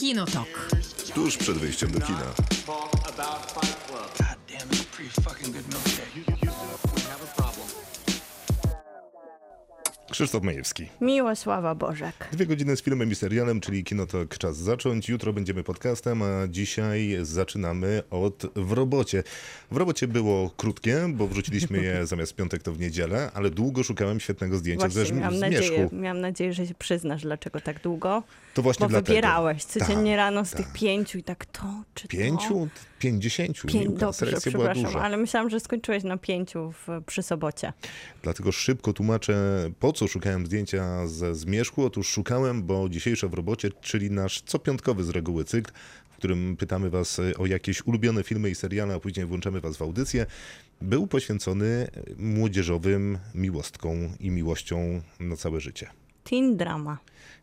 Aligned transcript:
Kinotok. 0.00 0.68
Tuż 1.14 1.36
przed 1.36 1.58
wyjściem 1.58 1.90
do 1.90 2.00
kina. 2.00 2.34
Krzysztof 10.10 10.42
Majewski. 10.42 10.88
Miłosława 11.00 11.74
Bożek. 11.74 12.28
Dwie 12.32 12.46
godziny 12.46 12.76
z 12.76 12.82
filmem 12.82 13.10
i 13.10 13.14
serialem, 13.14 13.60
czyli 13.60 13.84
Kinotok 13.84 14.38
czas 14.38 14.56
zacząć. 14.56 15.08
Jutro 15.08 15.32
będziemy 15.32 15.64
podcastem, 15.64 16.22
a 16.22 16.48
dzisiaj 16.48 17.16
zaczynamy 17.22 18.02
od 18.10 18.42
W 18.56 18.72
robocie. 18.72 19.22
W 19.70 19.76
robocie 19.76 20.08
było 20.08 20.50
krótkie, 20.56 21.06
bo 21.14 21.26
wrzuciliśmy 21.28 21.82
je 21.82 22.06
zamiast 22.06 22.34
piątek 22.34 22.62
to 22.62 22.72
w 22.72 22.80
niedzielę, 22.80 23.30
ale 23.34 23.50
długo 23.50 23.82
szukałem 23.82 24.20
świetnego 24.20 24.56
zdjęcia 24.56 24.88
Właśnie 24.88 25.04
ze 25.06 25.14
miałam 25.14 25.36
zmierzchu. 25.36 25.60
nadzieję, 25.60 25.88
miałam 25.92 26.20
nadzieję, 26.20 26.52
że 26.52 26.66
się 26.66 26.74
przyznasz, 26.74 27.22
dlaczego 27.22 27.60
tak 27.60 27.82
długo. 27.82 28.22
To 28.54 28.62
właśnie 28.62 28.84
Bo 28.84 28.90
dlatego. 28.90 29.06
wybierałeś 29.06 29.64
codziennie 29.64 30.10
Tak, 30.12 30.16
rano 30.16 30.44
z 30.44 30.50
tak. 30.50 30.60
tych 30.60 30.72
pięciu 30.72 31.18
i 31.18 31.22
tak 31.22 31.46
to 31.46 31.82
czy 31.94 32.08
Pięciu? 32.08 32.68
Pięćdziesięciu. 32.98 33.66
to? 33.66 33.72
Pię... 33.72 33.80
Miłka, 33.80 33.98
Dobrze, 34.00 34.36
przepraszam, 34.40 34.84
duża. 34.84 35.00
ale 35.00 35.16
myślałam, 35.16 35.50
że 35.50 35.60
skończyłeś 35.60 36.04
na 36.04 36.16
pięciu 36.16 36.72
w, 36.72 36.88
przy 37.06 37.22
sobocie. 37.22 37.72
Dlatego 38.22 38.52
szybko 38.52 38.92
tłumaczę, 38.92 39.34
po 39.80 39.92
co 39.92 40.08
szukałem 40.08 40.46
zdjęcia 40.46 41.06
ze 41.06 41.34
zmierzchu. 41.34 41.84
Otóż 41.84 42.08
szukałem, 42.08 42.62
bo 42.62 42.88
dzisiejsze 42.88 43.28
w 43.28 43.34
robocie, 43.34 43.68
czyli 43.80 44.10
nasz 44.10 44.42
copiątkowy 44.42 45.04
z 45.04 45.08
reguły 45.10 45.44
cykl, 45.44 45.70
w 46.10 46.16
którym 46.16 46.56
pytamy 46.56 46.90
was 46.90 47.20
o 47.38 47.46
jakieś 47.46 47.86
ulubione 47.86 48.22
filmy 48.22 48.50
i 48.50 48.54
seriale, 48.54 48.94
a 48.94 49.00
później 49.00 49.26
włączamy 49.26 49.60
was 49.60 49.76
w 49.76 49.82
audycję, 49.82 50.26
był 50.82 51.06
poświęcony 51.06 51.88
młodzieżowym 52.18 53.18
miłostkom 53.34 53.96
i 54.20 54.30
miłością 54.30 55.00
na 55.20 55.36
całe 55.36 55.60
życie. 55.60 55.90
Teen 56.30 56.56
drama. 56.56 56.98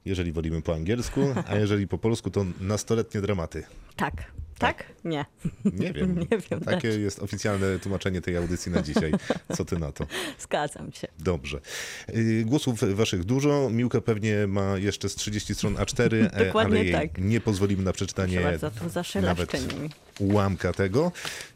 Jeżeli 0.06 0.32
wolimy 0.32 0.62
po 0.62 0.74
angielsku, 0.74 1.22
a 1.48 1.56
jeżeli 1.56 1.88
po 1.88 1.98
polsku, 1.98 2.30
to 2.32 2.46
nastoletnie 2.62 3.22
dramaty. 3.22 3.64
Tak. 3.96 4.32
Tak? 4.60 4.84
Nie. 5.06 5.26
Nie 5.80 5.94
wiem. 5.94 6.20
Nie 6.32 6.38
wiem 6.50 6.60
Takie 6.60 6.90
też. 6.90 6.98
jest 6.98 7.24
oficjalne 7.24 7.80
tłumaczenie 7.80 8.22
tej 8.22 8.38
audycji 8.38 8.72
na 8.72 8.82
dzisiaj. 8.82 9.12
Co 9.58 9.66
ty 9.66 9.80
na 9.80 9.92
to? 9.92 10.06
Zgadzam 10.40 10.92
się. 10.92 11.08
Dobrze. 11.20 11.60
Y, 12.16 12.44
Głosów 12.46 12.96
waszych 12.96 13.24
dużo. 13.24 13.70
Miłka 13.70 14.02
pewnie 14.02 14.48
ma 14.48 14.78
jeszcze 14.78 15.10
z 15.10 15.16
30 15.16 15.56
stron 15.56 15.76
A4, 15.76 16.14
e, 16.34 16.46
Dokładnie 16.46 16.80
ale 16.80 16.86
jej 16.86 16.94
tak. 16.94 17.18
nie 17.18 17.42
pozwolimy 17.42 17.84
na 17.84 17.94
przeczytanie 17.94 18.40
bardzo, 18.40 18.72
nawet 19.22 19.52
ułamka 20.20 20.74
tego. 20.74 21.12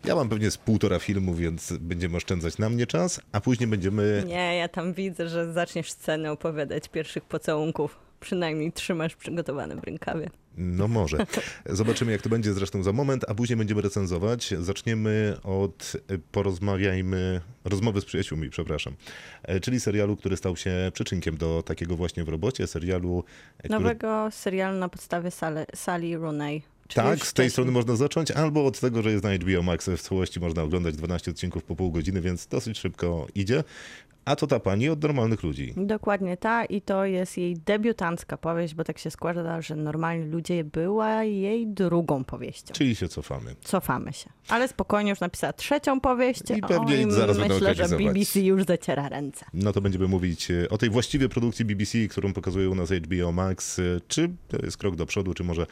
Ja 0.06 0.16
mam 0.16 0.30
pewnie 0.30 0.52
z 0.52 0.58
półtora 0.58 1.00
filmu, 1.00 1.36
więc 1.36 1.74
będziemy 1.80 2.18
oszczędzać 2.18 2.58
na 2.58 2.70
mnie 2.70 2.88
czas, 2.88 3.22
a 3.32 3.42
później 3.42 3.68
będziemy... 3.68 4.24
Nie, 4.28 4.56
ja 4.56 4.68
tam 4.68 4.94
widzę, 4.94 5.30
że 5.30 5.54
zaczniesz 5.54 5.92
scenę 5.92 6.32
opowiadać 6.32 6.90
pierwszych 6.90 7.24
pocałunków. 7.24 8.00
Przynajmniej 8.20 8.72
trzymasz 8.72 9.16
przygotowane 9.16 9.76
w 9.76 9.84
rękawie. 9.84 10.30
No 10.58 10.88
może. 10.88 11.18
Zobaczymy, 11.66 12.12
jak 12.12 12.22
to 12.22 12.30
będzie 12.30 12.54
zresztą 12.54 12.84
za 12.84 12.92
moment, 12.92 13.26
a 13.28 13.36
później 13.36 13.58
będziemy 13.58 13.82
recenzować. 13.82 14.54
Zaczniemy 14.60 15.38
od 15.44 15.94
e, 16.08 16.18
porozmawiajmy, 16.32 17.42
rozmowy 17.64 18.02
z 18.02 18.06
przyjaciółmi, 18.06 18.50
przepraszam, 18.50 18.94
E, 19.44 19.60
czyli 19.60 19.80
serialu, 19.80 20.18
który 20.18 20.38
stał 20.38 20.58
się 20.58 20.92
przyczynkiem 20.94 21.38
do 21.38 21.64
takiego 21.64 21.96
właśnie 21.96 22.24
w 22.24 22.30
robocie, 22.30 22.68
serialu, 22.68 23.24
e, 23.58 23.64
który 23.64 23.80
Nowego 23.80 24.30
serialu 24.32 24.80
na 24.80 24.90
podstawie 24.90 25.32
Sally, 25.32 25.66
Sally 25.76 26.18
Rooney. 26.18 26.62
Tak, 26.94 27.26
z 27.26 27.34
tej 27.34 27.50
strony 27.50 27.72
można 27.72 27.96
zacząć, 27.96 28.32
albo 28.32 28.66
od 28.66 28.80
tego, 28.80 29.02
że 29.02 29.12
jest 29.12 29.24
na 29.24 29.36
HBO 29.36 29.64
Max 29.64 29.90
w 29.90 30.02
całości 30.02 30.40
można 30.40 30.64
oglądać 30.64 30.96
12 30.96 31.32
odcinków 31.32 31.64
po 31.64 31.76
pół 31.76 31.92
godziny, 31.92 32.22
więc 32.22 32.48
dosyć 32.48 32.80
szybko 32.80 33.28
idzie. 33.36 33.64
A 34.26 34.36
to 34.36 34.48
ta 34.48 34.60
pani 34.60 34.90
od 34.90 35.04
normalnych 35.04 35.44
ludzi. 35.44 35.74
Dokładnie 35.78 36.38
ta 36.38 36.66
i 36.66 36.82
to 36.82 37.06
jest 37.06 37.38
jej 37.38 37.58
debiutancka 37.58 38.38
powieść, 38.38 38.76
bo 38.76 38.84
tak 38.84 38.98
się 39.00 39.12
składa, 39.12 39.62
że 39.62 39.76
Normalni 39.76 40.26
Ludzie 40.26 40.64
była 40.64 41.24
jej 41.24 41.68
drugą 41.68 42.24
powieścią. 42.24 42.74
Czyli 42.74 42.96
się 42.96 43.08
cofamy. 43.08 43.56
Cofamy 43.64 44.14
się. 44.14 44.30
Ale 44.48 44.68
spokojnie 44.68 45.10
już 45.10 45.20
napisała 45.20 45.54
trzecią 45.54 46.00
powieść. 46.00 46.42
I 46.58 46.62
pewnie 46.62 46.96
Oj, 46.96 47.12
zaraz 47.12 47.38
myślę, 47.38 47.76
że. 47.76 47.98
BBC 47.98 48.40
już 48.40 48.64
zaciera 48.64 49.10
ręce. 49.10 49.46
No 49.54 49.72
to 49.74 49.82
będziemy 49.82 50.08
mówić 50.08 50.52
e, 50.52 50.70
o 50.70 50.78
tej 50.78 50.90
właściwej 50.90 51.30
produkcji 51.30 51.66
BBC, 51.66 52.08
którą 52.08 52.34
pokazuje 52.34 52.70
u 52.70 52.76
nas 52.76 52.92
HBO 52.92 53.32
Max. 53.32 53.80
E, 53.80 53.84
Czy 54.08 54.30
to 54.48 54.66
jest 54.66 54.78
krok 54.78 54.96
do 54.96 55.06
przodu, 55.06 55.34
czy 55.34 55.44
może 55.44 55.66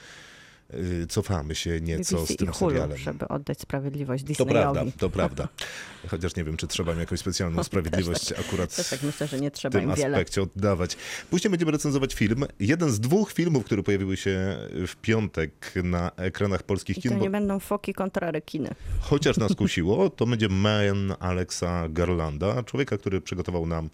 cofamy 1.10 1.56
się 1.56 1.82
nieco 1.82 2.16
BBC 2.16 2.34
z 2.34 2.38
tym 2.38 2.48
i 2.50 2.52
Hulu, 2.54 2.72
serialem. 2.72 2.98
żeby 2.98 3.28
oddać 3.28 3.60
sprawiedliwość 3.62 4.24
To 4.24 4.28
Disneyowi. 4.28 4.54
prawda, 4.54 4.84
to 4.98 5.10
prawda. 5.10 5.48
Chociaż 6.08 6.36
nie 6.36 6.44
wiem, 6.44 6.58
czy 6.58 6.68
trzeba 6.68 6.94
mi 6.94 7.00
jakąś 7.00 7.20
specjalną 7.20 7.64
sprawiedliwość 7.70 8.32
akurat 8.32 8.76
Też 8.76 8.90
tak 8.90 9.04
myślę, 9.04 9.28
że 9.28 9.40
nie 9.40 9.50
w 9.50 9.54
trzeba 9.54 9.80
tym 9.80 9.90
im 9.90 9.96
wiele. 9.96 10.18
aspekcie 10.18 10.42
oddawać. 10.42 10.98
Później 11.30 11.52
będziemy 11.52 11.72
recenzować 11.72 12.14
film. 12.14 12.46
Jeden 12.60 12.90
z 12.92 13.00
dwóch 13.00 13.32
filmów, 13.34 13.66
które 13.66 13.84
pojawiły 13.84 14.18
się 14.18 14.58
w 14.88 14.96
piątek 15.02 15.74
na 15.84 16.12
ekranach 16.18 16.64
polskich 16.64 16.98
I 16.98 17.02
kin, 17.02 17.12
to 17.12 17.18
bo 17.18 17.24
nie 17.24 17.30
będą 17.30 17.60
foki 17.60 17.94
kontra 17.94 18.32
rekiny. 18.32 18.70
chociaż 19.02 19.38
nas 19.38 19.56
kusiło, 19.62 20.10
to 20.10 20.26
będzie 20.26 20.50
Man 20.50 21.14
Alexa 21.20 21.86
Garlanda, 21.90 22.64
człowieka, 22.64 22.98
który 22.98 23.22
przygotował 23.22 23.66
nam 23.68 23.90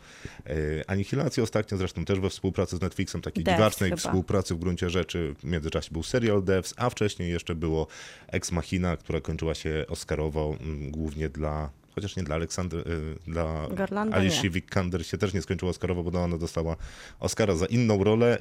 e, 0.46 0.54
Anihilację 0.90 1.44
ostatnio, 1.44 1.78
zresztą 1.78 2.06
też 2.06 2.20
we 2.20 2.30
współpracy 2.30 2.78
z 2.78 2.82
Netflixem, 2.82 3.22
takiej 3.22 3.44
Devs 3.44 3.58
dziwacznej 3.58 3.90
chyba. 3.90 4.00
współpracy 4.02 4.56
w 4.56 4.58
gruncie 4.60 4.90
rzeczy. 4.90 5.36
W 5.40 5.44
międzyczasie 5.44 5.90
był 5.92 6.04
serial 6.04 6.44
A 6.78 6.90
wcześniej 6.90 7.32
jeszcze 7.32 7.56
było 7.56 7.88
Ex 8.28 8.52
Machina, 8.52 8.98
która 8.98 9.22
kończyła 9.22 9.56
się 9.56 9.86
Oscarowo, 9.90 10.58
mm, 10.62 10.92
głównie 10.92 11.30
dla 11.30 11.70
Chociaż 11.96 12.16
nie 12.16 12.24
dla 12.24 12.36
Aleksandry, 12.36 12.80
y, 12.80 13.32
dla 13.32 13.68
Garlanda 13.72 14.18
Alicia. 14.18 14.50
Vikander 14.50 15.06
się 15.06 15.18
też 15.18 15.34
nie 15.34 15.42
skończyło 15.42 15.72
Oscarowo, 15.72 16.04
bo 16.04 16.24
ona 16.24 16.38
dostała 16.38 16.76
Oscara 17.20 17.56
za 17.56 17.66
inną 17.66 18.04
rolę. 18.04 18.38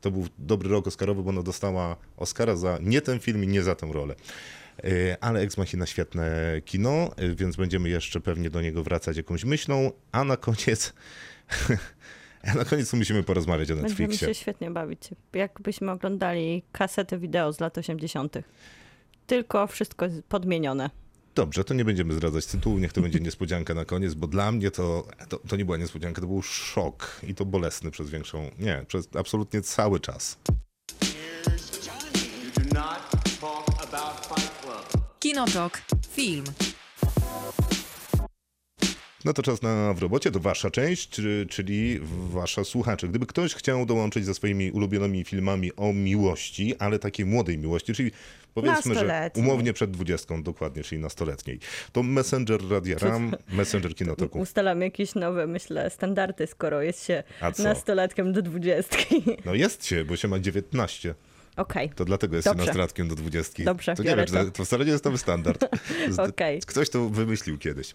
To 0.00 0.10
był 0.10 0.26
dobry 0.38 0.68
rok 0.68 0.86
Oscarowy, 0.86 1.22
bo 1.22 1.30
ona 1.30 1.42
dostała 1.42 1.96
Oscara 2.16 2.56
za 2.56 2.78
nie 2.82 3.00
ten 3.00 3.18
film 3.20 3.44
i 3.44 3.46
nie 3.46 3.62
za 3.62 3.74
tę 3.74 3.88
rolę. 3.92 4.14
Y, 4.84 5.16
Ale 5.20 5.40
Ex 5.40 5.56
Machina 5.56 5.86
świetne 5.86 6.26
kino, 6.64 7.10
y, 7.22 7.34
więc 7.34 7.56
będziemy 7.56 7.88
jeszcze 7.88 8.20
pewnie 8.20 8.50
do 8.50 8.60
niego 8.60 8.82
wracać 8.82 9.16
jakąś 9.16 9.44
myślą, 9.44 9.92
a 10.12 10.24
na 10.24 10.36
koniec 10.36 10.92
na 12.58 12.64
koniec 12.64 12.92
musimy 12.92 13.22
porozmawiać 13.22 13.70
o 13.70 13.74
Będziemy 13.74 13.88
Netflixie. 13.88 14.28
się 14.28 14.34
świetnie 14.34 14.70
bawić. 14.70 15.00
Jakbyśmy 15.32 15.90
oglądali 15.90 16.62
kasety 16.72 17.18
wideo 17.18 17.52
z 17.52 17.60
lat 17.60 17.78
80. 17.78 18.36
Tylko 19.26 19.66
wszystko 19.66 20.04
jest 20.04 20.22
podmienione. 20.22 20.90
Dobrze, 21.34 21.64
to 21.64 21.74
nie 21.74 21.84
będziemy 21.84 22.14
zdradzać 22.14 22.46
tytułu, 22.46 22.78
niech 22.78 22.92
to 22.92 23.00
będzie 23.00 23.20
niespodzianka 23.20 23.74
na 23.74 23.84
koniec, 23.84 24.14
bo 24.14 24.26
dla 24.26 24.52
mnie 24.52 24.70
to, 24.70 25.06
to, 25.28 25.38
to 25.48 25.56
nie 25.56 25.64
była 25.64 25.76
niespodzianka, 25.76 26.20
to 26.20 26.26
był 26.26 26.42
szok 26.42 27.20
i 27.22 27.34
to 27.34 27.44
bolesny 27.44 27.90
przez 27.90 28.10
większą, 28.10 28.50
nie, 28.58 28.84
przez 28.88 29.08
absolutnie 29.16 29.62
cały 29.62 30.00
czas. 30.00 30.38
Kinotok. 35.18 35.82
Film. 36.10 36.44
No 39.24 39.32
to 39.32 39.42
czas 39.42 39.62
na 39.62 39.94
w 39.94 39.98
robocie, 40.02 40.30
to 40.30 40.40
wasza 40.40 40.70
część, 40.70 41.08
czy- 41.08 41.46
czyli 41.50 42.00
wasza 42.30 42.64
słuchacze. 42.64 43.08
Gdyby 43.08 43.26
ktoś 43.26 43.54
chciał 43.54 43.86
dołączyć 43.86 44.24
ze 44.24 44.34
swoimi 44.34 44.70
ulubionymi 44.70 45.24
filmami 45.24 45.72
o 45.76 45.92
miłości, 45.92 46.74
ale 46.78 46.98
takiej 46.98 47.26
młodej 47.26 47.58
miłości, 47.58 47.94
czyli 47.94 48.10
powiedzmy, 48.54 48.94
że 48.94 49.30
umownie 49.34 49.72
przed 49.72 49.90
dwudziestką, 49.90 50.42
dokładnie, 50.42 50.82
czyli 50.82 51.00
nastoletniej, 51.00 51.58
to 51.92 52.02
Messenger 52.02 52.68
Radia 52.70 52.98
RAM, 52.98 53.36
Messenger 53.52 53.94
Kinotoku. 53.94 54.38
Ustalam 54.38 54.80
jakieś 54.80 55.14
nowe, 55.14 55.46
myślę, 55.46 55.90
standardy, 55.90 56.46
skoro 56.46 56.82
jest 56.82 57.04
się 57.06 57.22
nastolatkiem 57.58 58.32
do 58.32 58.42
dwudziestki. 58.42 59.22
No 59.44 59.54
jest 59.54 59.86
się, 59.86 60.04
bo 60.04 60.16
się 60.16 60.28
ma 60.28 60.38
19. 60.38 61.14
Okej. 61.56 61.90
To 61.90 62.04
dlatego 62.04 62.36
jest 62.36 62.54
nastolatkiem 62.56 63.08
do 63.08 63.14
20. 63.14 63.64
Dobrze, 63.64 63.94
to 63.94 64.02
nie 64.02 64.16
wiem, 64.16 64.26
to. 64.26 64.50
to. 64.50 64.64
wcale 64.64 64.84
nie 64.84 64.90
jest 64.92 65.04
nowy 65.04 65.18
standard. 65.18 65.64
Okej. 66.28 66.60
Ktoś 66.66 66.90
to 66.90 67.08
wymyślił 67.08 67.58
kiedyś. 67.58 67.94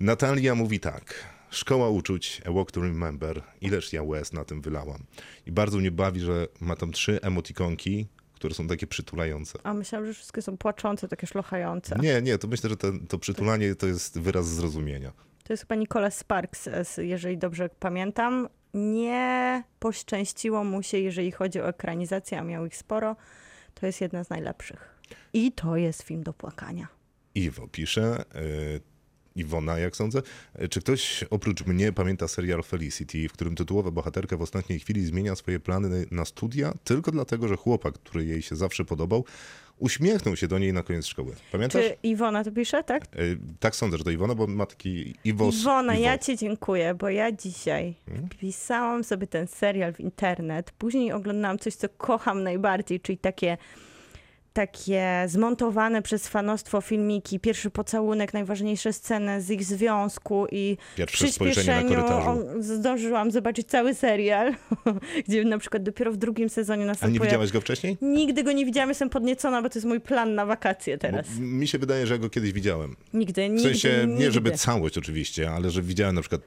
Natalia 0.00 0.54
mówi 0.54 0.80
tak. 0.80 1.14
Szkoła 1.50 1.88
uczuć, 1.88 2.42
A 2.46 2.52
Walk 2.52 2.72
to 2.72 2.80
Remember. 2.80 3.42
Ileż 3.60 3.92
ja 3.92 4.02
łez 4.02 4.32
na 4.32 4.44
tym 4.44 4.60
wylałam. 4.60 5.04
I 5.46 5.52
bardzo 5.52 5.78
mnie 5.78 5.90
bawi, 5.90 6.20
że 6.20 6.48
ma 6.60 6.76
tam 6.76 6.92
trzy 6.92 7.20
emotikonki, 7.22 8.06
które 8.34 8.54
są 8.54 8.66
takie 8.66 8.86
przytulające. 8.86 9.58
A 9.62 9.74
myślałam, 9.74 10.06
że 10.06 10.14
wszystkie 10.14 10.42
są 10.42 10.56
płaczące, 10.56 11.08
takie 11.08 11.26
szlochające. 11.26 11.96
Nie, 12.02 12.22
nie, 12.22 12.38
to 12.38 12.48
myślę, 12.48 12.70
że 12.70 12.76
ten, 12.76 13.06
to 13.06 13.18
przytulanie 13.18 13.74
to 13.74 13.86
jest 13.86 14.18
wyraz 14.18 14.48
zrozumienia. 14.48 15.12
To 15.44 15.52
jest 15.52 15.62
chyba 15.62 15.74
Nicholas 15.74 16.16
Sparks, 16.16 16.68
jeżeli 16.98 17.38
dobrze 17.38 17.68
pamiętam. 17.80 18.48
Nie 18.74 19.62
poszczęściło 19.78 20.64
mu 20.64 20.82
się, 20.82 20.98
jeżeli 20.98 21.32
chodzi 21.32 21.60
o 21.60 21.68
ekranizację, 21.68 22.38
a 22.38 22.44
miał 22.44 22.66
ich 22.66 22.76
sporo. 22.76 23.16
To 23.74 23.86
jest 23.86 24.00
jedna 24.00 24.24
z 24.24 24.30
najlepszych. 24.30 24.98
I 25.32 25.52
to 25.52 25.76
jest 25.76 26.02
film 26.02 26.22
do 26.22 26.32
płakania. 26.32 26.88
Iwo 27.34 27.68
pisze, 27.68 28.24
y, 28.76 28.80
Iwona, 29.40 29.78
jak 29.78 29.96
sądzę. 29.96 30.22
E, 30.54 30.68
Czy 30.68 30.80
ktoś 30.80 31.24
oprócz 31.30 31.66
mnie 31.66 31.92
pamięta 31.92 32.28
serial 32.28 32.62
Felicity, 32.62 33.28
w 33.28 33.32
którym 33.32 33.54
tytułowa 33.56 33.90
bohaterka 33.90 34.36
w 34.36 34.42
ostatniej 34.42 34.78
chwili 34.80 35.06
zmienia 35.06 35.36
swoje 35.36 35.60
plany 35.60 36.06
na 36.10 36.24
studia 36.24 36.72
tylko 36.84 37.10
dlatego, 37.10 37.48
że 37.48 37.56
chłopak, 37.56 37.94
który 37.94 38.24
jej 38.24 38.42
się 38.42 38.56
zawsze 38.56 38.84
podobał, 38.84 39.24
uśmiechnął 39.78 40.36
się 40.36 40.48
do 40.48 40.58
niej 40.58 40.72
na 40.72 40.82
koniec 40.82 41.06
szkoły. 41.06 41.34
Pamiętasz? 41.52 41.82
Czy 41.84 41.96
Iwona 42.02 42.44
to 42.44 42.52
pisze, 42.52 42.84
tak? 42.84 43.04
E, 43.04 43.08
Tak 43.60 43.76
sądzę, 43.76 43.98
że 43.98 44.04
to 44.04 44.10
Iwona, 44.10 44.34
bo 44.34 44.46
ma 44.46 44.66
taki 44.66 45.14
Iwos. 45.24 45.60
Iwona, 45.60 45.94
Iwo. 45.94 46.02
ja 46.04 46.18
ci 46.18 46.36
dziękuję, 46.36 46.94
bo 46.94 47.08
ja 47.08 47.32
dzisiaj 47.32 47.94
Hmm? 48.08 48.28
wpisałam 48.28 49.04
sobie 49.04 49.26
ten 49.26 49.46
serial 49.46 49.92
w 49.94 50.00
internet, 50.00 50.70
później 50.70 51.12
oglądałam 51.12 51.58
coś, 51.58 51.74
co 51.74 51.88
kocham 51.88 52.42
najbardziej, 52.42 53.00
czyli 53.00 53.18
takie 53.18 53.56
takie 54.52 55.24
zmontowane 55.26 56.02
przez 56.02 56.28
fanostwo 56.28 56.80
filmiki, 56.80 57.40
pierwszy 57.40 57.70
pocałunek, 57.70 58.34
najważniejsze 58.34 58.92
sceny 58.92 59.42
z 59.42 59.50
ich 59.50 59.64
związku 59.64 60.46
i 60.52 60.76
w 60.92 60.94
Pierwsze 60.96 61.28
spojrzenie 61.32 61.68
na 61.72 61.82
przyspieszeniu 61.82 62.28
on- 62.28 62.62
zdążyłam 62.62 63.30
zobaczyć 63.30 63.68
cały 63.68 63.94
serial, 63.94 64.54
gdzie 65.28 65.44
na 65.44 65.58
przykład 65.58 65.82
dopiero 65.82 66.12
w 66.12 66.16
drugim 66.16 66.48
sezonie 66.48 66.82
A 66.82 66.86
następuje... 66.86 67.20
nie 67.20 67.26
widziałaś 67.26 67.52
go 67.52 67.60
wcześniej? 67.60 67.96
Nigdy 68.02 68.42
go 68.42 68.52
nie 68.52 68.64
widziałam, 68.66 68.88
jestem 68.88 69.10
podniecona, 69.10 69.62
bo 69.62 69.68
to 69.70 69.78
jest 69.78 69.86
mój 69.86 70.00
plan 70.00 70.34
na 70.34 70.46
wakacje 70.46 70.96
Bo 70.96 71.00
teraz. 71.00 71.26
mi 71.38 71.68
się 71.68 71.78
wydaje, 71.78 72.06
że 72.06 72.14
ja 72.14 72.18
go 72.18 72.30
kiedyś 72.30 72.52
widziałem. 72.52 72.96
Nigdy, 73.14 73.46
W 73.48 73.50
nigdy, 73.50 73.62
sensie, 73.62 74.04
nigdy. 74.06 74.24
nie 74.24 74.30
żeby 74.32 74.50
całość 74.52 74.98
oczywiście, 74.98 75.50
ale 75.50 75.70
że 75.70 75.82
widziałem 75.82 76.14
na 76.14 76.20
przykład 76.20 76.40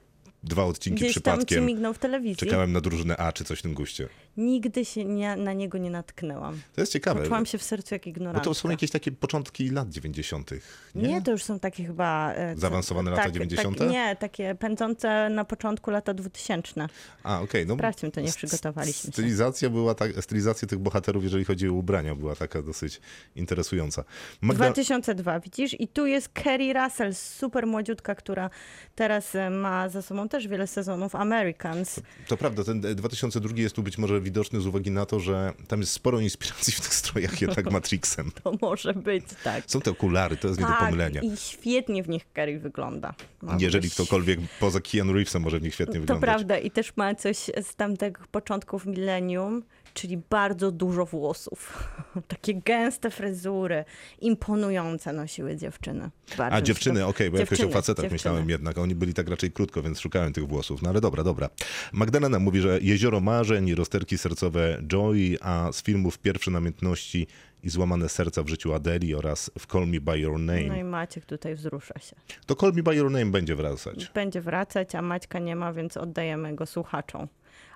dwa 0.44 0.64
odcinki 0.66 1.04
Gdzieś 1.04 1.14
tam 1.14 1.14
ci 1.14 1.22
przypadkiem. 1.46 1.66
mignął 1.66 1.94
w 1.94 2.00
telewizji. 2.00 2.36
Czekałem 2.36 2.72
na 2.74 2.82
drużynę 2.82 3.18
A 3.18 3.32
czy 3.32 3.44
coś 3.44 3.60
w 3.60 3.62
tym 3.62 3.74
guście. 3.74 4.08
Nigdy 4.38 4.86
się 4.86 5.06
nie, 5.06 5.36
na 5.36 5.54
niego 5.54 5.78
nie 5.78 5.90
natknęłam. 5.90 6.62
To 6.76 6.82
jest 6.82 6.94
ciekawe. 6.94 7.26
Czułam 7.26 7.46
się 7.46 7.58
w 7.58 7.64
sercu 7.64 7.96
jak 7.96 8.04
Bo 8.04 8.10
ignorantka. 8.10 8.44
to 8.44 8.54
są 8.54 8.70
jakieś 8.70 8.92
takie 8.92 9.12
początki 9.12 9.70
lat 9.70 9.90
90. 9.90 10.52
Nie? 10.96 11.08
Nie? 11.08 11.22
to 11.22 11.32
już 11.32 11.44
są 11.44 11.60
takie 11.60 11.86
chyba... 11.86 12.34
e, 12.34 12.56
Zaawansowane 12.58 13.12
lata 13.12 13.24
tak, 13.24 13.32
90.? 13.32 13.78
Tak, 13.78 13.90
nie, 13.90 14.16
takie 14.16 14.56
pędzące 14.56 15.30
na 15.30 15.46
początku 15.46 15.92
lata 15.92 16.14
2000. 16.14 16.88
A, 17.24 17.42
okej. 17.42 17.68
no, 17.68 17.76
Sprawdźmy, 17.76 18.12
to 18.12 18.22
nie 18.22 18.32
przygotowaliśmy 18.32 19.02
się. 19.02 19.12
Stylizacja 19.12 19.70
była 19.70 19.96
tak, 19.96 20.12
stylizacja 20.22 20.68
tych 20.68 20.80
bohaterów, 20.80 21.24
jeżeli 21.24 21.46
chodzi 21.46 21.70
o 21.70 21.74
ubrania, 21.74 22.16
była 22.16 22.36
taka 22.36 22.62
dosyć 22.62 23.02
interesująca. 23.36 24.04
Magda... 24.42 24.66
2002, 24.66 25.40
widzisz? 25.40 25.80
I 25.80 25.88
tu 25.88 26.06
jest 26.06 26.30
Kerry 26.30 26.74
Russell, 26.74 27.16
super 27.16 27.68
młodziutka, 27.68 28.16
która 28.16 28.50
teraz 28.96 29.36
e, 29.36 29.50
ma 29.50 29.90
za 29.90 30.02
sobą 30.02 30.30
też 30.30 30.48
wiele 30.48 30.68
sezonów 30.68 31.16
Americans. 31.16 32.00
To 32.28 32.38
prawda, 32.38 32.64
ten 32.64 32.86
e, 32.86 32.96
2002 32.96 33.54
jest 33.58 33.76
tu 33.76 33.84
być 33.84 33.98
może 33.98 34.23
widoczny 34.24 34.62
z 34.62 34.68
uwagi 34.68 34.92
na 34.92 35.06
to, 35.06 35.20
że 35.20 35.54
tam 35.68 35.80
jest 35.80 35.92
sporo 35.92 36.20
inspiracji 36.20 36.74
w 36.74 36.82
tych 36.82 36.94
strojach 36.94 37.42
jednak 37.42 37.72
Matrixem. 37.72 38.32
To 38.44 38.54
może 38.62 38.94
być, 38.94 39.24
tak. 39.44 39.64
Są 39.68 39.82
te 39.82 39.92
okulary, 39.92 40.38
to 40.38 40.48
jest 40.48 40.60
nie 40.60 40.66
do 40.66 40.72
Tak, 40.72 40.80
pomylenia. 40.80 41.22
i 41.22 41.38
świetnie 41.38 42.04
w 42.04 42.10
nich 42.10 42.32
Kerry 42.34 42.60
wygląda. 42.60 43.14
Ma 43.42 43.58
Jeżeli 43.60 43.90
ktokolwiek 43.92 44.40
poza 44.60 44.80
Keanu 44.82 45.14
Reevesem 45.14 45.42
może 45.42 45.60
w 45.60 45.64
nich 45.64 45.74
świetnie 45.74 45.94
To 45.96 46.00
wyglądać. 46.00 46.30
prawda 46.30 46.58
i 46.58 46.72
też 46.72 46.98
ma 46.98 47.16
coś 47.16 47.38
z 47.38 47.76
tamtych 47.76 48.28
początków 48.28 48.86
milenium, 48.86 49.64
czyli 49.94 50.18
bardzo 50.30 50.72
dużo 50.72 51.06
włosów. 51.06 51.88
Takie 52.28 52.54
gęste 52.54 53.12
fryzury, 53.12 53.86
imponujące 54.22 55.14
nosiły 55.14 55.56
dziewczyny. 55.58 56.10
Bardzo 56.38 56.56
A 56.56 56.62
dziewczyny, 56.62 57.06
okej, 57.06 57.32
bo 57.32 57.38
jakoś 57.38 57.52
o 57.52 57.56
Dziewczyny, 57.56 57.74
facetach 57.74 58.04
dziewczyny. 58.04 58.14
myślałem 58.16 58.50
jednak, 58.50 58.78
oni 58.78 58.96
byli 58.96 59.14
tak 59.14 59.30
raczej 59.30 59.52
krótko, 59.52 59.82
więc 59.82 60.00
szukałem 60.00 60.34
tych 60.34 60.48
włosów. 60.48 60.82
No 60.82 60.90
ale 60.90 61.02
dobra, 61.02 61.24
dobra. 61.24 61.50
Magdalena 61.94 62.40
mówi, 62.40 62.62
że 62.62 62.80
Jezioro 62.82 63.20
Marzeń, 63.20 63.76
rozterki 63.76 64.18
sercowe 64.18 64.82
Joy, 64.88 65.38
a 65.42 65.70
z 65.72 65.84
filmów 65.84 66.18
Pierwsze 66.20 66.52
Namiętności 66.52 67.28
i 67.64 67.70
Złamane 67.70 68.10
Serca 68.10 68.44
w 68.44 68.48
życiu 68.48 68.74
Adeli 68.74 69.16
oraz 69.16 69.52
w 69.60 69.68
Call 69.68 69.88
Me 69.88 70.00
By 70.02 70.20
Your 70.20 70.40
No 70.40 70.56
i 70.56 70.68
Name. 70.68 70.84
Maciek 70.84 71.26
tutaj 71.26 71.56
wzrusza 71.56 72.00
się. 72.00 72.16
To 72.46 72.56
Call 72.56 72.72
Me 72.74 72.84
By 72.84 72.96
Your 72.96 73.12
Name 73.12 73.26
będzie 73.26 73.56
wracać. 73.56 74.12
Będzie 74.14 74.42
wracać, 74.42 74.96
a 74.96 75.02
Maćka 75.02 75.40
nie 75.40 75.56
ma, 75.56 75.74
więc 75.74 75.98
oddajemy 75.98 76.56
go 76.56 76.66
słuchaczom. 76.66 77.28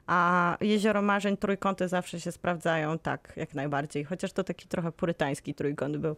A 0.07 0.57
Jezioro 0.62 1.01
Marzeń, 1.01 1.38
trójkąty 1.38 1.88
zawsze 1.88 2.19
się 2.21 2.31
sprawdzają, 2.31 3.00
tak, 3.00 3.33
jak 3.36 3.54
najbardziej. 3.56 4.04
Chociaż 4.04 4.33
to 4.33 4.44
taki 4.44 4.68
trochę 4.68 4.92
purytański 4.92 5.54
trójkąt 5.54 5.98
był. 5.98 6.15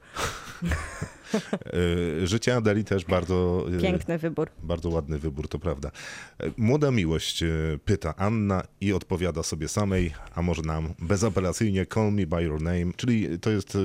E, 2.21 2.27
Życie 2.27 2.55
Adeli 2.55 2.83
też 2.83 3.05
bardzo... 3.05 3.65
e, 3.77 3.81
Piękny 3.81 4.17
wybór. 4.17 4.49
Bardzo 4.63 4.89
ładny 4.89 5.19
wybór, 5.19 5.47
to 5.47 5.59
prawda. 5.59 5.91
E, 6.39 6.51
Młoda 6.57 6.91
miłość 6.91 7.43
pyta 7.85 8.15
Anna 8.15 8.63
i 8.81 8.93
odpowiada 8.93 9.43
sobie 9.43 9.67
samej, 9.67 10.13
a 10.35 10.41
może 10.41 10.61
nam 10.61 10.93
bezapelacyjnie 10.99 11.85
Call 11.85 12.11
Me 12.11 12.25
By 12.25 12.43
Your 12.43 12.61
Name, 12.61 12.93
czyli 12.95 13.39
to 13.39 13.49
jest... 13.49 13.77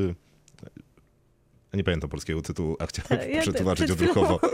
Nie 1.75 1.85
pamiętam 1.85 2.11
polskiego 2.11 2.43
tytułu, 2.43 2.77
a 2.79 2.87
chciałem 2.87 3.31
Ja 3.31 3.43
przetłumaczyć 3.43 3.91
odruchowo. 3.91 4.41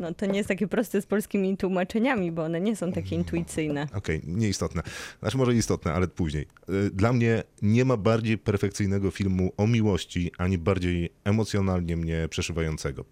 No 0.00 0.14
to 0.14 0.26
nie 0.26 0.36
jest 0.36 0.48
takie 0.48 0.66
proste 0.68 1.02
z 1.02 1.06
polskimi 1.06 1.56
tłumaczeniami, 1.56 2.32
bo 2.32 2.44
one 2.44 2.60
nie 2.60 2.76
są 2.76 2.92
takie 2.92 3.16
intuicyjne. 3.16 3.86
Okej, 3.94 4.20
nieistotne. 4.26 4.82
Znaczy 5.20 5.36
może 5.36 5.54
istotne, 5.54 5.92
ale 5.92 6.08
później. 6.08 6.46
E, 6.68 6.90
Dla 6.90 7.12
mnie 7.12 7.42
nie 7.62 7.84
ma 7.84 7.96
bardziej 7.96 8.38
perfekcyjnego 8.38 9.10
filmu 9.10 9.52
o 9.56 9.66
miłości, 9.66 10.30
ani 10.38 10.58
bardziej 10.58 11.10
emocjonalnie 11.24 11.96
mnie 11.96 12.28
przeszywającego. 12.30 13.04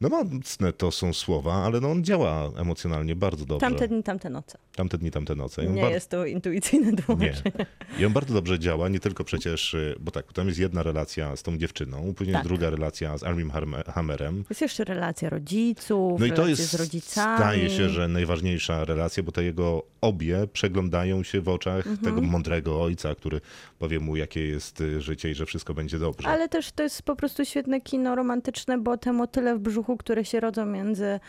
No 0.00 0.08
mocne 0.08 0.72
to 0.72 0.90
są 0.90 1.12
słowa, 1.12 1.54
ale 1.54 1.80
no 1.80 1.90
on 1.90 2.04
działa 2.04 2.50
emocjonalnie 2.56 3.16
bardzo 3.16 3.44
dobrze. 3.44 3.66
Tamte 3.66 3.88
dni, 3.88 4.02
tamte 4.02 4.30
noce. 4.30 4.58
Tamte 4.74 4.98
dni, 4.98 5.10
tamte 5.10 5.34
noce. 5.34 5.66
Nie 5.66 5.82
bar- 5.82 5.90
jest 5.92 6.10
to 6.10 6.26
intuicyjne 6.26 6.90
Nie. 6.92 6.96
tłumaczenie. 7.02 7.66
I 7.98 8.04
on 8.06 8.12
bardzo 8.12 8.34
dobrze 8.34 8.58
działa, 8.58 8.88
nie 8.88 9.00
tylko 9.00 9.24
przecież, 9.24 9.74
y, 9.74 9.96
bo 10.00 10.10
tak, 10.10 10.32
tam 10.32 10.46
jest 10.48 10.58
jedna 10.58 10.82
relacja 10.82 11.36
z 11.36 11.42
tą 11.42 11.58
dziewczyną, 11.58 12.14
później 12.16 12.34
Tak. 12.34 12.44
druga 12.44 12.70
relacja 12.70 13.18
z 13.18 13.22
Armim 13.24 13.50
Hammerem. 13.94 14.44
Jest 14.50 14.60
jeszcze 14.60 14.84
relacja 14.84 15.30
rodziców, 15.30 16.20
No 16.20 16.26
i 16.26 16.32
to 16.32 16.48
jest, 16.48 16.70
z 16.70 16.74
rodzicami. 16.74 17.36
staje 17.38 17.70
się, 17.70 17.88
że 17.88 18.08
najważniejsza 18.08 18.84
relacja, 18.84 19.22
bo 19.22 19.32
te 19.32 19.44
jego 19.44 19.82
obie 20.00 20.46
przeglądają 20.52 21.22
się 21.22 21.40
w 21.40 21.48
oczach 21.48 21.76
Mhm. 21.86 21.96
tego 21.98 22.20
mądrego 22.20 22.82
ojca, 22.82 23.14
który 23.14 23.40
powie 23.78 24.00
mu, 24.00 24.16
jakie 24.16 24.46
jest 24.48 24.80
y, 24.80 25.00
życie 25.00 25.30
i 25.30 25.34
że 25.34 25.46
wszystko 25.46 25.74
będzie 25.74 25.98
dobrze. 25.98 26.28
Ale 26.28 26.48
też 26.48 26.72
to 26.72 26.82
jest 26.82 27.02
po 27.02 27.16
prostu 27.16 27.44
świetne 27.44 27.80
kino 27.80 28.14
romantyczne, 28.14 28.78
bo 28.78 28.96
te 28.96 29.12
motyle 29.12 29.56
w 29.56 29.58
brzuchu, 29.58 29.85
które 29.96 30.24
się 30.24 30.40
rodzą 30.40 30.66
między 30.66 31.20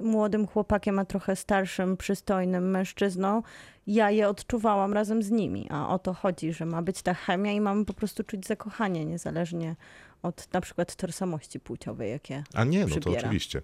młodym 0.00 0.46
chłopakiem 0.46 0.98
a 0.98 1.04
trochę 1.04 1.36
starszym, 1.36 1.96
przystojnym 1.96 2.70
mężczyzną, 2.70 3.42
ja 3.86 4.10
je 4.10 4.28
odczuwałam 4.28 4.92
razem 4.92 5.22
z 5.22 5.30
nimi. 5.30 5.66
A 5.70 5.88
o 5.88 5.98
to 5.98 6.14
chodzi, 6.14 6.52
że 6.52 6.66
ma 6.66 6.82
być 6.82 7.02
ta 7.02 7.14
chemia 7.14 7.52
i 7.52 7.60
mamy 7.60 7.84
po 7.84 7.94
prostu 7.94 8.24
czuć 8.24 8.46
zakochanie, 8.46 9.04
niezależnie 9.04 9.76
od 10.22 10.52
na 10.52 10.60
przykład 10.60 10.96
tożsamości 10.96 11.60
płciowej, 11.60 12.10
jakie 12.10 12.44
A 12.54 12.64
nie, 12.64 12.86
no 12.86 12.96
to 12.96 13.10
oczywiście. 13.10 13.62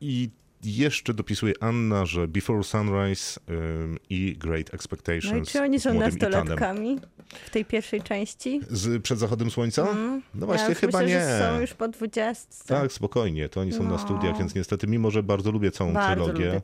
I 0.00 0.30
jeszcze 0.64 1.14
dopisuje 1.14 1.54
Anna, 1.60 2.06
że 2.06 2.28
Before 2.28 2.62
Sunrise 2.62 3.40
ym, 3.50 3.98
i 4.10 4.36
Great 4.38 4.74
Expectations 4.74 5.32
No 5.32 5.36
i 5.36 5.46
czy 5.46 5.62
oni 5.62 5.80
są 5.80 5.94
młodym 5.94 6.16
Ethanem. 6.16 7.00
W 7.46 7.50
tej 7.50 7.64
pierwszej 7.64 8.02
części? 8.02 8.60
Z, 8.70 9.02
przed 9.02 9.18
zachodem 9.18 9.50
słońca? 9.50 9.86
No 10.34 10.46
właśnie, 10.46 10.68
ja 10.68 10.74
chyba 10.74 10.98
myślę, 11.00 11.14
nie. 11.14 11.20
Że 11.38 11.38
są 11.54 11.60
już 11.60 11.74
po 11.74 11.88
dwudziestce. 11.88 12.64
Tak, 12.74 12.92
spokojnie, 12.92 13.48
to 13.48 13.60
oni 13.60 13.72
są 13.72 13.82
na 13.82 13.90
No. 13.90 13.98
studiach, 13.98 14.38
więc 14.38 14.54
niestety, 14.54 14.86
mimo 14.86 15.10
że 15.10 15.22
bardzo 15.22 15.50
lubię 15.50 15.70
całą 15.70 15.92
Bardzo 15.92 16.24
trylogię. 16.24 16.60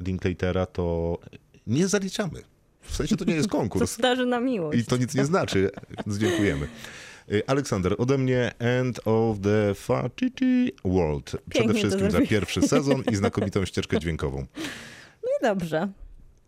Linklatera, 0.00 0.66
to 0.66 1.18
nie 1.66 1.88
zaliczamy. 1.88 2.40
W 2.80 2.96
sensie 2.96 3.16
to 3.16 3.24
nie 3.24 3.34
jest 3.34 3.48
To 3.50 3.56
konkurs 3.58 3.90
starzy 3.92 4.26
na 4.26 4.40
miłość. 4.40 4.78
i 4.78 4.84
to 4.84 4.96
nic 4.96 5.14
nie 5.14 5.24
znaczy, 5.24 5.70
więc 6.06 6.18
dziękujemy. 6.22 6.68
Y, 7.32 7.42
Aleksander, 7.46 7.94
ode 7.98 8.18
mnie 8.18 8.52
End 8.58 9.00
of 9.04 9.36
the 9.42 9.74
Fatty 9.74 10.30
World. 10.84 11.24
Przede 11.24 11.42
Pięknie 11.50 11.72
to 11.74 11.78
wszystkim 11.88 12.10
za 12.10 12.20
pierwszy 12.20 12.62
sezon 12.62 13.02
i 13.12 13.16
znakomitą 13.16 13.64
ścieżkę 13.66 13.98
dźwiękową. 14.00 14.46
No 15.22 15.28
i 15.40 15.42
dobrze. 15.42 15.88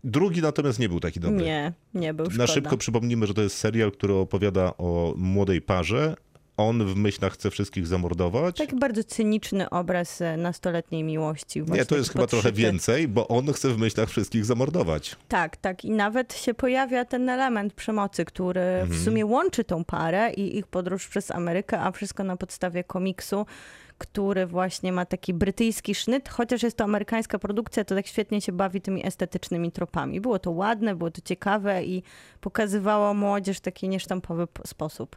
Drugi 0.07 0.41
natomiast 0.41 0.79
nie 0.79 0.89
był 0.89 0.99
taki 0.99 1.19
dobry. 1.19 1.45
Nie, 1.45 1.73
nie 1.93 2.13
był 2.13 2.25
szkoda. 2.25 2.43
Na 2.43 2.47
szybko 2.47 2.77
przypomnijmy, 2.77 3.27
że 3.27 3.33
to 3.33 3.41
jest 3.41 3.57
serial, 3.57 3.91
który 3.91 4.13
opowiada 4.13 4.73
o 4.77 5.13
młodej 5.17 5.61
parze. 5.61 6.15
On 6.57 6.85
w 6.85 6.95
myślach 6.95 7.33
chce 7.33 7.51
wszystkich 7.51 7.87
zamordować. 7.87 8.57
Taki 8.57 8.75
bardzo 8.75 9.03
cyniczny 9.03 9.69
obraz 9.69 10.21
e, 10.21 10.37
nastoletniej 10.37 11.03
miłości. 11.03 11.61
Nie, 11.67 11.85
to 11.85 11.97
jest 11.97 12.13
chyba 12.13 12.27
trochę 12.27 12.43
podszyty. 12.49 12.61
więcej, 12.61 13.07
bo 13.07 13.27
on 13.27 13.53
chce 13.53 13.69
w 13.69 13.77
myślach 13.77 14.09
wszystkich 14.09 14.45
zamordować. 14.45 15.15
Tak, 15.27 15.57
tak. 15.57 15.85
I 15.85 15.91
nawet 15.91 16.33
się 16.33 16.53
pojawia 16.53 17.05
ten 17.05 17.29
element 17.29 17.73
przemocy, 17.73 18.25
który 18.25 18.61
Mhm. 18.61 18.89
w 18.99 19.03
sumie 19.03 19.25
łączy 19.25 19.63
tą 19.63 19.83
parę 19.85 20.31
i 20.33 20.57
ich 20.57 20.67
podróż 20.67 21.07
przez 21.07 21.31
Amerykę, 21.31 21.79
a 21.79 21.91
wszystko 21.91 22.23
na 22.23 22.37
podstawie 22.37 22.83
komiksu, 22.83 23.45
który 23.97 24.45
właśnie 24.47 24.91
ma 24.91 25.05
taki 25.05 25.33
brytyjski 25.33 25.95
sznyt, 25.95 26.29
chociaż 26.29 26.63
jest 26.63 26.77
to 26.77 26.83
amerykańska 26.83 27.39
produkcja, 27.39 27.85
to 27.85 27.95
tak 27.95 28.07
świetnie 28.07 28.41
się 28.41 28.51
bawi 28.51 28.81
tymi 28.81 29.05
estetycznymi 29.07 29.71
tropami. 29.71 30.21
Było 30.21 30.39
to 30.39 30.51
ładne, 30.51 30.95
było 30.95 31.11
to 31.11 31.21
ciekawe 31.21 31.83
i 31.83 32.03
pokazywało 32.41 33.13
młodzież 33.13 33.57
w 33.57 33.61
taki 33.61 33.89
niesztampowy 33.89 34.47
sposób. 34.67 35.15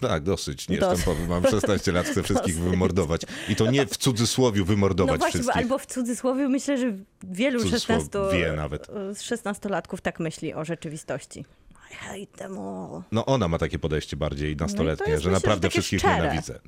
Tak, 0.00 0.22
dosyć. 0.22 0.68
Nie 0.68 0.78
Dosyć. 0.78 1.06
jestem 1.06 1.28
Mam 1.28 1.44
16 1.44 1.92
lat, 1.92 2.06
chcę 2.06 2.22
wszystkich 2.22 2.54
Dosyć. 2.56 2.70
wymordować. 2.70 3.22
I 3.48 3.56
to 3.56 3.70
nie 3.70 3.86
w 3.86 3.96
cudzysłowiu 3.96 4.64
wymordować 4.64 5.12
No 5.12 5.18
właśnie, 5.18 5.40
wszystkich. 5.40 5.62
albo 5.62 5.78
w 5.78 5.86
cudzysłowie 5.86 6.48
myślę, 6.48 6.78
że 6.78 6.92
wielu 7.24 7.60
Cudzysłowie 7.60 8.00
16, 8.04 8.18
wie 8.32 8.52
nawet. 8.52 8.86
z 8.86 9.22
16-latków 9.22 10.00
tak 10.00 10.20
myśli 10.20 10.54
o 10.54 10.64
rzeczywistości. 10.64 11.44
I 11.90 11.94
hate 11.94 12.26
them 12.38 12.58
all. 12.58 13.02
No 13.12 13.26
ona 13.26 13.48
ma 13.48 13.58
takie 13.58 13.78
podejście 13.78 14.16
bardziej 14.16 14.56
nastoletnie, 14.56 15.12
jest, 15.12 15.22
że 15.22 15.30
myślę, 15.30 15.40
naprawdę 15.48 15.66
że 15.66 15.70
wszystkich 15.70 15.98
szczere. 15.98 16.16
nienawidzę. 16.16 16.58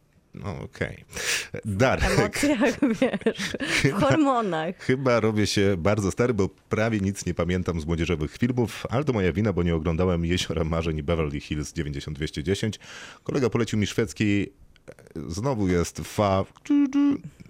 No 0.42 0.60
okej. 0.62 1.04
Darek, 1.64 2.04
emocjach, 2.04 2.74
wiesz, 3.00 3.56
w 3.84 3.92
hormonach. 3.92 4.78
chyba 4.78 5.20
robię 5.20 5.46
się 5.46 5.74
bardzo 5.78 6.10
stary, 6.10 6.34
bo 6.34 6.48
prawie 6.48 7.00
nic 7.00 7.26
nie 7.26 7.34
pamiętam 7.34 7.80
z 7.80 7.86
młodzieżowych 7.86 8.38
filmów, 8.38 8.86
ale 8.90 9.04
to 9.04 9.12
moja 9.12 9.32
wina, 9.32 9.52
bo 9.52 9.62
nie 9.62 9.74
oglądałem 9.74 10.24
Jeziora 10.24 10.64
Marzeń 10.64 10.98
i 10.98 11.02
Beverly 11.02 11.40
Hills 11.40 11.72
90210. 11.72 12.78
Kolega 13.24 13.50
polecił 13.50 13.78
mi 13.78 13.86
szwedzki, 13.86 14.46
e, 14.46 15.30
znowu 15.30 15.68
jest 15.68 16.00
fa... 16.00 16.44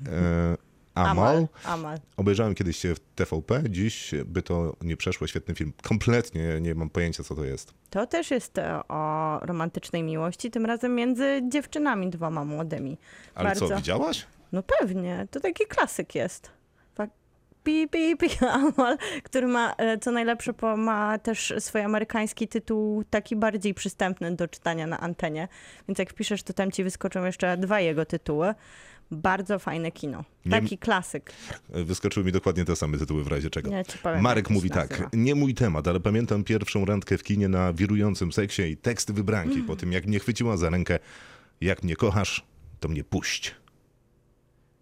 E, 0.09 0.68
Amal. 1.07 1.49
Amal. 1.65 1.99
Obejrzałem 2.17 2.55
kiedyś 2.55 2.77
się 2.77 2.95
w 2.95 3.01
TVP, 3.01 3.63
dziś 3.69 4.15
by 4.25 4.43
to 4.43 4.77
nie 4.83 4.97
przeszło, 4.97 5.27
świetny 5.27 5.55
film. 5.55 5.73
Kompletnie 5.83 6.61
nie 6.61 6.75
mam 6.75 6.91
pojęcia, 6.91 7.25
co 7.25 7.35
to 7.35 7.45
jest. 7.45 7.75
To 7.91 8.07
też 8.07 8.31
jest 8.31 8.59
e, 8.59 8.81
o 8.89 9.39
romantycznej 9.43 10.03
miłości, 10.03 10.51
tym 10.51 10.67
razem 10.67 10.95
między 10.95 11.43
dziewczynami 11.49 12.11
dwoma 12.11 12.45
młodymi. 12.45 12.99
Ale 13.35 13.55
co, 13.55 13.61
Bardzo. 13.61 13.77
widziałaś? 13.77 14.27
No 14.53 14.63
pewnie, 14.63 15.27
to 15.31 15.41
taki 15.41 15.67
klasyk 15.67 16.15
jest. 16.15 16.59
Pi, 17.69 17.89
pi, 17.89 18.17
pi, 18.17 18.29
Amal, 18.47 18.99
który 19.23 19.47
ma, 19.47 19.75
e, 19.79 19.99
co 19.99 20.11
najlepsze, 20.11 20.53
ma 20.77 21.19
też 21.19 21.55
swój 21.59 21.81
amerykański 21.81 22.49
tytuł, 22.49 23.05
taki 23.11 23.37
bardziej 23.37 23.75
przystępny 23.75 24.37
do 24.37 24.49
czytania 24.49 24.87
na 24.87 25.01
antenie. 25.01 25.49
Więc 25.89 25.99
jak 25.99 26.11
wpiszesz, 26.11 26.43
to 26.43 26.53
tam 26.53 26.71
ci 26.71 26.85
wyskoczą 26.85 27.25
jeszcze 27.25 27.57
dwa 27.57 27.81
jego 27.81 28.05
tytuły. 28.05 28.55
Bardzo 29.11 29.59
fajne 29.59 29.93
kino. 29.93 30.25
Nie- 30.47 30.51
Taki 30.51 30.79
klasyk. 30.79 31.33
Wyskoczyły 31.69 32.27
mi 32.27 32.33
dokładnie 32.33 32.65
te 32.65 32.77
same 32.77 32.99
tytuły 32.99 33.25
w 33.25 33.27
razie 33.27 33.51
czego. 33.51 33.71
Ja 33.71 33.83
powiem, 34.03 34.21
Marek 34.23 34.51
mówi 34.51 34.71
tak, 34.71 34.91
nazywa. 34.91 35.11
nie 35.13 35.35
mój 35.35 35.55
temat, 35.55 35.89
ale 35.89 36.01
pamiętam 36.01 36.45
pierwszą 36.45 36.85
randkę 36.85 37.19
w 37.19 37.23
kinie 37.23 37.49
na 37.49 37.73
wirującym 37.73 38.33
seksie 38.33 38.63
i 38.63 38.77
teksty 38.77 39.13
wybranki 39.13 39.63
po 39.63 39.77
tym, 39.77 39.93
jak 39.93 40.07
mnie 40.07 40.19
chwyciła 40.19 40.57
za 40.57 40.71
rękę, 40.71 40.99
jak 41.61 41.83
mnie 41.83 41.97
kochasz, 41.97 42.47
to 42.81 42.89
mnie 42.89 43.05
puść. 43.05 43.55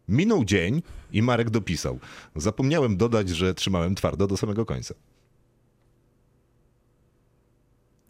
Minął 0.09 0.45
dzień 0.45 0.83
i 1.13 1.23
Marek 1.23 1.51
dopisał. 1.51 1.99
Zapomniałem 2.37 2.97
dodać, 2.97 3.29
że 3.29 3.55
trzymałem 3.55 3.95
twardo 3.95 4.27
do 4.27 4.37
samego 4.37 4.67
końca. 4.67 4.95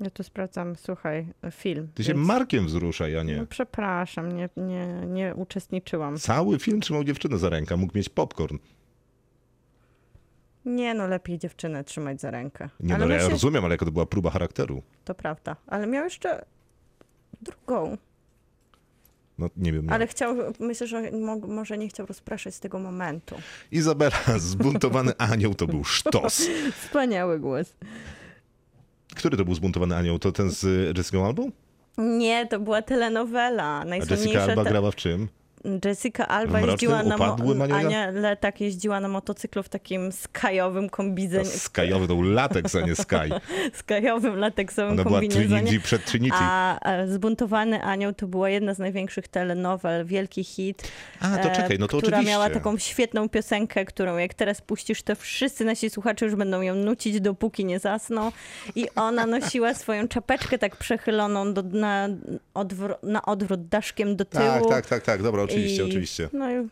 Ja 0.00 0.10
tu 0.10 0.22
sprawdzam, 0.22 0.76
słuchaj, 0.76 1.26
film. 1.50 1.88
Ty 1.94 2.04
się 2.04 2.14
więc- 2.14 2.26
Markiem 2.26 2.66
wzruszaj, 2.66 3.16
a 3.16 3.24
No, 3.24 3.30
nie. 3.30 3.46
przepraszam, 3.46 4.32
nie, 4.32 4.48
nie, 4.56 4.86
nie 5.06 5.34
uczestniczyłam. 5.34 6.18
Cały 6.18 6.58
film 6.58 6.80
trzymał 6.80 7.04
dziewczynę 7.04 7.38
za 7.38 7.48
rękę, 7.48 7.76
mógł 7.76 7.96
mieć 7.98 8.08
popcorn. 8.08 8.56
Nie, 10.64 10.94
no 10.94 11.06
lepiej 11.06 11.38
dziewczynę 11.38 11.84
trzymać 11.84 12.20
za 12.20 12.30
rękę. 12.30 12.68
Nie 12.80 12.94
Ale 12.94 13.06
no, 13.06 13.10
ja 13.12 13.16
myślę- 13.18 13.30
rozumiem, 13.32 13.64
ale 13.64 13.74
jako 13.74 13.84
to 13.84 13.92
była 13.92 14.06
próba 14.06 14.30
charakteru. 14.30 14.82
To 15.04 15.14
prawda. 15.14 15.56
Ale 15.66 15.86
miał 15.86 16.04
jeszcze 16.04 16.44
drugą. 17.42 17.96
No 19.38 19.50
nie 19.56 19.72
wiem. 19.72 19.86
Ale 19.90 20.06
chciał, 20.06 20.36
myślę, 20.60 20.86
że 20.86 21.10
mo- 21.10 21.36
może 21.38 21.78
nie 21.78 21.88
chciał 21.88 22.06
rozpraszać 22.06 22.54
z 22.54 22.60
tego 22.60 22.78
momentu. 22.78 23.34
Izabela, 23.70 24.16
zbuntowany 24.38 25.12
anioł 25.18 25.54
to 25.54 25.66
był 25.66 25.84
sztos. 25.84 26.48
Wspaniały 26.80 27.40
głos. 27.40 27.74
Który 29.16 29.36
to 29.36 29.44
był 29.44 29.54
zbuntowany 29.54 29.96
anioł? 29.96 30.18
To 30.18 30.32
ten 30.32 30.50
z 30.50 30.96
Jessica 30.98 31.26
Alba? 31.26 31.42
Nie, 31.98 32.46
to 32.46 32.60
była 32.60 32.82
telenowela. 32.82 33.64
A 33.80 33.84
Jessica 33.84 33.88
Najsłynniejsza 34.08 34.42
Alba 34.42 34.64
te- 34.64 34.70
grała 34.70 34.90
w 34.90 34.96
czym? 34.96 35.28
Jessica 35.84 36.28
Alba 36.28 36.60
jeździła 36.60 37.02
na 37.02 37.16
mo-? 37.16 37.36
Ania, 37.74 38.12
tak, 38.40 38.60
jeździła 38.60 39.00
na 39.00 39.08
motocyklu 39.08 39.62
w 39.62 39.68
takim 39.68 40.12
skajowym 40.12 40.90
kombinezonie, 40.90 41.44
Skajowy 41.58 42.08
to 42.08 42.14
był 42.14 42.22
latex, 42.22 42.74
a 42.74 42.80
nie 42.80 42.96
Sky. 42.96 43.30
skajowym 43.80 44.36
lateksowym 44.36 44.92
Ona 44.92 45.04
była 45.04 45.20
kombinezonie. 45.20 45.62
Trinity 45.62 45.84
przed 45.84 46.04
Trinity. 46.04 46.36
A 46.40 46.78
e, 46.90 47.08
Zbuntowany 47.08 47.82
Anioł 47.82 48.12
to 48.12 48.26
była 48.26 48.50
jedna 48.50 48.74
z 48.74 48.78
największych 48.78 49.28
telenowel, 49.28 50.06
wielki 50.06 50.44
hit. 50.44 50.90
A, 51.20 51.36
to 51.36 51.50
e, 51.50 51.56
czekaj, 51.56 51.78
no 51.78 51.88
to 51.88 51.98
Która 51.98 52.16
oczywiście. 52.18 52.32
miała 52.32 52.50
taką 52.50 52.78
świetną 52.78 53.28
piosenkę, 53.28 53.84
którą 53.84 54.16
jak 54.16 54.34
teraz 54.34 54.60
puścisz, 54.60 55.02
to 55.02 55.14
wszyscy 55.14 55.64
nasi 55.64 55.90
słuchacze 55.90 56.24
już 56.24 56.34
będą 56.34 56.60
ją 56.60 56.74
nucić, 56.74 57.20
dopóki 57.20 57.64
nie 57.64 57.78
zasną. 57.78 58.32
I 58.74 58.86
ona 58.96 59.26
nosiła 59.26 59.74
swoją 59.84 60.08
czapeczkę 60.08 60.58
tak 60.58 60.76
przechyloną 60.76 61.54
do, 61.54 61.62
na, 61.62 62.08
odwro- 62.54 62.96
na 63.02 63.22
odwrót 63.22 63.68
daszkiem 63.68 64.16
do 64.16 64.24
tyłu. 64.24 64.44
Tak, 64.44 64.68
tak, 64.68 64.86
tak, 64.86 65.02
tak, 65.02 65.22
dobra, 65.22 65.42
oczywiście, 65.42 65.55
I- 65.60 65.82
oczywiście. 65.82 66.28
No 66.32 66.50
i 66.52 66.68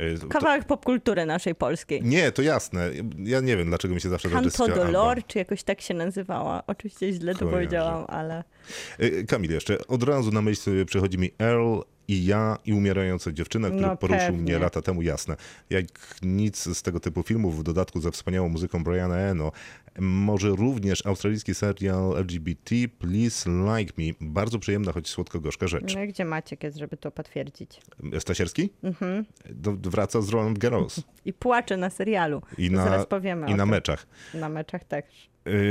Y, 0.00 0.18
to- 0.18 0.26
kawałek 0.28 0.64
popkultury 0.64 1.26
naszej 1.26 1.54
polskiej. 1.54 2.02
Nie, 2.02 2.32
to 2.32 2.42
jasne. 2.42 2.90
Ja 3.18 3.40
nie 3.40 3.56
wiem, 3.56 3.68
dlaczego 3.68 3.94
mi 3.94 4.00
się 4.00 4.08
zawsze 4.08 4.28
ta 4.30 4.34
Canto. 4.34 4.68
Dolor, 4.68 5.26
czy 5.26 5.38
jakoś 5.38 5.62
tak 5.62 5.80
się 5.80 5.94
nazywała. 5.94 6.62
Oczywiście 6.66 7.12
źle 7.12 7.34
to 7.34 7.46
powiedziałam, 7.46 8.04
ale... 8.08 8.44
Y, 9.00 9.24
Kamil, 9.28 9.50
jeszcze 9.50 9.86
od 9.86 10.02
razu 10.02 10.30
na 10.30 10.42
myśl 10.42 10.84
przychodzi 10.86 11.18
mi 11.18 11.30
Earl 11.38 11.78
i 12.08 12.24
ja 12.24 12.58
i 12.64 12.72
umierająca 12.72 13.32
dziewczyna, 13.32 13.68
który 13.68 13.82
No 13.86 13.96
poruszył 13.96 14.20
pewnie. 14.26 14.42
mnie 14.42 14.58
lata 14.58 14.82
temu, 14.82 15.02
jasne. 15.02 15.36
Jak 15.70 15.84
nic 16.22 16.58
z 16.78 16.82
tego 16.82 17.00
typu 17.00 17.22
filmów, 17.22 17.58
w 17.58 17.62
dodatku 17.62 18.00
ze 18.00 18.10
wspaniałą 18.10 18.48
muzyką 18.48 18.84
Briana 18.84 19.16
Eno, 19.16 19.52
może 20.00 20.48
również 20.48 21.06
australijski 21.06 21.54
serial 21.54 22.16
LGBT 22.18 22.74
Please 22.98 23.50
Like 23.50 23.92
Me. 23.98 24.04
Bardzo 24.20 24.58
przyjemna, 24.58 24.92
choć 24.92 25.08
słodko-gorzka 25.08 25.66
rzecz. 25.68 25.94
No 25.94 26.02
i 26.02 26.08
gdzie 26.08 26.24
Maciek 26.24 26.62
jest, 26.62 26.76
żeby 26.78 26.96
to 26.96 27.10
potwierdzić? 27.10 27.80
Stasierski? 28.18 28.70
Mhm. 28.82 29.24
Do, 29.50 29.72
wraca 29.90 30.20
z 30.22 30.28
Roland 30.28 30.58
Garros. 30.58 31.02
I 31.24 31.32
płacze 31.32 31.76
na 31.76 31.90
serialu. 31.90 32.42
I 32.58 32.70
To 32.70 32.76
na, 32.76 32.84
Zaraz 32.84 33.06
powiemy 33.06 33.46
i 33.46 33.50
na 33.54 33.56
tym. 33.62 33.68
meczach. 33.68 34.06
Na 34.34 34.48
meczach 34.48 34.84
też. 34.84 35.04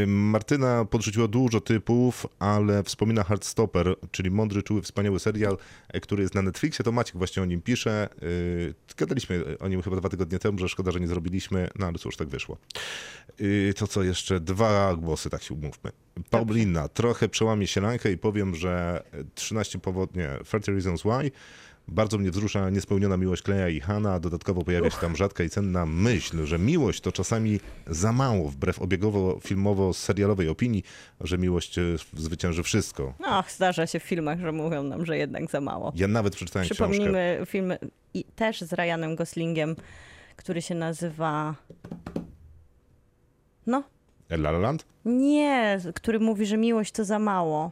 Martyna 0.07 0.85
podrzuciła 0.85 1.27
dużo 1.27 1.61
typów, 1.61 2.27
ale 2.39 2.83
wspomina 2.83 3.23
Heartstopper, 3.23 3.95
czyli 4.11 4.31
mądry, 4.31 4.63
czuły, 4.63 4.81
wspaniały 4.81 5.19
serial, 5.19 5.57
e, 5.89 5.99
który 5.99 6.23
jest 6.23 6.35
na 6.35 6.41
Netflixie. 6.41 6.85
To 6.85 6.91
Maciek 6.91 7.17
właśnie 7.17 7.43
o 7.43 7.45
nim 7.45 7.61
pisze. 7.61 8.09
Y, 8.23 8.73
Gadaliśmy 8.97 9.57
o 9.59 9.67
nim 9.67 9.81
chyba 9.81 9.95
dwa 9.95 10.09
tygodnie 10.09 10.39
temu, 10.39 10.57
że 10.59 10.69
szkoda, 10.69 10.91
że 10.91 10.99
nie 10.99 11.07
zrobiliśmy, 11.07 11.67
no 11.79 11.87
ale 11.87 11.97
cóż, 11.97 12.17
tak 12.17 12.27
wyszło. 12.27 12.57
Y, 13.41 13.73
To 13.77 13.87
co 13.87 14.03
jeszcze? 14.03 14.39
Dwa 14.39 14.95
głosy, 14.95 15.29
tak 15.29 15.43
się 15.43 15.53
umówmy. 15.53 15.91
Paulina, 16.29 16.87
trochę 16.87 17.29
przełamie 17.29 17.67
się 17.67 17.81
rękę 17.81 18.11
i 18.11 18.17
powiem, 18.17 18.55
że 18.55 19.03
13 19.35 19.79
powodów, 19.79 20.15
nie, 20.15 20.29
30 20.45 20.71
Reasons 20.71 21.01
Why. 21.01 21.31
Bardzo 21.91 22.17
mnie 22.17 22.31
wzrusza 22.31 22.69
niespełniona 22.69 23.17
miłość 23.17 23.41
Kleja 23.41 23.69
i 23.69 23.79
Hanna. 23.79 24.19
Dodatkowo 24.19 24.63
pojawia 24.63 24.89
się 24.89 24.97
tam 24.97 25.15
rzadka 25.15 25.43
i 25.43 25.49
cenna 25.49 25.85
myśl, 25.85 26.45
że 26.45 26.59
miłość 26.59 27.01
to 27.01 27.11
czasami 27.11 27.59
za 27.87 28.11
mało, 28.11 28.49
wbrew 28.49 28.79
obiegowo-filmowo-serialowej 28.81 30.49
opinii, 30.49 30.83
że 31.21 31.37
miłość 31.37 31.77
e, 31.77 31.81
zwycięży 32.13 32.63
wszystko. 32.63 33.13
No, 33.19 33.43
zdarza 33.49 33.87
się 33.87 33.99
w 33.99 34.03
filmach, 34.03 34.39
że 34.39 34.51
mówią 34.51 34.83
nam, 34.83 35.05
że 35.05 35.17
jednak 35.17 35.51
za 35.51 35.61
mało. 35.61 35.93
Ja 35.95 36.07
nawet 36.07 36.35
przeczytałem 36.35 36.65
książkę. 36.65 36.89
Przypomnijmy 36.89 37.41
film 37.45 37.73
i 38.13 38.23
też 38.23 38.61
z 38.61 38.73
Ryanem 38.73 39.15
Goslingiem, 39.15 39.75
który 40.35 40.61
się 40.61 40.75
nazywa... 40.75 41.55
No, 43.67 43.83
La 44.29 44.49
La 44.49 44.59
Land? 44.59 44.85
nie, 45.05 45.79
który 45.95 46.19
mówi, 46.19 46.45
że 46.45 46.57
miłość 46.57 46.91
to 46.91 47.05
za 47.05 47.19
mało. 47.19 47.71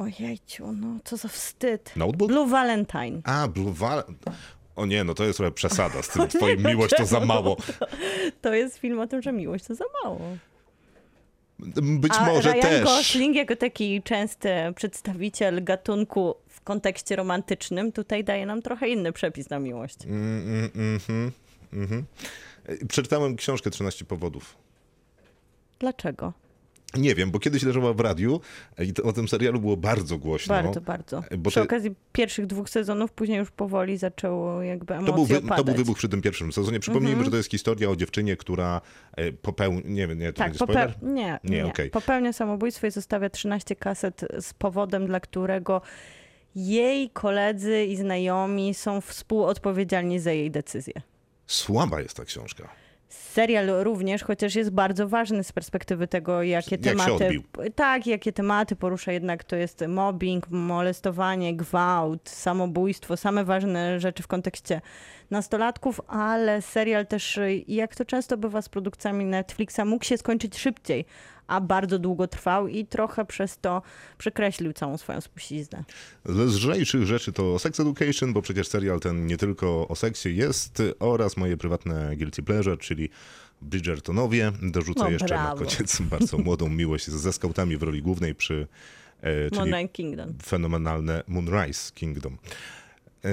Ojejciu, 0.00 0.72
no 0.72 0.98
co 1.04 1.16
za 1.16 1.28
wstyd. 1.28 1.96
Notebook? 1.96 2.28
Blue 2.28 2.48
Valentine. 2.48 3.20
A, 3.24 3.48
Blue 3.48 3.72
Val... 3.72 4.04
O 4.76 4.86
nie, 4.86 5.04
no 5.04 5.14
to 5.14 5.24
jest 5.24 5.36
trochę 5.36 5.52
przesada 5.52 6.02
z 6.02 6.08
tym 6.12 6.28
twoim 6.28 6.62
miłość 6.66 6.94
to 6.96 7.06
za 7.06 7.20
mało. 7.20 7.56
To 8.40 8.54
jest 8.54 8.78
film 8.78 9.00
o 9.00 9.06
tym, 9.06 9.22
że 9.22 9.32
miłość 9.32 9.64
to 9.64 9.74
za 9.74 9.84
mało. 10.04 10.20
Być 11.76 12.12
A 12.18 12.26
może 12.26 12.52
Ryan 12.52 12.62
też. 12.62 12.84
Gosling 12.84 13.36
jako 13.36 13.56
taki 13.56 14.02
częsty 14.02 14.50
przedstawiciel 14.76 15.64
gatunku 15.64 16.34
w 16.48 16.60
kontekście 16.60 17.16
romantycznym 17.16 17.92
tutaj 17.92 18.24
daje 18.24 18.46
nam 18.46 18.62
trochę 18.62 18.88
inny 18.88 19.12
przepis 19.12 19.50
na 19.50 19.58
miłość. 19.58 19.96
Mm, 20.04 20.48
mm, 20.48 20.70
mhm, 20.74 21.32
mhm. 21.72 22.04
E, 22.64 22.86
Przeczytałem 22.86 23.36
książkę 23.36 23.70
13 23.70 24.04
powodów. 24.04 24.56
Dlaczego? 25.78 26.32
Nie 26.94 27.14
wiem, 27.14 27.30
bo 27.30 27.38
kiedyś 27.38 27.62
leżała 27.62 27.92
w 27.92 28.00
radiu 28.00 28.40
i 28.78 28.92
to, 28.92 29.02
o 29.02 29.12
tym 29.12 29.28
serialu 29.28 29.60
było 29.60 29.76
bardzo 29.76 30.18
głośno. 30.18 30.54
Bardzo, 30.54 30.80
bardzo. 30.80 31.22
Bo 31.38 31.50
Przy 31.50 31.60
to- 31.60 31.64
okazji 31.64 31.90
pierwszych 32.12 32.46
dwóch 32.46 32.70
sezonów, 32.70 33.12
później 33.12 33.38
już 33.38 33.50
powoli 33.50 33.96
zaczęło 33.98 34.62
jakby 34.62 34.94
emocje 34.94 35.12
To 35.12 35.16
był, 35.16 35.26
wy, 35.26 35.40
to 35.56 35.64
był 35.64 35.74
wybuch 35.74 35.98
przy 35.98 36.08
tym 36.08 36.22
pierwszym 36.22 36.52
sezonie. 36.52 36.80
Przypomnijmy, 36.80 37.24
że 37.24 37.30
to 37.30 37.36
jest 37.36 37.50
historia 37.50 37.90
o 37.90 37.96
dziewczynie, 37.96 38.36
która 38.36 38.80
e, 39.16 39.32
popełni... 39.32 39.82
Nie 39.84 40.06
wiem, 40.06 40.18
nie, 40.18 40.32
to 40.32 40.38
Tak, 40.38 40.54
popeł... 40.54 40.88
nie, 41.02 41.38
Nie, 41.44 41.56
nie. 41.56 41.66
okej. 41.66 41.90
popełnia 41.90 42.32
samobójstwo 42.32 42.86
i 42.86 42.90
zostawia 42.90 43.30
13 43.30 43.76
kaset 43.76 44.20
z 44.40 44.54
powodem, 44.54 45.06
dla 45.06 45.20
którego 45.20 45.82
jej 46.56 47.10
koledzy 47.10 47.84
i 47.84 47.96
znajomi 47.96 48.74
są 48.74 49.00
współodpowiedzialni 49.00 50.18
za 50.20 50.32
jej 50.32 50.50
decyzję. 50.50 50.94
Słaba 51.46 52.00
jest 52.00 52.16
ta 52.16 52.24
książka. 52.24 52.68
Serial 53.10 53.66
również, 53.66 54.22
chociaż 54.22 54.54
jest 54.54 54.70
bardzo 54.70 55.08
ważny 55.08 55.44
z 55.44 55.52
perspektywy 55.52 56.08
tego, 56.08 56.42
jakie 56.42 56.76
Jak 56.76 56.84
tematy. 56.84 57.42
Tak, 57.74 58.06
jakie 58.06 58.32
tematy 58.32 58.76
porusza 58.76 59.12
jednak 59.12 59.44
to 59.44 59.56
jest 59.56 59.84
mobbing, 59.88 60.50
molestowanie, 60.50 61.56
gwałt, 61.56 62.28
samobójstwo, 62.28 63.16
same 63.16 63.44
ważne 63.44 64.00
rzeczy 64.00 64.22
w 64.22 64.26
kontekście 64.26 64.80
nastolatków, 65.30 66.00
ale 66.06 66.62
serial 66.62 67.06
też, 67.06 67.40
jak 67.68 67.96
to 67.96 68.04
często 68.04 68.36
bywa 68.36 68.62
z 68.62 68.68
produkcjami 68.68 69.24
Netflixa, 69.24 69.80
mógł 69.86 70.04
się 70.04 70.18
skończyć 70.18 70.58
szybciej, 70.58 71.04
a 71.50 71.60
bardzo 71.60 71.98
długo 71.98 72.26
trwał 72.26 72.68
i 72.68 72.86
trochę 72.86 73.24
przez 73.24 73.58
to 73.58 73.82
przekreślił 74.18 74.72
całą 74.72 74.98
swoją 74.98 75.20
spuściznę. 75.20 75.84
Z 76.24 76.54
lżejszych 76.54 77.06
rzeczy 77.06 77.32
to 77.32 77.58
Sex 77.58 77.80
Education, 77.80 78.32
bo 78.32 78.42
przecież 78.42 78.68
serial 78.68 79.00
ten 79.00 79.26
nie 79.26 79.36
tylko 79.36 79.88
o 79.88 79.96
seksie 79.96 80.36
jest, 80.36 80.82
oraz 80.98 81.36
moje 81.36 81.56
prywatne 81.56 82.16
guilty 82.16 82.42
pleasure, 82.42 82.78
czyli 82.78 83.08
Bridgertonowie. 83.62 84.52
Dorzucę 84.62 85.00
No, 85.04 85.10
jeszcze 85.10 85.26
brawo. 85.26 85.60
na 85.60 85.66
koniec 85.66 86.00
bardzo 86.10 86.38
młodą 86.38 86.68
miłość 86.68 87.06
ze 87.10 87.32
skautami 87.32 87.76
w 87.76 87.82
roli 87.82 88.02
głównej 88.02 88.34
przy 88.34 88.66
e, 89.20 89.50
czyli 89.50 89.56
Moonlight 89.70 89.92
Kingdom. 89.96 90.34
fenomenalne 90.42 91.22
Moonrise 91.28 91.92
Kingdom. 91.94 92.36
E, 93.24 93.30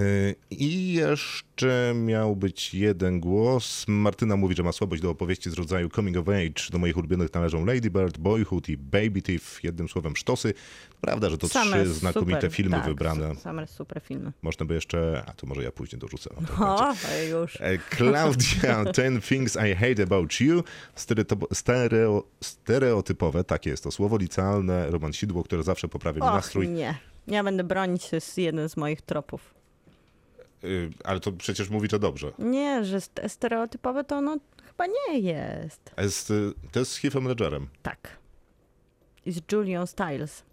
I 0.49 0.93
jeszcze 0.93 1.93
miał 1.95 2.35
być 2.35 2.73
jeden 2.73 3.19
głos. 3.19 3.85
Martyna 3.87 4.35
mówi, 4.35 4.55
że 4.55 4.63
ma 4.63 4.71
słabość 4.71 5.01
do 5.01 5.09
opowieści 5.09 5.49
z 5.49 5.53
rodzaju 5.53 5.89
coming 5.89 6.17
of 6.17 6.29
age. 6.29 6.71
Do 6.71 6.77
moich 6.77 6.97
ulubionych 6.97 7.33
należą 7.33 7.65
Lady 7.65 7.89
Bird, 7.91 8.17
Boyhood 8.17 8.69
i 8.69 8.77
Baby 8.77 9.21
Thief. 9.21 9.63
Jednym 9.63 9.89
słowem 9.89 10.15
sztosy. 10.15 10.53
Prawda, 11.01 11.29
że 11.29 11.37
to 11.37 11.47
Same 11.47 11.83
trzy 11.83 11.93
znakomite 11.93 12.41
super, 12.41 12.51
filmy 12.51 12.77
tak, 12.77 12.85
wybrane. 12.85 13.35
Same 13.35 13.67
super 13.67 14.01
filmy. 14.01 14.31
Można 14.41 14.65
by 14.65 14.73
jeszcze, 14.73 15.23
a 15.27 15.33
to 15.33 15.47
może 15.47 15.63
ja 15.63 15.71
później 15.71 15.99
dorzucę. 15.99 16.29
na 16.41 16.47
tym 16.47 16.55
końcu. 16.55 16.83
O, 16.83 16.93
już. 17.29 17.61
E, 17.61 17.77
Claudia, 17.97 18.85
Ten 18.93 19.21
Things 19.21 19.55
I 19.55 19.75
Hate 19.75 20.03
About 20.03 20.39
You. 20.41 20.63
Stereo, 21.53 22.23
stereotypowe, 22.41 23.43
takie 23.43 23.69
jest 23.69 23.83
to 23.83 23.91
słowo, 23.91 24.17
licealne 24.17 24.91
romansidło, 24.91 25.43
które 25.43 25.63
zawsze 25.63 25.87
poprawia 25.87 26.25
mi 26.25 26.31
nastrój. 26.35 26.69
nie. 26.69 26.95
Ja 27.27 27.43
będę 27.43 27.63
bronić, 27.63 28.09
to 28.09 28.15
jest 28.15 28.37
jeden 28.37 28.69
z 28.69 28.77
moich 28.77 29.01
tropów. 29.01 29.56
Y, 30.63 30.89
Ale 31.03 31.19
to 31.19 31.31
przecież 31.31 31.69
mówi, 31.69 31.87
że 31.91 31.99
dobrze. 31.99 32.31
Nie, 32.39 32.85
że 32.85 32.97
st- 33.01 33.21
stereotypowe 33.27 34.03
to 34.03 34.15
ono 34.17 34.37
chyba 34.67 34.85
nie 34.87 35.19
jest. 35.19 35.93
A 35.95 36.01
Jest, 36.01 36.31
y, 36.31 36.53
to 36.71 36.79
jest 36.79 36.91
z 36.91 36.97
Heathem 36.97 37.27
Ledgerem. 37.27 37.67
Tak. 37.81 38.17
I 39.25 39.31
z 39.31 39.41
Julią 39.51 39.85
Stiles, 39.85 40.43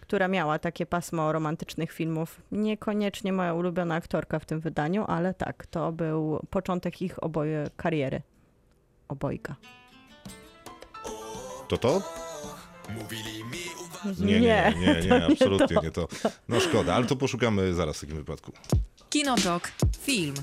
która 0.00 0.28
miała 0.28 0.58
takie 0.58 0.86
pasmo 0.86 1.32
romantycznych 1.32 1.92
filmów. 1.92 2.40
Niekoniecznie 2.52 3.32
moja 3.32 3.54
ulubiona 3.54 3.94
aktorka 3.94 4.38
w 4.38 4.44
tym 4.44 4.60
wydaniu, 4.60 5.04
ale 5.08 5.34
tak, 5.34 5.66
to 5.66 5.92
był 5.92 6.40
początek 6.50 7.02
ich 7.02 7.22
oboje 7.24 7.70
kariery. 7.76 8.22
Obojga. 9.08 9.56
To 11.68 11.78
to? 11.78 12.02
Nie, 14.20 14.40
nie, 14.40 14.74
nie, 14.80 14.86
nie, 15.02 15.08
nie 15.08 15.26
absolutnie 15.26 15.76
nie 15.82 15.90
to. 15.90 16.08
No 16.48 16.60
szkoda, 16.60 16.94
ale 16.94 17.06
to 17.06 17.16
poszukamy 17.16 17.74
zaraz 17.74 17.96
w 17.96 18.00
takim 18.00 18.16
wypadku. 18.16 18.52
Kinotok. 19.10 19.72
Film. 20.00 20.34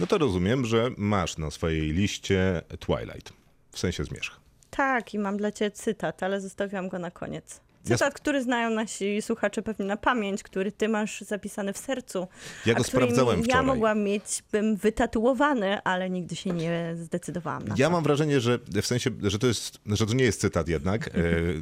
No 0.00 0.06
to 0.06 0.18
rozumiem, 0.18 0.64
że 0.64 0.90
masz 0.96 1.38
na 1.38 1.50
swojej 1.50 1.92
liście 1.92 2.62
Twilight. 2.80 3.32
W 3.72 3.78
sensie 3.78 4.04
zmierzch. 4.04 4.40
Tak, 4.70 5.14
i 5.14 5.18
mam 5.18 5.36
dla 5.36 5.52
ciebie 5.52 5.70
cytat, 5.70 6.22
ale 6.22 6.40
zostawiłam 6.40 6.88
go 6.88 6.98
na 6.98 7.10
koniec. 7.10 7.60
Ja 7.86 7.96
Cytat, 7.96 8.14
który 8.14 8.42
znają 8.42 8.70
nasi 8.70 9.22
słuchacze 9.22 9.62
pewnie 9.62 9.86
na 9.86 9.96
pamięć, 9.96 10.42
który 10.42 10.72
ty 10.72 10.88
masz 10.88 11.20
zapisany 11.20 11.72
w 11.72 11.78
sercu. 11.78 12.28
Ja 12.66 12.74
go 12.74 12.84
sprawdzałem 12.84 13.38
ja 13.38 13.44
wczoraj. 13.44 13.66
mogłam 13.66 14.00
mieć, 14.02 14.42
bym 14.52 14.76
wytatuowany, 14.76 15.82
ale 15.82 16.10
nigdy 16.10 16.36
się 16.36 16.50
nie 16.50 16.92
zdecydowałam 16.96 17.68
na 17.68 17.74
Ja 17.78 17.86
to. 17.86 17.92
mam 17.92 18.02
wrażenie, 18.04 18.40
że 18.40 18.58
w 18.82 18.86
sensie, 18.86 19.10
że 19.22 19.38
to 19.38 19.46
jest, 19.46 19.78
że 19.86 20.06
to 20.06 20.14
nie 20.14 20.24
jest 20.24 20.40
cytat 20.40 20.68
jednak. 20.68 21.08
e, 21.08 21.12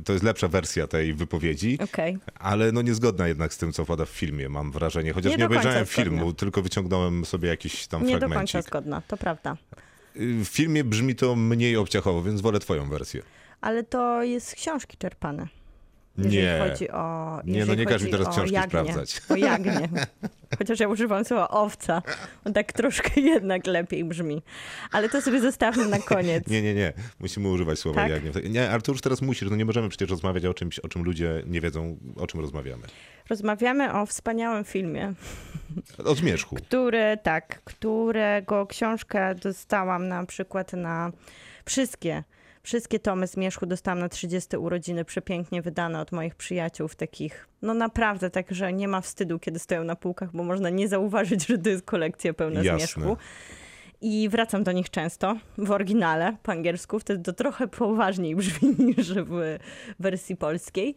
To 0.04 0.12
jest 0.12 0.24
lepsza 0.24 0.48
wersja 0.48 0.86
tej 0.86 1.14
wypowiedzi. 1.14 1.78
Okej. 1.84 2.18
Ale 2.34 2.72
no 2.72 2.82
niezgodna 2.82 3.28
jednak 3.28 3.54
z 3.54 3.58
tym, 3.58 3.72
co 3.72 3.84
pada 3.86 4.04
w 4.04 4.08
filmie, 4.10 4.48
mam 4.48 4.72
wrażenie. 4.72 5.12
Chociaż 5.12 5.30
Nie 5.30 5.36
nie, 5.36 5.40
do 5.40 5.46
obejrzałem 5.46 5.86
zgodna. 5.86 6.04
filmu, 6.04 6.32
tylko 6.32 6.62
wyciągnąłem 6.62 7.24
sobie 7.24 7.48
jakiś 7.48 7.86
tam 7.86 8.06
Nie 8.06 8.12
do 8.14 8.18
fragmencik. 8.18 8.52
końca 8.52 8.68
zgodna, 8.68 9.02
to 9.08 9.16
prawda. 9.16 9.56
Y, 10.16 10.44
W 10.44 10.48
filmie 10.48 10.84
brzmi 10.84 11.14
to 11.14 11.36
mniej 11.36 11.76
obciachowo, 11.76 12.22
więc 12.22 12.40
wolę 12.40 12.58
twoją 12.60 12.88
wersję. 12.88 13.22
Ale 13.60 13.82
to 13.84 14.22
jest 14.22 14.48
z 14.48 14.54
książki 14.54 14.96
czerpane. 14.96 15.46
Jeżeli 16.24 16.42
Nie. 16.42 16.58
chodzi 16.70 16.90
o. 16.90 17.40
Nie, 17.44 17.64
no 17.66 17.74
nie 17.74 17.86
każ 17.86 18.02
mi 18.02 18.10
teraz 18.10 18.28
książki 18.28 18.56
sprawdzać. 18.66 19.20
O 19.28 19.36
jagnię. 19.36 19.88
Chociaż 20.58 20.80
ja 20.80 20.88
używam 20.88 21.24
słowa 21.24 21.48
owca. 21.48 22.02
On 22.44 22.52
tak 22.52 22.72
troszkę 22.72 23.20
jednak 23.34 23.66
lepiej 23.66 24.04
brzmi. 24.04 24.42
Ale 24.92 25.08
to 25.08 25.22
sobie 25.22 25.40
zostawmy 25.40 25.86
na 25.86 25.98
koniec. 25.98 26.46
Nie, 26.52 26.62
nie, 26.62 26.74
nie. 26.74 26.92
Musimy 27.20 27.48
używać 27.48 27.78
słowa 27.78 28.00
Tak? 28.00 28.10
jagnię. 28.10 28.30
Nie, 28.50 28.68
to 28.84 28.92
już 28.92 29.00
teraz 29.00 29.22
musisz. 29.22 29.50
No 29.50 29.56
nie 29.56 29.64
możemy 29.64 29.88
przecież 29.88 30.10
rozmawiać 30.10 30.44
o 30.44 30.54
czymś, 30.54 30.78
o 30.78 30.88
czym 30.88 31.02
ludzie 31.04 31.42
nie 31.46 31.60
wiedzą, 31.60 31.96
o 32.16 32.26
czym 32.26 32.40
rozmawiamy. 32.40 32.82
Rozmawiamy 33.28 33.92
o 33.94 34.06
wspaniałym 34.06 34.64
filmie, 34.64 35.12
O 36.04 36.14
zmierzchu. 36.14 36.56
który, 36.56 37.18
tak, 37.22 37.60
którego 37.64 38.66
książkę 38.66 39.34
dostałam 39.34 40.08
na 40.08 40.26
przykład 40.26 40.72
na 40.72 41.12
wszystkie. 41.64 42.24
Wszystkie 42.62 42.98
tomy 42.98 43.26
Zmierzchu 43.26 43.66
dostałam 43.66 43.98
na 43.98 44.08
30 44.08 44.56
urodziny, 44.56 45.04
przepięknie 45.04 45.62
wydane 45.62 46.00
od 46.00 46.12
moich 46.12 46.34
przyjaciół 46.34 46.88
w 46.88 46.96
takich, 46.96 47.48
no 47.62 47.74
naprawdę, 47.74 48.30
tak, 48.30 48.46
że 48.50 48.72
nie 48.72 48.88
ma 48.88 49.00
wstydu, 49.00 49.38
kiedy 49.38 49.58
stoją 49.58 49.84
na 49.84 49.96
półkach, 49.96 50.32
bo 50.32 50.44
można 50.44 50.70
nie 50.70 50.88
zauważyć, 50.88 51.46
że 51.46 51.58
to 51.58 51.68
jest 51.68 51.84
kolekcja 51.84 52.34
pełna 52.34 52.62
Jasne. 52.62 52.78
Zmierzchu. 52.78 53.16
I 54.00 54.28
wracam 54.28 54.64
do 54.64 54.72
nich 54.72 54.90
często 54.90 55.36
w 55.58 55.70
oryginale 55.70 56.36
po 56.42 56.52
angielsku, 56.52 56.98
wtedy 56.98 57.22
to 57.22 57.32
trochę 57.32 57.68
poważniej 57.68 58.36
brzmi 58.36 58.74
niż 58.96 59.12
w 59.12 59.58
wersji 59.98 60.36
polskiej. 60.36 60.96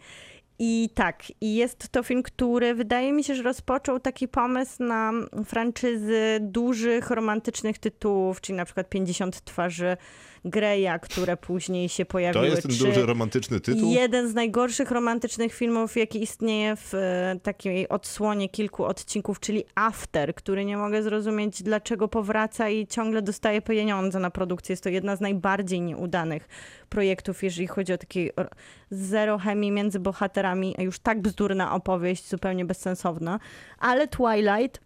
I 0.59 0.89
tak, 0.93 1.23
i 1.41 1.55
jest 1.55 1.89
to 1.89 2.03
film, 2.03 2.23
który 2.23 2.75
wydaje 2.75 3.13
mi 3.13 3.23
się, 3.23 3.35
że 3.35 3.43
rozpoczął 3.43 3.99
taki 3.99 4.27
pomysł 4.27 4.83
na 4.83 5.11
franczyzy 5.45 6.37
dużych, 6.41 7.09
romantycznych 7.09 7.77
tytułów, 7.77 8.41
czyli 8.41 8.57
na 8.57 8.65
przykład 8.65 8.89
50 8.89 9.43
twarzy 9.43 9.97
Greya, 10.45 10.99
które 11.01 11.37
później 11.37 11.89
się 11.89 12.05
pojawiły. 12.05 12.45
To 12.45 12.51
jest 12.51 12.67
ten 12.67 12.77
duży 12.77 13.05
romantyczny 13.05 13.59
tytuł. 13.59 13.91
Jeden 13.93 14.29
z 14.29 14.33
najgorszych 14.33 14.91
romantycznych 14.91 15.53
filmów, 15.53 15.97
jaki 15.97 16.23
istnieje 16.23 16.75
w 16.75 16.93
e, 16.93 17.39
takiej 17.43 17.89
odsłonie 17.89 18.49
kilku 18.49 18.85
odcinków, 18.85 19.39
czyli 19.39 19.63
After, 19.75 20.35
który 20.35 20.65
nie 20.65 20.77
mogę 20.77 21.03
zrozumieć, 21.03 21.63
dlaczego 21.63 22.07
powraca 22.07 22.69
i 22.69 22.87
ciągle 22.87 23.21
dostaje 23.21 23.61
pieniądze 23.61 24.19
na 24.19 24.29
produkcję. 24.29 24.73
Jest 24.73 24.83
to 24.83 24.89
jedna 24.89 25.15
z 25.15 25.21
najbardziej 25.21 25.81
nieudanych 25.81 26.47
projektów, 26.89 27.43
jeżeli 27.43 27.67
chodzi 27.67 27.93
o 27.93 27.97
takie 27.97 28.29
zero 28.91 29.37
chemii 29.37 29.71
między 29.71 29.99
bohaterami, 29.99 30.75
a 30.77 30.81
już 30.81 30.99
tak 30.99 31.21
bzdurna 31.21 31.75
opowieść, 31.75 32.29
zupełnie 32.29 32.65
bezsensowna. 32.65 33.39
Ale 33.79 34.07
Twilight 34.07 34.81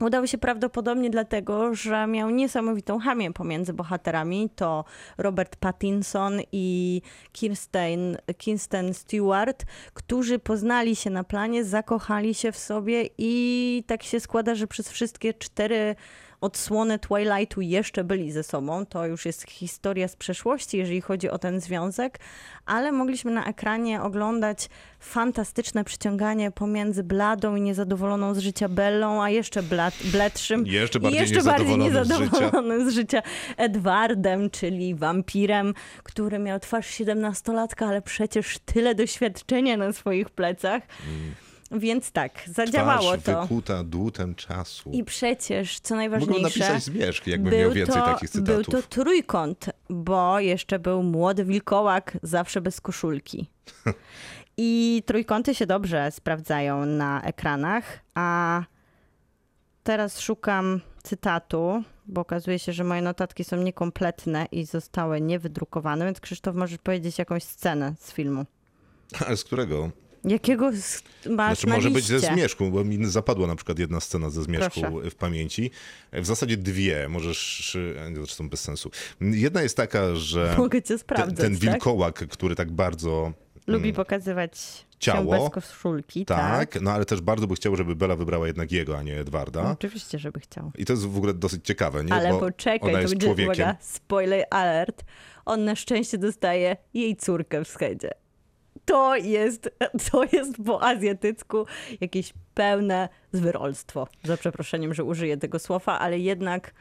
Udał 0.00 0.26
się 0.26 0.38
prawdopodobnie 0.38 1.10
dlatego, 1.10 1.74
że 1.74 2.06
miał 2.06 2.30
niesamowitą 2.30 2.98
chemię 2.98 3.32
pomiędzy 3.32 3.72
bohaterami. 3.72 4.50
To 4.56 4.84
Robert 5.18 5.56
Pattinson 5.56 6.40
i 6.52 7.00
Kirsten, 7.32 8.16
Kirsten 8.38 8.94
Stewart, 8.94 9.64
którzy 9.94 10.38
poznali 10.38 10.96
się 10.96 11.10
na 11.10 11.24
planie, 11.24 11.64
zakochali 11.64 12.34
się 12.34 12.52
w 12.52 12.58
sobie 12.58 13.08
i 13.18 13.84
tak 13.86 14.02
się 14.02 14.20
składa, 14.20 14.54
że 14.54 14.66
przez 14.66 14.88
wszystkie 14.88 15.34
cztery 15.34 15.96
odsłony 16.44 16.98
Twilightu 16.98 17.60
jeszcze 17.60 18.04
byli 18.04 18.32
ze 18.32 18.42
sobą. 18.42 18.86
To 18.86 19.06
już 19.06 19.26
jest 19.26 19.50
historia 19.50 20.08
z 20.08 20.16
przeszłości, 20.16 20.78
jeżeli 20.78 21.00
chodzi 21.00 21.30
o 21.30 21.38
ten 21.38 21.60
związek, 21.60 22.18
ale 22.66 22.92
mogliśmy 22.92 23.30
na 23.30 23.44
ekranie 23.44 24.02
oglądać 24.02 24.68
fantastyczne 25.00 25.84
przyciąganie 25.84 26.50
pomiędzy 26.50 27.02
bladą 27.02 27.56
i 27.56 27.60
niezadowoloną 27.60 28.34
z 28.34 28.38
życia 28.38 28.68
Bellą, 28.68 29.22
a 29.22 29.30
jeszcze 29.30 29.62
blad, 29.62 29.94
bledszym 30.04 30.66
Jeszcze 30.66 30.98
i 30.98 31.02
bardziej 31.02 31.20
jeszcze 31.20 31.42
bardziej 31.42 31.78
niezadowolonym 31.78 32.80
z 32.80 32.84
życia. 32.84 32.90
z 32.90 32.94
życia 32.94 33.22
Edwardem, 33.56 34.50
czyli 34.50 34.94
wampirem, 34.94 35.74
który 36.02 36.38
miał 36.38 36.60
twarz 36.60 36.86
siedemnastolatka, 36.86 37.86
ale 37.86 38.02
przecież 38.02 38.58
tyle 38.64 38.94
doświadczenia 38.94 39.76
na 39.76 39.92
swoich 39.92 40.30
plecach. 40.30 40.82
Więc 41.74 42.12
tak, 42.12 42.42
zadziałało. 42.46 43.16
Twarz 43.16 43.22
to. 43.22 43.42
wykuta 43.42 43.84
dłutem 43.84 44.34
czasu. 44.34 44.90
I 44.90 45.04
przecież, 45.04 45.80
co 45.80 45.96
najważniejsze, 45.96 46.42
napisać 46.42 46.82
zmierzch, 46.82 47.26
jakbym 47.26 47.54
miał 47.54 47.72
więcej 47.72 47.94
to, 47.94 48.02
takich 48.02 48.30
był 48.30 48.62
cytatów. 48.62 48.86
to 48.86 48.88
trójkąt, 48.88 49.70
bo 49.90 50.40
jeszcze 50.40 50.78
był 50.78 51.02
młody 51.02 51.44
wilkołak, 51.44 52.18
zawsze 52.22 52.60
bez 52.60 52.80
koszulki. 52.80 53.50
I 54.56 55.02
trójkąty 55.06 55.54
się 55.54 55.66
dobrze 55.66 56.10
sprawdzają 56.10 56.86
na 56.86 57.22
ekranach, 57.22 58.00
a 58.14 58.62
teraz 59.82 60.20
szukam 60.20 60.80
cytatu, 61.02 61.82
bo 62.06 62.20
okazuje 62.20 62.58
się, 62.58 62.72
że 62.72 62.84
moje 62.84 63.02
notatki 63.02 63.44
są 63.44 63.56
niekompletne 63.56 64.46
i 64.52 64.64
zostały 64.64 65.20
niewydrukowane, 65.20 66.04
więc 66.04 66.20
Krzysztof, 66.20 66.54
możesz 66.56 66.78
powiedzieć 66.78 67.18
jakąś 67.18 67.42
scenę 67.42 67.94
z 68.00 68.12
filmu. 68.12 68.44
A 69.28 69.36
z 69.36 69.44
którego? 69.44 69.90
Jakiego 70.24 70.70
masz 71.30 71.58
Znaczy 71.58 71.66
na 71.66 71.74
może 71.74 71.90
być 71.90 72.04
ze 72.04 72.18
zmierzchu, 72.20 72.70
bo 72.70 72.84
mi 72.84 73.06
zapadła 73.06 73.46
na 73.46 73.56
przykład 73.56 73.78
jedna 73.78 74.00
scena 74.00 74.30
ze 74.30 74.42
zmierzchu 74.42 74.80
Proszę. 74.80 75.10
w 75.10 75.14
pamięci. 75.14 75.70
W 76.12 76.26
zasadzie 76.26 76.56
dwie, 76.56 77.08
możesz, 77.08 77.76
e, 77.76 78.14
zresztą 78.14 78.48
bez 78.48 78.60
sensu. 78.60 78.90
Jedna 79.20 79.62
jest 79.62 79.76
taka, 79.76 80.14
że 80.14 80.54
Mogę 80.58 80.82
cię 80.82 80.88
ten, 80.88 80.98
sprawdzać, 80.98 81.36
ten 81.36 81.52
tak? 81.52 81.60
wilkołak, 81.60 82.14
który 82.28 82.54
tak 82.54 82.72
bardzo 82.72 83.32
Lubi 83.66 83.92
pokazywać 83.92 84.84
Mm. 84.94 84.98
Ciało. 84.98 85.30
bez 85.40 85.50
koszulki, 85.50 86.26
tak. 86.26 86.72
Tak, 86.72 86.82
no 86.82 86.90
ale 86.92 87.04
też 87.04 87.20
bardzo 87.20 87.46
by 87.46 87.54
chciał, 87.54 87.76
żeby 87.76 87.96
Bela 87.96 88.16
wybrała 88.16 88.46
jednak 88.46 88.72
jego, 88.72 88.98
a 88.98 89.02
nie 89.02 89.20
Edwarda. 89.20 89.70
Oczywiście, 89.72 90.18
żeby 90.18 90.40
chciał. 90.40 90.72
I 90.78 90.84
to 90.84 90.92
jest 90.92 91.06
w 91.06 91.16
ogóle 91.16 91.34
dosyć 91.34 91.64
ciekawe, 91.66 92.04
nie? 92.04 92.12
Ale 92.12 92.30
Bo 92.30 92.38
poczekaj, 92.38 92.80
ona 92.82 92.92
to 92.92 92.98
jest 93.00 93.12
będzie, 93.14 93.26
człowiekiem. 93.26 93.52
uwaga, 93.54 93.76
spoiler 93.80 94.44
alert. 94.50 95.04
On 95.44 95.64
na 95.64 95.76
szczęście 95.76 96.18
dostaje 96.18 96.76
jej 96.94 97.16
córkę 97.16 97.64
w 97.64 97.68
schedzie. 97.68 98.10
To 98.84 99.16
jest, 99.16 99.70
to 100.10 100.24
jest 100.32 100.56
po 100.66 100.82
azjatycku 100.82 101.66
jakieś 102.00 102.32
pełne 102.54 103.08
zwyrolstwo. 103.32 104.08
Za 104.22 104.36
przeproszeniem, 104.36 104.94
że 104.94 105.04
użyję 105.04 105.36
tego 105.36 105.58
słowa, 105.58 105.98
ale 105.98 106.18
jednak 106.18 106.74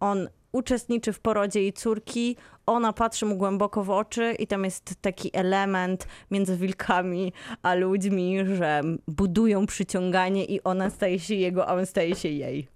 on 0.00 0.28
uczestniczy 0.52 1.12
w 1.12 1.20
porodzie 1.20 1.60
jej 1.60 1.72
córki, 1.72 2.36
ona 2.66 2.92
patrzy 2.92 3.26
mu 3.26 3.36
głęboko 3.36 3.84
w 3.84 3.90
oczy 3.90 4.34
i 4.38 4.46
tam 4.46 4.64
jest 4.64 4.94
taki 5.00 5.30
element 5.32 6.06
między 6.30 6.56
wilkami 6.56 7.32
a 7.62 7.74
ludźmi, 7.74 8.46
że 8.46 8.82
budują 9.08 9.66
przyciąganie 9.66 10.44
i 10.44 10.62
ona 10.62 10.90
staje 10.90 11.18
się 11.18 11.34
jego, 11.34 11.68
a 11.68 11.74
on 11.74 11.86
staje 11.86 12.14
się 12.14 12.28
jej. 12.28 12.68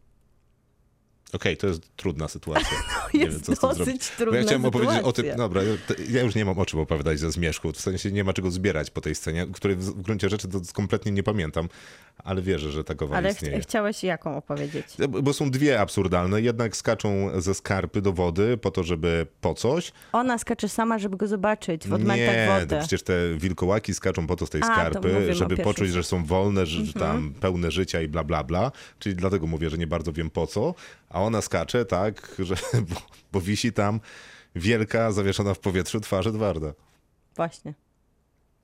Okej, 1.32 1.56
to 1.56 1.66
jest 1.66 1.82
trudna 1.96 2.28
sytuacja. 2.28 2.82
jest 3.14 3.38
z 3.38 3.42
tym 3.42 3.54
dosyć 3.60 4.04
zrobić. 4.04 4.10
Bo 4.18 4.24
trudna 4.24 4.38
ja 4.38 4.44
chciałem 4.44 4.64
opowiedzieć 4.64 4.98
o 4.98 5.12
tym, 5.12 5.24
sytuacja. 5.24 5.36
dobra, 5.36 5.62
to 5.86 5.94
ja 6.08 6.22
już 6.22 6.34
nie 6.34 6.44
mam 6.44 6.58
o 6.58 6.66
czym 6.66 6.80
opowiadać 6.80 7.18
ze 7.18 7.30
zmierzchu, 7.30 7.72
w 7.72 7.80
sensie 7.80 8.12
nie 8.12 8.24
ma 8.24 8.32
czego 8.32 8.50
zbierać 8.50 8.90
po 8.90 9.00
tej 9.00 9.14
scenie, 9.14 9.46
której 9.52 9.76
w 9.76 10.02
gruncie 10.02 10.28
rzeczy 10.28 10.48
to 10.48 10.60
kompletnie 10.72 11.12
nie 11.12 11.22
pamiętam, 11.22 11.68
ale 12.24 12.42
wierzę, 12.42 12.70
że 12.72 12.84
takowa 12.84 13.16
Ale 13.16 13.28
ch- 13.28 13.32
istnieje. 13.36 13.60
chciałeś 13.60 14.04
jaką 14.04 14.36
opowiedzieć? 14.36 14.86
Bo 15.22 15.32
są 15.32 15.50
dwie 15.50 15.80
absurdalne. 15.80 16.40
Jednak 16.42 16.76
skaczą 16.76 17.30
ze 17.40 17.54
skarpy 17.54 18.02
do 18.02 18.12
wody 18.12 18.56
po 18.56 18.70
to, 18.70 18.82
żeby 18.82 19.26
po 19.40 19.54
coś. 19.54 19.92
Ona 20.12 20.38
skacze 20.38 20.68
sama, 20.68 20.98
żeby 20.98 21.16
go 21.16 21.26
zobaczyć 21.26 21.88
w 21.88 21.92
odmętach 21.92 22.36
Nie, 22.36 22.48
wody. 22.54 22.66
to 22.66 22.78
przecież 22.78 23.02
te 23.02 23.14
wilkołaki 23.36 23.94
skaczą 23.94 24.26
po 24.26 24.36
to 24.36 24.46
z 24.46 24.50
tej 24.50 24.62
A, 24.62 24.64
skarpy, 24.64 25.34
żeby 25.34 25.56
poczuć, 25.56 25.90
że 25.90 26.02
są 26.02 26.24
wolne, 26.24 26.66
że 26.66 26.76
że 26.84 26.92
Mhm. 26.92 27.12
tam 27.16 27.40
pełne 27.40 27.70
życia 27.70 28.00
i 28.02 28.08
bla, 28.08 28.24
bla, 28.24 28.44
bla. 28.44 28.72
Czyli 28.98 29.14
dlatego 29.14 29.46
mówię, 29.46 29.70
że 29.70 29.78
nie 29.78 29.86
bardzo 29.86 30.12
wiem 30.12 30.30
po 30.30 30.46
co. 30.46 30.74
A 31.10 31.22
ona 31.22 31.42
skacze 31.42 31.84
tak, 31.84 32.36
że, 32.38 32.54
bo, 32.88 32.96
bo 33.32 33.40
wisi 33.40 33.72
tam 33.72 34.00
wielka, 34.54 35.12
zawieszona 35.12 35.54
w 35.54 35.58
powietrzu 35.58 36.00
twarz 36.00 36.26
Edwarda. 36.26 36.72
Właśnie. 37.36 37.74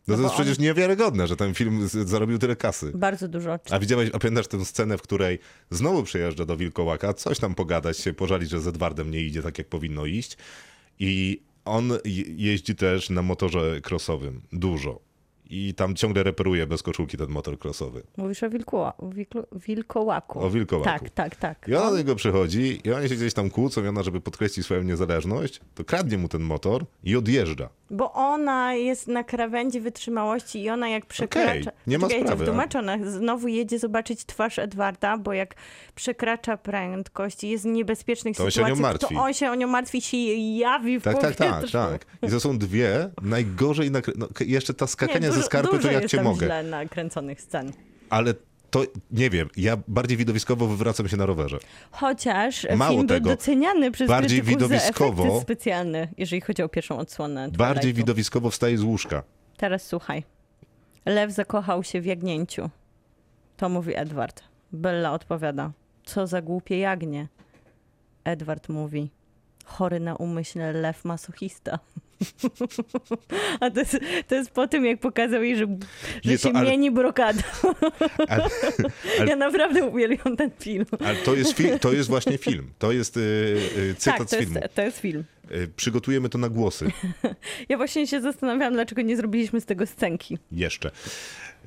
No, 0.09 0.13
No 0.13 0.17
to 0.17 0.23
bo 0.23 0.23
jest 0.29 0.35
przecież 0.35 0.59
niewiarygodne, 0.59 1.27
że 1.27 1.37
ten 1.37 1.55
film 1.55 1.89
zarobił 1.89 2.39
tyle 2.39 2.57
kasy. 2.57 2.93
Bardzo 2.95 3.29
dużo. 3.29 3.59
A 3.71 3.79
widziałeś, 3.79 4.11
a 4.13 4.19
pamiętasz 4.19 4.47
tę 4.49 4.65
scenę, 4.65 4.99
w 4.99 5.03
której 5.03 5.39
znowu 5.71 6.03
przyjeżdża 6.03 6.45
do 6.45 6.57
Wilkołaka, 6.57 7.15
coś 7.15 7.39
tam 7.39 7.55
pogadać 7.55 7.99
się, 7.99 8.13
pożalić, 8.13 8.51
że 8.51 8.61
z 8.61 8.67
Edwardem 8.67 9.11
nie 9.11 9.21
idzie 9.21 9.43
tak, 9.43 9.59
jak 9.59 9.69
powinno 9.69 10.07
iść. 10.07 10.37
I 10.99 11.41
on 11.65 11.91
je- 12.05 12.25
jeździ 12.37 12.75
też 12.75 13.11
na 13.11 13.23
motorze 13.23 13.81
crossowym. 13.91 14.41
Dużo. 14.53 15.01
I 15.55 15.75
tam 15.75 15.95
ciągle 15.95 16.23
reperuje 16.23 16.67
bez 16.67 16.83
koszulki 16.83 17.17
ten 17.17 17.29
motor 17.29 17.59
crossowy. 17.59 18.03
Mówisz 18.17 18.43
o 18.43 18.51
wilkoła, 18.51 18.93
wilko, 19.03 19.47
wilkołaku. 19.53 20.41
O 20.41 20.51
wilkołaku. 20.51 20.91
Tak, 20.91 21.11
tak, 21.11 21.37
tak. 21.37 21.69
I 21.69 21.75
ona 21.75 21.91
do 21.91 21.97
niego 21.99 22.17
przychodzi 22.17 22.81
i 22.85 22.93
oni 22.93 23.09
się 23.09 23.15
gdzieś 23.15 23.35
tam 23.35 23.51
kłócą 23.51 23.85
i 23.85 23.89
ona, 23.89 24.03
żeby 24.03 24.21
podkreślić 24.21 24.65
swoją 24.67 24.83
niezależność, 24.83 25.61
to 25.75 25.85
kradnie 25.85 26.19
mu 26.19 26.29
ten 26.29 26.43
motor 26.43 26.85
i 27.05 27.17
odjeżdża. 27.17 27.69
Bo 27.91 28.13
ona 28.13 28.75
jest 28.75 29.09
na 29.09 29.25
krawędzi 29.25 29.81
wytrzymałości 29.81 30.63
i 30.63 30.71
ona 30.71 30.89
jak 30.89 31.07
przekracza... 31.07 31.71
nie 31.87 31.99
ma 31.99 32.09
Czekaj, 32.09 32.23
sprawy, 32.25 32.45
wtłumaczę, 32.45 32.79
ona 32.79 32.99
znowu 33.11 33.49
jedzie 33.49 33.79
zobaczyć 33.79 34.25
twarz 34.25 34.59
Edwarda, 34.59 35.19
bo 35.19 35.33
jak 35.33 35.55
przekracza 35.95 36.57
prędkość 36.57 37.45
i 37.45 37.49
jest 37.49 37.65
w 37.65 37.67
niebezpiecznych 37.67 38.37
To 38.37 38.45
on 38.45 38.51
się 38.51 38.63
o 38.65 38.69
nią 38.69 38.75
sytuacjach, 38.77 39.01
martwi. 39.01 39.15
to 39.15 39.23
on 39.23 39.35
się 39.35 39.51
o 39.51 39.55
nią 39.55 39.67
martwi, 39.67 40.01
się 40.03 40.17
jawi 40.17 40.99
w 40.99 41.03
Tak, 41.03 41.21
tak, 41.21 41.37
powietrzu. 41.37 41.73
tak, 41.73 42.05
tak. 42.05 42.07
I 42.29 42.33
to 42.33 42.41
są 42.41 42.59
dwie 42.59 43.11
najgorzej 43.23 43.91
nakry... 43.91 44.13
no, 44.17 44.29
Jeszcze 44.41 44.75
ta 44.75 44.87
skakania 44.87 45.29
Nie, 45.29 45.33
ze 45.43 45.47
skarpy, 45.47 45.79
to 45.79 45.91
jak 45.91 46.07
cię 46.07 46.23
mogę. 46.23 46.47
źle 46.47 46.63
nakręconych 46.63 47.41
scen. 47.41 47.73
Ale 48.11 48.35
to, 48.71 48.83
nie 49.11 49.31
wiem, 49.31 49.49
ja 49.57 49.77
bardziej 49.89 50.17
widowiskowo 50.17 50.67
wywracam 50.67 51.09
się 51.09 51.17
na 51.17 51.27
rowerze. 51.27 51.59
Chociaż 51.91 52.67
Mało 52.77 52.97
film 52.97 53.09
tego, 53.09 53.21
był 53.29 53.37
doceniany 53.37 53.91
przez 53.91 54.09
bardziej 54.09 54.43
widowiskowo- 54.43 55.23
efekty 55.27 55.41
specjalne, 55.41 56.09
jeżeli 56.19 56.41
chodzi 56.41 56.63
o 56.63 56.69
pierwszą 56.69 56.99
odsłonę 56.99 57.49
Bardziej 57.51 57.81
Twilightu. 57.83 57.97
widowiskowo 57.97 58.51
wstaje 58.51 58.79
z 58.79 58.83
łóżka. 58.83 59.23
Teraz 59.57 59.87
słuchaj. 59.87 60.25
Lew 61.07 61.33
zakochał 61.33 61.85
się 61.85 62.01
w 62.01 62.07
jagnięciu. 62.07 62.71
To 63.57 63.69
mówi 63.69 63.97
Edward. 63.97 64.43
Bella 64.73 65.13
odpowiada. 65.13 65.73
Co 66.05 66.27
za 66.27 66.43
głupie 66.43 66.79
jagnie. 66.79 67.29
Edward 68.25 68.69
mówi. 68.69 69.11
Chory 69.65 70.01
na 70.01 70.15
umyśle 70.17 70.73
lew 70.73 71.05
masochista. 71.05 71.79
A 73.61 73.71
to 73.71 73.81
jest, 73.81 73.99
to 74.29 74.35
jest 74.35 74.51
po 74.51 74.69
tym, 74.69 74.85
jak 74.85 75.01
pokazał 75.01 75.43
jej, 75.43 75.57
że, 75.57 75.67
że 76.25 76.31
Nie, 76.33 76.39
się 76.39 76.53
ale- 76.55 76.71
mieni 76.71 76.91
brokada. 76.91 77.43
Ale, 78.29 78.45
ale, 79.21 79.29
Ja 79.31 79.37
naprawdę 79.37 79.85
uwielbiam 79.85 80.37
ten 80.37 80.51
film. 80.61 80.85
ale 81.07 81.17
to, 81.17 81.35
jest 81.35 81.55
fi- 81.59 81.79
to 81.79 81.93
jest 81.93 82.09
właśnie 82.09 82.39
film. 82.39 82.71
To 82.79 82.93
jest 82.93 83.17
y, 83.17 83.21
y, 83.21 83.95
cytat 83.99 84.19
tak, 84.19 84.27
z 84.29 84.31
to 84.31 84.37
jest, 84.37 84.49
filmu. 84.53 84.67
to 84.75 84.83
jest 84.83 84.99
film. 84.99 85.25
Y, 85.53 85.69
przygotujemy 85.77 86.29
to 86.29 86.39
na 86.39 86.49
głosy 86.49 86.87
Ja 87.69 87.77
właśnie 87.77 88.07
się 88.07 88.21
zastanawiałam, 88.21 88.75
dlaczego 88.75 89.03
nie 89.03 89.17
zrobiliśmy 89.17 89.61
z 89.61 89.65
tego 89.67 89.87
scenki. 89.87 90.39
jeszcze. 90.53 90.91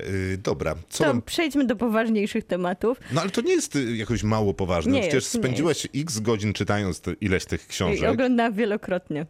Y, 0.02 0.38
dobra, 0.44 0.76
co 0.90 1.04
To 1.04 1.10
nam... 1.10 1.22
przejdźmy 1.22 1.66
do 1.66 1.76
poważniejszych 1.76 2.44
tematów. 2.46 3.00
No 3.12 3.22
ale 3.22 3.30
to 3.30 3.42
nie 3.42 3.52
jest 3.54 3.76
y, 3.76 3.96
jakoś 3.96 4.24
mało 4.24 4.54
poważne. 4.54 4.92
Nie 4.92 5.00
Przecież 5.02 5.24
jest, 5.24 5.36
nie 5.36 5.40
spędziłaś 5.42 5.88
x 5.96 6.20
godzin 6.20 6.54
czytając 6.54 7.02
te, 7.02 7.14
ileś 7.22 7.46
tych 7.46 7.66
I 7.66 7.68
książek, 7.68 8.10
oglądałam 8.10 8.54
wielokrotnie. 8.54 9.26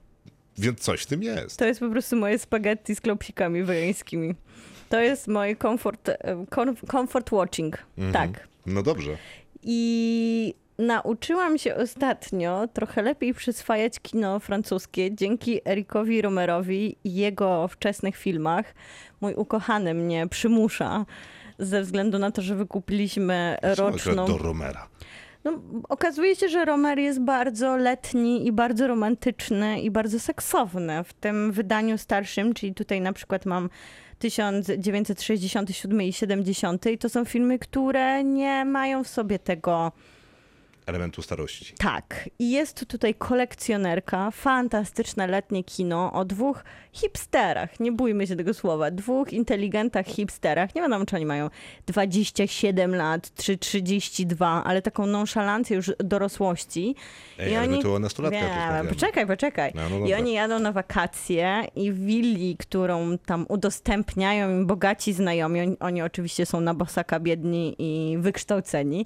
Więc 0.57 0.79
coś 0.79 1.01
w 1.01 1.05
tym 1.05 1.23
jest. 1.23 1.59
To 1.59 1.65
jest 1.65 1.79
po 1.79 1.89
prostu 1.89 2.15
moje 2.15 2.39
spaghetti 2.39 2.95
z 2.95 3.01
klopsikami 3.01 3.63
wegańskimi. 3.63 4.35
To 4.89 4.99
jest 4.99 5.27
mój 5.27 5.57
comfort, 5.57 6.09
e, 6.09 6.15
com- 6.51 6.87
comfort 6.91 7.31
watching. 7.31 7.77
Mhm. 7.97 8.13
Tak. 8.33 8.47
No 8.65 8.83
dobrze. 8.83 9.17
I 9.63 10.53
nauczyłam 10.79 11.57
się 11.57 11.75
ostatnio 11.75 12.67
trochę 12.73 13.01
lepiej 13.01 13.33
przyswajać 13.33 13.99
kino 13.99 14.39
francuskie 14.39 15.15
dzięki 15.15 15.61
Erikowi 15.69 16.21
Romerowi 16.21 16.97
i 17.03 17.15
jego 17.15 17.67
wczesnych 17.67 18.15
filmach. 18.17 18.73
Mój 19.21 19.33
ukochany 19.33 19.93
mnie 19.93 20.27
przymusza 20.27 21.05
ze 21.59 21.81
względu 21.81 22.19
na 22.19 22.31
to, 22.31 22.41
że 22.41 22.55
wykupiliśmy 22.55 23.57
roczną... 23.61 24.25
Do 24.27 24.37
Romera. 24.37 24.87
No, 25.45 25.61
okazuje 25.89 26.35
się, 26.35 26.49
że 26.49 26.65
Romer 26.65 26.99
jest 26.99 27.21
bardzo 27.21 27.77
letni 27.77 28.47
i 28.47 28.51
bardzo 28.51 28.87
romantyczny 28.87 29.81
i 29.81 29.91
bardzo 29.91 30.19
seksowny 30.19 31.03
w 31.03 31.13
tym 31.13 31.51
wydaniu 31.51 31.97
starszym, 31.97 32.53
czyli 32.53 32.73
tutaj 32.73 33.01
na 33.01 33.13
przykład 33.13 33.45
mam 33.45 33.69
1967 34.19 36.01
i 36.01 36.13
70 36.13 36.85
i 36.85 36.97
to 36.97 37.09
są 37.09 37.25
filmy, 37.25 37.59
które 37.59 38.23
nie 38.23 38.65
mają 38.65 39.03
w 39.03 39.07
sobie 39.07 39.39
tego 39.39 39.91
Elementu 40.85 41.21
starości. 41.21 41.73
tak. 41.77 42.29
I 42.39 42.51
jest 42.51 42.87
tutaj 42.87 43.15
kolekcjonerka, 43.15 44.31
fantastyczne 44.31 45.27
letnie 45.27 45.63
kino 45.63 46.13
o 46.13 46.25
dwóch 46.25 46.63
hipsterach, 46.93 47.79
nie 47.79 47.91
bójmy 47.91 48.27
się 48.27 48.35
tego 48.35 48.53
słowa, 48.53 48.91
dwóch 48.91 49.33
inteligentach 49.33 50.05
hipsterach. 50.05 50.75
Nie 50.75 50.81
wiadomo, 50.81 51.05
czy 51.05 51.15
oni 51.15 51.25
mają 51.25 51.49
27 51.87 52.95
lat, 52.95 53.31
czy 53.35 53.57
32, 53.57 54.63
ale 54.63 54.81
taką 54.81 55.05
nonszalancję 55.05 55.75
już 55.75 55.91
dorosłości. 55.99 56.95
Ej, 57.39 57.51
I 57.51 57.55
ale 57.55 57.67
my 57.67 57.73
oni... 57.73 57.83
tu 57.83 57.93
o 57.93 57.99
nastolatkach 57.99 58.41
Nie, 58.41 58.49
rozmawiamy. 58.57 58.89
poczekaj, 58.89 59.27
poczekaj. 59.27 59.71
No, 59.75 59.81
no 59.99 60.05
I 60.07 60.13
oni 60.13 60.33
jadą 60.33 60.59
na 60.59 60.71
wakacje 60.71 61.63
i 61.75 61.91
w 61.91 61.99
willi, 62.05 62.57
którą 62.57 63.17
tam 63.17 63.45
udostępniają 63.49 64.49
im 64.49 64.65
bogaci 64.67 65.13
znajomi, 65.13 65.61
oni, 65.61 65.79
oni 65.79 66.01
oczywiście 66.01 66.45
są 66.45 66.61
na 66.61 66.73
bosaka 66.73 67.19
biedni 67.19 67.75
i 67.79 68.17
wykształceni, 68.17 69.05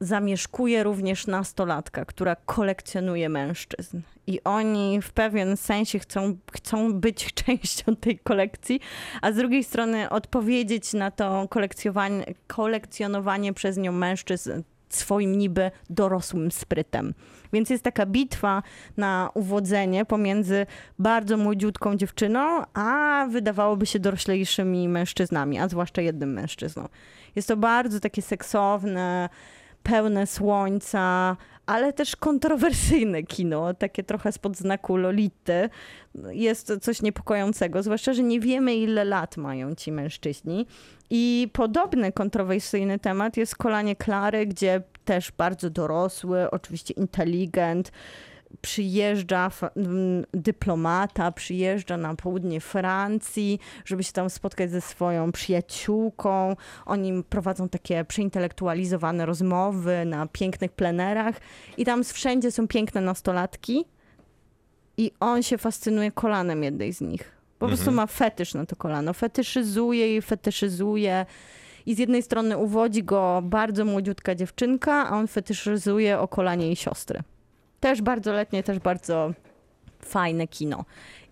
zamieszkuje 0.00 0.82
również 0.82 1.26
nastolatka, 1.26 2.04
która 2.04 2.36
kolekcjonuje 2.36 3.28
mężczyzn. 3.28 4.00
I 4.26 4.44
oni 4.44 5.02
w 5.02 5.12
pewien 5.12 5.56
sensie 5.56 5.98
chcą, 5.98 6.36
chcą 6.52 6.94
być 6.94 7.26
częścią 7.44 7.96
tej 7.96 8.18
kolekcji, 8.18 8.80
a 9.22 9.32
z 9.32 9.36
drugiej 9.36 9.64
strony 9.64 10.10
odpowiedzieć 10.10 10.92
na 10.92 11.10
to 11.10 11.48
kolekcjonowanie, 12.48 13.52
przez 13.52 13.76
nią 13.76 13.92
mężczyzn 13.92 14.62
swoim 14.88 15.38
niby 15.38 15.70
dorosłym 15.90 16.50
sprytem. 16.50 17.14
Więc 17.52 17.70
jest 17.70 17.84
taka 17.84 18.06
bitwa 18.06 18.62
na 18.96 19.30
uwodzenie 19.34 20.04
pomiędzy 20.04 20.66
bardzo 20.98 21.36
młodziutką 21.36 21.96
dziewczyną, 21.96 22.62
a 22.74 23.26
wydawałoby 23.30 23.86
się 23.86 23.98
doroślejszymi 23.98 24.88
mężczyznami, 24.88 25.58
a 25.58 25.68
zwłaszcza 25.68 26.02
jednym 26.02 26.32
mężczyzną. 26.32 26.88
Jest 27.36 27.48
to 27.48 27.56
bardzo 27.56 28.00
takie 28.00 28.22
seksowne, 28.22 29.28
pełne 29.82 30.26
słońca, 30.26 31.36
ale 31.66 31.92
też 31.92 32.16
kontrowersyjne 32.16 33.22
kino, 33.22 33.74
takie 33.74 34.02
trochę 34.02 34.32
spod 34.32 34.56
znaku 34.56 34.96
Lolity. 34.96 35.68
Jest 36.30 36.72
coś 36.80 37.02
niepokojącego, 37.02 37.82
zwłaszcza, 37.82 38.12
że 38.12 38.22
nie 38.22 38.40
wiemy 38.40 38.74
ile 38.74 39.04
lat 39.04 39.36
mają 39.36 39.74
ci 39.74 39.92
mężczyźni. 39.92 40.66
I 41.10 41.48
podobny 41.52 42.12
kontrowersyjny 42.12 42.98
temat 42.98 43.36
jest 43.36 43.56
Kolanie 43.56 43.96
Klary, 43.96 44.46
gdzie 44.46 44.82
też 45.04 45.32
bardzo 45.32 45.70
dorosły, 45.70 46.50
oczywiście 46.50 46.94
inteligent, 46.94 47.92
przyjeżdża 48.60 49.50
dyplomata, 50.32 51.32
przyjeżdża 51.32 51.96
na 51.96 52.14
południe 52.14 52.60
Francji, 52.60 53.58
żeby 53.84 54.04
się 54.04 54.12
tam 54.12 54.30
spotkać 54.30 54.70
ze 54.70 54.80
swoją 54.80 55.32
przyjaciółką. 55.32 56.56
Oni 56.86 57.22
prowadzą 57.22 57.68
takie 57.68 58.04
przeintelektualizowane 58.04 59.26
rozmowy 59.26 60.04
na 60.04 60.26
pięknych 60.26 60.72
plenerach 60.72 61.40
i 61.76 61.84
tam 61.84 62.04
wszędzie 62.04 62.50
są 62.50 62.68
piękne 62.68 63.00
nastolatki 63.00 63.84
i 64.96 65.10
on 65.20 65.42
się 65.42 65.58
fascynuje 65.58 66.12
kolanem 66.12 66.62
jednej 66.62 66.92
z 66.92 67.00
nich. 67.00 67.42
Po 67.58 67.66
prostu 67.66 67.92
ma 67.92 68.06
fetysz 68.06 68.54
na 68.54 68.66
to 68.66 68.76
kolano. 68.76 69.12
Fetyszyzuje 69.12 70.16
i 70.16 70.22
fetyszyzuje. 70.22 71.26
I 71.86 71.94
z 71.94 71.98
jednej 71.98 72.22
strony 72.22 72.58
uwodzi 72.58 73.04
go 73.04 73.42
bardzo 73.44 73.84
młodziutka 73.84 74.34
dziewczynka, 74.34 75.08
a 75.08 75.10
on 75.10 75.26
fetyszyzuje 75.28 76.18
o 76.18 76.28
kolanie 76.28 76.66
jej 76.66 76.76
siostry. 76.76 77.22
Też 77.82 78.02
bardzo 78.02 78.32
letnie, 78.32 78.62
też 78.62 78.78
bardzo 78.78 79.32
fajne 80.04 80.48
kino. 80.48 80.84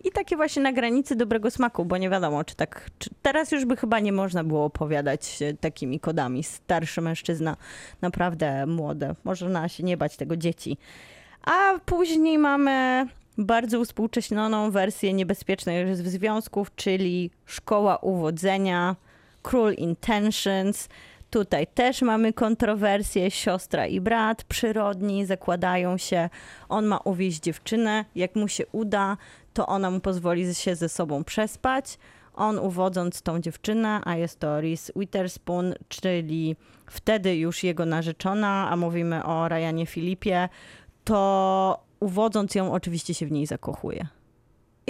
I 0.05 0.11
takie 0.11 0.37
właśnie 0.37 0.63
na 0.63 0.73
granicy 0.73 1.17
dobrego 1.17 1.51
smaku, 1.51 1.85
bo 1.85 1.97
nie 1.97 2.11
wiadomo, 2.11 2.45
czy 2.45 2.55
tak. 2.55 2.91
Czy 2.99 3.11
teraz 3.23 3.53
już 3.53 3.65
by 3.65 3.77
chyba 3.77 4.01
nie 4.01 4.13
można 4.13 4.45
było 4.45 4.65
opowiadać 4.65 5.43
e, 5.43 5.55
takimi 5.55 6.01
kodami. 6.01 6.43
Starszy 6.43 7.01
mężczyzna, 7.01 7.57
naprawdę 8.01 8.67
młode. 8.67 9.15
Można 9.25 9.69
się 9.69 9.83
nie 9.83 9.97
bać 9.97 10.17
tego 10.17 10.37
dzieci. 10.37 10.79
A 11.43 11.79
później 11.87 12.39
mamy 12.39 13.07
bardzo 13.39 13.81
uspółcześnioną 13.81 14.71
wersję 14.71 15.13
niebezpiecznych 15.13 15.97
związków, 15.97 16.75
czyli 16.75 17.31
szkoła 17.47 17.97
uwodzenia, 17.97 18.97
Cruel 19.43 19.75
Intentions. 19.75 20.89
Tutaj 21.31 21.67
też 21.67 22.03
mamy 22.03 22.33
kontrowersję. 22.33 23.31
Siostra 23.31 23.87
i 23.87 24.01
brat 24.01 24.45
przyrodni 24.45 25.27
zakładają 25.27 25.99
się. 25.99 26.29
On 26.69 26.87
ma 26.87 26.99
uwieźć 26.99 27.41
dziewczynę. 27.41 28.05
Jak 28.15 28.37
mu 28.37 28.49
się 28.49 28.67
uda, 28.73 29.17
to 29.55 29.67
ona 29.67 29.91
mu 29.91 30.01
pozwoli 30.01 30.55
się 30.55 30.77
ze 30.77 30.89
sobą 30.89 31.25
przespać. 31.25 31.99
On 32.35 32.59
uwodząc 32.59 33.23
tą 33.23 33.41
dziewczynę, 33.41 34.01
a 34.05 34.17
jest 34.17 34.41
to 34.41 34.61
Reese 34.61 34.93
Witherspoon, 34.97 35.75
czyli 35.89 36.57
wtedy 36.87 37.37
już 37.37 37.63
jego 37.63 37.87
narzeczona, 37.87 38.69
a 38.71 38.77
mówimy 38.77 39.25
o 39.25 39.49
Ryanie 39.49 39.87
Filipie, 39.87 40.49
to 41.05 41.85
uwodząc 42.01 42.55
ją 42.55 42.73
oczywiście 42.73 43.15
się 43.15 43.27
w 43.27 43.33
niej 43.33 43.47
zakochuje. 43.47 44.07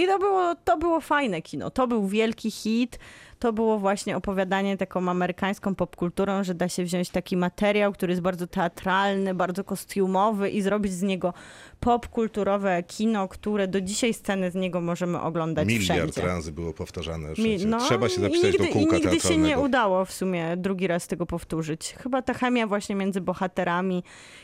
I 0.00 0.06
to 0.06 0.18
było, 0.18 0.54
to 0.54 0.76
było 0.78 1.00
fajne 1.00 1.42
kino. 1.42 1.70
To 1.70 1.86
był 1.86 2.06
wielki 2.06 2.50
hit. 2.50 2.98
To 3.38 3.52
było 3.52 3.78
właśnie 3.78 4.16
opowiadanie 4.16 4.76
taką 4.76 5.10
amerykańską 5.10 5.74
popkulturą, 5.74 6.44
że 6.44 6.54
da 6.54 6.68
się 6.68 6.84
wziąć 6.84 7.10
taki 7.10 7.36
materiał, 7.36 7.92
który 7.92 8.12
jest 8.12 8.22
bardzo 8.22 8.46
teatralny, 8.46 9.34
bardzo 9.34 9.64
kostiumowy 9.64 10.50
i 10.50 10.62
zrobić 10.62 10.92
z 10.92 11.02
niego 11.02 11.34
popkulturowe 11.80 12.82
kino, 12.82 13.28
które 13.28 13.68
do 13.68 13.80
dzisiaj 13.80 14.14
sceny 14.14 14.50
z 14.50 14.54
niego 14.54 14.80
możemy 14.80 15.20
oglądać 15.20 15.68
Miliard 15.68 16.12
wszędzie. 16.12 16.28
razy 16.28 16.52
było 16.52 16.72
powtarzane 16.72 17.34
wszędzie. 17.34 17.66
Trzeba 17.78 18.08
się 18.08 18.20
zapisać 18.20 18.52
nigdy, 18.52 18.66
do 18.66 18.72
kółka 18.72 18.96
I 18.96 19.00
nigdy 19.00 19.20
się 19.20 19.36
nie 19.36 19.58
udało 19.58 20.04
w 20.04 20.12
sumie 20.12 20.56
drugi 20.56 20.86
raz 20.86 21.06
tego 21.06 21.26
powtórzyć. 21.26 21.94
Chyba 21.98 22.22
ta 22.22 22.34
chemia 22.34 22.66
właśnie 22.66 22.94
między 22.94 23.20
bohaterami 23.20 24.02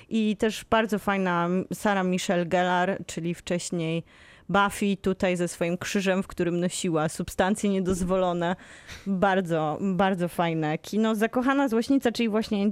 i 0.08 0.36
też 0.36 0.64
bardzo 0.70 0.98
fajna 0.98 1.48
Sarah 1.74 2.06
Michelle 2.06 2.46
Gellar, 2.46 2.98
czyli 3.06 3.34
wcześniej 3.34 4.04
Buffy 4.48 4.96
tutaj 4.96 5.36
ze 5.36 5.48
swoim 5.48 5.78
krzyżem, 5.78 6.22
w 6.22 6.26
którym 6.26 6.60
nosiła 6.60 7.08
substancje 7.08 7.70
niedozwolone. 7.70 8.56
Bardzo, 9.06 9.78
bardzo 9.80 10.28
fajne 10.28 10.78
kino. 10.78 11.14
Zakochana 11.14 11.68
złośnica, 11.68 12.12
czyli 12.12 12.28
właśnie 12.28 12.70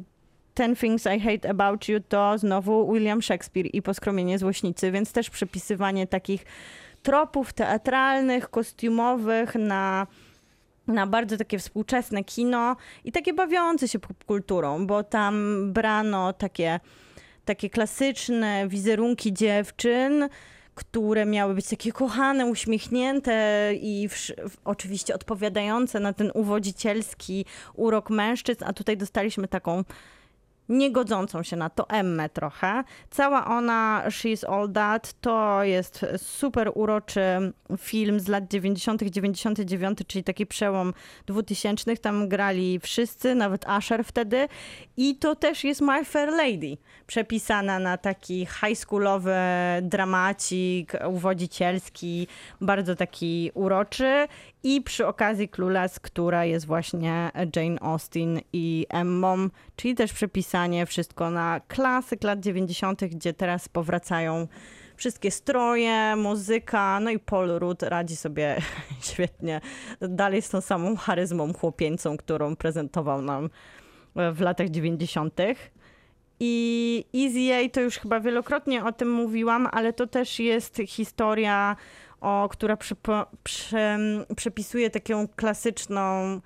Ten 0.55 0.77
Things 0.77 1.07
I 1.17 1.21
Hate 1.21 1.51
About 1.51 1.89
You 1.89 2.01
to 2.09 2.39
znowu 2.39 2.93
William 2.93 3.23
Shakespeare 3.23 3.67
i 3.67 3.83
Poskromienie 3.83 4.39
Złośnicy, 4.39 4.91
więc 4.91 5.13
też 5.13 5.31
przepisywanie 5.31 6.07
takich 6.07 6.45
tropów 7.03 7.53
teatralnych, 7.53 8.51
kostiumowych 8.51 9.55
na, 9.55 10.07
na 10.87 11.07
bardzo 11.07 11.37
takie 11.37 11.59
współczesne 11.59 12.25
kino 12.25 12.77
i 13.05 13.13
takie 13.13 13.33
bawiące 13.33 13.89
się 13.89 13.99
popkulturą, 13.99 14.87
bo 14.87 15.03
tam 15.03 15.65
brano 15.73 16.33
takie, 16.33 16.81
takie 17.45 17.71
klasyczne 17.71 18.69
wizerunki 18.69 19.33
dziewczyn, 19.33 20.29
które 20.75 21.27
miały 21.27 21.55
być 21.55 21.69
takie 21.69 21.93
kochane, 21.93 22.47
uśmiechnięte 22.47 23.71
i 23.81 24.09
wsz- 24.09 24.49
w- 24.49 24.57
oczywiście 24.65 25.15
odpowiadające 25.15 26.01
na 26.01 26.13
ten 26.13 26.31
uwodzicielski 26.35 27.45
urok 27.75 28.11
mężczyzn, 28.11 28.65
a 28.67 28.73
tutaj 28.73 28.97
dostaliśmy 28.97 29.49
taką 29.49 29.85
niegodzącą 30.68 31.42
się 31.42 31.57
na 31.57 31.70
to 31.70 31.88
Emmę 31.88 32.29
trochę. 32.29 32.85
Cała 33.11 33.46
ona, 33.46 34.03
She's 34.07 34.53
All 34.53 34.72
That, 34.72 35.14
to 35.20 35.64
jest 35.64 36.07
super 36.16 36.70
uroczy 36.74 37.53
film 37.79 38.20
z 38.20 38.29
lat 38.29 38.48
90., 38.48 39.03
99, 39.03 39.98
czyli 40.07 40.24
taki 40.24 40.46
przełom 40.46 40.94
2000. 41.27 41.96
Tam 41.96 42.29
grali 42.29 42.81
wszyscy, 42.81 43.35
nawet 43.35 43.68
Asher 43.68 44.05
wtedy. 44.05 44.48
I 44.96 45.16
to 45.16 45.37
też 45.37 45.64
jest 45.64 45.81
My 45.81 46.05
Fair 46.05 46.33
Lady, 46.33 46.77
przepisana 47.07 47.79
na 47.79 47.96
taki 47.96 48.46
high 48.46 48.79
schoolowy 48.79 49.35
dramacik, 49.83 50.92
uwodzicielski, 51.09 52.27
bardzo 52.61 52.96
taki 52.96 53.50
uroczy. 53.55 54.27
I 54.62 54.83
przy 54.83 55.07
okazji 55.07 55.48
Clueless, 55.48 56.00
która 56.00 56.44
jest 56.44 56.66
właśnie 56.66 57.31
Jane 57.57 57.81
Austen 57.81 58.40
i 58.53 58.87
Emmą, 58.88 59.48
czyli 59.77 59.94
też 59.94 60.12
przepisanie 60.55 60.87
wszystko 60.87 61.31
na 61.31 61.61
klasyk 61.69 62.25
lat 62.25 62.40
90., 62.40 63.05
gdzie 63.05 63.33
teraz 63.33 63.69
powracają 63.69 64.49
wszystkie 64.97 65.31
stroje, 65.31 66.17
muzyka, 66.17 67.01
no 67.01 67.11
i 67.11 67.19
Paul 67.19 67.49
Rudd 67.49 67.83
radzi 67.83 68.17
sobie 68.17 68.57
świetnie. 69.12 69.61
Dalej 70.01 70.43
z 70.43 70.49
tą 70.49 70.61
samą 70.61 70.97
charyzmą 70.97 71.53
chłopieńcą, 71.53 72.17
którą 72.17 72.57
prezentował 72.57 73.23
nam 73.23 73.51
w 74.14 74.40
latach 74.40 74.69
90. 74.69 75.40
I 76.40 77.05
Easy 77.14 77.55
A 77.55 77.69
to 77.71 77.81
już 77.81 77.99
chyba 77.99 78.21
wielokrotnie 78.21 78.85
o 78.85 78.93
tym 78.93 79.12
mówiłam, 79.12 79.69
ale 79.73 79.93
to 79.93 80.07
też 80.07 80.40
jest 80.40 80.77
historia, 80.87 81.77
o, 82.21 82.49
która 82.51 82.77
przypo, 82.77 83.27
prze, 83.43 83.99
przepisuje 84.37 84.90
taką 84.90 85.29
klasyczną, 85.29 86.40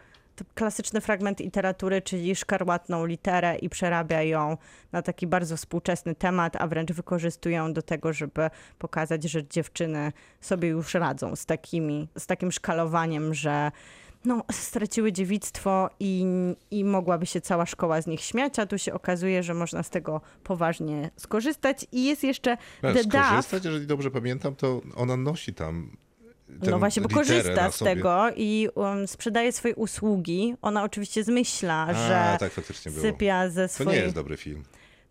klasyczny 0.55 1.01
fragment 1.01 1.41
literatury, 1.41 2.03
czyli 2.03 2.37
szkarłatną 2.37 3.07
literę 3.07 3.57
i 3.57 3.69
przerabia 3.69 4.23
ją 4.23 4.57
na 4.93 5.03
taki 5.03 5.27
bardzo 5.27 5.57
współczesny 5.57 6.15
temat, 6.15 6.57
a 6.57 6.67
wręcz 6.67 6.93
wykorzystuje 6.93 7.57
ją 7.57 7.73
do 7.73 7.83
tego, 7.83 8.13
żeby 8.13 8.51
pokazać, 8.79 9.25
że 9.25 9.49
dziewczyny 9.49 10.13
sobie 10.41 10.69
już 10.69 10.95
radzą 10.95 11.37
z, 11.37 11.47
takimi, 11.47 12.09
z 12.19 12.27
takim 12.27 12.53
szkalowaniem, 12.53 13.35
że 13.35 13.71
no, 14.25 14.45
straciły 14.53 15.13
dziewictwo 15.13 15.91
i, 16.01 16.25
i 16.71 16.85
mogłaby 16.85 17.27
się 17.27 17.41
cała 17.41 17.67
szkoła 17.67 18.03
z 18.03 18.07
nich 18.07 18.21
śmiać, 18.21 18.59
a 18.59 18.67
tu 18.67 18.79
się 18.79 18.95
okazuje, 18.95 19.43
że 19.43 19.55
można 19.55 19.83
z 19.83 19.91
tego 19.91 20.21
poważnie 20.45 21.11
skorzystać. 21.17 21.87
I 21.93 22.05
jest 22.05 22.25
jeszcze 22.25 22.57
The 22.81 22.95
Duff. 22.95 23.27
skorzystać, 23.27 23.65
jeżeli 23.65 23.87
dobrze 23.87 24.11
pamiętam, 24.11 24.55
to 24.55 24.81
ona 24.97 25.17
nosi 25.17 25.55
tam 25.55 25.97
No 26.49 26.79
właśnie, 26.79 27.03
bo 27.03 27.09
korzysta 27.09 27.71
z 27.71 27.79
tego 27.79 28.27
i 28.37 28.69
um, 28.75 29.09
sprzedaje 29.09 29.53
swoje 29.53 29.75
usługi. 29.75 30.55
Ona 30.63 30.83
oczywiście 30.83 31.25
zmyśla, 31.25 31.87
A, 31.89 31.95
że 31.95 32.37
tak 32.39 32.53
sypia 33.01 33.51
ze 33.51 33.69
To 33.69 33.75
swoich... 33.75 33.89
nie 33.89 33.97
jest 33.97 34.15
dobry 34.15 34.37
film. 34.37 34.63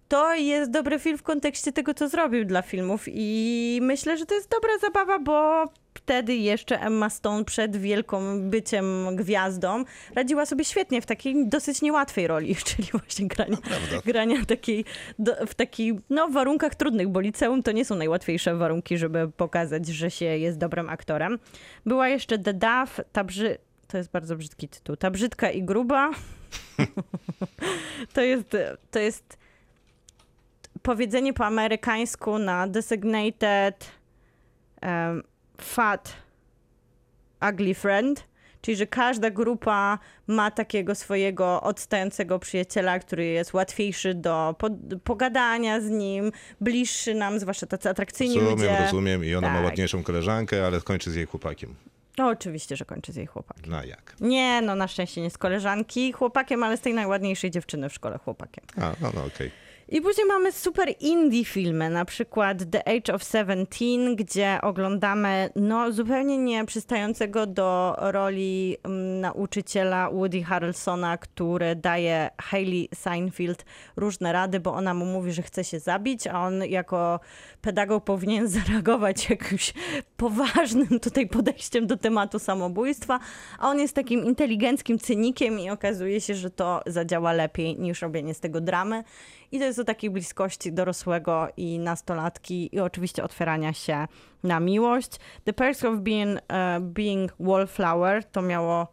To 0.08 0.36
jest 0.36 0.72
dobry 0.72 1.00
film 1.00 1.18
w 1.18 1.24
kontekście 1.24 1.72
tego, 1.72 1.94
co 1.94 2.10
zrobił 2.10 2.46
dla 2.46 2.62
filmów 2.62 3.04
i 3.08 3.80
myślę, 3.82 4.18
że 4.18 4.26
to 4.26 4.36
jest 4.36 4.50
dobra 4.50 4.78
zabawa, 4.82 5.20
bo 5.20 5.66
wtedy 5.94 6.36
jeszcze 6.36 6.82
Emma 6.82 7.10
Stone 7.10 7.46
przed 7.46 7.78
wielką 7.78 8.42
byciem 8.42 9.16
gwiazdą 9.16 9.84
radziła 10.16 10.46
sobie 10.46 10.66
świetnie 10.66 11.02
w 11.02 11.06
takiej 11.06 11.48
dosyć 11.48 11.82
niełatwej 11.82 12.28
roli, 12.28 12.56
czyli 12.66 12.88
właśnie 12.92 13.28
grania, 13.28 13.58
grania 14.06 14.46
takiej, 14.46 14.86
do, 15.20 15.48
w 15.48 15.56
takiej, 15.56 16.00
no 16.10 16.30
warunkach 16.30 16.76
trudnych, 16.76 17.08
bo 17.08 17.20
liceum 17.20 17.64
to 17.64 17.72
nie 17.72 17.86
są 17.86 17.96
najłatwiejsze 17.96 18.56
warunki, 18.56 18.98
żeby 18.98 19.32
pokazać, 19.38 19.88
że 19.88 20.12
się 20.12 20.26
jest 20.26 20.58
dobrym 20.58 20.90
aktorem. 20.90 21.40
Była 21.86 22.10
jeszcze 22.10 22.40
The 22.40 22.54
Duff, 22.54 23.02
ta 23.12 23.24
brzy... 23.24 23.58
To 23.88 23.98
jest 23.98 24.12
bardzo 24.12 24.36
brzydki 24.36 24.70
tytuł. 24.70 24.96
Ta 24.96 25.12
brzydka 25.12 25.52
i 25.52 25.64
gruba. 25.64 26.10
to 28.14 28.22
jest, 28.22 28.58
to 28.92 29.00
jest 29.00 29.38
powiedzenie 30.88 31.34
po 31.34 31.46
amerykańsku 31.46 32.40
na 32.40 32.68
designated 32.68 33.92
um, 34.82 35.24
fat 35.62 36.14
ugly 37.50 37.74
friend, 37.74 38.28
czyli 38.62 38.78
że 38.78 38.88
każda 38.88 39.30
grupa 39.30 40.00
ma 40.28 40.52
takiego 40.52 40.96
swojego 40.96 41.62
odstającego 41.62 42.40
przyjaciela, 42.40 43.00
który 43.00 43.26
jest 43.26 43.54
łatwiejszy 43.54 44.14
do 44.14 44.56
pod, 44.58 44.74
pogadania 45.04 45.82
z 45.82 45.90
nim, 45.90 46.32
bliższy 46.62 47.14
nam, 47.16 47.40
zwłaszcza 47.40 47.68
tacy 47.68 47.90
atrakcyjni 47.90 48.40
Rozumiem, 48.40 48.58
ludzie. 48.58 48.78
rozumiem. 48.84 49.26
I 49.26 49.36
ona 49.36 49.48
ma 49.50 49.56
Tak. 49.56 49.66
ładniejszą 49.66 50.04
koleżankę, 50.04 50.66
ale 50.66 50.82
kończy 50.82 51.12
z 51.12 51.16
jej 51.16 51.26
chłopakiem. 51.26 51.76
No 52.18 52.28
oczywiście, 52.28 52.76
że 52.76 52.86
kończy 52.86 53.12
z 53.12 53.16
jej 53.16 53.26
chłopakiem. 53.26 53.72
No 53.72 53.84
jak? 53.84 54.16
Nie, 54.20 54.62
no 54.62 54.76
na 54.76 54.88
szczęście 54.88 55.22
nie 55.22 55.30
z 55.30 55.38
koleżanki 55.38 56.12
chłopakiem, 56.12 56.64
ale 56.64 56.78
z 56.78 56.82
tej 56.82 56.94
najładniejszej 56.94 57.52
dziewczyny 57.52 57.90
w 57.90 57.94
szkole 57.94 58.18
chłopakiem. 58.18 58.64
A, 58.78 58.82
no, 59.02 59.12
no 59.16 59.26
okej. 59.26 59.52
I 59.90 60.02
później 60.02 60.28
mamy 60.28 60.52
super 60.52 60.94
indie 61.00 61.46
filmy, 61.46 61.90
na 61.90 62.06
przykład 62.06 62.58
The 62.72 62.88
Age 62.88 63.14
of 63.14 63.24
Seventeen, 63.24 64.16
gdzie 64.16 64.60
oglądamy 64.62 65.50
no, 65.56 65.92
zupełnie 65.92 66.38
nie 66.38 66.66
przystającego 66.66 67.46
do 67.46 67.96
roli 67.98 68.78
mm, 68.84 69.22
nauczyciela 69.22 70.10
Woody 70.12 70.44
Harrelsona, 70.44 71.18
który 71.18 71.76
daje 71.76 72.30
Hailey 72.42 72.90
Seinfeld 72.96 73.66
różne 73.96 74.34
rady, 74.34 74.60
bo 74.60 74.74
ona 74.74 74.94
mu 74.94 75.06
mówi, 75.06 75.32
że 75.32 75.42
chce 75.42 75.64
się 75.64 75.80
zabić, 75.80 76.28
a 76.28 76.40
on 76.42 76.66
jako 76.66 77.20
pedagog 77.62 78.04
powinien 78.04 78.48
zareagować 78.58 79.30
jakimś 79.30 79.74
poważnym 80.18 81.00
tutaj 81.00 81.28
podejściem 81.28 81.88
do 81.88 81.98
tematu 81.98 82.40
samobójstwa, 82.40 83.20
a 83.60 83.70
on 83.70 83.80
jest 83.80 83.96
takim 83.96 84.26
inteligenckim 84.26 85.00
cynikiem 85.00 85.60
i 85.60 85.70
okazuje 85.70 86.22
się, 86.22 86.36
że 86.36 86.50
to 86.50 86.82
zadziała 86.86 87.34
lepiej 87.34 87.80
niż 87.80 88.02
robienie 88.02 88.34
z 88.34 88.40
tego 88.40 88.62
dramy. 88.62 89.04
I 89.52 89.60
to 89.60 89.66
jest 89.66 89.80
o 89.80 89.84
takiej 89.84 90.10
bliskości 90.10 90.74
dorosłego 90.74 91.48
i 91.58 91.80
nastolatki 91.80 92.76
i 92.76 92.80
oczywiście 92.80 93.24
otwierania 93.24 93.74
się 93.74 94.08
na 94.44 94.60
miłość. 94.60 95.12
The 95.44 95.54
Perks 95.54 95.84
of 95.86 96.00
Being, 96.00 96.40
e, 96.48 96.80
being 96.82 97.34
Wallflower 97.40 98.24
to 98.24 98.42
miało 98.42 98.88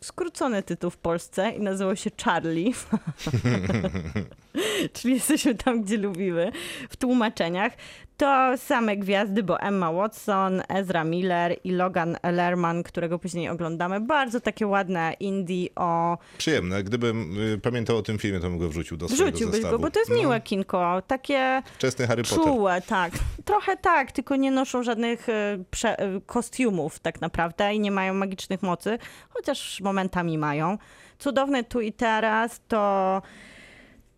skrócony 0.00 0.62
tytuł 0.62 0.90
w 0.90 0.96
Polsce 0.96 1.50
i 1.50 1.60
nazywał 1.60 1.96
się 1.96 2.10
Charlie. 2.24 2.72
Czyli 4.92 5.14
jesteśmy 5.14 5.54
tam, 5.54 5.82
gdzie 5.82 5.96
lubimy 5.96 6.52
w 6.90 6.96
tłumaczeniach. 6.96 7.72
To 8.16 8.56
same 8.56 8.96
gwiazdy, 8.96 9.42
bo 9.42 9.60
Emma 9.60 9.92
Watson, 9.92 10.62
Ezra 10.68 11.04
Miller 11.04 11.56
i 11.64 11.70
Logan 11.72 12.16
Lerman, 12.22 12.82
którego 12.82 13.18
później 13.18 13.48
oglądamy. 13.48 14.00
Bardzo 14.00 14.40
takie 14.40 14.66
ładne 14.66 15.12
indie 15.20 15.68
o 15.76 16.18
Przyjemne. 16.38 16.82
Gdybym 16.84 17.38
y, 17.54 17.58
pamiętał 17.58 17.96
o 17.96 18.02
tym 18.02 18.18
filmie, 18.18 18.40
to 18.40 18.48
bym 18.48 18.58
go 18.58 18.68
wrzucił 18.68 18.96
do 18.96 19.08
swojego 19.08 19.26
Wrzuciłbyś 19.30 19.54
zestawu. 19.56 19.76
go, 19.78 19.82
bo 19.82 19.90
to 19.90 19.98
jest 20.00 20.10
No, 20.10 20.16
miłe 20.16 20.40
kinko. 20.40 21.02
Takie 21.06 21.62
Wczesny 21.74 22.06
Harry 22.06 22.22
Potter. 22.22 22.38
czułe, 22.44 22.82
tak. 22.86 23.12
Trochę 23.44 23.76
tak, 23.76 24.12
tylko 24.12 24.36
nie 24.36 24.50
noszą 24.50 24.82
żadnych 24.82 25.28
e, 25.28 25.58
prze, 25.70 25.98
e, 25.98 26.20
kostiumów 26.26 26.98
tak 26.98 27.20
naprawdę 27.20 27.74
i 27.74 27.80
nie 27.80 27.90
mają 27.90 28.14
magicznych 28.14 28.62
mocy, 28.62 28.98
chociaż 29.30 29.80
momentami 29.80 30.38
mają. 30.38 30.78
Cudowne 31.18 31.64
tu 31.64 31.80
i 31.80 31.92
teraz 31.92 32.60
to 32.68 33.22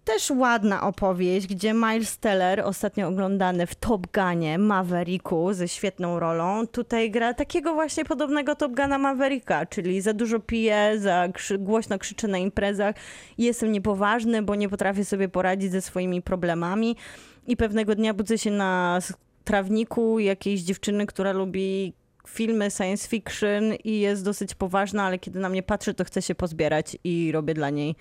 też 0.05 0.31
ładna 0.31 0.83
opowieść, 0.83 1.47
gdzie 1.47 1.73
Miles 1.73 2.19
Teller, 2.19 2.61
ostatnio 2.61 3.09
oglądany 3.09 3.67
w 3.67 3.75
Top 3.75 4.07
Gunie, 4.13 4.59
Mavericku, 4.59 5.53
ze 5.53 5.69
świetną 5.69 6.21
rolą, 6.21 6.67
tutaj 6.67 7.11
gra 7.11 7.35
takiego 7.35 7.75
właśnie 7.75 8.05
podobnego 8.05 8.55
Top 8.55 8.73
Guna 8.77 8.99
Mavericka, 8.99 9.67
czyli 9.67 10.01
za 10.01 10.13
dużo 10.13 10.41
pije, 10.41 10.95
za 10.99 11.29
krzy- 11.33 11.59
głośno 11.59 11.99
krzyczy 11.99 12.29
na 12.29 12.39
imprezach, 12.39 12.95
jestem 13.39 13.73
niepoważny, 13.73 14.43
bo 14.43 14.55
nie 14.55 14.69
potrafię 14.69 15.05
sobie 15.05 15.29
poradzić 15.29 15.73
ze 15.73 15.81
swoimi 15.81 16.23
problemami. 16.23 16.97
I 17.47 17.57
pewnego 17.57 17.95
dnia 17.95 18.15
budzę 18.15 18.39
się 18.39 18.51
na 18.51 18.99
trawniku 19.45 20.19
jakiejś 20.19 20.61
dziewczyny, 20.61 21.07
która 21.07 21.33
lubi 21.33 21.93
filmy 22.29 22.71
science 22.71 23.09
fiction 23.09 23.75
i 23.85 24.01
jest 24.01 24.25
dosyć 24.25 24.55
poważna, 24.55 25.05
ale 25.05 25.19
kiedy 25.19 25.39
na 25.39 25.49
mnie 25.49 25.63
patrzy, 25.63 25.95
to 25.95 26.05
chce 26.05 26.23
się 26.23 26.35
pozbierać 26.35 26.97
i 27.05 27.33
robię 27.33 27.55
dla 27.55 27.71
niej 27.71 27.95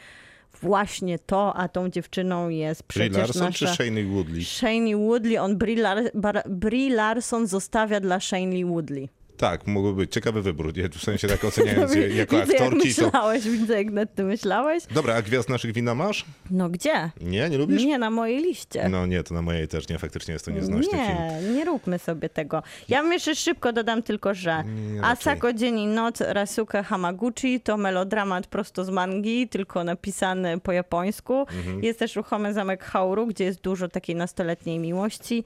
właśnie 0.61 1.19
to, 1.19 1.53
a 1.55 1.67
tą 1.67 1.89
dziewczyną 1.89 2.49
jest 2.49 2.83
Brie 2.83 3.09
przecież 3.09 3.17
Larson 3.17 3.53
czy 3.53 3.63
nasza... 3.65 3.75
Shailene 3.75 4.09
Woodley? 4.13 4.45
Shailene 4.45 4.97
Woodley, 4.97 5.37
on 5.37 5.57
Brie, 5.57 5.75
Lar- 5.83 6.49
Brie 6.49 6.95
Larson 6.95 7.47
zostawia 7.47 7.99
dla 7.99 8.19
Shailene 8.19 8.69
Woodley. 8.69 9.09
Tak, 9.39 9.67
mógłby 9.67 9.93
być. 9.93 10.13
Ciekawy 10.13 10.41
wybór. 10.41 10.77
Nie, 10.77 10.89
w 10.89 11.03
sensie 11.03 11.27
tak 11.27 11.43
oceniając 11.43 11.95
je 11.95 12.15
jako 12.15 12.39
widzę, 12.39 12.53
jak 12.53 12.61
aktorki, 12.61 12.95
to... 12.95 13.03
myślałeś, 13.03 13.49
widzę, 13.49 13.77
jak 13.77 13.91
nad 13.91 14.15
tym 14.15 14.27
myślałeś. 14.27 14.83
Dobra, 14.91 15.15
a 15.15 15.21
gwiazd 15.21 15.49
naszych 15.49 15.73
wina 15.73 15.95
masz? 15.95 16.25
No 16.51 16.69
gdzie? 16.69 17.09
Nie, 17.21 17.49
nie 17.49 17.57
lubisz? 17.57 17.83
Nie, 17.83 17.97
na 17.97 18.09
mojej 18.09 18.43
liście. 18.43 18.89
No 18.89 19.05
nie, 19.05 19.23
to 19.23 19.33
na 19.33 19.41
mojej 19.41 19.67
też 19.67 19.89
nie. 19.89 19.99
Faktycznie 19.99 20.33
jest 20.33 20.45
to 20.45 20.51
nieznośny 20.51 20.91
film. 20.91 21.17
Nie, 21.41 21.53
nie 21.53 21.65
róbmy 21.65 21.99
sobie 21.99 22.29
tego. 22.29 22.63
Ja 22.89 23.01
bym 23.01 23.13
jeszcze 23.13 23.35
szybko 23.35 23.73
dodam 23.73 24.03
tylko, 24.03 24.33
że 24.33 24.63
Nie. 24.63 25.03
Asako 25.03 25.53
Dzień 25.53 25.79
i 25.79 25.87
Noc 25.87 26.21
Rasuke 26.21 26.83
Hamaguchi 26.83 27.61
to 27.61 27.77
melodramat 27.77 28.47
prosto 28.47 28.85
z 28.85 28.89
mangi, 28.89 29.47
tylko 29.47 29.83
napisany 29.83 30.59
po 30.59 30.71
japońsku. 30.71 31.39
Mhm. 31.39 31.83
Jest 31.83 31.99
też 31.99 32.15
Ruchomy 32.15 32.53
Zamek 32.53 32.83
Hauru, 32.83 33.27
gdzie 33.27 33.43
jest 33.43 33.61
dużo 33.61 33.87
takiej 33.87 34.15
nastoletniej 34.15 34.79
miłości. 34.79 35.43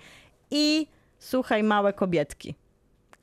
I 0.51 0.87
Słuchaj 1.23 1.63
Małe 1.63 1.93
Kobietki. 1.93 2.55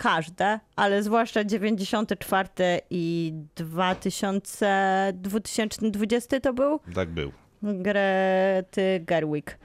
Każde, 0.00 0.60
ale 0.76 1.02
zwłaszcza 1.02 1.44
94 1.44 2.48
i 2.90 3.32
2000, 3.56 5.12
2020 5.14 6.40
to 6.40 6.52
był? 6.52 6.80
Tak 6.94 7.08
był. 7.10 7.32
Grety 7.62 9.04
Gerwig. 9.06 9.58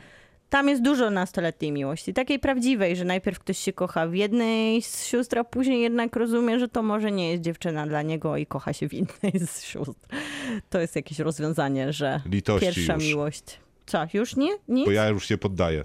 Tam 0.49 0.69
jest 0.69 0.81
dużo 0.81 1.09
nastoletniej 1.09 1.71
miłości, 1.71 2.13
takiej 2.13 2.39
prawdziwej, 2.39 2.95
że 2.95 3.05
najpierw 3.05 3.39
ktoś 3.39 3.57
się 3.57 3.73
kocha 3.73 4.07
w 4.07 4.13
jednej 4.13 4.81
z 4.81 5.05
sióstr, 5.05 5.39
a 5.39 5.43
później 5.43 5.81
jednak 5.81 6.15
rozumie, 6.15 6.59
że 6.59 6.67
to 6.67 6.83
może 6.83 7.11
nie 7.11 7.31
jest 7.31 7.43
dziewczyna 7.43 7.87
dla 7.87 8.01
niego 8.01 8.37
i 8.37 8.45
kocha 8.45 8.73
się 8.73 8.89
w 8.89 8.93
innej 8.93 9.47
z 9.47 9.61
sióstr. 9.61 10.07
To 10.69 10.79
jest 10.79 10.95
jakieś 10.95 11.19
rozwiązanie, 11.19 11.93
że 11.93 12.21
Litości 12.25 12.65
pierwsza 12.65 12.93
już. 12.93 13.03
miłość. 13.03 13.59
Co, 13.85 14.07
już 14.13 14.35
nie? 14.35 14.49
Nic? 14.67 14.85
Bo 14.85 14.91
ja 14.91 15.07
już 15.07 15.25
się 15.25 15.37
poddaję. 15.37 15.83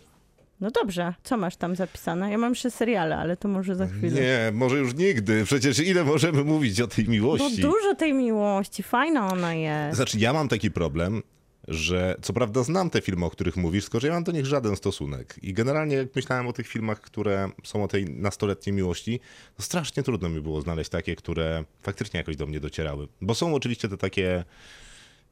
No 0.60 0.70
dobrze, 0.70 1.14
co 1.24 1.36
masz 1.36 1.56
tam 1.56 1.76
zapisane? 1.76 2.30
Ja 2.30 2.38
mam 2.38 2.50
jeszcze 2.52 2.70
seriale, 2.70 3.16
ale 3.16 3.36
to 3.36 3.48
może 3.48 3.76
za 3.76 3.86
chwilę. 3.86 4.20
Nie, 4.20 4.50
może 4.52 4.78
już 4.78 4.94
nigdy. 4.94 5.44
Przecież 5.44 5.78
ile 5.78 6.04
możemy 6.04 6.44
mówić 6.44 6.80
o 6.80 6.86
tej 6.86 7.04
No 7.04 7.10
miłości? 7.10 7.62
dużo 7.62 7.94
tej 7.94 8.14
miłości, 8.14 8.82
fajna 8.82 9.32
ona 9.32 9.54
jest. 9.54 9.96
Znaczy, 9.96 10.18
ja 10.18 10.32
mam 10.32 10.48
taki 10.48 10.70
problem, 10.70 11.22
że 11.68 12.16
co 12.22 12.32
prawda 12.32 12.62
znam 12.62 12.90
te 12.90 13.00
filmy, 13.00 13.24
o 13.24 13.30
których 13.30 13.56
mówisz, 13.56 13.84
tylko 13.84 14.00
że 14.00 14.06
ja 14.06 14.12
mam 14.12 14.24
do 14.24 14.32
nich 14.32 14.46
żaden 14.46 14.76
stosunek. 14.76 15.34
I 15.42 15.52
generalnie 15.54 15.96
jak 15.96 16.16
myślałem 16.16 16.46
o 16.46 16.52
tych 16.52 16.68
filmach, 16.68 17.00
które 17.00 17.50
są 17.64 17.84
o 17.84 17.88
tej 17.88 18.04
nastoletniej 18.04 18.72
miłości, 18.76 19.20
to 19.56 19.62
strasznie 19.62 20.02
trudno 20.02 20.28
mi 20.28 20.40
było 20.40 20.60
znaleźć 20.60 20.90
takie, 20.90 21.16
które 21.16 21.64
faktycznie 21.82 22.18
jakoś 22.18 22.36
do 22.36 22.46
mnie 22.46 22.60
docierały. 22.60 23.08
Bo 23.20 23.34
są 23.34 23.54
oczywiście 23.54 23.88
te 23.88 23.96
takie 23.96 24.44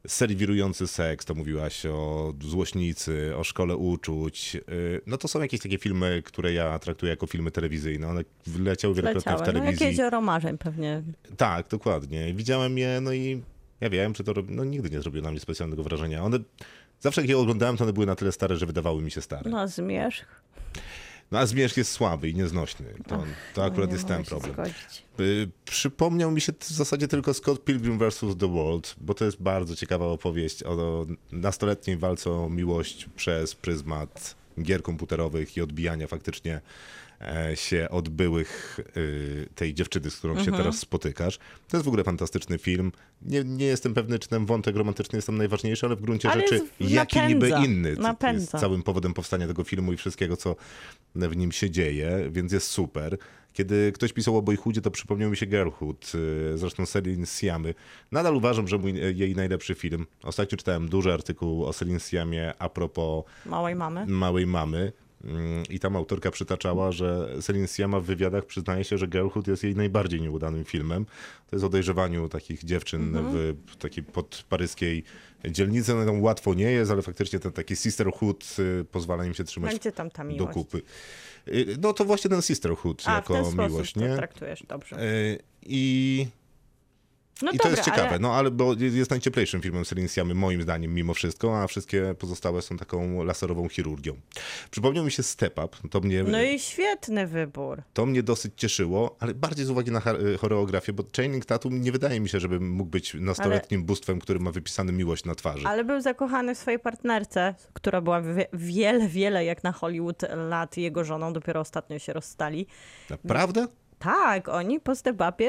serwirujący 0.07 0.87
seks, 0.87 1.25
to 1.25 1.35
mówiłaś 1.35 1.85
o 1.85 2.33
złośnicy, 2.41 3.31
o 3.37 3.43
szkole 3.43 3.75
uczuć. 3.75 4.53
Yy, 4.53 5.01
No 5.07 5.17
to 5.17 5.27
są 5.27 5.41
jakieś 5.41 5.59
takie 5.59 5.77
filmy, 5.77 6.21
które 6.25 6.53
ja 6.53 6.79
traktuję 6.79 7.09
jako 7.09 7.27
filmy 7.27 7.51
telewizyjne. 7.51 8.07
One 8.07 8.21
leciały 8.59 8.95
wielokrotnie 8.95 9.31
w 9.31 9.39
Leciały. 9.39 9.53
No 9.53 9.59
telewizji. 9.59 9.85
jakieś 9.85 9.97
marzeń 10.21 10.57
pewnie. 10.57 11.03
Tak, 11.37 11.67
dokładnie. 11.67 12.33
Widziałem 12.33 12.77
je, 12.77 13.01
no 13.01 13.13
i 13.13 13.41
ja 13.81 13.89
wiem, 13.89 14.13
czy 14.13 14.23
to 14.23 14.33
robi, 14.33 14.53
no 14.53 14.63
nigdy 14.63 14.89
nie 14.89 15.01
zrobiło 15.01 15.23
na 15.23 15.31
mnie 15.31 15.39
specjalnego 15.39 15.83
wrażenia. 15.83 16.23
One, 16.23 16.39
zawsze 16.99 17.21
jak 17.21 17.29
je 17.29 17.37
oglądałem, 17.37 17.77
to 17.77 17.83
one 17.83 17.93
były 17.93 18.05
na 18.05 18.15
tyle 18.15 18.31
stare, 18.31 18.57
że 18.57 18.65
wydawały 18.65 19.01
mi 19.01 19.11
się 19.11 19.21
stare. 19.21 19.49
No, 19.51 19.67
No 21.31 21.39
a 21.39 21.45
zmierzch 21.45 21.77
jest 21.77 21.91
słaby 21.91 22.29
i 22.29 22.35
nieznośny. 22.35 22.85
To, 23.07 23.23
to 23.53 23.63
akurat 23.63 23.89
Nie 23.89 23.93
jest 23.95 24.07
ten 24.07 24.23
problem. 24.23 24.55
Y, 25.19 25.49
Przypomniał 25.65 26.31
mi 26.31 26.41
się 26.41 26.53
w 26.59 26.67
zasadzie 26.69 27.07
tylko 27.07 27.33
Scott 27.33 27.63
Pilgrim 27.63 27.99
vs. 27.99 28.19
The 28.39 28.47
World, 28.47 28.95
bo 29.01 29.13
to 29.13 29.25
jest 29.25 29.41
bardzo 29.41 29.75
ciekawa 29.75 30.05
opowieść 30.05 30.63
o 30.63 31.05
nastoletniej 31.31 31.97
walce 31.97 32.31
o 32.31 32.49
miłość 32.49 33.09
przez 33.15 33.55
pryzmat 33.55 34.35
gier 34.61 34.83
komputerowych 34.83 35.57
i 35.57 35.61
odbijania 35.61 36.07
faktycznie 36.07 36.61
się 37.55 37.87
od 37.89 38.09
byłych 38.09 38.79
y, 38.97 39.49
tej 39.55 39.73
dziewczyny, 39.73 40.09
z 40.09 40.17
którą 40.17 40.33
Mhm. 40.33 40.45
się 40.51 40.57
teraz 40.63 40.79
spotykasz. 40.79 41.37
To 41.67 41.77
jest 41.77 41.85
w 41.85 41.87
ogóle 41.87 42.03
fantastyczny 42.03 42.57
film. 42.57 42.91
Nie, 43.21 43.43
nie 43.43 43.65
jestem 43.65 43.93
pewny, 43.93 44.19
czy 44.19 44.27
ten 44.29 44.45
wątek 44.45 44.75
romantyczny 44.75 45.17
jest 45.17 45.25
tam 45.25 45.37
najważniejszy, 45.37 45.85
ale 45.85 45.95
w 45.95 46.01
gruncie 46.01 46.29
Ale 46.29 46.41
rzeczy 46.41 46.55
jest- 46.55 46.91
jaki 46.91 47.17
napędza, 47.17 47.27
niby 47.59 47.65
inny 47.65 47.89
jest 47.89 48.01
napędza. 48.01 48.57
całym 48.59 48.83
powodem 48.83 49.13
powstania 49.13 49.47
tego 49.47 49.63
filmu 49.63 49.93
i 49.93 49.97
wszystkiego, 49.97 50.37
co 50.37 50.55
w 51.15 51.35
nim 51.37 51.51
się 51.51 51.69
dzieje, 51.69 52.27
więc 52.31 52.51
jest 52.53 52.67
super. 52.67 53.17
Kiedy 53.53 53.91
ktoś 53.95 54.13
pisał 54.13 54.37
o 54.37 54.41
Boyhoodzie, 54.41 54.81
to 54.81 54.91
przypomniał 54.91 55.29
mi 55.29 55.37
się 55.37 55.45
Girlhood, 55.45 56.11
y, 56.53 56.57
zresztą 56.57 56.85
Celine 56.85 57.25
Siamy. 57.25 57.73
Nadal 58.11 58.35
uważam, 58.35 58.67
że 58.67 58.77
mój, 58.77 58.93
jej 59.17 59.35
najlepszy 59.35 59.75
film. 59.75 60.05
Ostatnio 60.23 60.57
czytałem 60.57 60.89
duży 60.89 61.13
artykuł 61.13 61.65
o 61.65 61.73
Celine 61.73 61.99
Siamie 61.99 62.53
a 62.59 62.69
propos 62.69 63.23
Małej 63.45 63.75
mamy. 63.75 64.05
małej 64.05 64.47
mamy. 64.47 64.91
Mm, 65.23 65.63
I 65.69 65.79
tam 65.79 65.95
autorka 65.95 66.31
przytaczała, 66.31 66.91
że 66.91 67.29
Celine 67.41 67.67
Sciamma 67.67 67.99
w 67.99 68.03
wywiadach 68.03 68.45
przyznaje 68.45 68.83
się, 68.83 68.97
że 68.97 69.07
Girlhood 69.07 69.47
jest 69.47 69.63
jej 69.63 69.75
najbardziej 69.75 70.21
nieudanym 70.21 70.63
filmem. 70.65 71.05
To 71.49 71.55
jest 71.55 71.65
o 71.65 71.69
dojrzewaniu 71.69 72.29
takich 72.29 72.63
dziewczyn 72.63 73.17
w 73.67 73.75
takiej 73.77 74.03
podparyskiej 74.03 75.03
dzielnicy. 75.49 75.95
No, 75.95 76.05
tam 76.05 76.21
łatwo 76.21 76.53
nie 76.53 76.71
jest, 76.71 76.91
ale 76.91 77.01
faktycznie 77.01 77.39
ten 77.39 77.51
taki 77.51 77.75
sisterhood 77.75 78.55
y, 78.59 78.85
pozwala 78.91 79.25
im 79.25 79.33
się 79.33 79.43
trzymać 79.43 79.71
Będzie 79.71 79.91
tam 79.91 80.11
ta 80.11 80.23
do 80.23 80.29
miłość. 80.29 80.53
kupy. 80.53 80.81
Y, 81.47 81.77
No 81.81 81.93
to 81.93 82.05
właśnie 82.05 82.29
ten 82.29 82.41
sisterhood 82.41 83.03
A, 83.05 83.11
w 83.11 83.15
jako 83.15 83.33
ten 83.33 83.45
sposób 83.45 83.69
miłość, 83.71 83.93
to 83.93 83.99
nie? 83.99 84.15
traktujesz, 84.15 84.63
dobrze. 84.67 85.03
Y, 85.03 85.39
I 85.61 86.27
No 87.41 87.51
I 87.51 87.57
dobra, 87.57 87.63
to 87.63 87.69
jest 87.69 87.83
ciekawe, 87.83 88.09
ale- 88.09 88.19
no 88.19 88.33
ale 88.33 88.51
bo 88.51 88.73
jest 88.79 89.11
najcieplejszym 89.11 89.61
filmem 89.61 89.85
serii 89.85 90.09
Siamy, 90.09 90.33
moim 90.35 90.61
zdaniem, 90.61 90.93
mimo 90.93 91.13
wszystko, 91.13 91.61
a 91.61 91.67
wszystkie 91.67 92.15
pozostałe 92.19 92.61
są 92.61 92.77
taką 92.77 93.23
laserową 93.23 93.69
chirurgią. 93.69 94.13
Przypomniał 94.71 95.05
mi 95.05 95.11
się 95.11 95.23
Step 95.23 95.59
Up, 95.65 95.77
to 95.89 95.99
mnie, 95.99 96.23
No 96.23 96.41
i 96.43 96.59
świetny 96.59 97.27
wybór. 97.27 97.81
to 97.93 98.05
mnie 98.05 98.23
dosyć 98.23 98.53
cieszyło, 98.57 99.15
ale 99.19 99.33
bardziej 99.33 99.65
z 99.65 99.69
uwagi 99.69 99.91
na 99.91 100.01
choreografię, 100.39 100.93
bo 100.93 101.03
Channing 101.17 101.45
Tatum 101.45 101.81
nie 101.81 101.91
wydaje 101.91 102.19
mi 102.19 102.29
się, 102.29 102.39
żeby 102.39 102.59
mógł 102.59 102.89
być 102.89 103.13
nastoletnim 103.13 103.83
bóstwem, 103.83 104.19
który 104.19 104.39
ma 104.39 104.51
wypisany 104.51 104.91
miłość 104.91 105.25
na 105.25 105.35
twarzy. 105.35 105.67
Ale 105.67 105.83
był 105.83 106.01
zakochany 106.01 106.55
w 106.55 106.57
swojej 106.57 106.79
partnerce, 106.79 107.55
która 107.73 108.01
była 108.01 108.21
wie, 108.21 108.47
wiele, 108.53 109.07
wiele 109.07 109.45
jak 109.45 109.63
na 109.63 109.71
Hollywood 109.71 110.21
lat 110.49 110.77
jego 110.77 111.03
żoną, 111.03 111.33
dopiero 111.33 111.59
ostatnio 111.59 111.99
się 111.99 112.13
rozstali. 112.13 112.67
Naprawdę? 113.09 113.67
Tak, 113.99 114.49
oni 114.49 114.79
po 114.79 114.91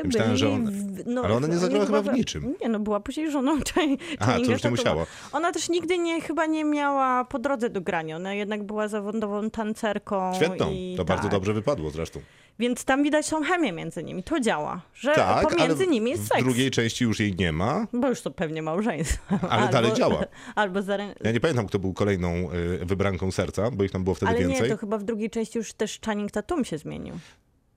Myślałem, 0.05 0.29
byli... 0.31 0.39
że 0.39 0.49
on- 0.49 0.71
w- 0.71 1.07
no, 1.07 1.23
ale 1.23 1.35
ona 1.35 1.47
nie 1.47 1.59
zagrała 1.59 1.87
chyba 1.87 2.03
w 2.03 2.13
niczym. 2.15 2.55
Nie, 2.61 2.69
no 2.69 2.79
była 2.81 3.01
później 3.01 3.31
żoną 3.31 3.59
Chan- 3.75 3.97
Aha, 4.21 4.33
to 4.45 4.53
już 4.53 4.65
nie 4.65 4.71
musiała. 4.71 5.07
Ona 5.33 5.53
też 5.53 5.69
nigdy 5.69 5.99
nie, 5.99 6.21
chyba 6.21 6.47
nie 6.47 6.65
miała 6.65 7.25
po 7.25 7.39
drodze 7.39 7.71
do 7.71 7.81
grania. 7.81 8.17
Ona 8.17 8.35
jednak 8.35 8.63
była 8.63 8.89
zawodową 8.89 9.51
tancerką. 9.51 10.35
Świetną, 10.35 10.71
i 10.73 10.95
to 10.97 11.05
bardzo 11.05 11.23
tak. 11.23 11.33
dobrze 11.33 11.53
wypadło 11.53 11.91
zresztą. 11.91 12.21
Więc 12.59 12.85
tam 12.85 13.03
widać 13.03 13.29
tą 13.29 13.43
chemię 13.43 13.73
między 13.73 14.05
nimi. 14.05 14.23
To 14.23 14.41
działa, 14.41 14.81
że 14.95 15.15
Tak, 15.15 15.29
ale 15.29 15.49
pomiędzy 15.49 15.87
w, 15.87 15.89
nimi 15.89 16.11
jest 16.11 16.23
w 16.23 16.29
seks. 16.29 16.45
drugiej 16.45 16.71
części 16.71 17.05
już 17.05 17.21
jej 17.21 17.37
nie 17.37 17.53
ma. 17.53 17.87
Bo 17.93 18.09
już 18.09 18.23
to 18.23 18.31
pewnie 18.31 18.63
małżeństwo. 18.63 19.39
Ale 19.51 19.69
dalej 19.69 19.93
działa. 19.93 20.25
Albo 20.55 20.83
zarę... 20.83 21.15
Ja 21.25 21.33
nie 21.33 21.41
pamiętam, 21.41 21.67
kto 21.67 21.79
był 21.79 21.93
kolejną 21.95 22.31
y, 22.53 22.85
wybranką 22.87 23.31
serca, 23.31 23.71
bo 23.71 23.85
ich 23.85 23.91
tam 23.91 24.05
było 24.05 24.15
wtedy 24.15 24.31
Ale 24.31 24.39
więcej. 24.41 24.63
nie, 24.63 24.69
to 24.69 24.77
chyba 24.77 24.99
w 24.99 25.03
drugiej 25.03 25.31
części 25.31 25.59
już 25.59 25.73
też 25.73 26.01
Channing 26.07 26.31
Tatum 26.31 26.65
się 26.65 26.79
zmienił. 26.79 27.15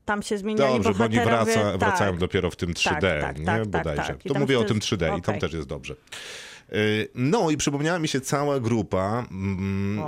Tam 0.06 0.24
się 0.24 0.38
zmieniali 0.38 0.74
Dobrze, 0.74 0.94
bo 0.94 1.04
oni 1.04 1.20
wraca, 1.20 1.78
wracają 1.78 2.12
tak. 2.12 2.20
dopiero 2.20 2.52
w 2.52 2.56
tym 2.56 2.74
3D, 2.74 3.22
tak, 3.22 3.40
nie? 3.40 3.46
tak, 3.46 3.58
tak, 3.62 3.68
Bodajże. 3.68 4.04
tak. 4.04 4.18
To 4.28 4.40
mówię 4.40 4.60
o 4.60 4.64
tym 4.64 4.82
wtedy- 4.82 5.06
3D 5.06 5.18
i 5.18 5.22
tam 5.22 5.40
też 5.40 5.54
jest 5.54 5.68
dobrze. 5.68 5.96
Y, 6.74 7.08
No 7.16 7.50
i 7.50 7.58
przypomniała 7.58 8.00
mi 8.00 8.08
się 8.08 8.22
cała 8.22 8.60
grupa 8.60 9.26
mm, 9.32 10.04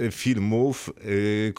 y, 0.00 0.10
filmów 0.10 0.90
y. 1.04 1.52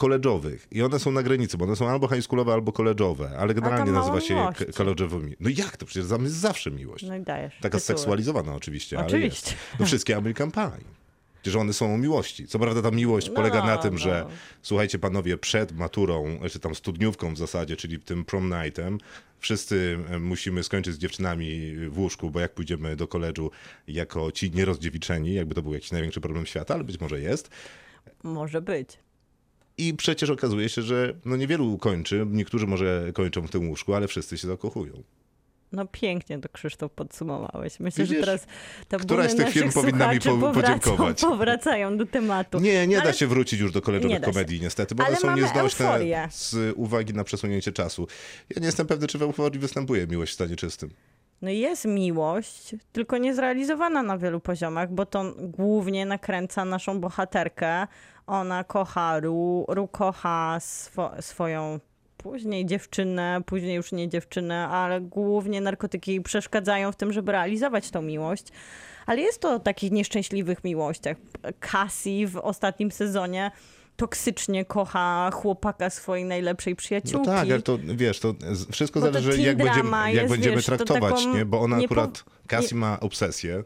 I 0.70 0.82
one 0.82 0.98
są 0.98 1.10
na 1.12 1.22
granicy, 1.22 1.56
bo 1.58 1.64
one 1.64 1.76
są 1.76 1.88
albo 1.88 2.08
high 2.08 2.22
schoolowe, 2.24 2.52
albo 2.52 2.72
koledżowe, 2.72 3.30
ale 3.38 3.54
generalnie 3.54 3.92
nazywa 3.92 4.20
się 4.20 4.34
je 4.34 4.40
miłości. 4.40 4.64
k- 4.66 4.72
koledżowymi. 4.72 5.34
No 5.40 5.50
jak 5.56 5.76
to? 5.76 5.86
Przecież 5.86 6.10
tam 6.10 6.22
jest 6.22 6.34
zawsze 6.36 6.70
miłość. 6.70 7.04
no 7.04 7.16
i 7.16 7.20
dajesz. 7.20 7.54
Taka 7.54 7.62
tytuły. 7.62 7.80
seksualizowana 7.80 8.54
oczywiście, 8.54 8.98
Oczywiście. 8.98 9.54
No 9.80 9.86
wszystkie 9.86 10.16
American 10.16 10.50
Pie. 10.50 10.70
Przecież 11.48 11.60
one 11.60 11.72
są 11.72 11.94
o 11.94 11.98
miłości. 11.98 12.46
Co 12.46 12.58
prawda 12.58 12.82
ta 12.82 12.90
miłość 12.90 13.28
No, 13.28 13.34
polega 13.34 13.66
na 13.66 13.76
tym, 13.76 13.92
no. 13.92 13.98
że 13.98 14.26
słuchajcie 14.62 14.98
panowie, 14.98 15.38
przed 15.38 15.72
maturą, 15.72 16.38
czy 16.50 16.60
tam 16.60 16.74
studniówką 16.74 17.34
w 17.34 17.38
zasadzie, 17.38 17.76
czyli 17.76 18.00
tym 18.00 18.24
prom 18.24 18.54
nightem, 18.62 18.98
wszyscy 19.38 19.98
e, 20.10 20.18
musimy 20.18 20.62
skończyć 20.62 20.94
z 20.94 20.98
dziewczynami 20.98 21.74
w 21.88 21.98
łóżku, 21.98 22.30
bo 22.30 22.40
jak 22.40 22.54
pójdziemy 22.54 22.96
do 22.96 23.08
koledżu 23.08 23.50
jako 23.86 24.32
ci 24.32 24.50
nierozdziewiczeni, 24.50 25.34
jakby 25.34 25.54
to 25.54 25.62
był 25.62 25.74
jakiś 25.74 25.92
największy 25.92 26.20
problem 26.20 26.46
świata, 26.46 26.74
ale 26.74 26.84
być 26.84 27.00
może 27.00 27.20
jest. 27.20 27.50
Może 28.22 28.62
być. 28.62 28.98
I 29.78 29.94
przecież 29.94 30.30
okazuje 30.30 30.68
się, 30.68 30.82
że 30.82 31.14
no 31.24 31.36
niewielu 31.36 31.78
kończy, 31.78 32.26
niektórzy 32.30 32.66
może 32.66 33.10
kończą 33.14 33.46
w 33.46 33.50
tym 33.50 33.68
łóżku, 33.68 33.94
ale 33.94 34.08
wszyscy 34.08 34.38
się 34.38 34.48
zakochują. 34.48 35.02
No 35.72 35.86
pięknie 35.86 36.38
to 36.38 36.48
Krzysztof 36.48 36.92
podsumowałeś. 36.92 37.80
Myślę, 37.80 38.04
Widzisz, 38.04 38.16
że 38.18 38.24
teraz 38.24 38.46
te 38.88 38.96
któraś 38.98 39.30
z 39.30 39.34
tych 39.36 39.48
firm 39.50 39.72
powinna 39.72 40.12
mi 40.12 40.20
po- 40.20 40.24
powracają- 40.30 40.52
podziękować. 40.78 41.20
Powracają 41.20 41.96
do 41.96 42.06
tematu. 42.06 42.58
Nie, 42.60 42.86
nie 42.86 42.96
da 42.96 43.02
Ale- 43.02 43.14
się 43.14 43.26
wrócić 43.26 43.60
już 43.60 43.72
do 43.72 43.80
da 43.80 44.26
się. 44.26 44.32
komedii 44.32 44.60
niestety, 44.60 44.94
bo 44.94 45.02
one 45.02 45.08
Ale 45.08 45.16
są 45.20 45.26
mamy 45.26 45.42
nieznośne 45.42 45.86
euforię. 45.86 46.28
z 46.30 46.56
uwagi 46.76 47.14
na 47.14 47.24
przesunięcie 47.24 47.72
czasu. 47.72 48.06
Ja 48.54 48.60
nie 48.60 48.66
jestem 48.66 48.86
pewny, 48.86 49.06
czy 49.06 49.18
w 49.18 49.22
euforii 49.22 49.58
występuje 49.60 50.06
miłość 50.06 50.32
w 50.32 50.34
stanie 50.34 50.56
czystym. 50.56 50.90
No 51.42 51.50
i 51.50 51.58
jest 51.58 51.84
miłość, 51.84 52.74
tylko 52.92 53.18
niezrealizowana 53.18 54.02
na 54.02 54.18
wielu 54.18 54.40
poziomach, 54.40 54.92
bo 54.92 55.06
to 55.06 55.34
głównie 55.38 56.06
nakręca 56.06 56.64
naszą 56.64 57.00
bohaterkę. 57.00 57.86
Ona 58.26 58.64
kocha 58.64 59.20
Ru, 59.20 59.64
Ru 59.68 59.88
kocha 59.88 60.58
swo, 60.60 61.10
swoją 61.20 61.80
później 62.18 62.66
dziewczynę, 62.66 63.40
później 63.46 63.76
już 63.76 63.92
nie 63.92 64.08
dziewczynę, 64.08 64.68
ale 64.68 65.00
głównie 65.00 65.60
narkotyki 65.60 66.20
przeszkadzają 66.20 66.92
w 66.92 66.96
tym, 66.96 67.12
żeby 67.12 67.32
realizować 67.32 67.90
tą 67.90 68.02
miłość. 68.02 68.46
Ale 69.06 69.20
jest 69.20 69.40
to 69.40 69.54
o 69.54 69.58
takich 69.58 69.92
nieszczęśliwych 69.92 70.64
miłościach. 70.64 71.16
Cassie 71.60 72.26
w 72.26 72.36
ostatnim 72.36 72.90
sezonie 72.90 73.50
toksycznie 73.96 74.64
kocha 74.64 75.30
chłopaka 75.34 75.90
swojej 75.90 76.24
najlepszej 76.24 76.72
No 76.72 76.76
przyjaciółki. 76.76 77.26
tak, 77.26 77.38
ale 77.38 77.62
to 77.62 77.78
wiesz, 77.84 78.20
to 78.20 78.34
wszystko 78.72 79.00
Bo 79.00 79.06
zależy 79.06 79.42
jak 79.42 79.56
będziemy, 79.56 79.90
jak 79.90 80.14
jest, 80.14 80.28
będziemy 80.28 80.56
wiesz, 80.56 80.66
to 80.66 80.76
traktować, 80.76 81.26
nie? 81.26 81.44
Bo 81.44 81.60
ona 81.60 81.76
akurat, 81.76 82.24
Cassie 82.46 82.74
ma 82.74 83.00
obsesję 83.00 83.64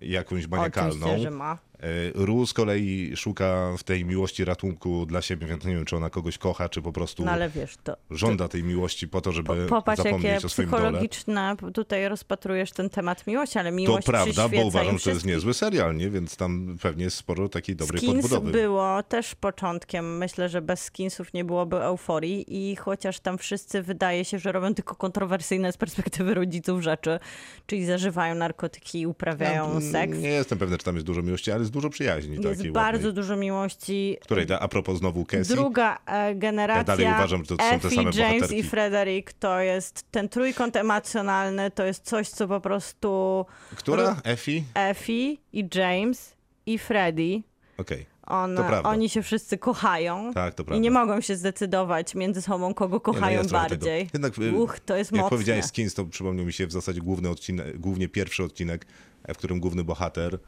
jakąś 0.00 0.46
maniakalną. 0.46 1.06
Oczywiście, 1.06 1.22
że 1.22 1.30
ma. 1.30 1.58
E, 1.80 1.86
Ru 2.14 2.46
z 2.46 2.52
kolei 2.52 3.12
szuka 3.16 3.74
w 3.78 3.82
tej 3.82 4.04
miłości 4.04 4.44
ratunku 4.44 5.06
dla 5.06 5.22
siebie, 5.22 5.46
więc 5.46 5.64
nie 5.64 5.74
wiem, 5.74 5.84
czy 5.84 5.96
ona 5.96 6.10
kogoś 6.10 6.38
kocha, 6.38 6.68
czy 6.68 6.82
po 6.82 6.92
prostu 6.92 7.24
No 7.24 7.30
ale 7.32 7.48
wiesz, 7.50 7.74
to, 7.84 7.96
żąda 8.10 8.48
tej 8.48 8.62
miłości 8.62 9.08
po 9.08 9.20
to, 9.20 9.32
żeby 9.32 9.66
Popatrz, 9.66 10.02
zapomnieć 10.02 10.32
jakie 10.32 10.46
o 10.46 10.48
swoim 10.48 10.70
dole. 10.70 10.82
psychologiczne, 10.82 11.56
tutaj 11.74 12.08
rozpatrujesz 12.08 12.72
ten 12.72 12.90
temat 12.90 13.26
miłości, 13.26 13.58
ale 13.58 13.70
To 13.70 13.76
miłość 13.76 14.06
prawda, 14.06 14.48
bo 14.48 14.64
uważam, 14.66 14.98
że 14.98 15.04
to 15.04 15.10
jest 15.10 15.26
niezły 15.26 15.54
serial, 15.54 15.96
nie? 15.96 16.10
Więc 16.10 16.36
tam 16.36 16.76
pewnie 16.82 17.04
jest 17.04 17.16
sporo 17.16 17.48
takiej 17.48 17.76
dobrej 17.76 18.00
Skins 18.00 18.22
podbudowy. 18.22 18.52
było 18.52 19.02
też 19.02 19.34
początkiem. 19.34 20.16
Myślę, 20.18 20.48
że 20.48 20.62
bez 20.62 20.80
skinsów 20.80 21.34
nie 21.34 21.44
byłoby 21.44 21.76
euforii 21.76 22.44
i 22.70 22.76
chociaż 22.76 23.20
tam 23.20 23.38
wszyscy 23.38 23.82
wydaje 23.82 24.24
się, 24.24 24.38
że 24.38 24.52
robią 24.52 24.74
tylko 24.74 24.94
kontrowersyjne 24.94 25.72
z 25.72 25.76
perspektywy 25.76 26.34
rodziców 26.34 26.82
rzeczy, 26.82 27.18
czyli 27.66 27.84
zażywają 27.86 28.34
narkotyki 28.34 29.00
i 29.00 29.06
uprawiają 29.06 29.74
Ja, 29.80 29.92
seks. 29.92 30.18
Nie 30.18 30.28
jestem 30.28 30.58
pewny, 30.58 30.78
czy 30.78 30.84
tam 30.84 30.94
jest 30.94 31.06
dużo 31.06 31.22
miłości, 31.22 31.50
ale 31.50 31.60
jest 31.60 31.72
dużo 31.74 31.90
przyjaźni 31.90 32.36
Jest 32.36 32.58
takiej 32.58 32.72
bardzo 32.72 32.96
ładnej. 33.08 33.12
dużo 33.14 33.36
miłości. 33.36 34.16
Której, 34.22 34.46
a 34.60 34.68
propos 34.68 34.98
znowu 34.98 35.24
Cassie, 35.24 35.54
Druga 35.54 35.98
e, 36.06 36.34
generacja, 36.34 36.80
Ja 36.80 36.84
dalej 36.96 37.06
uważam, 37.14 37.40
że 37.44 37.56
to 37.56 37.64
są 37.64 37.68
te 37.70 37.74
Effie, 37.76 37.90
same 37.96 38.10
James 38.10 38.14
bohaterki. 38.34 38.58
i 38.58 38.62
Frederick, 38.62 39.32
to 39.32 39.60
jest 39.60 40.04
ten 40.10 40.28
trójkąt 40.28 40.76
emocjonalny, 40.76 41.70
to 41.70 41.84
jest 41.84 42.04
coś, 42.04 42.28
co 42.28 42.48
po 42.48 42.60
prostu 42.60 43.44
która? 43.76 44.16
Effie? 44.24 44.62
Effie 44.74 45.36
i 45.52 45.68
James 45.74 46.34
i 46.66 46.78
Freddy, 46.78 47.42
Okej, 47.78 48.06
on, 48.26 48.56
To 48.56 48.64
prawda. 48.64 48.88
oni 48.90 49.08
się 49.08 49.22
wszyscy 49.22 49.58
kochają 49.58 50.32
tak, 50.34 50.54
to 50.54 50.74
i 50.74 50.80
nie 50.80 50.90
mogą 50.90 51.20
się 51.20 51.36
zdecydować 51.36 52.14
między 52.14 52.42
sobą, 52.42 52.74
kogo 52.74 52.96
Nie, 52.96 53.00
no 53.06 53.12
kochają 53.12 53.38
jest 53.38 53.50
trochę 53.50 53.68
bardziej. 53.68 54.06
Tego. 54.06 54.10
Jednak, 54.14 54.38
y, 54.38 54.52
Uch, 54.62 54.80
to 54.80 54.96
jest 54.96 55.12
jak 55.12 55.20
mocne. 55.20 55.30
powiedziałeś 55.36 55.64
Skins, 55.64 55.94
to 55.94 56.04
przypomniał 56.04 56.46
mi 56.46 56.52
się 56.52 56.66
w 56.66 56.72
zasadzie 56.72 57.00
główny 57.00 57.28
odcinek, 57.28 57.78
głównie 57.78 58.08
pierwszy 58.08 58.44
odcinek, 58.44 58.86
w 59.28 59.36
którym 59.36 59.60
główny 59.60 59.84
bohater 59.84 60.38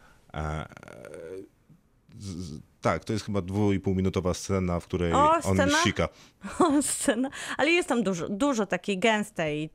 z, 2.18 2.26
z, 2.26 2.60
tak, 2.80 3.04
to 3.04 3.12
jest 3.12 3.24
chyba 3.24 3.42
dwu 3.42 3.72
i 3.72 3.80
pół 3.80 3.94
minutowa 3.94 4.34
scena, 4.34 4.80
w 4.80 4.84
której 4.84 5.12
O, 5.12 5.32
on 5.32 5.42
scena? 5.42 5.78
sika. 5.84 6.08
O, 6.58 6.82
scena. 6.82 7.30
Ale 7.56 7.70
jest 7.70 7.88
tam 7.88 8.02
dużo, 8.02 8.28
dużo 8.28 8.66
takiej 8.66 8.98
gęstej 8.98 9.70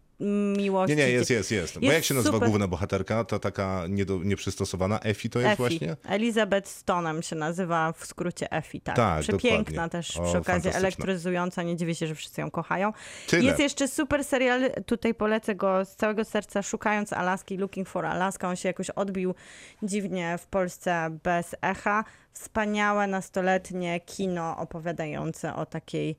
miłości. 0.57 0.95
Nie, 0.95 1.03
nie, 1.05 1.11
jest, 1.11 1.30
jest, 1.30 1.51
jest. 1.51 1.74
Bo 1.80 1.82
Jest 1.86 1.93
jak 1.95 2.03
się 2.03 2.13
nazywa 2.13 2.34
super. 2.34 2.49
główna 2.49 2.67
bohaterka? 2.67 3.24
Ta 3.24 3.39
taka 3.39 3.84
niedo, 3.89 4.19
nieprzystosowana? 4.24 4.99
Effie 4.99 5.30
to 5.30 5.39
jest 5.39 5.51
Effie. 5.51 5.57
właśnie? 5.63 5.95
Elizabeth 6.03 6.69
Stonem 6.69 7.22
się 7.24 7.36
nazywa 7.36 7.93
w 7.93 8.05
skrócie 8.05 8.51
Effie, 8.51 8.82
tak. 8.82 8.95
Tak, 8.95 9.22
Przepiękna 9.22 9.63
dokładnie. 9.63 9.89
też 9.89 10.17
O, 10.17 10.24
przy 10.24 10.38
okazji, 10.38 10.72
elektryzująca, 10.74 11.63
nie 11.63 11.76
dziwię 11.76 11.95
się, 11.95 12.07
że 12.07 12.15
wszyscy 12.15 12.41
ją 12.41 12.51
kochają. 12.51 12.93
Tyle. 13.28 13.43
Jest 13.43 13.59
jeszcze 13.59 13.88
super 13.88 14.24
serial, 14.24 14.72
tutaj 14.86 15.13
polecę 15.13 15.55
go 15.55 15.86
z 15.86 15.95
całego 15.95 16.26
serca, 16.26 16.61
Szukając 16.61 17.13
Alaski, 17.13 17.57
Looking 17.57 17.89
for 17.89 18.05
Alaska. 18.05 18.49
On 18.49 18.55
się 18.55 18.69
jakoś 18.69 18.89
odbił 18.89 19.36
dziwnie 19.84 20.38
w 20.38 20.47
Polsce 20.47 21.17
bez 21.24 21.55
echa. 21.61 22.03
Wspaniałe 22.34 23.07
nastoletnie 23.07 23.99
kino 23.99 24.57
opowiadające 24.57 25.55
o 25.55 25.65
takiej 25.65 26.17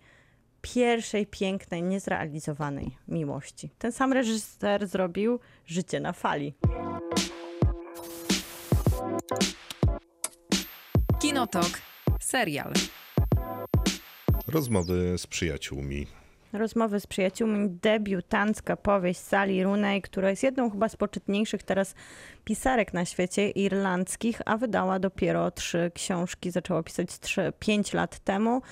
pierwszej, 0.62 1.26
pięknej, 1.26 1.82
niezrealizowanej 1.82 2.96
miłości. 3.08 3.70
Ten 3.78 3.92
sam 3.92 4.12
reżyser 4.12 4.86
zrobił 4.86 5.40
Życie 5.66 6.00
na 6.00 6.12
fali. 6.12 6.54
Kinotok. 11.20 11.70
Serial. 12.20 12.72
Rozmowy 14.46 15.18
z 15.18 15.26
przyjaciółmi. 15.26 16.06
Rozmowy 16.52 17.00
z 17.00 17.06
przyjaciółmi, 17.06 17.70
debiutancka 17.70 18.76
powieść 18.76 19.20
Sally 19.20 19.62
Rooney, 19.64 20.02
która 20.02 20.30
jest 20.30 20.42
jedną 20.42 20.70
chyba 20.70 20.88
z 20.88 20.96
poczytniejszych 20.96 21.62
teraz 21.62 21.94
pisarek 22.44 22.94
na 22.94 23.04
świecie 23.04 23.50
irlandzkich, 23.50 24.40
a 24.46 24.56
wydała 24.56 24.98
dopiero 24.98 25.50
trzy 25.50 25.90
książki, 25.94 26.50
zaczęła 26.50 26.82
pisać 26.82 27.18
trzy, 27.18 27.52
pięć 27.58 27.92
lat 27.92 28.18
temu. 28.18 28.62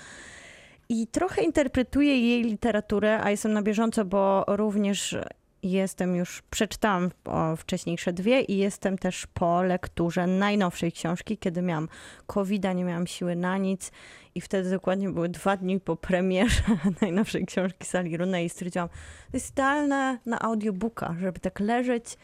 I 0.91 1.07
trochę 1.07 1.43
interpretuję 1.43 2.21
jej 2.21 2.43
literaturę, 2.43 3.21
a 3.23 3.31
jestem 3.31 3.53
na 3.53 3.63
bieżąco, 3.63 4.05
bo 4.05 4.45
również 4.49 5.17
Jestem 5.63 6.17
już, 6.17 6.43
przeczytałam 6.51 7.11
wcześniejsze 7.57 8.13
dwie 8.13 8.41
i 8.41 8.57
jestem 8.57 8.99
też 8.99 9.27
po 9.27 9.63
lekturze 9.63 10.27
najnowszej 10.27 10.93
książki, 10.93 11.39
kiedy 11.39 11.63
miałam 11.63 11.89
covid 12.27 12.65
nie 12.75 12.85
miałam 12.85 13.07
siły 13.07 13.37
na 13.37 13.59
nic 13.59 13.93
i 14.35 14.41
wtedy 14.41 14.71
dokładnie 14.71 15.11
były 15.11 15.29
dwa 15.29 15.57
dni 15.57 15.81
po 15.81 15.97
premierze 15.97 16.63
najnowszej 17.03 17.47
książki 17.47 17.87
Sali 17.87 18.17
Runej 18.17 18.47
i 18.47 18.49
stwierdziłam, 18.49 18.89
to 19.31 19.37
jest 19.37 19.51
idealne 19.51 20.19
na 20.27 20.41
audiobooka, 20.41 21.17
żeby 21.21 21.41
tak 21.41 21.61
leżeć 21.61 22.19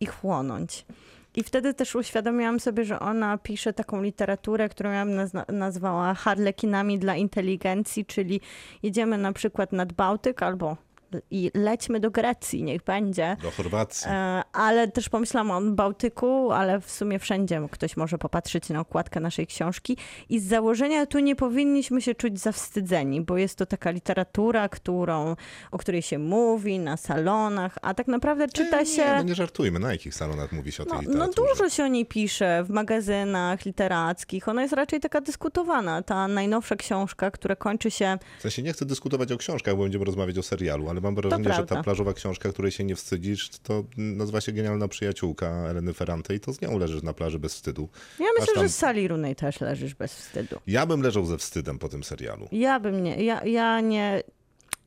i 0.00 0.06
chłonąć. 0.06 0.86
I 1.36 1.42
wtedy 1.42 1.74
też 1.74 1.94
uświadomiłam 1.94 2.60
sobie, 2.60 2.84
że 2.84 3.00
ona 3.00 3.38
pisze 3.38 3.72
taką 3.72 4.02
literaturę, 4.02 4.68
którą 4.68 4.90
ja 4.90 5.06
bym 5.06 5.18
nazwała 5.58 6.14
harlekinami 6.14 6.98
dla 6.98 7.16
inteligencji, 7.16 8.06
czyli 8.06 8.40
jedziemy 8.82 9.18
na 9.18 9.32
przykład 9.32 9.72
nad 9.72 9.92
Bałtyk 9.92 10.42
albo 10.42 10.76
i 11.30 11.50
lećmy 11.54 12.00
do 12.00 12.10
Grecji, 12.10 12.62
niech 12.62 12.82
będzie. 12.84 13.36
Do 13.42 13.50
Chorwacji. 13.50 14.10
E, 14.10 14.42
Ale 14.52 14.88
też 14.88 15.08
pomyślałam 15.08 15.50
o 15.50 15.70
Bałtyku, 15.74 16.52
ale 16.52 16.80
w 16.80 16.90
sumie 16.90 17.18
wszędzie 17.18 17.60
ktoś 17.70 17.96
może 17.96 18.18
popatrzeć 18.18 18.68
na 18.68 18.80
okładkę 18.80 19.20
naszej 19.20 19.46
książki. 19.46 19.96
I 20.28 20.40
z 20.40 20.44
założenia 20.44 21.06
tu 21.06 21.18
nie 21.18 21.36
powinniśmy 21.36 22.02
się 22.02 22.14
czuć 22.14 22.40
zawstydzeni, 22.40 23.20
bo 23.20 23.36
jest 23.38 23.56
to 23.58 23.66
taka 23.66 23.90
literatura, 23.90 24.68
którą, 24.68 25.36
o 25.70 25.78
której 25.78 26.02
się 26.02 26.18
mówi 26.18 26.78
na 26.78 26.96
salonach, 26.96 27.78
a 27.82 27.94
tak 27.94 28.06
naprawdę 28.08 28.48
czyta 28.48 28.80
nie, 28.80 28.86
się. 28.86 29.04
Nie, 29.04 29.14
no 29.16 29.22
nie 29.22 29.34
żartujmy, 29.34 29.78
na 29.78 29.92
jakich 29.92 30.14
salonach 30.14 30.52
mówi 30.52 30.72
się 30.72 30.82
o 30.82 30.86
tej 30.86 30.94
No, 30.94 31.02
no 31.02 31.10
literaturze? 31.10 31.48
dużo 31.48 31.70
się 31.70 31.84
o 31.84 31.86
niej 31.86 32.06
pisze 32.06 32.64
w 32.64 32.70
magazynach 32.70 33.64
literackich. 33.64 34.48
Ona 34.48 34.62
jest 34.62 34.74
raczej 34.74 35.00
taka 35.00 35.20
dyskutowana. 35.20 36.02
Ta 36.02 36.28
najnowsza 36.28 36.76
książka, 36.76 37.30
która 37.30 37.56
kończy 37.56 37.90
się 37.90 38.18
W 38.38 38.42
sensie 38.42 38.62
nie 38.62 38.72
chcę 38.72 38.84
dyskutować 38.84 39.32
o 39.32 39.36
książkach, 39.36 39.76
bo 39.76 39.82
będziemy 39.82 40.04
rozmawiać 40.04 40.38
o 40.38 40.42
serialu, 40.42 40.88
ale 40.90 40.99
mam 41.00 41.14
wrażenie, 41.14 41.52
że 41.54 41.66
ta 41.66 41.82
plażowa 41.82 42.12
książka, 42.12 42.48
której 42.52 42.70
się 42.72 42.84
nie 42.84 42.96
wstydzisz, 42.96 43.48
to 43.62 43.84
nazywa 43.96 44.40
się 44.40 44.52
Genialna 44.52 44.88
Przyjaciółka 44.88 45.46
Eleny 45.46 45.94
Ferrante 45.94 46.34
i 46.34 46.40
to 46.40 46.52
z 46.52 46.60
nią 46.60 46.78
leżysz 46.78 47.02
na 47.02 47.12
plaży 47.12 47.38
bez 47.38 47.54
wstydu. 47.54 47.88
Ja 48.20 48.26
myślę, 48.38 48.54
tam- 48.54 48.64
że 48.64 48.68
z 48.68 48.76
Sali 48.76 49.08
Runej 49.08 49.36
też 49.36 49.60
leżysz 49.60 49.94
bez 49.94 50.14
wstydu. 50.14 50.56
Ja 50.66 50.86
bym 50.86 51.02
leżał 51.02 51.26
ze 51.26 51.38
wstydem 51.38 51.78
po 51.78 51.88
tym 51.88 52.04
serialu. 52.04 52.48
Ja 52.52 52.80
bym 52.80 53.02
nie, 53.02 53.24
ja, 53.24 53.44
ja 53.44 53.80
nie, 53.80 54.22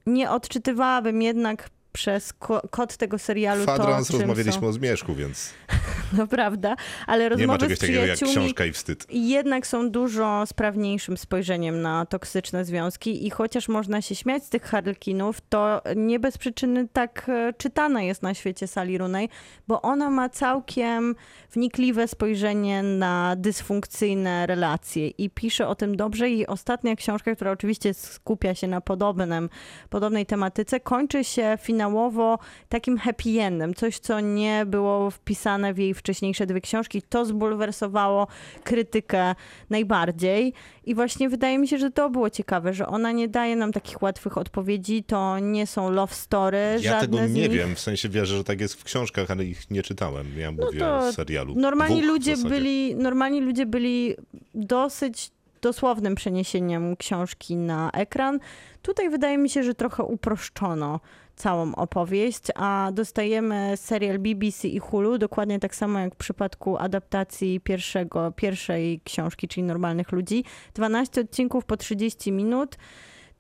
nie 0.06 0.32
odczytywałabym 0.32 1.22
jednak 1.22 1.70
przez 1.94 2.34
ko- 2.34 2.62
kod 2.72 2.98
tego 2.98 3.20
serialu 3.20 3.64
Kwadrans 3.64 4.08
to, 4.08 4.18
rozmawialiśmy 4.18 4.62
są, 4.62 4.68
o 4.68 4.74
zmierzchu, 4.74 5.16
więc 5.16 5.50
no 6.18 6.28
prawda, 6.28 6.76
ale 7.08 7.30
nie 7.30 7.48
ma 7.48 7.54
rozmowy 7.54 7.60
czegoś 7.60 7.80
takiego 7.80 8.06
jak 8.06 8.18
książka 8.18 8.66
i 8.66 8.72
wstyd. 8.72 9.08
jednak 9.10 9.68
są 9.68 9.90
dużo 9.90 10.46
sprawniejszym 10.46 11.18
spojrzeniem 11.18 11.82
na 11.82 12.06
toksyczne 12.06 12.66
związki 12.66 13.28
i 13.28 13.30
chociaż 13.30 13.68
można 13.68 14.02
się 14.02 14.16
śmiać 14.16 14.44
z 14.44 14.50
tych 14.50 14.64
harlekinów, 14.64 15.42
to 15.50 15.82
nie 15.96 16.20
bez 16.20 16.38
przyczyny 16.38 16.88
tak 16.94 17.26
e, 17.30 17.54
czytana 17.58 18.02
jest 18.02 18.22
na 18.24 18.34
świecie 18.34 18.68
Sali 18.68 18.98
Runej, 18.98 19.30
bo 19.68 19.82
ona 19.82 20.10
ma 20.10 20.30
całkiem 20.30 21.16
wnikliwe 21.52 22.08
spojrzenie 22.08 22.84
na 22.84 23.36
dysfunkcyjne 23.38 24.48
relacje 24.48 25.08
i 25.08 25.30
pisze 25.30 25.68
o 25.68 25.76
tym 25.76 25.98
dobrze 25.98 26.30
i 26.30 26.48
ostatnia 26.48 26.96
książka, 26.96 27.36
która 27.36 27.52
oczywiście 27.52 27.94
skupia 27.94 28.56
się 28.56 28.68
na 28.68 28.82
podobnym, 28.82 29.50
podobnej 29.90 30.26
tematyce, 30.26 30.80
kończy 30.80 31.24
się 31.24 31.58
finałowo 31.62 32.40
takim 32.70 32.98
happy 32.98 33.42
endem, 33.42 33.74
coś 33.74 34.00
co 34.00 34.20
nie 34.20 34.66
było 34.66 35.12
wpisane 35.12 35.74
w 35.74 35.78
jej 35.78 35.94
wcześniejsze 36.04 36.46
dwie 36.46 36.62
książki. 36.62 37.02
To 37.02 37.26
zbulwersowało 37.26 38.28
krytykę 38.64 39.36
najbardziej 39.70 40.54
i 40.86 40.96
właśnie 40.96 41.30
wydaje 41.30 41.60
mi 41.60 41.68
się, 41.68 41.78
że 41.78 41.92
to 41.92 42.10
było 42.10 42.30
ciekawe, 42.30 42.74
że 42.74 42.88
ona 42.88 43.12
nie 43.12 43.28
daje 43.28 43.56
nam 43.56 43.72
takich 43.72 44.02
łatwych 44.02 44.38
odpowiedzi, 44.38 45.04
to 45.04 45.40
nie 45.40 45.68
są 45.68 45.92
love 45.92 46.14
story, 46.14 46.78
Ja 46.82 47.00
tego 47.02 47.20
nie 47.20 47.28
nich. 47.28 47.52
wiem, 47.52 47.76
w 47.76 47.80
sensie 47.80 48.10
wierzę, 48.10 48.38
że 48.38 48.44
tak 48.44 48.62
jest 48.62 48.74
w 48.82 48.84
książkach, 48.84 49.32
ale 49.32 49.46
ich 49.46 49.72
nie 49.72 49.84
czytałem. 49.84 50.40
Ja 50.40 50.52
mówię 50.52 50.80
to 50.80 50.98
o 50.98 51.12
serialu. 51.12 51.56
Normalni 51.56 51.96
Dwóch 51.96 52.08
ludzie, 52.08 52.38
byli, 52.38 52.96
normalni 52.96 53.42
ludzie 53.42 53.66
byli 53.66 54.16
dosyć 54.54 55.32
dosłownym 55.62 56.16
przeniesieniem 56.16 56.96
książki 56.96 57.56
na 57.56 57.92
ekran. 57.92 58.40
Tutaj 58.82 59.10
wydaje 59.10 59.38
mi 59.38 59.50
się, 59.50 59.64
że 59.64 59.74
trochę 59.74 60.04
uproszczono 60.04 61.00
całą 61.36 61.76
opowieść, 61.76 62.44
a 62.56 62.92
dostajemy 62.94 63.74
serial 63.76 64.20
BBC 64.20 64.68
i 64.68 64.80
Hulu, 64.80 65.18
dokładnie 65.18 65.60
tak 65.60 65.76
samo 65.76 66.00
jak 66.00 66.14
w 66.14 66.18
przypadku 66.18 66.78
adaptacji 66.78 67.60
pierwszego, 67.60 68.32
pierwszej 68.32 69.02
książki, 69.04 69.48
czyli 69.48 69.64
Normalnych 69.64 70.12
Ludzi. 70.12 70.44
12 70.74 71.22
odcinków 71.22 71.66
po 71.66 71.78
30 71.78 72.32
minut. 72.32 72.78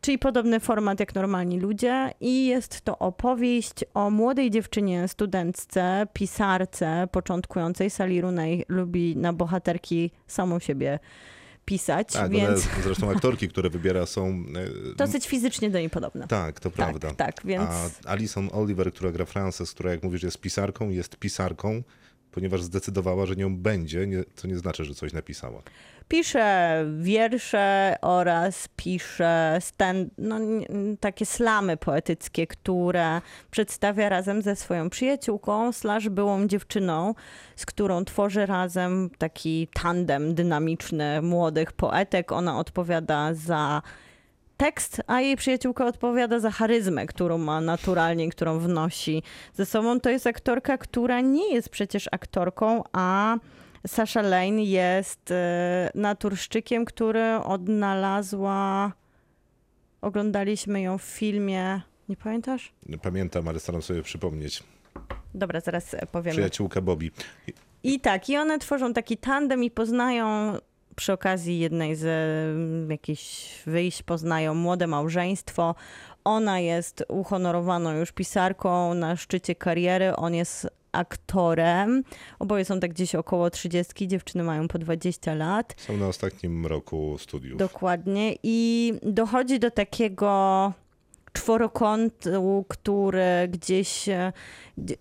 Czyli 0.02 0.20
podobny 0.20 0.60
format 0.60 1.00
jak 1.00 1.16
normalni 1.16 1.60
ludzie, 1.60 2.12
i 2.22 2.46
jest 2.46 2.82
to 2.82 3.00
opowieść 3.00 3.74
o 3.94 4.10
młodej 4.10 4.52
dziewczynie, 4.52 5.08
studentce, 5.08 6.08
pisarce 6.14 7.08
początkującej. 7.12 7.90
Sali 7.90 8.22
Runej 8.22 8.66
lubi 8.68 9.18
na 9.18 9.34
bohaterki 9.34 10.12
samą 10.28 10.60
siebie 10.60 11.00
pisać, 11.66 12.14
Tak, 12.14 12.32
więc 12.32 12.50
one, 12.50 12.84
zresztą 12.84 13.12
aktorki, 13.12 13.50
które 13.50 13.70
wybiera 13.70 14.06
są... 14.06 14.28
e, 14.92 14.96
dosyć 14.96 15.28
fizycznie 15.28 15.70
do 15.70 15.80
niej 15.80 15.90
podobne. 15.90 16.28
Tak, 16.28 16.60
to 16.60 16.72
prawda. 16.72 17.08
Tak, 17.14 17.18
tak, 17.36 17.46
więc 17.46 17.64
A 17.64 17.90
Alison 18.06 18.50
Oliver, 18.52 18.94
która 18.94 19.12
gra 19.12 19.26
Frances, 19.26 19.72
która 19.72 19.92
jak 19.92 20.04
mówisz 20.04 20.24
jest 20.24 20.38
pisarką, 20.38 20.90
jest 20.90 21.18
pisarką, 21.18 21.84
ponieważ 22.32 22.64
zdecydowała, 22.64 23.26
że 23.26 23.36
nią 23.36 23.58
będzie, 23.58 24.08
nie, 24.08 24.24
co 24.36 24.48
nie 24.48 24.58
znaczy, 24.58 24.86
że 24.86 24.94
coś 24.96 25.14
napisała. 25.14 25.62
Pisze 26.08 26.86
wiersze 26.98 27.96
oraz 28.02 28.70
pisze 28.76 29.58
stand, 29.60 30.10
no, 30.18 30.40
takie 31.00 31.26
slamy 31.26 31.78
poetyckie, 31.78 32.48
które 32.48 33.22
przedstawia 33.52 34.10
razem 34.10 34.42
ze 34.42 34.56
swoją 34.56 34.90
przyjaciółką 34.90 35.72
slash 35.72 36.10
byłą 36.10 36.48
dziewczyną, 36.48 37.16
z 37.56 37.66
którą 37.66 38.06
tworzy 38.06 38.46
razem 38.46 39.10
taki 39.18 39.68
tandem 39.74 40.36
dynamiczny 40.36 41.22
młodych 41.22 41.72
poetek. 41.72 42.32
Ona 42.32 42.60
odpowiada 42.60 43.34
za 43.34 43.82
tekst, 44.58 45.02
a 45.08 45.22
jej 45.22 45.38
przyjaciółka 45.38 45.86
odpowiada 45.86 46.40
za 46.40 46.52
charyzmę, 46.52 47.06
którą 47.06 47.38
ma 47.38 47.62
naturalnie, 47.62 48.30
którą 48.30 48.60
wnosi 48.60 49.24
ze 49.54 49.66
sobą. 49.66 50.00
To 50.00 50.10
jest 50.10 50.28
aktorka, 50.28 50.78
która 50.78 51.22
nie 51.22 51.54
jest 51.54 51.70
przecież 51.70 52.10
aktorką, 52.12 52.84
a 52.92 53.38
Sasha 53.88 54.22
Lane 54.22 54.64
jest 54.64 55.32
e, 55.32 55.92
naturszczykiem, 55.96 56.86
który 56.86 57.36
odnalazła. 57.36 58.92
Oglądaliśmy 60.02 60.82
ją 60.82 60.98
w 60.98 61.04
filmie. 61.04 61.82
Nie 62.10 62.18
pamiętasz? 62.18 62.74
Pamiętam, 63.02 63.48
ale 63.48 63.60
staram 63.60 63.82
sobie 63.82 64.04
przypomnieć. 64.04 64.64
Dobra, 65.34 65.60
zaraz 65.60 65.94
e, 65.94 66.06
powiemy. 66.06 66.36
Przyjaciółka 66.36 66.82
Bobby. 66.82 67.12
I 67.84 68.00
tak, 68.00 68.30
i 68.30 68.38
one 68.38 68.60
tworzą 68.60 68.94
taki 68.94 69.18
tandem 69.18 69.64
i 69.64 69.72
poznają 69.72 70.58
przy 70.96 71.14
okazji 71.14 71.60
jednej 71.60 71.96
z 71.96 72.04
mm, 72.06 72.92
jakichś 72.92 73.54
wyjść, 73.66 74.04
poznają 74.04 74.54
młode 74.54 74.88
małżeństwo. 74.88 75.76
Ona 76.24 76.60
jest 76.60 77.04
uhonorowaną 77.10 77.92
już 77.92 78.12
pisarką 78.12 78.94
na 78.94 79.16
szczycie 79.16 79.56
kariery, 79.56 80.16
on 80.16 80.34
jest 80.34 80.68
aktorem. 80.94 82.04
Oboje 82.40 82.66
są 82.66 82.80
tak 82.80 82.92
gdzieś 82.94 83.16
około 83.16 83.50
30, 83.50 84.08
dziewczyny 84.08 84.44
mają 84.44 84.68
po 84.68 84.80
20 84.80 85.36
lat. 85.36 85.76
Są 85.78 85.98
na 85.98 86.08
ostatnim 86.08 86.66
roku 86.66 87.18
studiów. 87.20 87.58
Dokładnie. 87.60 88.36
I 88.44 88.94
dochodzi 89.04 89.60
do 89.60 89.72
takiego 89.72 90.74
czworokątu, 91.34 92.66
który 92.68 93.48
gdzieś, 93.50 94.10
e, 94.10 94.34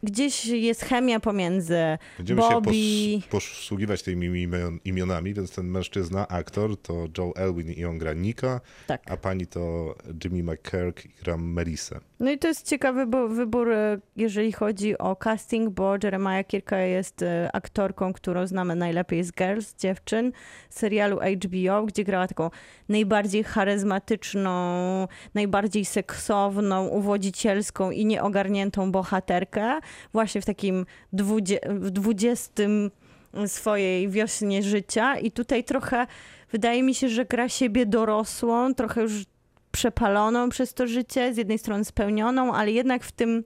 gdzieś 0.02 0.44
jest 0.46 0.84
chemia 0.84 1.20
pomiędzy 1.20 1.78
Będziemy 2.18 2.40
Bobby. 2.40 2.74
się 2.74 3.18
pos- 3.18 3.28
posługiwać 3.30 4.02
tymi 4.02 4.48
imion- 4.48 4.78
imionami, 4.84 5.34
więc 5.34 5.50
ten 5.54 5.66
mężczyzna, 5.66 6.28
aktor, 6.28 6.76
to 6.82 7.06
Joe 7.18 7.32
Elwin 7.36 7.72
i 7.72 7.84
on 7.84 7.98
gra 7.98 8.12
Nika, 8.12 8.60
Tak. 8.86 9.10
a 9.10 9.16
pani 9.16 9.46
to 9.46 9.94
Jimmy 10.24 10.52
McKirk 10.52 11.04
i 11.06 11.08
gra 11.24 11.36
Melisę. 11.36 12.00
No 12.20 12.30
i 12.30 12.38
to 12.38 12.48
jest 12.48 12.68
ciekawy 12.68 13.06
wybór, 13.28 13.72
e, 13.72 13.98
jeżeli 14.16 14.52
chodzi 14.52 14.98
o 14.98 15.16
casting, 15.16 15.70
bo 15.74 15.94
Jeremiah 16.02 16.46
Kirka 16.46 16.78
jest 16.78 17.22
e, 17.22 17.50
aktorką, 17.52 18.12
którą 18.12 18.46
znamy 18.46 18.76
najlepiej 18.76 19.24
z 19.24 19.32
Girls, 19.32 19.74
dziewczyn, 19.76 20.32
serialu 20.70 21.18
HBO, 21.20 21.86
gdzie 21.86 22.04
grała 22.04 22.28
taką 22.28 22.50
najbardziej 22.88 23.44
charyzmatyczną, 23.44 25.08
najbardziej 25.34 25.84
seksowną, 25.84 26.86
uwodzicielską 26.88 27.90
i 27.90 28.06
nieogarniętą 28.06 28.92
bohaterkę, 28.92 29.61
właśnie 30.12 30.40
w 30.40 30.44
takim 30.44 30.86
dwudzie- 31.12 31.60
w 31.68 31.90
dwudziestym 31.90 32.90
swojej 33.46 34.08
wiośnie 34.08 34.62
życia 34.62 35.18
i 35.18 35.30
tutaj 35.30 35.64
trochę 35.64 36.06
wydaje 36.52 36.82
mi 36.82 36.94
się, 36.94 37.08
że 37.08 37.24
gra 37.24 37.48
siebie 37.48 37.86
dorosłą, 37.86 38.74
trochę 38.74 39.02
już 39.02 39.12
przepaloną 39.72 40.48
przez 40.48 40.74
to 40.74 40.86
życie, 40.86 41.34
z 41.34 41.36
jednej 41.36 41.58
strony 41.58 41.84
spełnioną, 41.84 42.54
ale 42.54 42.72
jednak 42.72 43.04
w 43.04 43.12
tym 43.12 43.44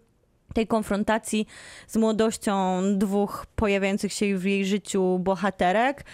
tej 0.54 0.66
konfrontacji 0.66 1.46
z 1.86 1.96
młodością 1.96 2.82
dwóch 2.98 3.46
pojawiających 3.56 4.12
się 4.12 4.38
w 4.38 4.44
jej 4.44 4.66
życiu 4.66 5.18
bohaterek 5.18 6.04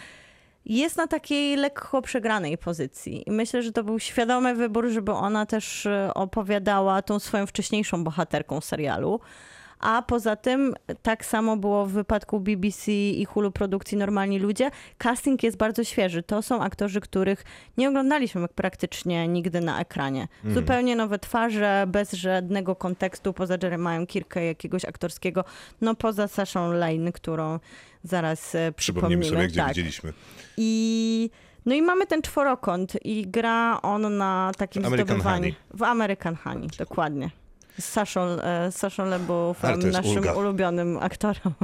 jest 0.65 0.97
na 0.97 1.07
takiej 1.07 1.57
lekko 1.57 2.03
przegranej 2.03 2.59
pozycji. 2.59 3.29
I 3.29 3.31
myślę, 3.31 3.63
że 3.63 3.73
to 3.73 3.85
był 3.85 3.99
świadomy 3.99 4.55
wybór, 4.55 4.89
żeby 4.89 5.13
ona 5.13 5.47
też 5.47 5.87
e, 5.87 6.11
opowiadała 6.15 7.03
tą 7.03 7.19
swoją 7.19 7.47
wcześniejszą 7.47 8.05
bohaterką 8.05 8.61
serialu. 8.61 9.21
A 9.83 10.03
poza 10.03 10.37
tym, 10.37 10.75
tak 11.03 11.25
samo 11.25 11.57
było 11.57 11.87
w 11.87 11.93
wypadku 11.93 12.41
BBC 12.41 12.93
i 12.93 13.25
Hulu 13.25 13.51
produkcji 13.53 13.99
Normalni 13.99 14.39
Ludzie. 14.39 14.71
Casting 14.99 15.43
jest 15.43 15.57
bardzo 15.57 15.85
świeży. 15.85 16.23
To 16.23 16.43
są 16.43 16.63
aktorzy, 16.63 17.01
których 17.01 17.45
nie 17.77 17.89
oglądaliśmy 17.89 18.49
praktycznie 18.49 19.29
nigdy 19.29 19.61
na 19.61 19.81
ekranie. 19.81 20.29
Zupełnie 20.55 20.97
nowe 20.97 21.19
twarze, 21.19 21.85
bez 21.89 22.13
żadnego 22.13 22.77
kontekstu, 22.77 23.33
poza 23.33 23.55
Jeremiah 23.63 24.09
Kirkę 24.09 24.45
jakiegoś 24.45 24.85
aktorskiego, 24.85 25.45
no 25.81 25.95
poza 25.95 26.29
Saszą 26.29 26.73
Lane, 26.73 27.13
którą 27.13 27.59
zaraz 28.03 28.55
e, 28.55 28.73
Przypomnijmy 28.77 29.23
przypomnimy. 29.23 29.25
sobie, 29.25 29.49
gdzie 29.49 29.61
Tak. 29.61 29.69
widzieliśmy. 29.69 30.13
I 30.57 31.31
no 31.67 31.75
i 31.75 31.83
mamy 31.83 32.07
ten 32.07 32.23
czworokąt 32.23 32.93
i 33.05 33.27
gra 33.29 33.83
on 33.83 34.17
na 34.17 34.53
takim 34.57 34.85
American 34.87 35.07
zdobywaniu. 35.17 35.35
Honey. 35.43 35.55
W 35.75 35.83
American 35.83 36.37
Honey, 36.37 36.69
dokładnie. 36.79 37.31
Z 37.81 37.85
Saszą, 37.85 38.21
e, 38.21 38.73
z 38.73 38.77
Saszą 38.77 39.07
Lebowem, 39.07 39.91
naszym 39.91 40.17
ulga. 40.17 40.33
ulubionym 40.33 40.97
aktorem. 40.97 41.55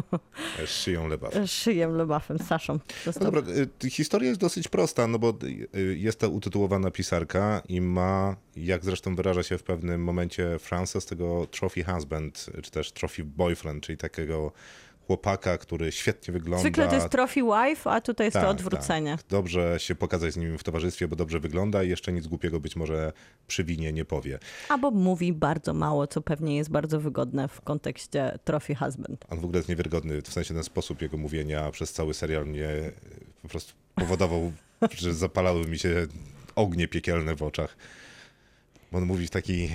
Szyją 0.67 1.09
lewa. 1.09 1.31
Szyjem 1.47 1.97
Lebafem, 1.97 2.39
Saszą. 2.39 2.79
No 3.07 3.13
dobra, 3.21 3.43
y, 3.85 3.91
historia 3.91 4.29
jest 4.29 4.41
dosyć 4.41 4.69
prosta, 4.69 5.07
no 5.07 5.19
bo 5.19 5.35
y, 5.75 5.99
jest 5.99 6.21
to 6.21 6.31
utytułowana 6.31 6.91
pisarka 6.91 7.63
i 7.69 7.81
ma, 7.81 8.37
jak 8.57 8.85
zresztą 8.85 9.15
wyraża 9.17 9.43
się 9.43 9.59
w 9.59 9.63
pewnym 9.63 10.05
momencie 10.05 10.59
Frances, 10.59 11.07
tego 11.07 11.47
trophy 11.47 11.85
husband, 11.85 12.47
czy 12.63 12.71
też 12.71 12.93
trophy 12.93 13.25
boyfriend, 13.25 13.85
czyli 13.85 13.99
takiego 13.99 14.53
chłopaka, 15.09 15.59
który 15.59 15.93
świetnie 15.93 16.33
wygląda. 16.33 16.59
Zwykle 16.59 16.89
to 16.89 16.95
jest 16.95 17.09
trophy 17.09 17.41
wife, 17.43 17.91
a 17.91 18.01
tutaj 18.01 18.27
jest 18.27 18.35
to 18.35 18.41
Tak, 18.41 18.51
odwrócenie. 18.51 19.17
Tak. 19.17 19.27
Dobrze 19.29 19.75
się 19.79 19.95
pokazać 19.95 20.33
z 20.33 20.37
nim 20.37 20.59
w 20.59 20.65
towarzystwie, 20.65 21.09
bo 21.09 21.17
dobrze 21.17 21.41
wygląda 21.41 21.83
i 21.83 21.89
jeszcze 21.89 22.13
nic 22.13 22.27
głupiego 22.27 22.61
być 22.61 22.77
może 22.77 23.13
przy 23.47 23.65
winie 23.65 23.93
nie 23.93 24.05
powie. 24.05 24.39
Albo 24.69 24.91
mówi 24.91 25.33
bardzo 25.33 25.75
mało, 25.75 26.07
co 26.07 26.21
pewnie 26.21 26.57
jest 26.57 26.71
bardzo 26.71 27.01
wygodne 27.01 27.49
w 27.49 27.61
kontekście 27.61 28.39
trophy 28.45 28.75
husband. 28.75 29.25
On 29.31 29.41
w 29.41 29.45
ogóle 29.45 29.59
jest 29.59 29.69
niewiarygodny, 29.69 30.23
w 30.23 30.33
sensie 30.33 30.55
ten 30.55 30.65
sposób 30.65 31.03
jego 31.03 31.17
mówienia 31.17 31.71
przez 31.71 31.93
cały 31.93 32.15
serial 32.15 32.47
mnie 32.47 32.69
po 33.43 33.49
prostu 33.49 33.73
powodował, 33.95 34.53
że 34.99 35.15
zapalały 35.15 35.67
mi 35.67 35.79
się 35.79 36.07
ognie 36.55 36.89
piekielne 36.89 37.35
w 37.35 37.43
oczach. 37.43 37.77
Bo 38.93 38.99
on 38.99 39.05
mówi 39.05 39.27
w 39.27 39.31
taki, 39.31 39.69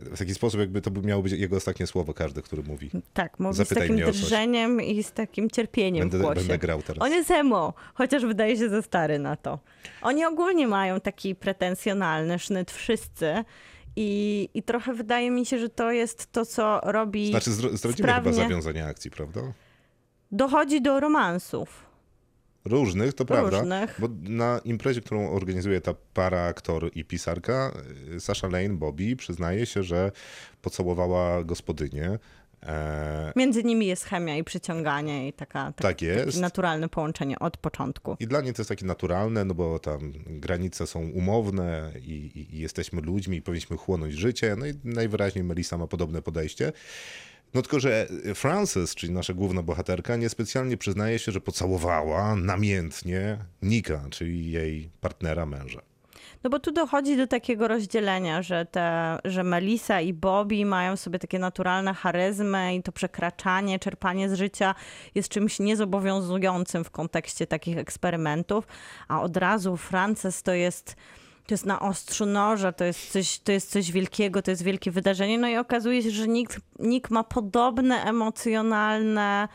w 0.00 0.18
taki 0.18 0.34
sposób, 0.34 0.60
jakby 0.60 0.80
to 0.80 0.90
miało 0.90 1.22
być 1.22 1.32
jego 1.32 1.56
ostatnie 1.56 1.86
słowo 1.86 2.14
każde, 2.14 2.42
który 2.42 2.62
mówi. 2.62 2.90
Tak, 3.14 3.38
mówi 3.38 3.54
z 3.54 3.56
Zapytaj 3.56 3.88
takim 3.88 4.04
o 4.04 4.06
coś. 4.06 4.20
drżeniem 4.20 4.80
i 4.82 5.02
z 5.02 5.12
takim 5.12 5.50
cierpieniem 5.50 6.08
w 6.08 6.12
Będę, 6.12 6.24
głosie. 6.26 6.40
będę 6.40 6.58
grał 6.58 6.82
teraz. 6.82 7.02
On 7.02 7.12
jest 7.12 7.30
emo, 7.30 7.74
chociaż 7.94 8.24
wydaje 8.24 8.56
się 8.56 8.68
za 8.68 8.82
stary 8.82 9.18
na 9.18 9.36
to. 9.36 9.58
Oni 10.02 10.24
ogólnie 10.24 10.68
mają 10.68 11.00
taki 11.00 11.34
pretensjonalny 11.34 12.38
sznyt 12.38 12.70
wszyscy 12.70 13.44
i, 13.96 14.48
i 14.54 14.62
trochę 14.62 14.94
wydaje 14.94 15.30
mi 15.30 15.46
się, 15.46 15.58
że 15.58 15.68
to 15.68 15.92
jest 15.92 16.32
to, 16.32 16.46
co 16.46 16.80
robi... 16.84 17.30
Znaczy, 17.30 17.50
zdradzimy 17.52 17.78
sprawnie. 17.92 18.32
chyba 18.32 18.42
zawiązanie 18.44 18.86
akcji, 18.86 19.10
prawda? 19.10 19.40
Dochodzi 20.32 20.82
do 20.82 21.00
romansów. 21.00 21.89
Różnych, 22.64 23.14
to 23.14 23.24
prawda. 23.24 23.58
Różnych. 23.58 23.96
Bo 23.98 24.08
na 24.22 24.60
imprezie, 24.64 25.00
którą 25.00 25.30
organizuje 25.30 25.80
ta 25.80 25.94
para, 26.14 26.42
aktor 26.42 26.90
i 26.94 27.04
pisarka, 27.04 27.72
y, 28.16 28.20
Sasha 28.20 28.48
Lane, 28.48 28.68
Bobby, 28.68 29.16
przyznaje 29.16 29.66
się, 29.66 29.82
że 29.82 30.12
pocałowała 30.62 31.44
gospodynię. 31.44 32.18
E, 32.66 33.32
Między 33.36 33.64
nimi 33.64 33.86
jest 33.86 34.04
chemia 34.04 34.36
i 34.36 34.44
przyciąganie 34.44 35.28
i 35.28 35.32
taka, 35.32 35.64
tak, 35.64 35.76
Tak 35.76 36.02
jest. 36.02 36.26
takie 36.26 36.40
naturalne 36.40 36.88
połączenie 36.88 37.38
od 37.38 37.56
początku. 37.56 38.16
I 38.20 38.26
dla 38.26 38.40
niej 38.40 38.52
to 38.54 38.62
jest 38.62 38.68
takie 38.68 38.86
naturalne, 38.86 39.44
no 39.44 39.54
bo 39.54 39.78
tam 39.78 40.12
granice 40.26 40.86
są 40.86 41.00
umowne 41.10 41.92
i, 42.00 42.10
i, 42.10 42.56
i 42.56 42.58
jesteśmy 42.58 43.00
ludźmi 43.00 43.36
i 43.36 43.42
powinniśmy 43.42 43.76
chłonąć 43.76 44.14
życie. 44.14 44.56
No 44.58 44.66
i 44.66 44.72
najwyraźniej 44.84 45.44
Melissa 45.44 45.78
ma 45.78 45.86
podobne 45.86 46.22
podejście. 46.22 46.72
No 47.54 47.62
tylko, 47.62 47.80
że 47.80 48.06
Frances, 48.34 48.94
czyli 48.94 49.12
nasza 49.12 49.34
główna 49.34 49.62
bohaterka, 49.62 50.16
niespecjalnie 50.16 50.76
przyznaje 50.76 51.18
się, 51.18 51.32
że 51.32 51.40
pocałowała 51.40 52.36
namiętnie 52.36 53.38
Nika, 53.62 54.06
czyli 54.10 54.50
jej 54.50 54.90
partnera 55.00 55.46
męża. 55.46 55.82
No 56.44 56.50
bo 56.50 56.58
tu 56.58 56.72
dochodzi 56.72 57.16
do 57.16 57.26
takiego 57.26 57.68
rozdzielenia, 57.68 58.42
że, 58.42 58.66
te, 58.66 59.18
że 59.24 59.44
Melissa 59.44 60.00
i 60.00 60.12
Bobby 60.12 60.66
mają 60.66 60.96
sobie 60.96 61.18
takie 61.18 61.38
naturalne 61.38 61.94
charyzmy 61.94 62.74
i 62.74 62.82
to 62.82 62.92
przekraczanie, 62.92 63.78
czerpanie 63.78 64.28
z 64.28 64.34
życia 64.34 64.74
jest 65.14 65.28
czymś 65.28 65.58
niezobowiązującym 65.58 66.84
w 66.84 66.90
kontekście 66.90 67.46
takich 67.46 67.78
eksperymentów, 67.78 68.66
a 69.08 69.22
od 69.22 69.36
razu 69.36 69.76
Frances 69.76 70.42
to 70.42 70.52
jest 70.52 70.96
to 71.50 71.54
jest 71.54 71.66
na 71.66 71.80
ostrzu 71.80 72.26
noża, 72.26 72.72
to 72.72 72.84
jest, 72.84 73.12
coś, 73.12 73.38
to 73.38 73.52
jest 73.52 73.70
coś 73.70 73.92
wielkiego, 73.92 74.42
to 74.42 74.50
jest 74.50 74.62
wielkie 74.62 74.90
wydarzenie. 74.90 75.38
No 75.38 75.48
i 75.48 75.56
okazuje 75.56 76.02
się, 76.02 76.10
że 76.10 76.28
Nick, 76.28 76.60
Nick 76.78 77.10
ma 77.10 77.24
podobne 77.24 78.04
emocjonalne 78.04 79.48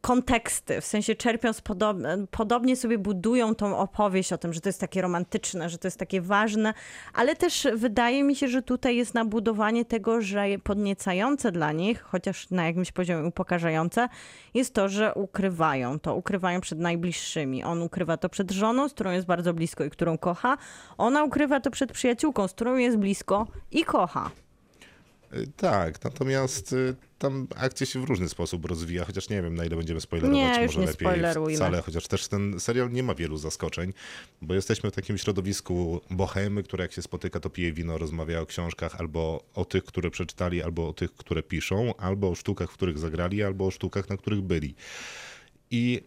konteksty, 0.00 0.80
w 0.80 0.86
sensie 0.86 1.14
czerpią 1.14 1.52
z 1.52 1.60
podobne, 1.60 2.26
podobnie 2.30 2.76
sobie 2.76 2.98
budują 2.98 3.54
tą 3.54 3.78
opowieść 3.78 4.32
o 4.32 4.38
tym, 4.38 4.52
że 4.52 4.60
to 4.60 4.68
jest 4.68 4.80
takie 4.80 5.02
romantyczne, 5.02 5.68
że 5.68 5.78
to 5.78 5.86
jest 5.86 5.98
takie 5.98 6.20
ważne, 6.20 6.74
ale 7.14 7.36
też 7.36 7.66
wydaje 7.74 8.24
mi 8.24 8.36
się, 8.36 8.48
że 8.48 8.62
tutaj 8.62 8.96
jest 8.96 9.14
nabudowanie 9.14 9.84
tego, 9.84 10.20
że 10.20 10.44
podniecające 10.64 11.52
dla 11.52 11.72
nich, 11.72 12.02
chociaż 12.02 12.50
na 12.50 12.66
jakimś 12.66 12.92
poziomie 12.92 13.28
upokarzające, 13.28 14.08
jest 14.54 14.74
to, 14.74 14.88
że 14.88 15.14
ukrywają 15.14 15.98
to, 15.98 16.14
ukrywają 16.14 16.60
przed 16.60 16.78
najbliższymi. 16.78 17.64
On 17.64 17.82
ukrywa 17.82 18.16
to 18.16 18.28
przed 18.28 18.50
żoną, 18.50 18.88
z 18.88 18.94
którą 18.94 19.10
jest 19.10 19.26
bardzo 19.26 19.54
blisko 19.54 19.84
i 19.84 19.90
którą 19.90 20.18
kocha, 20.18 20.56
ona 20.98 21.24
ukrywa 21.24 21.60
to 21.60 21.70
przed 21.70 21.92
przyjaciółką, 21.92 22.48
z 22.48 22.52
którą 22.52 22.76
jest 22.76 22.96
blisko 22.96 23.46
i 23.70 23.84
kocha. 23.84 24.30
Y, 25.34 25.46
Tak, 25.56 26.04
natomiast 26.04 26.72
y, 26.72 26.94
tam 27.18 27.46
akcja 27.56 27.86
się 27.86 28.00
w 28.00 28.04
różny 28.04 28.28
sposób 28.28 28.64
rozwija, 28.64 29.04
chociaż 29.04 29.28
nie 29.28 29.42
wiem 29.42 29.54
na 29.54 29.64
ile 29.64 29.76
będziemy 29.76 30.00
spoilerować, 30.00 30.38
Nie, 30.38 30.66
może 30.66 30.80
nie 30.80 30.86
lepiej 30.86 30.94
spoilerujmy. 31.08 31.56
wcale, 31.56 31.82
chociaż 31.82 32.08
też 32.08 32.28
ten 32.28 32.60
serial 32.60 32.90
nie 32.90 33.02
ma 33.02 33.14
wielu 33.14 33.36
zaskoczeń, 33.36 33.92
bo 34.42 34.54
jesteśmy 34.54 34.90
w 34.90 34.94
takim 34.94 35.18
środowisku 35.18 36.00
bohemy, 36.10 36.62
które 36.62 36.84
jak 36.84 36.92
się 36.92 37.02
spotyka 37.02 37.40
to 37.40 37.50
pije 37.50 37.72
wino, 37.72 37.98
rozmawia 37.98 38.40
o 38.40 38.46
książkach 38.46 39.00
albo 39.00 39.44
o 39.54 39.64
tych, 39.64 39.84
które 39.84 40.10
przeczytali, 40.10 40.62
albo 40.62 40.88
o 40.88 40.92
tych, 40.92 41.14
które 41.14 41.42
piszą, 41.42 41.96
albo 41.96 42.28
o 42.30 42.34
sztukach, 42.34 42.70
w 42.70 42.74
których 42.74 42.98
zagrali, 42.98 43.42
albo 43.42 43.66
o 43.66 43.70
sztukach, 43.70 44.08
na 44.08 44.16
których 44.16 44.40
byli. 44.40 44.74
I 45.70 46.00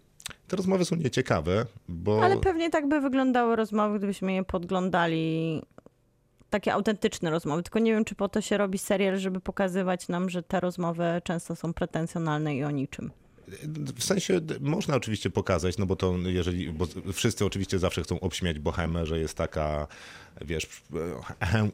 te 0.47 0.55
rozmowy 0.55 0.85
są 0.85 0.95
nieciekawe, 0.95 1.65
bo... 1.89 2.23
Ale 2.23 2.37
pewnie 2.37 2.69
tak 2.69 2.87
by 2.87 3.01
wyglądały 3.01 3.55
rozmowy, 3.55 3.97
gdybyśmy 3.97 4.33
je 4.33 4.43
podglądali. 4.43 5.61
Takie 6.53 6.73
autentyczne 6.73 7.29
rozmowy. 7.29 7.63
Tylko 7.63 7.79
nie 7.79 7.93
wiem, 7.93 8.05
czy 8.05 8.15
po 8.15 8.29
to 8.29 8.41
się 8.41 8.57
robi 8.57 8.77
serial, 8.77 9.17
żeby 9.17 9.39
pokazywać 9.39 10.07
nam, 10.07 10.29
że 10.29 10.43
te 10.43 10.59
rozmowy 10.59 11.03
często 11.23 11.55
są 11.55 11.73
pretensjonalne 11.73 12.55
i 12.55 12.63
o 12.63 12.71
niczym. 12.71 13.11
W 13.95 14.03
sensie 14.03 14.41
można 14.59 14.95
oczywiście 14.95 15.29
pokazać, 15.29 15.77
no 15.77 15.85
bo 15.85 15.95
to 15.95 16.15
jeżeli, 16.25 16.71
bo 16.71 16.87
wszyscy 17.13 17.45
oczywiście 17.45 17.79
zawsze 17.79 18.03
chcą 18.03 18.19
obśmiać 18.19 18.59
Bohemę, 18.59 19.05
że 19.05 19.19
jest 19.19 19.37
taka, 19.37 19.87
wiesz, 20.41 20.67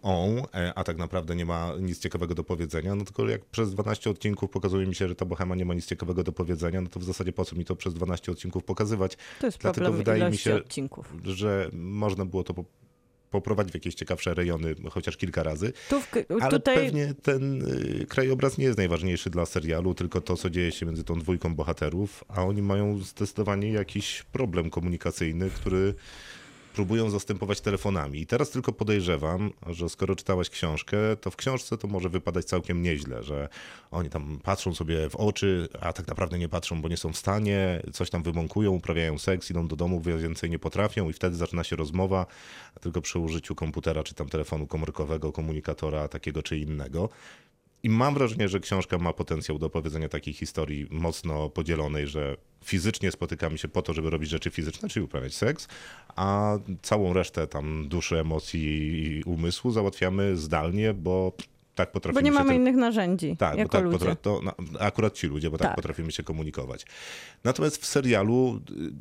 on, 0.02 0.38
e, 0.54 0.74
a 0.76 0.84
tak 0.84 0.98
naprawdę 0.98 1.36
nie 1.36 1.46
ma 1.46 1.72
nic 1.80 2.00
ciekawego 2.00 2.36
do 2.36 2.44
powiedzenia, 2.44 2.96
no 2.96 3.04
tylko 3.04 3.30
jak 3.30 3.46
przez 3.46 3.74
12 3.74 4.10
odcinków 4.10 4.50
pokazuje 4.50 4.88
mi 4.88 4.96
się, 4.96 5.08
że 5.08 5.16
ta 5.16 5.26
Bohema 5.26 5.56
nie 5.56 5.66
ma 5.66 5.74
nic 5.74 5.86
ciekawego 5.86 6.24
do 6.24 6.32
powiedzenia, 6.32 6.82
no 6.82 6.90
to 6.90 7.00
w 7.00 7.04
zasadzie 7.04 7.34
po 7.34 7.46
co 7.46 7.56
mi 7.56 7.66
to 7.66 7.76
przez 7.76 7.94
12 7.94 8.32
odcinków 8.32 8.64
pokazywać? 8.64 9.18
To 9.40 9.46
jest 9.46 9.58
Dlatego 9.58 9.86
problem 9.86 9.98
wydaje 9.98 10.32
mi 10.32 10.38
się, 10.38 10.56
odcinków. 10.56 11.14
że 11.24 11.70
można 11.74 12.26
było 12.26 12.44
to 12.44 12.54
poprowadzić 13.32 13.72
w 13.72 13.76
jakieś 13.76 13.96
ciekawsze 13.96 14.34
rejony, 14.34 14.76
chociaż 14.90 15.18
kilka 15.18 15.44
razy. 15.44 15.74
Tu 15.90 16.02
w, 16.02 16.08
Ale 16.42 16.52
tutaj 16.52 16.76
pewnie 16.76 17.14
ten 17.22 17.62
y, 18.02 18.06
krajobraz 18.10 18.58
nie 18.58 18.66
jest 18.66 18.78
najważniejszy 18.78 19.30
dla 19.30 19.46
serialu, 19.46 19.94
tylko 19.94 20.22
to, 20.22 20.38
co 20.38 20.50
dzieje 20.50 20.72
się 20.72 20.86
między 20.86 21.04
tą 21.04 21.20
dwójką 21.20 21.56
bohaterów, 21.56 22.24
a 22.28 22.44
oni 22.44 22.62
mają 22.62 23.00
zdecydowanie 23.00 23.72
jakiś 23.72 24.24
problem 24.24 24.70
komunikacyjny, 24.70 25.50
który 25.50 25.94
próbują 26.74 27.10
zastępować 27.10 27.62
telefonami. 27.62 28.20
I 28.20 28.26
teraz 28.26 28.50
tylko 28.50 28.74
podejrzewam, 28.74 29.52
że 29.68 29.90
skoro 29.90 30.16
czytałaś 30.16 30.50
książkę, 30.50 30.98
to 31.22 31.32
w 31.32 31.36
książce 31.36 31.78
to 31.78 31.88
może 31.88 32.10
wypadać 32.10 32.46
całkiem 32.46 32.82
nieźle, 32.82 33.24
że 33.24 33.50
oni 33.92 34.10
tam 34.10 34.40
patrzą 34.44 34.76
sobie 34.76 35.10
w 35.10 35.16
oczy, 35.16 35.70
a 35.82 35.94
tak 35.94 36.08
naprawdę 36.08 36.40
nie 36.40 36.50
patrzą, 36.50 36.82
bo 36.82 36.90
nie 36.90 36.98
są 36.98 37.14
w 37.14 37.18
stanie, 37.18 37.82
coś 37.94 38.10
tam 38.10 38.24
wymąkują, 38.24 38.72
uprawiają 38.72 39.18
seks, 39.18 39.50
idą 39.50 39.68
do 39.68 39.76
domu, 39.76 40.02
więcej 40.02 40.50
nie 40.50 40.60
potrafią 40.60 41.10
i 41.10 41.14
wtedy 41.14 41.36
zaczyna 41.36 41.64
się 41.64 41.76
rozmowa, 41.76 42.26
tylko 42.82 43.02
przy 43.02 43.20
użyciu 43.20 43.56
komputera 43.56 44.04
czy 44.04 44.16
tam 44.16 44.30
telefonu 44.30 44.68
komórkowego, 44.68 45.32
komunikatora 45.32 46.08
takiego 46.08 46.44
czy 46.44 46.58
innego. 46.58 47.10
I 47.84 47.90
mam 47.90 48.14
wrażenie, 48.14 48.50
że 48.50 48.60
książka 48.60 48.98
ma 48.98 49.14
potencjał 49.14 49.60
do 49.60 49.66
opowiedzenia 49.66 50.10
takiej 50.10 50.34
historii 50.34 50.88
mocno 50.92 51.50
podzielonej, 51.50 52.08
że 52.08 52.38
fizycznie 52.64 53.12
spotykamy 53.12 53.58
się 53.58 53.68
po 53.68 53.82
to, 53.82 53.94
żeby 53.94 54.10
robić 54.10 54.30
rzeczy 54.30 54.50
fizyczne, 54.50 54.90
czyli 54.90 55.06
uprawiać 55.06 55.36
seks, 55.36 55.68
a 56.16 56.58
całą 56.82 57.14
resztę 57.14 57.48
tam 57.48 57.88
duszy, 57.88 58.20
emocji 58.20 58.62
i 59.18 59.24
umysłu 59.24 59.72
załatwiamy 59.72 60.38
zdalnie, 60.38 60.94
bo 60.94 61.34
tak 61.80 61.90
Bo 61.90 61.94
potrafimy 61.94 62.22
nie 62.24 62.30
się 62.32 62.34
mamy 62.44 62.56
innych 62.56 62.76
narzędzi 62.76 63.38
tak, 63.38 63.54
bo 63.54 63.60
jako 63.60 63.72
tak 63.72 63.84
ludzie. 63.86 64.16
to, 64.16 64.40
no, 64.44 64.54
akurat 64.80 65.14
ci 65.14 65.28
ludzie, 65.28 65.50
bo 65.50 65.58
tak, 65.58 65.68
Tak. 65.68 65.76
potrafimy 65.76 66.12
się 66.12 66.24
komunikować. 66.24 66.86
Natomiast 67.44 67.78
w 67.82 67.86
serialu 67.86 68.60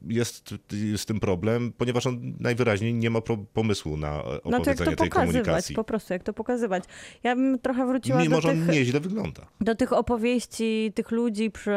y, 0.08 0.12
jest 0.14 0.54
z 0.96 1.06
tym 1.06 1.20
problem, 1.20 1.72
ponieważ 1.78 2.06
on 2.06 2.34
najwyraźniej 2.40 2.94
nie 2.94 3.10
ma 3.10 3.20
pomysłu 3.52 3.96
na 3.96 4.08
e, 4.08 4.22
No 4.22 4.40
to 4.40 4.50
jak 4.50 4.60
opowiedzenie 4.60 4.90
to 4.90 4.96
tej 4.96 5.08
pokazywać, 5.08 5.14
komunikacji. 5.44 5.74
po 5.74 5.84
prostu 5.84 6.12
jak 6.12 6.22
to 6.22 6.32
pokazywać. 6.32 6.84
Ja 7.22 7.36
bym 7.36 7.58
trochę 7.58 7.86
wróciła 7.86 8.18
Mimo, 8.22 8.36
do 8.36 8.40
że 8.42 8.48
tych, 8.48 8.68
nieźle 8.68 9.00
wygląda. 9.00 9.46
do 9.60 9.74
tych 9.74 9.92
opowieści 9.92 10.92
tych 10.94 11.10
ludzi 11.10 11.50
przy, 11.50 11.70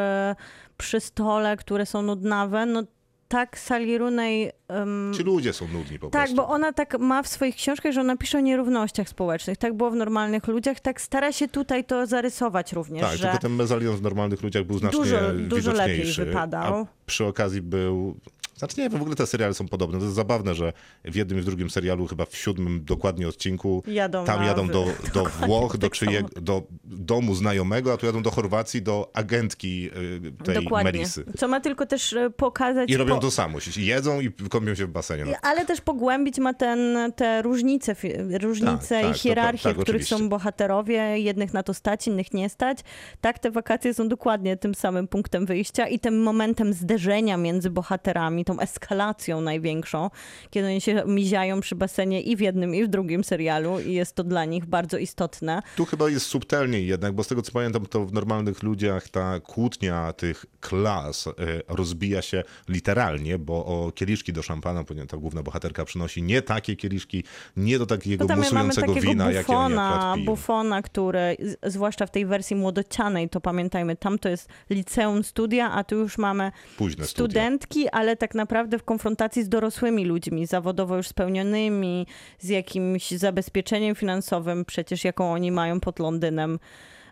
przy 0.78 1.00
stole, 1.00 1.58
które 1.58 1.86
są 1.86 2.02
nudnawe, 2.02 2.66
no 2.66 2.84
tak 3.32 3.60
Sally 3.60 3.98
Rooney... 3.98 4.52
em, 4.68 5.12
Ci 5.18 5.24
ludzie 5.24 5.54
są 5.54 5.68
nudni 5.68 6.00
po 6.00 6.08
tak, 6.08 6.22
prostu. 6.22 6.36
bo 6.36 6.48
ona 6.48 6.74
tak 6.74 7.00
ma 7.00 7.24
w 7.24 7.28
swoich 7.28 7.56
książkach, 7.56 7.92
że 7.94 8.02
ona 8.02 8.18
pisze 8.18 8.38
o 8.38 8.42
nierównościach 8.42 9.10
społecznych. 9.10 9.58
Tak 9.58 9.74
było 9.74 9.92
w 9.92 9.96
normalnych 9.96 10.48
ludziach, 10.48 10.80
tak 10.80 11.02
stara 11.02 11.32
się 11.32 11.48
tutaj 11.48 11.84
to 11.86 12.06
zarysować 12.06 12.74
również, 12.74 13.02
Tak, 13.02 13.18
że 13.18 13.24
tylko 13.24 13.38
ten 13.38 13.52
mezalion 13.56 13.96
w 13.96 14.02
normalnych 14.02 14.44
ludziach 14.44 14.64
był 14.64 14.78
znacznie 14.80 15.00
Dużo- 15.00 15.34
dużo 15.48 15.72
lepiej 15.72 16.14
wypadał. 16.14 16.74
A 16.76 16.86
przy 17.06 17.26
okazji 17.26 17.62
był... 17.62 18.16
Znaczy 18.62 18.82
nie 18.82 18.90
w 18.90 18.96
ogóle 18.96 19.16
te 19.16 19.28
seriale 19.28 19.54
są 19.54 19.68
podobne. 19.68 20.00
To 20.00 20.04
jest 20.06 20.16
zabawne, 20.16 20.56
że 20.56 20.74
w 21.06 21.16
jednym 21.16 21.40
i 21.40 21.42
w 21.42 21.46
drugim 21.46 21.70
serialu, 21.70 22.08
chyba 22.08 22.26
w 22.26 22.38
siódmym 22.38 22.84
dokładnie 22.86 23.28
odcinku, 23.28 23.84
Jadą 23.88 24.26
tam 24.26 24.44
jadą 24.44 24.68
do, 24.68 24.86
do 25.14 25.24
Włoch, 25.26 25.78
do, 25.78 25.88
tak 25.88 25.98
czyjego, 25.98 26.28
do 26.42 26.64
domu 26.84 27.36
znajomego, 27.36 27.94
a 27.94 27.98
tu 27.98 28.06
jadą 28.06 28.22
do 28.22 28.32
Chorwacji, 28.32 28.82
do 28.82 29.12
agentki 29.14 29.90
y, 30.40 30.44
tej 30.44 30.64
Dokładnie. 30.64 30.92
Melisy. 30.92 31.26
Co 31.38 31.48
ma 31.48 31.60
tylko 31.60 31.86
też 31.86 32.14
e, 32.14 32.30
pokazać... 32.30 32.90
I 32.90 32.98
robią 32.98 33.16
po- 33.16 33.22
to 33.22 33.32
samo. 33.32 33.58
Jedzą 33.78 34.22
i 34.22 34.32
kąpią 34.32 34.76
się 34.76 34.86
w 34.86 34.90
basenie. 34.90 35.26
No, 35.26 35.34
Ale 35.42 35.66
też 35.66 35.82
pogłębić 35.82 36.38
ma 36.38 36.54
ten, 36.54 37.12
te 37.16 37.42
różnice, 37.42 37.96
różnice 38.42 38.96
Tak, 38.96 39.02
tak, 39.02 39.10
i 39.10 39.14
to 39.14 39.20
hierarchie, 39.20 39.60
pra- 39.60 39.64
tak, 39.64 39.78
w 39.78 39.82
których 39.82 40.02
oczywiście. 40.02 40.18
są 40.18 40.30
bohaterowie. 40.30 41.20
Jednych 41.20 41.54
na 41.54 41.64
to 41.64 41.74
stać, 41.74 42.08
innych 42.08 42.34
nie 42.34 42.50
stać. 42.50 42.80
Tak, 43.22 43.40
te 43.40 43.52
wakacje 43.52 43.94
są 43.94 44.08
dokładnie 44.08 44.58
tym 44.58 44.76
samym 44.76 45.08
punktem 45.08 45.46
wyjścia 45.46 45.88
i 45.88 46.00
tym 46.00 46.24
momentem 46.24 46.74
zderzenia 46.74 47.38
między 47.38 47.70
bohaterami, 47.70 48.46
tą 48.52 48.60
eskalacją 48.60 49.42
największą, 49.42 50.10
kiedy 50.50 50.68
oni 50.68 50.82
się 50.82 51.04
miziają 51.08 51.62
przy 51.62 51.76
basenie 51.76 52.22
i 52.22 52.36
w 52.36 52.40
jednym, 52.40 52.76
i 52.76 52.84
w 52.84 52.88
drugim 52.88 53.24
serialu 53.24 53.80
i 53.80 53.94
jest 53.94 54.16
to 54.16 54.24
dla 54.24 54.46
nich 54.46 54.66
bardzo 54.66 54.98
istotne. 54.98 55.62
Tu 55.76 55.86
chyba 55.86 56.10
jest 56.10 56.26
subtelniej 56.26 56.88
jednak, 56.88 57.14
bo 57.14 57.24
z 57.24 57.28
tego 57.28 57.42
co 57.42 57.52
pamiętam, 57.52 57.86
to 57.86 58.06
w 58.06 58.14
normalnych 58.14 58.64
ludziach 58.64 59.10
ta 59.10 59.40
kłótnia 59.40 60.14
tych 60.14 60.46
klas 60.60 61.28
e, 61.28 61.32
rozbija 61.68 62.22
się 62.22 62.44
literalnie, 62.70 63.40
bo 63.40 63.66
o 63.66 63.92
kieliszki 63.92 64.34
do 64.34 64.42
szampana, 64.44 64.84
ponieważ 64.84 65.10
ta 65.10 65.18
główna 65.18 65.44
bohaterka 65.44 65.86
przynosi 65.86 66.24
nie 66.24 66.42
takie 66.42 66.76
kieliszki, 66.76 67.24
nie 67.58 67.80
do 67.80 67.86
takiego 67.86 68.26
mamy 68.28 68.42
musującego 68.42 68.94
wina, 68.94 69.32
jakie 69.32 69.54
oni 69.56 69.70
bufona, 69.70 69.90
akurat 69.90 70.16
piją. 70.16 70.26
bufona, 70.26 70.82
który, 70.82 71.38
zwłaszcza 71.64 72.06
w 72.06 72.12
tej 72.12 72.26
wersji 72.26 72.56
młodocianej, 72.56 73.30
to 73.30 73.42
pamiętajmy, 73.42 73.96
tam 73.96 74.20
to 74.20 74.30
jest 74.30 74.50
liceum 74.70 75.24
studia, 75.24 75.72
a 75.72 75.84
tu 75.84 75.96
już 75.96 76.18
mamy 76.18 76.52
Późne 76.78 77.06
studia. 77.06 77.26
studentki, 77.26 77.90
ale 77.90 78.18
tak 78.18 78.36
naprawdę 78.36 78.41
w 78.80 78.84
konfrontacji 78.84 79.44
z 79.44 79.50
dorosłymi 79.50 80.06
ludźmi, 80.06 80.46
zawodowo 80.46 80.98
już 80.98 81.08
spełnionymi, 81.08 82.08
z 82.40 82.50
jakimś 82.50 83.12
zabezpieczeniem 83.12 83.96
finansowym, 83.96 84.66
przecież 84.66 85.04
jaką 85.04 85.34
oni 85.34 85.52
mają 85.52 85.80
pod 85.80 86.00
Londynem, 86.00 86.60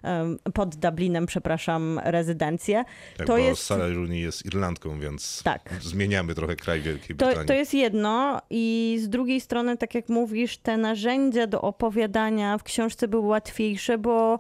em, 0.04 0.40
pod 0.54 0.76
Dublinem, 0.76 1.26
przepraszam, 1.26 2.00
rezydencję. 2.04 2.84
Tak, 3.18 3.28
to 3.28 3.34
bo 3.34 3.38
jest... 3.38 3.64
Sarah 3.64 3.94
Rooney 3.96 4.20
jest 4.22 4.46
Irlandką, 4.46 5.00
więc 5.00 5.44
Tak. 5.44 5.70
zmieniamy 5.82 6.36
trochę 6.36 6.56
kraj 6.56 6.82
Wielkiej 6.82 7.16
To, 7.16 7.26
Brytanii. 7.26 7.48
to 7.48 7.54
jest 7.54 7.74
jedno 7.74 8.42
i 8.50 8.98
z 9.02 9.10
drugiej 9.10 9.42
strony, 9.42 9.78
tak 9.78 9.96
jak 9.96 10.10
mówisz, 10.10 10.58
te 10.58 10.78
narzędzia 10.78 11.48
do 11.48 11.62
opowiadania 11.62 12.58
w 12.58 12.64
książce 12.64 13.08
były 13.08 13.28
łatwiejsze, 13.28 13.98
bo 13.98 14.40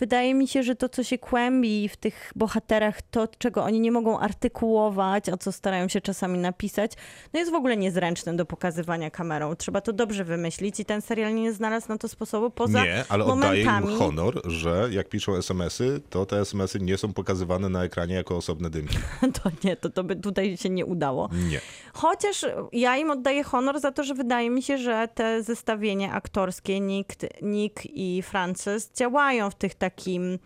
wydaje 0.00 0.34
mi 0.34 0.48
się, 0.48 0.62
że 0.62 0.76
to, 0.76 0.88
co 0.88 1.04
się 1.04 1.18
kłębi 1.18 1.88
w 1.88 1.96
tych 1.96 2.32
bohaterach, 2.36 3.02
to, 3.02 3.28
czego 3.38 3.64
oni 3.64 3.80
nie 3.80 3.92
mogą 3.92 4.18
artykułować, 4.18 5.28
a 5.28 5.36
co 5.36 5.52
starają 5.52 5.88
się 5.88 6.00
czasami 6.00 6.38
napisać, 6.38 6.92
no 7.32 7.40
jest 7.40 7.52
w 7.52 7.54
ogóle 7.54 7.76
niezręczne 7.76 8.36
do 8.36 8.46
pokazywania 8.46 9.10
kamerą. 9.10 9.56
Trzeba 9.56 9.80
to 9.80 9.92
dobrze 9.92 10.24
wymyślić 10.24 10.80
i 10.80 10.84
ten 10.84 11.02
serial 11.02 11.34
nie 11.34 11.52
znalazł 11.52 11.88
na 11.88 11.98
to 11.98 12.08
sposobu 12.08 12.50
poza 12.50 12.84
Nie, 12.84 13.04
ale 13.08 13.24
oddaję 13.24 13.62
im 13.62 13.98
honor, 13.98 14.42
że 14.44 14.88
jak 14.90 15.08
piszą 15.08 15.36
SMS-y, 15.36 16.00
to 16.10 16.26
te 16.26 16.40
SMS-y 16.40 16.80
nie 16.80 16.98
są 16.98 17.12
pokazywane 17.12 17.68
na 17.68 17.84
ekranie 17.84 18.14
jako 18.14 18.36
osobne 18.36 18.70
dymki. 18.70 18.98
To 19.42 19.50
nie, 19.64 19.76
to, 19.76 19.90
to 19.90 20.04
by 20.04 20.16
tutaj 20.16 20.56
się 20.56 20.70
nie 20.70 20.86
udało. 20.86 21.28
Nie. 21.50 21.60
Chociaż 21.92 22.46
ja 22.72 22.96
im 22.96 23.10
oddaję 23.10 23.44
honor 23.44 23.80
za 23.80 23.92
to, 23.92 24.04
że 24.04 24.14
wydaje 24.14 24.50
mi 24.50 24.62
się, 24.62 24.78
że 24.78 25.08
te 25.14 25.42
zestawienia 25.42 26.12
aktorskie 26.12 26.80
Nick, 26.80 27.16
Nick 27.42 27.86
i 27.86 28.22
Frances 28.22 28.90
działają 28.94 29.50
w 29.50 29.54
tych 29.54 29.74
takim, 29.90 30.38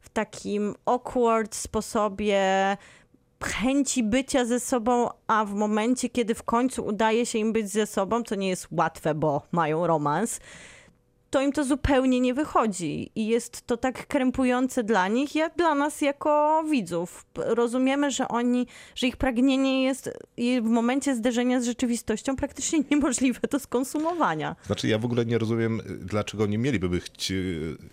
w 0.00 0.08
takim 0.08 0.74
awkward 0.86 1.54
sposobie 1.54 2.76
chęci 3.44 4.02
bycia 4.02 4.44
ze 4.44 4.60
sobą, 4.60 5.08
a 5.26 5.44
w 5.44 5.54
momencie, 5.54 6.08
kiedy 6.08 6.34
w 6.34 6.42
końcu 6.42 6.84
udaje 6.86 7.26
się 7.26 7.38
im 7.38 7.52
być 7.52 7.68
ze 7.68 7.86
sobą, 7.86 8.22
co 8.22 8.34
nie 8.34 8.48
jest 8.48 8.68
łatwe, 8.70 9.14
bo 9.14 9.42
mają 9.52 9.86
romans, 9.86 10.40
to 11.32 11.40
im 11.40 11.52
to 11.52 11.64
zupełnie 11.64 12.20
nie 12.20 12.34
wychodzi 12.34 13.10
i 13.14 13.26
jest 13.26 13.66
to 13.66 13.76
tak 13.76 14.06
krępujące 14.06 14.84
dla 14.84 15.08
nich, 15.08 15.34
jak 15.34 15.56
dla 15.56 15.74
nas 15.74 16.00
jako 16.00 16.64
widzów. 16.70 17.26
Rozumiemy, 17.34 18.10
że 18.10 18.28
oni, 18.28 18.66
że 18.94 19.06
ich 19.06 19.16
pragnienie 19.16 19.84
jest 19.84 20.10
w 20.62 20.68
momencie 20.68 21.16
zderzenia 21.16 21.60
z 21.60 21.64
rzeczywistością 21.64 22.36
praktycznie 22.36 22.78
niemożliwe 22.90 23.40
do 23.50 23.58
skonsumowania. 23.58 24.56
Znaczy, 24.66 24.88
ja 24.88 24.98
w 24.98 25.04
ogóle 25.04 25.26
nie 25.26 25.38
rozumiem, 25.38 25.80
y, 25.80 25.84
dlaczego 25.84 26.46
nie 26.46 26.58
mieliby 26.58 27.00
chci, 27.00 27.34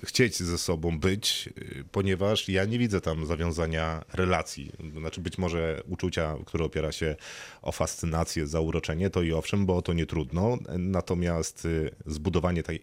chcieć 0.04 0.36
ze 0.36 0.58
sobą 0.58 1.00
być, 1.00 1.50
y, 1.58 1.84
ponieważ 1.92 2.50
ja 2.50 2.66
nie 2.66 2.80
widzę 2.80 3.02
tam 3.02 3.26
zawiązania 3.26 4.04
relacji. 4.14 4.72
Znaczy, 5.00 5.22
być 5.22 5.38
może 5.38 5.84
uczucia, 5.88 6.36
które 6.46 6.66
opiera 6.66 6.92
się 6.92 7.16
o 7.62 7.72
fascynację, 7.72 8.48
zauroczenie, 8.48 9.10
to 9.10 9.22
i 9.22 9.34
owszem, 9.34 9.66
bo 9.66 9.82
to 9.82 9.94
nie 9.94 10.06
trudno. 10.06 10.58
Natomiast 10.78 11.66
y, 11.66 11.92
zbudowanie 12.06 12.64
tej, 12.64 12.80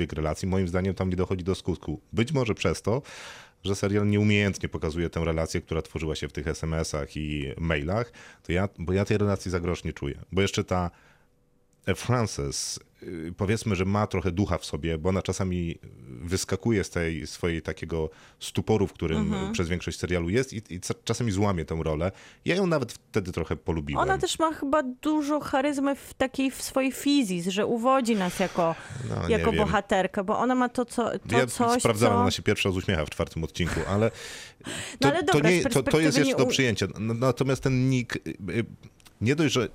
jakiejkolwiek 0.00 0.12
relacji, 0.12 0.48
moim 0.48 0.68
zdaniem, 0.68 0.94
tam 0.94 1.10
nie 1.10 1.16
dochodzi 1.16 1.44
do 1.44 1.54
skutku. 1.54 2.00
Być 2.12 2.32
może 2.32 2.54
przez 2.54 2.82
to, 2.82 3.02
że 3.64 3.74
serial 3.74 4.06
nieumiejętnie 4.06 4.68
pokazuje 4.68 5.10
tę 5.10 5.24
relację, 5.24 5.60
która 5.60 5.82
tworzyła 5.82 6.14
się 6.14 6.28
w 6.28 6.32
tych 6.32 6.46
SMS-ach 6.46 7.16
i 7.16 7.52
mailach, 7.58 8.12
to 8.42 8.52
ja, 8.52 8.68
bo 8.78 8.92
ja 8.92 9.04
tej 9.04 9.18
relacji 9.18 9.50
za 9.50 9.60
grosz 9.60 9.84
nie 9.84 9.92
czuję. 9.92 10.20
Bo 10.32 10.42
jeszcze 10.42 10.64
ta 10.64 10.90
Frances, 11.96 12.80
y, 13.02 13.34
powiedzmy, 13.36 13.76
że 13.76 13.84
ma 13.84 14.06
trochę 14.06 14.30
ducha 14.32 14.58
w 14.58 14.64
sobie, 14.64 14.98
bo 14.98 15.08
ona 15.08 15.22
czasami 15.22 15.78
wyskakuje 16.22 16.84
z 16.84 16.90
tej 16.90 17.26
swojej 17.26 17.62
takiego 17.62 18.10
stuporu, 18.40 18.86
w 18.86 18.92
którym 18.92 19.18
Mhm. 19.18 19.52
przez 19.52 19.68
większość 19.68 19.98
serialu 19.98 20.28
jest 20.30 20.52
i, 20.52 20.62
i 20.70 20.80
czasami 21.04 21.32
złamie 21.32 21.64
tę 21.64 21.78
rolę. 21.82 22.12
Ja 22.44 22.56
ją 22.56 22.66
nawet 22.66 22.92
wtedy 22.92 23.32
trochę 23.32 23.56
polubiłem. 23.56 24.02
Ona 24.02 24.18
też 24.18 24.38
ma 24.38 24.52
chyba 24.54 24.82
dużo 24.82 25.40
charyzmy 25.40 25.94
w 25.96 26.14
takiej 26.14 26.50
w 26.50 26.62
swojej 26.62 26.92
fizis, 26.92 27.46
że 27.48 27.66
uwodzi 27.66 28.16
nas 28.16 28.38
jako, 28.38 28.74
No, 29.08 29.28
jako 29.28 29.52
wiem. 29.52 29.60
bohaterkę, 29.60 30.24
bo 30.24 30.38
ona 30.38 30.54
ma 30.54 30.68
to, 30.68 30.84
co, 30.84 31.10
to 31.18 31.38
ja 31.38 31.46
coś, 31.46 31.80
sprawdzałem, 31.80 32.16
co... 32.16 32.20
ona 32.20 32.30
się 32.30 32.42
pierwsza 32.42 32.68
uśmiecha 32.70 33.04
w 33.04 33.10
czwartym 33.10 33.44
odcinku, 33.44 33.80
ale 33.88 34.10
to, 34.10 34.18
No 35.00 35.08
ale 35.08 35.22
dobra, 35.22 35.40
to, 35.42 35.48
z 35.48 35.64
nie, 35.64 35.70
to, 35.70 35.82
to 35.82 36.00
jest 36.00 36.18
jeszcze 36.18 36.36
do 36.36 36.46
przyjęcia. 36.46 36.86
Natomiast 36.98 37.62
ten 37.62 37.88
Nick, 37.90 38.16
y, 38.16 38.20
y, 38.30 38.64
nie 39.20 39.36
dość, 39.36 39.54
że 39.54 39.68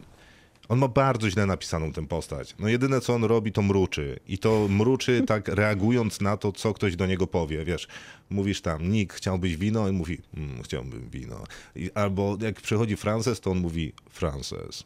on 0.69 0.79
ma 0.79 0.87
bardzo 0.87 1.29
źle 1.29 1.45
napisaną 1.45 1.91
tę 1.91 2.07
postać. 2.07 2.55
No 2.59 2.67
jedyne, 2.67 3.01
co 3.01 3.13
on 3.13 3.23
robi, 3.23 3.51
to 3.51 3.61
mruczy. 3.61 4.19
I 4.27 4.37
to 4.37 4.67
mruczy 4.69 5.23
tak 5.27 5.47
reagując 5.47 6.21
na 6.21 6.37
to, 6.37 6.51
co 6.51 6.73
ktoś 6.73 6.95
do 6.95 7.05
niego 7.05 7.27
powie. 7.27 7.65
Wiesz, 7.65 7.87
mówisz 8.29 8.61
tam, 8.61 8.91
Nick, 8.91 9.13
chciałbyś 9.13 9.57
wino? 9.57 9.89
I 9.89 9.91
mówi, 9.91 10.17
mm, 10.37 10.63
chciałbym 10.63 11.09
wino. 11.09 11.43
I, 11.75 11.91
albo 11.91 12.37
jak 12.41 12.61
przychodzi 12.61 12.95
Frances, 12.95 13.39
to 13.39 13.51
on 13.51 13.59
mówi, 13.59 13.93
Frances. 14.09 14.83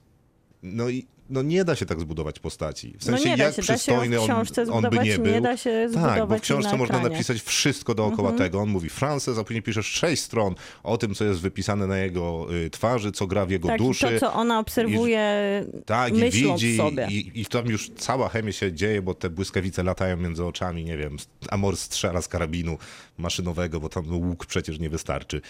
No 0.64 0.90
i 0.90 1.06
no 1.30 1.42
nie 1.42 1.66
da 1.66 1.76
się 1.76 1.86
tak 1.86 2.00
zbudować 2.00 2.40
postaci. 2.40 2.92
W 3.00 3.06
No 3.06 3.12
sensie, 3.12 3.30
nie 3.30 3.38
da 3.38 3.44
jak 3.44 3.56
się, 3.56 3.62
przystojny 3.62 4.20
w 4.20 4.24
książce 4.24 4.62
on, 4.64 4.70
on 4.70 4.82
by 4.82 4.88
zbudować, 4.88 5.08
nie 5.08 5.18
nie 5.18 5.32
był. 5.32 5.42
da 5.42 5.58
się 5.58 5.90
tak, 5.94 6.28
bo 6.28 6.38
w 6.38 6.42
książce 6.42 6.72
na 6.72 6.78
można 6.78 7.00
napisać 7.00 7.42
wszystko 7.42 7.96
dookoła 7.96 8.32
tego. 8.32 8.60
On 8.60 8.70
mówi 8.70 8.90
Frances, 8.90 9.38
a 9.38 9.44
później 9.44 9.64
piszesz 9.64 9.86
sześć 9.88 10.22
stron 10.24 10.56
o 10.84 10.98
tym, 10.98 11.16
co 11.16 11.24
jest 11.26 11.40
wypisane 11.42 11.88
na 11.88 11.98
jego 11.98 12.48
y, 12.66 12.70
twarzy, 12.70 13.12
co 13.12 13.28
gra 13.28 13.46
w 13.46 13.50
jego 13.50 13.68
Tak, 13.68 13.82
i 13.82 13.84
duszy. 13.84 14.08
to, 14.10 14.20
co 14.20 14.34
ona 14.34 14.60
obserwuje, 14.60 15.26
Tak, 15.86 16.18
i 16.18 16.32
widzi, 16.32 16.78
sobie. 16.78 17.08
i, 17.12 17.42
i 17.42 17.46
tam 17.46 17.66
już 17.68 17.90
cała 17.90 18.30
chemia 18.30 18.52
się 18.52 18.74
dzieje, 18.74 19.02
bo 19.02 19.14
te 19.14 19.30
błyskawice 19.30 19.84
latają 19.84 20.18
między 20.18 20.46
oczami, 20.46 20.86
nie 20.86 20.98
wiem, 20.98 21.18
Amor 21.50 21.78
strzela 21.78 22.22
z 22.22 22.28
karabinu 22.28 22.78
maszynowego, 23.18 23.80
bo 23.80 23.90
tam 23.90 24.14
łuk 24.30 24.46
przecież 24.46 24.80
nie 24.80 24.90
wystarczy. 24.90 25.42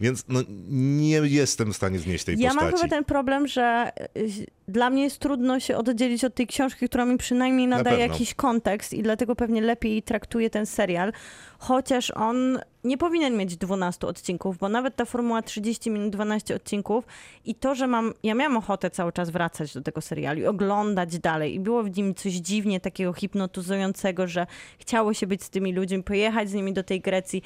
Więc 0.00 0.24
no, 0.28 0.40
nie 0.68 1.16
jestem 1.16 1.72
w 1.72 1.76
stanie 1.76 1.98
znieść 1.98 2.24
tej 2.24 2.38
Ja 2.38 2.48
postaci. 2.50 2.72
mam 2.72 2.76
chyba 2.82 2.88
ten 2.96 3.04
problem, 3.04 3.46
że 3.48 3.92
y, 4.16 4.46
dla 4.68 4.90
mnie 4.90 5.02
jest 5.02 5.18
trudno 5.18 5.60
się 5.60 5.76
oddzielić 5.76 6.24
od 6.24 6.34
tej 6.34 6.46
książki, 6.46 6.88
która 6.88 7.04
mi 7.04 7.18
przynajmniej 7.18 7.66
Na 7.68 7.76
nadaje 7.76 7.96
pewno. 7.98 8.12
jakiś 8.12 8.34
kontekst 8.34 8.92
i 8.92 9.02
dlatego 9.02 9.36
pewnie 9.36 9.60
lepiej 9.60 10.02
traktuję 10.02 10.50
ten 10.50 10.66
serial, 10.66 11.12
chociaż 11.58 12.10
on 12.10 12.58
nie 12.84 12.98
powinien 12.98 13.36
mieć 13.36 13.56
12 13.56 14.06
odcinków, 14.06 14.58
bo 14.58 14.68
nawet 14.68 14.96
ta 14.96 15.04
formuła 15.04 15.42
30 15.42 15.90
minut, 15.90 16.10
12 16.10 16.54
odcinków 16.54 17.04
i 17.44 17.54
to, 17.54 17.74
że 17.74 17.86
mam, 17.86 18.12
ja 18.22 18.34
miałam 18.34 18.56
ochotę 18.56 18.90
cały 18.90 19.12
czas 19.12 19.30
wracać 19.30 19.74
do 19.74 19.82
tego 19.82 20.00
serialu 20.00 20.40
i 20.40 20.46
oglądać 20.46 21.18
dalej 21.18 21.54
i 21.54 21.60
było 21.60 21.82
w 21.82 21.96
nim 21.96 22.14
coś 22.14 22.32
dziwnie 22.32 22.80
takiego 22.80 23.12
hipnotyzującego, 23.12 24.26
że 24.26 24.46
chciało 24.78 25.14
się 25.14 25.26
być 25.26 25.42
z 25.42 25.50
tymi 25.50 25.72
ludźmi, 25.72 26.02
pojechać 26.02 26.50
z 26.50 26.54
nimi 26.54 26.72
do 26.72 26.82
tej 26.82 27.00
Grecji, 27.00 27.42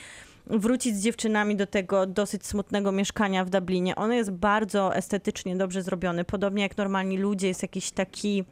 wrócić 0.51 0.97
z 0.97 1.03
dziewczynami 1.03 1.57
do 1.57 1.67
tego 1.67 2.07
dosyć 2.07 2.47
smutnego 2.47 2.93
mieszkania 2.93 3.45
w 3.45 3.51
Dublinie. 3.51 3.97
Ono 3.97 4.15
jest 4.15 4.31
bardzo 4.31 4.97
estetycznie 4.97 5.57
dobrze 5.57 5.83
zrobiony, 5.83 6.25
podobnie 6.25 6.63
jak 6.63 6.77
normalni 6.77 7.19
ludzie, 7.19 7.49
jest 7.49 7.63
jakiś 7.63 7.91
taki 7.91 8.45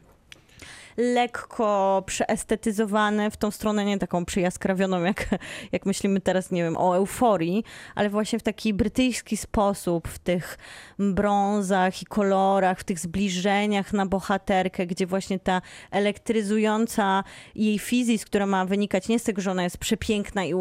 lekko 0.98 2.02
przeestetyzowane 2.06 3.30
w 3.30 3.36
tą 3.36 3.50
stronę, 3.50 3.84
nie 3.84 3.98
taką 3.98 4.24
przyjaskrawioną, 4.24 5.02
jak, 5.02 5.28
jak 5.72 5.86
myślimy 5.86 6.20
teraz, 6.20 6.50
nie 6.50 6.62
wiem, 6.62 6.76
o 6.76 6.96
euforii, 6.96 7.64
ale 7.94 8.10
właśnie 8.10 8.38
w 8.38 8.42
taki 8.42 8.74
brytyjski 8.74 9.36
sposób, 9.36 10.08
w 10.08 10.18
tych 10.18 10.58
brązach 10.98 12.02
i 12.02 12.06
kolorach, 12.06 12.80
w 12.80 12.84
tych 12.84 12.98
zbliżeniach 12.98 13.92
na 13.92 14.06
bohaterkę, 14.06 14.86
gdzie 14.86 15.06
właśnie 15.06 15.38
ta 15.38 15.62
elektryzująca 15.90 17.24
jej 17.54 17.78
fizis, 17.78 18.24
która 18.24 18.46
ma 18.46 18.64
wynikać 18.64 19.08
nie 19.08 19.18
z 19.18 19.22
tego, 19.22 19.42
że 19.42 19.50
ona 19.50 19.62
jest 19.62 19.78
przepiękna 19.78 20.44
i 20.44 20.54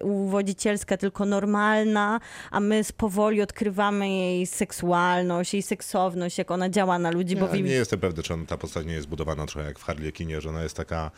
uwodzicielska, 0.00 0.96
tylko 0.96 1.24
normalna, 1.24 2.20
a 2.50 2.60
my 2.60 2.82
powoli 2.96 3.42
odkrywamy 3.42 4.08
jej 4.08 4.46
seksualność, 4.46 5.54
jej 5.54 5.62
seksowność, 5.62 6.38
jak 6.38 6.50
ona 6.50 6.68
działa 6.68 6.98
na 6.98 7.10
ludzi, 7.10 7.36
bo 7.36 7.46
w 7.48 7.54
nie 7.62 7.70
jestem 7.70 8.00
pewny, 8.00 8.22
czy 8.22 8.34
on, 8.34 8.46
ta 8.46 8.56
postać 8.56 8.86
nie 8.86 8.92
jest 8.92 9.08
budowana 9.08 9.46
trochę 9.46 9.68
jak 9.68 9.78
w 9.84 9.86
Harlekinie, 9.86 10.40
że 10.40 10.48
ona 10.48 10.62
jest 10.62 10.76
taka 10.76 11.10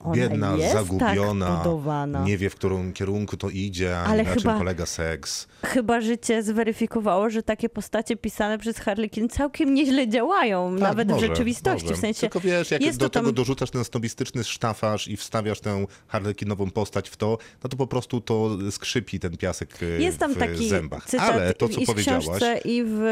Ona 0.00 0.14
biedna, 0.14 0.56
tak 0.58 0.72
zagubiona, 0.72 1.56
budowana. 1.56 2.24
nie 2.24 2.38
wie 2.38 2.50
w 2.50 2.54
którym 2.54 2.92
kierunku 2.92 3.36
to 3.36 3.48
idzie, 3.50 3.98
Ale 3.98 4.22
na 4.22 4.28
chyba- 4.30 4.42
czym 4.42 4.58
polega 4.58 4.86
seks. 4.86 5.48
chyba 5.64 6.00
życie 6.00 6.42
zweryfikowało, 6.42 7.30
że 7.30 7.42
takie 7.42 7.68
postacie 7.68 8.16
pisane 8.16 8.58
przez 8.58 8.78
Harlequin 8.78 9.28
całkiem 9.28 9.74
nieźle 9.74 10.08
działają, 10.08 10.70
Tak, 10.72 10.80
nawet 10.82 11.08
może, 11.08 11.26
w 11.26 11.28
rzeczywistości. 11.30 11.84
może. 11.84 11.96
W 11.96 12.00
sensie 12.00 12.20
Tylko 12.20 12.40
wiesz, 12.40 12.70
jak 12.70 12.82
jest 12.82 12.98
do 12.98 13.04
to 13.06 13.10
tam- 13.10 13.22
tego 13.22 13.32
dorzucasz 13.32 13.70
ten 13.70 13.84
snobistyczny 13.84 14.44
sztafaż 14.44 15.08
i 15.08 15.16
wstawiasz 15.16 15.60
tę 15.60 15.86
harlekinową 16.08 16.70
postać 16.70 17.08
w 17.10 17.16
to, 17.16 17.38
no 17.64 17.70
to 17.70 17.76
po 17.76 17.86
prostu 17.86 18.20
to 18.20 18.50
skrzypi 18.70 19.20
ten 19.20 19.36
piasek 19.36 19.78
e, 19.82 20.02
jest 20.02 20.18
tam 20.18 20.34
w 20.34 20.38
taki 20.38 20.68
zębach. 20.68 21.06
cytat 21.06 21.30
Ale 21.34 21.54
to, 21.54 21.68
co 21.68 21.80
i 21.80 21.84
w 21.84 21.86
powiedziałaś, 21.86 22.26
i 22.64 22.82
w, 22.86 23.02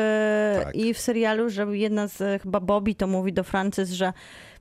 Tak. 0.64 0.74
i 0.76 0.95
w 0.95 0.99
serialu, 1.01 1.51
że 1.51 1.66
jedna 1.76 2.07
z, 2.09 2.43
chyba 2.43 2.61
Bobby 2.61 2.95
to 2.95 3.07
mówi 3.07 3.33
do 3.33 3.45
Frances, 3.45 3.91
że 3.91 4.12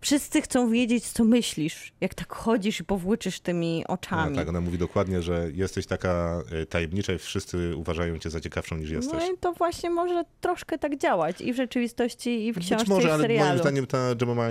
wszyscy 0.02 0.42
chcą 0.42 0.70
wiedzieć, 0.70 1.10
co 1.10 1.24
myślisz, 1.24 1.94
jak 2.02 2.14
tak 2.14 2.34
chodzisz 2.34 2.80
i 2.80 2.84
powłóczysz 2.84 3.40
tymi 3.40 3.84
no, 3.90 3.94
oczami. 3.94 4.36
tak, 4.36 4.50
ona 4.50 4.62
mówi 4.62 4.78
dokładnie, 4.78 5.22
że 5.22 5.50
jesteś 5.54 5.86
taka 5.86 6.44
e, 6.52 6.66
tajemnicza 6.66 7.14
i 7.14 7.18
wszyscy 7.18 7.76
uważają 7.76 8.20
cię 8.20 8.30
za 8.30 8.40
ciekawszą 8.40 8.78
niż 8.78 8.90
jesteś. 8.90 9.20
No 9.28 9.34
i 9.34 9.38
to 9.38 9.54
właśnie 9.54 9.90
może 9.90 10.24
troszkę 10.42 10.78
tak 10.78 10.98
działać 10.98 11.42
i 11.42 11.54
w 11.54 11.56
rzeczywistości, 11.56 12.46
i 12.48 12.54
w 12.54 12.60
książce, 12.60 12.78
Być 12.78 12.88
może, 12.88 13.08
i 13.08 13.12
w 13.12 13.14
ale 13.14 13.24
serialu. 13.24 13.50
moim 13.50 13.60
zdaniem 13.60 13.88
ta 13.88 13.98
Jemima, 14.22 14.48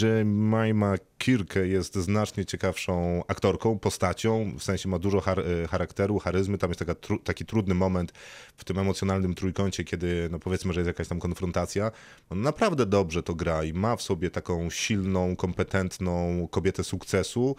Jemima 0.00 0.94
Kirke 1.18 1.66
jest 1.66 1.94
znacznie 1.94 2.44
ciekawszą 2.44 3.22
aktorką, 3.28 3.78
postacią, 3.78 4.52
w 4.58 4.62
sensie 4.62 4.88
ma 4.88 4.98
dużo 4.98 5.18
e, 5.18 5.68
charakteru, 5.68 6.18
charyzmy, 6.18 6.58
tam 6.58 6.70
jest 6.70 6.78
taka, 6.78 6.94
tru 6.94 7.18
taki 7.18 7.46
trudny 7.46 7.74
moment 7.74 8.12
w 8.56 8.64
tym 8.64 8.78
emocjonalnym 8.78 9.34
trójkącie, 9.34 9.84
kiedy 9.84 10.28
no 10.30 10.38
powiedzmy, 10.38 10.72
że 10.72 10.80
jest 10.80 10.86
jakaś 10.86 11.08
tam 11.08 11.18
konfrontacja. 11.20 11.90
On 12.30 12.40
naprawdę 12.40 12.86
dobrze 12.86 13.22
to 13.22 13.34
gra 13.34 13.64
i 13.64 13.72
ma 13.72 13.96
w 13.96 14.02
sobie 14.02 14.30
taką 14.30 14.70
silną, 14.70 15.36
kompetentną 15.36 16.48
kobietę 16.50 16.84
sukcesu, 16.84 17.56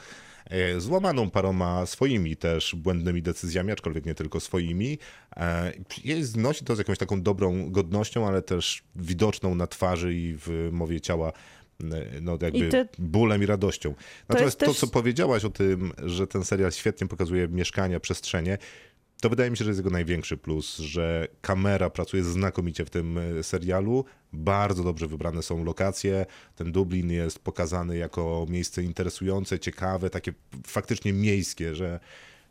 e, 0.49 0.79
złamaną 0.79 1.29
paroma 1.29 1.85
swoimi 1.85 2.35
też 2.37 2.75
błędnymi 2.75 3.21
decyzjami, 3.21 3.71
aczkolwiek 3.71 4.05
nie 4.05 4.15
tylko 4.15 4.39
swoimi. 4.39 4.97
E, 5.37 5.73
Jej 6.03 6.23
znosi 6.23 6.65
to 6.65 6.75
z 6.75 6.77
jakąś 6.77 6.97
taką 6.97 7.21
dobrą 7.21 7.71
godnością, 7.71 8.27
ale 8.27 8.41
też 8.41 8.83
widoczną 8.95 9.55
na 9.55 9.67
twarzy 9.67 10.13
i 10.15 10.35
w 10.37 10.69
mowie 10.71 11.01
ciała 11.01 11.29
e, 11.83 12.21
no, 12.21 12.37
jakby 12.41 12.67
I 12.67 12.69
te- 12.69 12.87
bólem 12.99 13.43
i 13.43 13.45
radością. 13.45 13.93
Natomiast 14.29 14.59
to, 14.59 14.65
też- 14.65 14.77
co 14.77 14.87
powiedziałaś 14.87 15.45
o 15.45 15.49
tym, 15.49 15.91
że 16.03 16.27
ten 16.27 16.45
serial 16.45 16.71
świetnie 16.71 17.07
pokazuje 17.07 17.47
mieszkania, 17.47 17.99
przestrzenie, 17.99 18.57
to 19.23 19.29
wydaje 19.29 19.51
mi 19.51 19.57
się, 19.57 19.63
że 19.63 19.69
jest 19.69 19.79
jego 19.79 19.89
największy 19.89 20.37
plus, 20.37 20.77
że 20.77 21.27
kamera 21.41 21.89
pracuje 21.89 22.23
znakomicie 22.23 22.85
w 22.85 22.89
tym 22.89 23.17
e, 23.17 23.43
serialu. 23.43 24.05
Bardzo 24.33 24.83
dobrze 24.83 25.07
wybrane 25.07 25.41
są 25.43 25.63
lokacje. 25.63 26.25
Ten 26.55 26.71
Dublin 26.71 27.11
jest 27.11 27.39
pokazany 27.39 27.97
jako 27.97 28.45
miejsce 28.49 28.83
interesujące, 28.83 29.59
ciekawe, 29.59 30.09
takie 30.09 30.33
faktycznie 30.67 31.13
miejskie, 31.13 31.75
że 31.75 31.99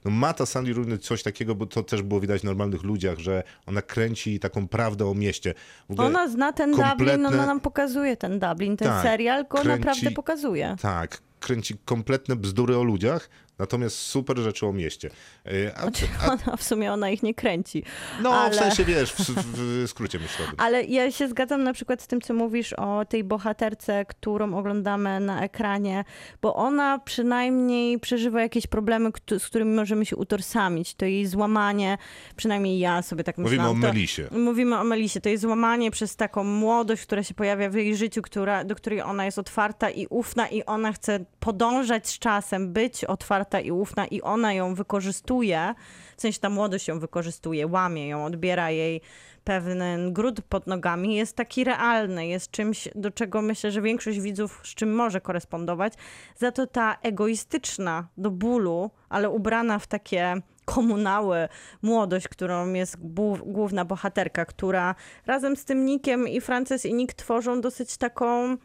no 0.04 0.10
ma 0.10 0.32
ta 0.32 0.46
Sandy 0.46 0.72
Rooney 0.72 0.98
coś 0.98 1.22
takiego, 1.22 1.54
bo 1.54 1.66
to 1.66 1.82
też 1.82 2.02
było 2.02 2.20
widać 2.20 2.40
w 2.40 2.44
normalnych 2.44 2.82
ludziach, 2.82 3.18
że 3.18 3.42
ona 3.66 3.82
kręci 3.82 4.40
taką 4.40 4.68
prawdę 4.68 5.06
o 5.06 5.14
mieście. 5.14 5.54
Ona 5.96 6.28
zna 6.28 6.52
ten 6.52 6.70
Dublin, 6.70 6.86
kompletne- 6.88 7.26
ona 7.26 7.46
nam 7.46 7.60
pokazuje 7.60 8.16
ten 8.16 8.38
Dublin, 8.38 8.76
ten 8.76 8.88
Tak, 8.88 9.02
serial 9.02 9.44
go 9.48 9.58
kręci- 9.58 9.78
naprawdę 9.78 10.10
pokazuje. 10.10 10.76
Tak, 10.82 11.20
kręci 11.40 11.74
kompletne 11.84 12.36
bzdury 12.36 12.76
o 12.76 12.82
ludziach, 12.82 13.30
natomiast 13.62 13.96
super 13.96 14.38
rzeczy 14.38 14.66
o 14.66 14.72
mieście. 14.72 15.10
E, 15.46 15.76
A, 15.78 15.82
Znaczy, 15.82 16.06
ona, 16.46 16.56
w 16.56 16.62
sumie 16.62 16.92
ona 16.92 17.10
ich 17.10 17.22
nie 17.22 17.34
kręci. 17.34 17.84
no, 18.22 18.34
ale- 18.34 18.50
w 18.50 18.54
sensie, 18.58 18.84
wiesz, 18.84 19.12
w, 19.12 19.18
w 19.56 19.84
skrócie 19.90 20.18
myślowym. 20.18 20.54
Ale 20.58 20.84
ja 20.84 21.10
się 21.10 21.28
zgadzam 21.28 21.62
na 21.62 21.72
przykład 21.72 22.02
z 22.02 22.06
tym, 22.06 22.20
co 22.20 22.34
mówisz 22.34 22.72
o 22.72 23.04
tej 23.04 23.24
bohaterce, 23.24 24.04
którą 24.04 24.54
oglądamy 24.58 25.20
na 25.20 25.42
ekranie, 25.42 26.04
bo 26.42 26.54
ona 26.54 26.98
przynajmniej 26.98 27.98
przeżywa 27.98 28.40
jakieś 28.40 28.66
problemy, 28.66 29.10
z 29.38 29.46
którymi 29.46 29.74
możemy 29.74 30.06
się 30.06 30.16
utożsamić. 30.16 30.94
To 30.94 31.04
jej 31.04 31.26
złamanie, 31.26 31.98
przynajmniej 32.36 32.78
ja 32.78 33.02
sobie 33.02 33.24
tak 33.24 33.38
Mówimy 33.38 33.56
myślałam. 33.56 33.78
o 33.78 33.86
to- 33.86 33.92
Melisie. 33.92 34.28
Mówimy 34.30 34.78
o 34.78 34.84
Melisie. 34.84 35.20
To 35.20 35.28
jest 35.28 35.42
złamanie 35.42 35.90
przez 35.90 36.16
taką 36.16 36.44
młodość, 36.44 37.02
która 37.02 37.22
się 37.22 37.34
pojawia 37.34 37.70
w 37.70 37.74
jej 37.74 37.96
życiu, 37.96 38.22
która, 38.22 38.64
do 38.64 38.74
której 38.74 39.00
ona 39.02 39.24
jest 39.24 39.38
otwarta 39.38 39.90
i 39.90 40.06
ufna 40.10 40.48
i 40.48 40.64
ona 40.64 40.92
chce 40.92 41.24
podążać 41.40 42.08
z 42.08 42.18
czasem, 42.18 42.72
być 42.72 43.04
otwarta 43.04 43.51
i 43.61 43.72
ufna 43.72 44.07
i 44.07 44.22
ona 44.22 44.53
ją 44.53 44.74
wykorzystuje. 44.74 45.74
W 46.16 46.20
sensie 46.20 46.40
ta 46.40 46.50
młodość 46.50 46.88
ją 46.88 46.98
wykorzystuje, 46.98 47.66
łamie 47.66 48.09
ją, 48.09 48.24
odbiera 48.24 48.70
jej 48.70 49.00
pewien 49.44 50.12
gród 50.12 50.40
pod 50.48 50.66
nogami. 50.66 51.16
Jest 51.16 51.36
taki 51.36 51.64
realny, 51.64 52.26
jest 52.26 52.50
czymś, 52.50 52.88
do 52.94 53.11
czego 53.11 53.42
myślę, 53.42 53.70
że 53.70 53.82
większość 53.82 54.20
widzów 54.20 54.61
z 54.64 54.74
czym 54.74 54.94
może 54.94 55.20
korespondować. 55.20 55.92
Za 56.36 56.53
to 56.53 56.66
ta 56.66 56.98
egoistyczna 57.03 58.09
do 58.16 58.30
bólu, 58.30 58.90
ale 59.09 59.30
ubrana 59.30 59.78
w 59.78 59.86
takie 59.86 60.42
komunały, 60.64 61.48
młodość, 61.82 62.28
którą 62.28 62.72
jest 62.72 62.96
głów- 63.00 63.53
główna 63.53 63.84
bohaterka, 63.84 64.44
która 64.44 64.94
razem 65.26 65.57
z 65.57 65.64
tym 65.64 65.84
Nikiem 65.84 66.28
i 66.28 66.40
Frances 66.40 66.86
i 66.86 66.94
Nick 66.94 67.14
tworzą 67.14 67.61
dosyć 67.61 67.96
taką 67.96 68.57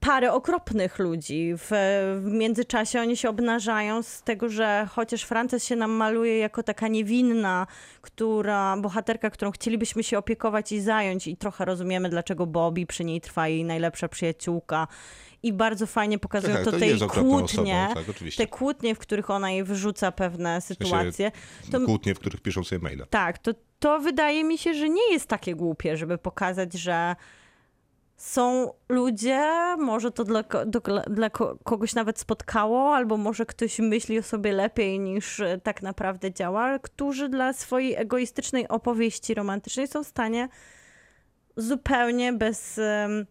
parę 0.00 0.32
okropnych 0.32 0.98
ludzi. 0.98 1.52
W, 1.56 1.68
w 2.20 2.30
międzyczasie 2.30 3.00
oni 3.00 3.16
się 3.16 3.28
obnażają 3.28 4.02
z 4.02 4.22
tego, 4.22 4.48
że 4.48 4.86
chociaż 4.90 5.22
Frances 5.22 5.64
się 5.64 5.76
nam 5.76 5.90
maluje 5.90 6.38
jako 6.38 6.62
taka 6.62 6.88
niewinna, 6.88 7.66
która, 8.00 8.76
bohaterka, 8.76 9.30
którą 9.30 9.50
chcielibyśmy 9.50 10.02
się 10.02 10.18
opiekować 10.18 10.72
i 10.72 10.80
zająć 10.80 11.26
i 11.26 11.36
trochę 11.36 11.64
rozumiemy, 11.64 12.08
dlaczego 12.08 12.46
Bobby 12.46 12.86
przy 12.86 13.04
niej 13.04 13.20
trwa 13.20 13.48
jej 13.48 13.64
najlepsza 13.64 14.08
przyjaciółka. 14.08 14.88
I 15.42 15.52
bardzo 15.52 15.86
fajnie 15.86 16.18
pokazują 16.18 16.54
Tak, 16.54 16.64
to, 16.64 16.72
to 16.72 16.78
te 16.78 16.86
jest 16.86 17.00
jej 17.00 17.08
okropną 17.08 17.38
kłótnie, 17.38 17.88
osobą, 17.90 18.12
tak, 18.12 18.34
te 18.36 18.46
kłótnie, 18.46 18.94
w 18.94 18.98
których 18.98 19.30
ona 19.30 19.50
jej 19.50 19.64
wyrzuca 19.64 20.12
pewne 20.12 20.60
sytuacje. 20.60 21.32
To, 21.72 21.80
Kłótnie, 21.80 22.14
w 22.14 22.18
których 22.18 22.40
piszą 22.40 22.64
sobie 22.64 22.82
maile. 22.82 23.06
tak, 23.10 23.38
to, 23.38 23.52
to 23.78 24.00
wydaje 24.00 24.44
mi 24.44 24.58
się, 24.58 24.74
że 24.74 24.88
nie 24.88 25.12
jest 25.12 25.26
takie 25.28 25.54
głupie, 25.54 25.96
żeby 25.96 26.18
pokazać, 26.18 26.72
że 26.72 27.16
są 28.16 28.72
ludzie, 28.88 29.50
może 29.78 30.10
to 30.10 30.24
dla, 30.24 30.44
do, 30.66 30.80
dla 31.10 31.30
ko- 31.30 31.58
kogoś 31.64 31.94
nawet 31.94 32.18
spotkało, 32.20 32.94
albo 32.94 33.16
może 33.16 33.46
ktoś 33.46 33.78
myśli 33.78 34.18
o 34.18 34.22
sobie 34.22 34.52
lepiej 34.52 35.00
niż 35.00 35.40
e, 35.40 35.60
tak 35.62 35.82
naprawdę 35.82 36.32
działa, 36.32 36.78
którzy 36.78 37.28
dla 37.28 37.52
swojej 37.52 37.94
egoistycznej 37.94 38.68
opowieści 38.68 39.34
romantycznej 39.34 39.88
są 39.88 40.04
w 40.04 40.06
stanie 40.06 40.48
zupełnie 41.56 42.32
bez 42.32 42.78
em, 42.78 43.26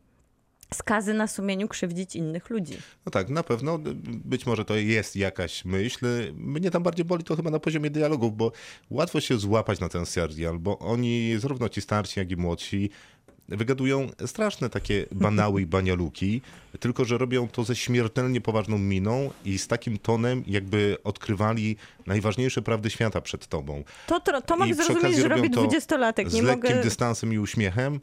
skazy 0.74 1.14
na 1.14 1.28
sumieniu 1.28 1.68
krzywdzić 1.68 2.16
innych 2.16 2.50
ludzi. 2.50 2.78
No 3.06 3.12
tak, 3.12 3.30
na 3.30 3.44
pewno. 3.44 3.80
Być 4.06 4.46
może 4.46 4.66
to 4.66 4.76
jest 4.76 5.16
jakaś 5.16 5.66
myśl. 5.66 6.06
Mnie 6.34 6.72
tam 6.72 6.84
bardziej 6.84 7.06
boli 7.06 7.24
to 7.24 7.36
chyba 7.36 7.50
na 7.52 7.60
poziomie 7.60 7.90
dialogów, 7.90 8.38
bo 8.38 8.52
łatwo 8.90 9.22
się 9.22 9.38
złapać 9.38 9.80
na 9.80 9.90
ten 9.90 10.06
serial, 10.06 10.60
bo 10.60 10.80
oni, 10.80 11.36
zarówno 11.40 11.70
ci 11.70 11.82
starsi, 11.82 12.20
jak 12.20 12.32
i 12.32 12.38
młodsi, 12.38 12.90
wygadują 13.50 14.10
straszne 14.26 14.70
takie 14.70 15.06
banały 15.12 15.62
i 15.62 15.66
banialuki, 15.66 16.42
tylko 16.80 17.06
że 17.06 17.18
robią 17.18 17.48
to 17.48 17.64
ze 17.64 17.76
śmiertelnie 17.76 18.42
poważną 18.42 18.78
miną 18.78 19.32
i 19.46 19.58
z 19.58 19.68
takim 19.68 19.98
tonem, 19.98 20.44
jakby 20.48 20.98
odkrywali 21.04 21.76
najważniejsze 22.06 22.62
prawdy 22.62 22.90
świata 22.90 23.22
przed 23.22 23.48
tobą. 23.48 23.84
To, 24.08 24.20
to, 24.20 24.42
to 24.42 24.56
I 24.56 24.60
mogę 24.60 24.76
przy 24.76 24.84
zrozumieć, 24.84 25.18
że 25.18 25.28
robi 25.28 25.50
dwudziestolatek. 25.50 26.30
Z 26.30 26.34
Nie 26.34 26.42
lekkim 26.42 26.72
mogę... 26.72 26.84
dystansem 26.84 27.34
i 27.34 27.38
uśmiechem. 27.40 28.00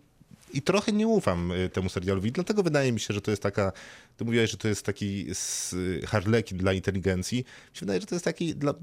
i 0.52 0.62
trochę 0.62 0.92
nie 0.92 1.06
ufam 1.06 1.52
y, 1.52 1.68
temu 1.68 1.88
serialowi. 1.88 2.32
Dlatego 2.32 2.62
wydaje 2.62 2.92
mi 2.92 3.00
się, 3.00 3.14
że 3.14 3.20
to 3.20 3.30
jest 3.30 3.42
taka. 3.42 3.72
Ty 4.16 4.24
mówiłeś, 4.24 4.50
że 4.50 4.56
to 4.56 4.68
jest 4.68 4.86
taki 4.86 5.26
harlekin 6.06 6.58
dla 6.58 6.72
inteligencji. 6.72 7.38
Mi 7.38 7.76
się 7.76 7.80
wydaje, 7.80 8.00
że 8.00 8.06
to 8.06 8.14
jest 8.14 8.24
taki 8.24 8.54
dla. 8.54 8.74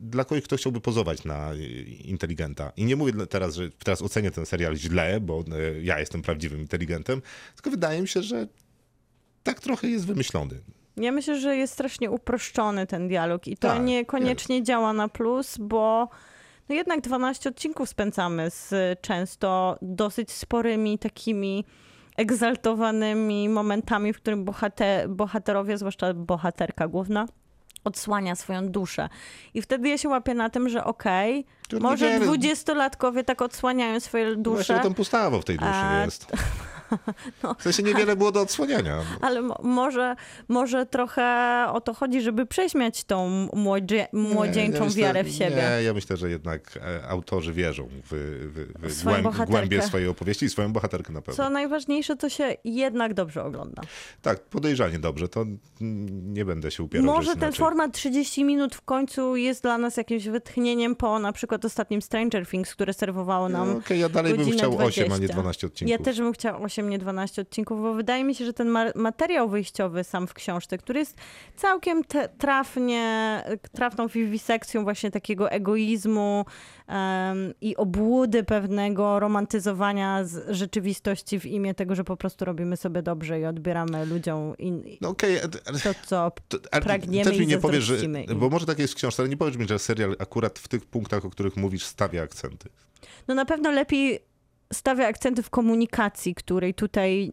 Dla 0.00 0.24
kogoś, 0.24 0.44
kto 0.44 0.56
chciałby 0.56 0.80
pozować 0.80 1.24
na 1.24 1.54
y, 1.54 1.58
inteligenta. 2.04 2.72
I 2.76 2.84
nie 2.84 2.96
mówię 2.96 3.12
teraz, 3.26 3.54
że 3.54 3.70
teraz 3.70 4.02
ocenię 4.02 4.30
ten 4.30 4.46
serial 4.46 4.76
źle, 4.76 5.20
bo 5.20 5.40
y, 5.40 5.82
ja 5.82 5.98
jestem 5.98 6.22
prawdziwym 6.22 6.60
inteligentem, 6.60 7.22
tylko 7.54 7.70
wydaje 7.70 8.02
mi 8.02 8.08
się, 8.08 8.22
że 8.22 8.46
tak 9.42 9.60
trochę 9.60 9.88
jest 9.88 10.06
wymyślony. 10.06 10.60
Ja 10.96 11.12
myślę, 11.12 11.40
że 11.40 11.56
jest 11.56 11.72
strasznie 11.72 12.10
uproszczony 12.10 12.86
ten 12.86 13.08
dialog 13.08 13.46
i 13.46 13.56
to 13.56 13.68
Tak, 13.68 13.82
niekoniecznie 13.82 14.62
działa 14.62 14.92
na 14.92 15.08
plus, 15.08 15.56
bo 15.58 16.08
no 16.68 16.74
jednak 16.74 17.00
12 17.00 17.48
odcinków 17.48 17.88
spędzamy 17.88 18.50
z 18.50 18.74
często 19.00 19.78
dosyć 19.82 20.32
sporymi 20.32 20.98
takimi 20.98 21.64
egzaltowanymi 22.16 23.48
momentami, 23.48 24.12
w 24.12 24.16
którym 24.16 24.44
bohater, 24.44 25.08
bohaterowie, 25.08 25.78
zwłaszcza 25.78 26.14
bohaterka 26.14 26.88
główna, 26.88 27.26
odsłania 27.84 28.34
swoją 28.34 28.68
duszę. 28.68 29.08
I 29.54 29.62
wtedy 29.62 29.88
ja 29.88 29.98
się 29.98 30.08
łapię 30.08 30.34
na 30.34 30.50
tym, 30.50 30.68
że 30.68 30.84
okej, 30.84 31.46
To 31.68 31.80
może 31.80 32.20
dwudziestolatkowie 32.20 33.24
tak 33.24 33.42
odsłaniają 33.42 34.00
swoje 34.00 34.24
Właśnie 34.24 34.42
dusze, 34.42 34.80
tam 34.80 34.94
pustawo 34.94 35.40
w 35.40 35.44
tej 35.44 35.56
duszy 35.56 35.70
A, 35.70 36.06
jest. 36.90 37.58
W 37.58 37.62
sensie 37.62 37.82
niewiele 37.82 38.16
było 38.16 38.32
do 38.32 38.40
odsłaniania. 38.40 38.96
Ale 39.20 39.42
mo- 39.42 39.60
może, 39.62 40.16
może 40.48 40.86
trochę 40.86 41.22
o 41.72 41.80
to 41.80 41.94
chodzi, 41.94 42.20
żeby 42.20 42.46
prześmiać 42.46 43.04
tą 43.04 43.48
młodzie, 43.54 44.08
młodzieńczą 44.12 44.78
ja 44.78 44.84
myślę- 44.84 45.02
wiarę 45.02 45.24
w 45.24 45.30
siebie. 45.30 45.56
Nie, 45.56 45.82
ja 45.82 45.94
myślę, 45.94 46.16
że 46.16 46.30
jednak 46.30 46.76
e, 47.02 47.08
autorzy 47.08 47.52
wierzą 47.52 47.88
w, 48.04 48.08
w, 48.10 48.88
w, 48.88 48.94
W 49.00 49.04
głęb, 49.04 49.36
głębie 49.46 49.82
swojej 49.82 50.08
opowieści 50.08 50.44
i 50.46 50.50
swoją 50.50 50.72
bohaterkę 50.72 51.12
na 51.12 51.22
pewno. 51.22 51.44
Co 51.44 51.50
najważniejsze, 51.50 52.16
to 52.16 52.28
się 52.28 52.56
jednak 52.64 53.14
dobrze 53.14 53.44
ogląda. 53.44 53.82
Tak, 54.22 54.40
podejrzanie 54.40 54.98
dobrze, 54.98 55.28
to 55.28 55.44
nie 56.22 56.44
będę 56.44 56.70
się 56.70 56.82
upierał. 56.82 57.06
że 57.06 57.12
Może 57.12 57.30
ten 57.30 57.38
inaczej. 57.38 57.58
format 57.58 57.92
30 57.92 58.44
minut 58.44 58.74
w 58.74 58.82
końcu 58.82 59.36
jest 59.36 59.62
dla 59.62 59.78
nas 59.78 59.96
jakimś 59.96 60.28
wytchnieniem 60.28 60.96
po 60.96 61.18
na 61.18 61.32
przykład 61.32 61.64
ostatnim 61.64 62.02
Stranger 62.02 62.46
Things, 62.46 62.72
które 62.74 62.92
serwowało 62.94 63.48
nam 63.48 63.68
No, 63.72 63.78
Okej, 63.78 64.00
ja 64.00 64.08
dalej 64.08 64.34
bym 64.34 64.50
chciał 64.50 64.78
8, 64.78 65.04
a 65.04 65.06
nie 65.18 65.28
20. 65.28 65.34
12 65.34 65.66
odcinków. 65.66 65.90
Ja 65.98 66.04
też 66.04 66.18
bym 66.18 66.32
chciała 66.32 66.58
8, 66.58 66.77
nie 66.82 66.98
12 66.98 67.42
odcinków, 67.42 67.80
bo 67.82 67.94
wydaje 67.94 68.24
mi 68.24 68.34
się, 68.34 68.44
że 68.44 68.52
ten 68.52 68.68
ma- 68.68 68.92
materiał 68.94 69.48
wyjściowy 69.48 70.04
sam 70.04 70.26
w 70.26 70.34
książce, 70.34 70.78
który 70.78 70.98
jest 70.98 71.16
całkiem 71.56 72.02
trafnie, 72.38 73.42
trafną 73.72 74.08
wiwisekcją 74.08 74.84
właśnie 74.84 75.10
takiego 75.10 75.50
egoizmu 75.50 76.44
em, 76.86 77.54
i 77.60 77.76
obłudy 77.76 78.44
pewnego 78.44 79.20
romantyzowania 79.20 80.24
z 80.24 80.56
rzeczywistości 80.56 81.40
w 81.40 81.46
imię 81.46 81.74
tego, 81.74 81.94
że 81.94 82.04
po 82.04 82.16
prostu 82.16 82.44
robimy 82.44 82.76
sobie 82.76 83.02
dobrze 83.02 83.40
i 83.40 83.44
odbieramy 83.44 84.06
ludziom 84.06 84.56
in, 84.58 84.82
No 85.00 85.14
ale- 85.66 85.78
to, 85.80 85.90
co 86.06 86.32
to, 86.48 86.58
pragniemy 86.80 87.30
też 87.30 87.38
mi 87.38 87.44
i 87.44 87.48
nie 87.48 87.58
powiesz, 87.58 87.84
że, 87.84 87.96
im. 88.04 88.38
bo 88.38 88.48
może 88.50 88.66
tak 88.66 88.78
jest 88.78 88.92
w 88.92 88.96
książce, 88.96 89.22
ale 89.22 89.28
nie 89.30 89.36
powiesz 89.36 89.56
mi, 89.56 89.68
że 89.68 89.78
serial 89.78 90.16
akurat 90.18 90.58
w 90.58 90.68
tych 90.68 90.86
punktach, 90.86 91.24
o 91.24 91.30
których 91.30 91.56
mówisz, 91.56 91.84
stawia 91.84 92.22
akcenty. 92.22 92.68
No 93.28 93.34
na 93.34 93.44
pewno 93.44 93.70
lepiej 93.70 94.18
stawia 94.72 95.06
akcenty 95.06 95.42
w 95.42 95.50
komunikacji, 95.50 96.34
której 96.34 96.74
tutaj... 96.74 97.32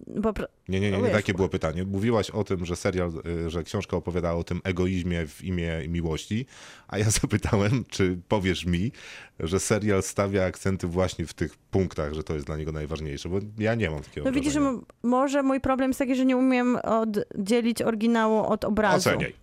Nie, 0.68 0.80
nie, 0.80 0.92
nie, 0.92 0.98
nie 0.98 1.10
takie 1.10 1.34
było 1.34 1.50
pytanie. 1.50 1.84
Mówiłaś 1.84 2.30
o 2.30 2.44
tym, 2.44 2.66
że 2.66 2.76
serial, 2.76 3.12
y, 3.46 3.50
że 3.50 3.64
książka 3.64 3.98
opowiadała 3.98 4.40
o 4.40 4.44
tym 4.44 4.62
egoizmie 4.64 5.28
w 5.28 5.44
imię 5.44 5.88
miłości, 5.88 6.46
a 6.88 6.98
ja 6.98 7.10
zapytałem, 7.22 7.86
czy 7.90 8.18
powiesz 8.28 8.66
mi, 8.66 8.92
że 9.40 9.60
serial 9.60 10.04
stawia 10.04 10.46
akcenty 10.46 10.88
właśnie 10.88 11.26
w 11.26 11.34
tych 11.34 11.58
punktach, 11.58 12.14
że 12.14 12.24
to 12.24 12.34
jest 12.34 12.46
dla 12.46 12.58
niego 12.58 12.72
najważniejsze, 12.72 13.30
bo 13.30 13.40
ja 13.58 13.76
nie 13.76 13.90
mam 13.90 14.02
takiego 14.02 14.26
no 14.26 14.32
widzisz, 14.32 14.54
że 14.54 14.80
może 15.04 15.44
mój 15.44 15.62
problem 15.62 15.90
jest 15.90 16.00
taki, 16.00 16.16
że 16.16 16.26
nie 16.26 16.38
umiem 16.38 16.76
oddzielić 16.76 17.82
oryginału 17.82 18.38
od 18.38 18.66
obrazu. 18.66 19.10
Oceniaj. 19.10 19.34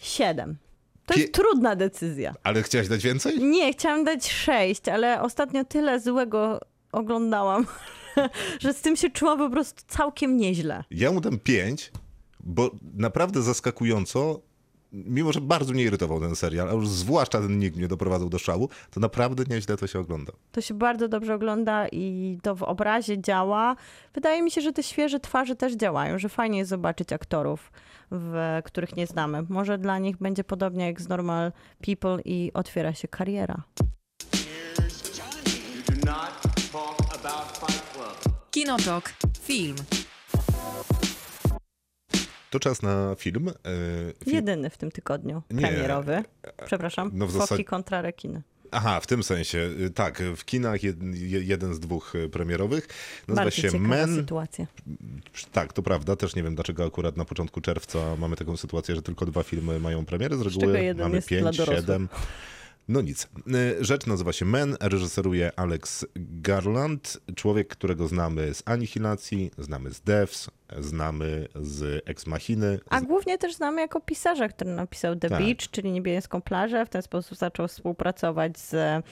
Siedem. 0.00 0.56
To 1.06 1.14
Pie- 1.14 1.20
jest 1.20 1.34
trudna 1.34 1.76
decyzja. 1.76 2.34
Ale 2.42 2.62
chciałaś 2.62 2.88
dać 2.88 3.02
więcej? 3.02 3.38
Nie, 3.38 3.72
chciałam 3.72 4.04
dać 4.04 4.32
sześć, 4.32 4.88
ale 4.88 5.22
ostatnio 5.22 5.64
tyle 5.64 6.00
złego 6.00 6.60
oglądałam, 6.92 7.66
że 8.60 8.72
z 8.72 8.80
tym 8.80 8.96
się 8.96 9.10
czułam 9.10 9.38
po 9.38 9.50
prostu 9.50 9.82
całkiem 9.86 10.36
nieźle. 10.36 10.84
Ja 10.90 11.12
mu 11.12 11.20
dam 11.20 11.38
pięć, 11.38 11.92
bo 12.40 12.70
naprawdę 12.94 13.42
zaskakująco, 13.42 14.40
mimo 14.92 15.32
że 15.32 15.40
bardzo 15.40 15.72
mnie 15.72 15.82
irytował 15.82 16.20
ten 16.20 16.36
serial, 16.36 16.68
a 16.68 16.72
już 16.72 16.88
zwłaszcza 16.88 17.40
ten 17.40 17.58
nikt 17.58 17.76
mnie 17.76 17.88
doprowadzał 17.88 18.28
do 18.28 18.38
szału, 18.38 18.68
to 18.90 19.00
naprawdę 19.00 19.44
nieźle 19.50 19.76
to 19.76 19.86
się 19.86 19.98
ogląda. 19.98 20.32
To 20.52 20.60
się 20.60 20.74
bardzo 20.74 21.08
dobrze 21.08 21.34
ogląda 21.34 21.88
i 21.88 22.38
to 22.42 22.54
w 22.54 22.62
obrazie 22.62 23.22
działa. 23.22 23.76
Wydaje 24.14 24.42
mi 24.42 24.50
się, 24.50 24.60
że 24.60 24.72
te 24.72 24.82
świeże 24.82 25.20
twarze 25.20 25.56
też 25.56 25.74
działają, 25.74 26.18
że 26.18 26.28
fajnie 26.28 26.58
jest 26.58 26.70
zobaczyć 26.70 27.12
aktorów, 27.12 27.72
w, 28.10 28.60
których 28.64 28.96
nie 28.96 29.06
znamy. 29.06 29.42
Może 29.48 29.78
dla 29.78 29.98
nich 29.98 30.16
będzie 30.16 30.44
podobnie 30.44 30.86
jak 30.86 31.00
z 31.00 31.08
Normal 31.08 31.52
People 31.86 32.18
i 32.24 32.50
otwiera 32.54 32.94
się 32.94 33.08
kariera. 33.08 33.62
Not 36.06 36.25
Kinotok. 38.56 39.12
Film. 39.42 39.76
To 42.50 42.60
czas 42.60 42.82
na 42.82 43.14
film. 43.18 43.48
e, 43.48 43.52
film. 44.24 44.34
Jedyny 44.36 44.70
w 44.70 44.76
tym 44.78 44.90
tygodniu 44.90 45.42
Nie. 45.50 45.60
premierowy. 45.62 46.22
Przepraszam, 46.66 47.10
No 47.14 47.26
w 47.26 47.30
Foki 47.30 47.40
zasadzie- 47.40 47.64
kontra 47.64 48.02
rekiny. 48.02 48.42
Aha, 48.70 49.00
w 49.00 49.06
tym 49.06 49.22
sensie. 49.22 49.58
y, 49.80 49.90
Tak, 49.90 50.22
w 50.36 50.44
kinach 50.44 50.82
jed, 50.82 50.96
je- 51.02 51.42
jeden 51.42 51.74
z 51.74 51.80
dwóch 51.80 52.14
y, 52.14 52.28
premierowych. 52.28 52.88
Nazywa 53.28 53.44
Bardzo 53.44 53.62
się 53.62 53.78
Men. 53.80 54.16
sytuacja. 54.16 54.66
Tak, 55.52 55.72
to 55.72 55.82
prawda. 55.82 56.16
Też 56.16 56.34
nie 56.36 56.42
wiem, 56.42 56.54
dlaczego 56.54 56.84
akurat 56.84 57.16
na 57.16 57.24
początku 57.24 57.60
czerwca 57.60 58.16
mamy 58.16 58.36
taką 58.36 58.56
sytuację, 58.56 58.94
że 58.94 59.02
tylko 59.02 59.26
dwa 59.26 59.42
filmy 59.42 59.80
mają 59.80 60.04
premierę. 60.04 60.36
Z 60.36 60.40
reguły 60.42 60.82
jeden 60.82 61.06
mamy 61.08 61.22
pięć, 61.22 61.56
siedem. 61.56 62.08
No 62.88 63.00
nic. 63.00 63.28
Y, 63.46 63.84
Rzecz 63.84 64.06
nazywa 64.06 64.32
się 64.32 64.44
Men, 64.44 64.76
reżyseruje 64.80 65.52
Alex 65.56 66.06
Garland, 66.16 67.20
człowiek, 67.34 67.68
którego 67.68 68.08
znamy 68.08 68.54
z 68.54 68.62
Anihilacji, 68.66 69.50
znamy 69.58 69.90
z 69.90 70.00
Devs, 70.00 70.50
znamy 70.80 71.48
z 71.54 72.02
Ex 72.06 72.26
Machiny. 72.26 72.78
A 72.90 73.00
głównie 73.00 73.38
też 73.38 73.54
znamy 73.54 73.80
jako 73.80 74.00
pisarza, 74.00 74.48
który 74.48 74.70
napisał 74.70 75.16
The 75.16 75.28
Tak. 75.28 75.38
Beach, 75.38 75.70
czyli 75.70 75.92
Niebieską 75.92 76.42
plażę. 76.42 76.86
W 76.86 76.88
ten 76.88 77.02
sposób 77.02 77.38
zaczął 77.38 77.68
współpracować 77.68 78.58
z 78.58 78.74
e, 78.74 79.02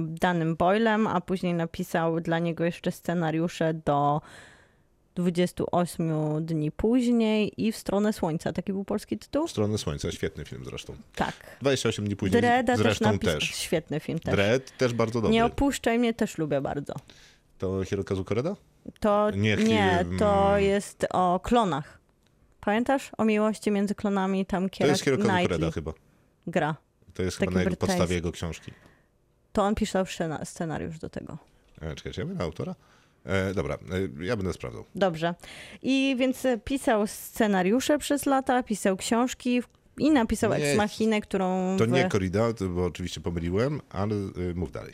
Danym 0.00 0.56
Boylem, 0.56 1.06
a 1.06 1.20
później 1.20 1.54
napisał 1.54 2.20
dla 2.20 2.38
niego 2.38 2.64
jeszcze 2.64 2.92
scenariusze 2.92 3.74
do 3.74 4.20
28 5.14 6.12
dni 6.46 6.70
później 6.72 7.52
i 7.66 7.72
W 7.72 7.76
stronę 7.76 8.12
słońca. 8.12 8.52
Taki 8.52 8.72
był 8.72 8.84
polski 8.84 9.18
tytuł? 9.18 9.46
W 9.46 9.50
stronę 9.50 9.78
Słońca, 9.78 10.12
świetny 10.12 10.44
film 10.44 10.64
zresztą. 10.64 10.96
Tak. 11.14 11.32
28 11.60 12.04
dni 12.04 12.16
później 12.16 12.40
Dreda 12.40 12.72
też 12.72 12.78
zresztą 12.78 13.12
napisał. 13.12 13.34
też. 13.34 13.44
Świetny 13.48 14.00
film 14.00 14.18
też. 14.18 14.34
Dread 14.34 14.76
też 14.76 14.92
bardzo 14.92 15.20
dobry. 15.20 15.32
Nie 15.34 15.44
opuszczaj 15.44 15.98
mnie, 15.98 16.14
też 16.14 16.38
lubię 16.38 16.60
bardzo. 16.60 16.94
To 17.58 17.84
Hirokazu 17.84 18.24
Koreda? 18.24 18.56
To 19.00 19.30
Nie, 19.30 19.56
nie, 19.56 20.04
to 20.18 20.58
jest 20.58 21.06
o 21.10 21.40
klonach. 21.42 21.98
Pamiętasz? 22.60 23.10
O 23.18 23.24
miłości 23.24 23.70
między 23.70 23.94
klonami 23.94 24.46
tam 24.46 24.62
To 24.64 24.68
Kiera 24.70 24.90
jest 24.90 25.04
Hirokazu 25.04 25.28
Koreda 25.28 25.48
Knightley 25.48 25.72
chyba. 25.72 25.92
gra. 26.46 26.76
To 27.14 27.22
jest 27.22 27.38
Taki 27.38 27.48
chyba 27.48 27.58
na 27.58 27.64
jego 27.64 27.76
podstawie 27.76 28.14
jego 28.14 28.32
książki. 28.32 28.72
To 29.52 29.62
on 29.62 29.74
pisał 29.74 30.04
scena- 30.04 30.44
scenariusz 30.44 30.98
do 30.98 31.10
tego. 31.10 31.38
E, 31.82 31.94
czekajcie, 31.94 32.26
ja 32.38 32.44
autora? 32.44 32.74
E, 33.24 33.54
dobra, 33.54 33.74
e, 34.20 34.24
ja 34.24 34.36
będę 34.36 34.52
sprawdzał. 34.52 34.84
Dobrze. 34.94 35.34
I 35.82 36.16
więc 36.18 36.44
e, 36.44 36.58
pisał 36.58 37.06
scenariusze 37.06 37.98
przez 37.98 38.26
lata, 38.26 38.62
pisał 38.62 38.96
książki 38.96 39.62
i 39.98 40.10
napisał 40.10 40.50
Nie, 40.50 40.56
Ex 40.56 40.76
Machinę, 40.76 41.20
którą... 41.20 41.76
To 41.78 41.84
w- 41.84 41.88
nie 41.88 42.08
Korida, 42.08 42.52
to- 42.52 42.68
bo 42.68 42.84
oczywiście 42.84 43.20
pomyliłem, 43.20 43.80
ale 43.90 44.14
e, 44.14 44.54
mów 44.54 44.72
dalej. 44.72 44.92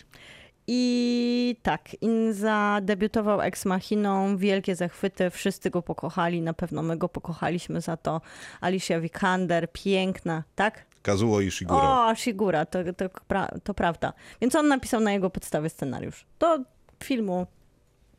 I 0.68 1.56
tak, 1.62 2.02
in 2.02 2.32
zadebiutował 2.32 3.40
Ex 3.40 3.64
Machiną, 3.64 4.36
wielkie 4.36 4.76
zachwyty, 4.76 5.30
wszyscy 5.30 5.70
go 5.70 5.82
pokochali, 5.82 6.40
na 6.42 6.52
pewno 6.54 6.82
my 6.82 6.96
go 6.96 7.08
pokochaliśmy 7.08 7.80
za 7.80 7.96
to. 7.96 8.20
Alicia 8.60 9.00
Vikander, 9.00 9.72
piękna, 9.72 10.42
tak? 10.54 10.84
Kazuo 11.02 11.40
Ishiguro. 11.40 12.06
O, 12.06 12.14
Shigura, 12.14 12.64
to, 12.66 12.78
to, 12.96 13.04
pra- 13.28 13.60
to 13.64 13.74
prawda. 13.74 14.12
Więc 14.40 14.54
on 14.54 14.68
napisał 14.68 15.00
na 15.00 15.12
jego 15.12 15.30
podstawie 15.30 15.68
scenariusz. 15.68 16.26
Do 16.38 16.58
filmu, 17.04 17.46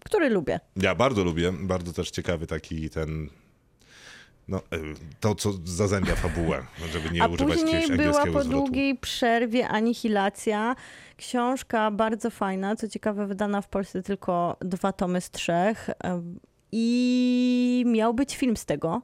który 0.07 0.29
lubię. 0.29 0.59
Ja 0.75 0.95
bardzo 0.95 1.23
lubię, 1.23 1.53
bardzo 1.59 1.93
też 1.93 2.11
ciekawy 2.11 2.47
taki 2.47 2.89
ten... 2.89 3.29
No, 4.47 4.57
e, 4.57 4.61
to, 5.19 5.35
co 5.35 5.53
zazębia 5.65 6.15
fabułę, 6.15 6.65
żeby 6.91 7.09
nie 7.09 7.23
A 7.23 7.27
używać 7.27 7.53
później 7.57 7.81
jakiegoś 7.81 7.97
była 8.05 8.25
po 8.25 8.29
zwrotu. 8.31 8.49
długiej 8.49 8.97
przerwie 8.97 9.67
Anihilacja. 9.67 10.75
Książka 11.17 11.91
bardzo 11.91 12.29
fajna, 12.29 12.75
co 12.75 12.87
ciekawe 12.87 13.27
wydana 13.27 13.61
w 13.61 13.67
Polsce 13.69 14.03
tylko 14.03 14.57
dwa 14.61 14.91
tomy 14.93 15.21
z 15.21 15.31
trzech. 15.31 15.89
Em, 15.99 16.39
I 16.71 17.83
miał 17.87 18.13
być 18.13 18.35
film 18.37 18.57
z 18.57 18.65
tego. 18.65 19.01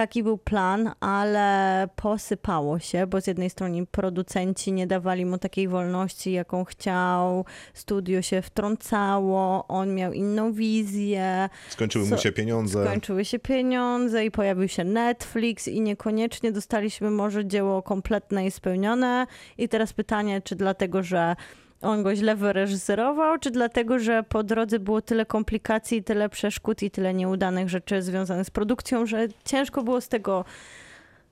Taki 0.00 0.22
był 0.22 0.38
plan, 0.38 0.92
ale 1.00 1.88
posypało 1.96 2.78
się, 2.78 3.06
bo 3.06 3.20
z 3.20 3.26
jednej 3.26 3.50
strony 3.50 3.86
producenci 3.86 4.72
nie 4.72 4.86
dawali 4.86 5.26
mu 5.26 5.38
takiej 5.38 5.68
wolności, 5.68 6.32
jaką 6.32 6.64
chciał, 6.64 7.44
studio 7.74 8.22
się 8.22 8.42
wtrącało, 8.42 9.66
on 9.68 9.94
miał 9.94 10.12
inną 10.12 10.52
wizję, 10.52 11.48
Skończyły 11.68 12.06
mu 12.06 12.18
się 12.18 12.32
pieniądze. 12.32 12.84
skończyły 12.84 13.24
się 13.24 13.38
pieniądze 13.38 14.24
i 14.24 14.30
pojawił 14.30 14.68
się 14.68 14.84
Netflix 14.84 15.68
i 15.68 15.80
niekoniecznie 15.80 16.52
dostaliśmy 16.52 17.10
może 17.10 17.46
dzieło 17.46 17.82
kompletne 17.82 18.46
i 18.46 18.50
spełnione. 18.50 19.26
I 19.58 19.68
teraz 19.68 19.92
pytanie, 19.92 20.42
czy 20.42 20.56
dlatego, 20.56 21.02
że 21.02 21.36
on 21.80 22.02
go 22.02 22.16
źle 22.16 22.36
wyreżyserował, 22.36 23.38
czy 23.38 23.50
dlatego, 23.50 23.98
że 23.98 24.22
po 24.22 24.42
drodze 24.42 24.78
było 24.78 25.02
tyle 25.02 25.26
komplikacji, 25.26 26.02
tyle 26.02 26.28
przeszkód 26.28 26.82
i 26.82 26.90
tyle 26.90 27.14
nieudanych 27.14 27.68
rzeczy 27.68 28.02
związanych 28.02 28.46
z 28.46 28.50
produkcją, 28.50 29.06
że 29.06 29.28
ciężko 29.44 29.82
było 29.82 30.00
z 30.00 30.08
tego 30.08 30.44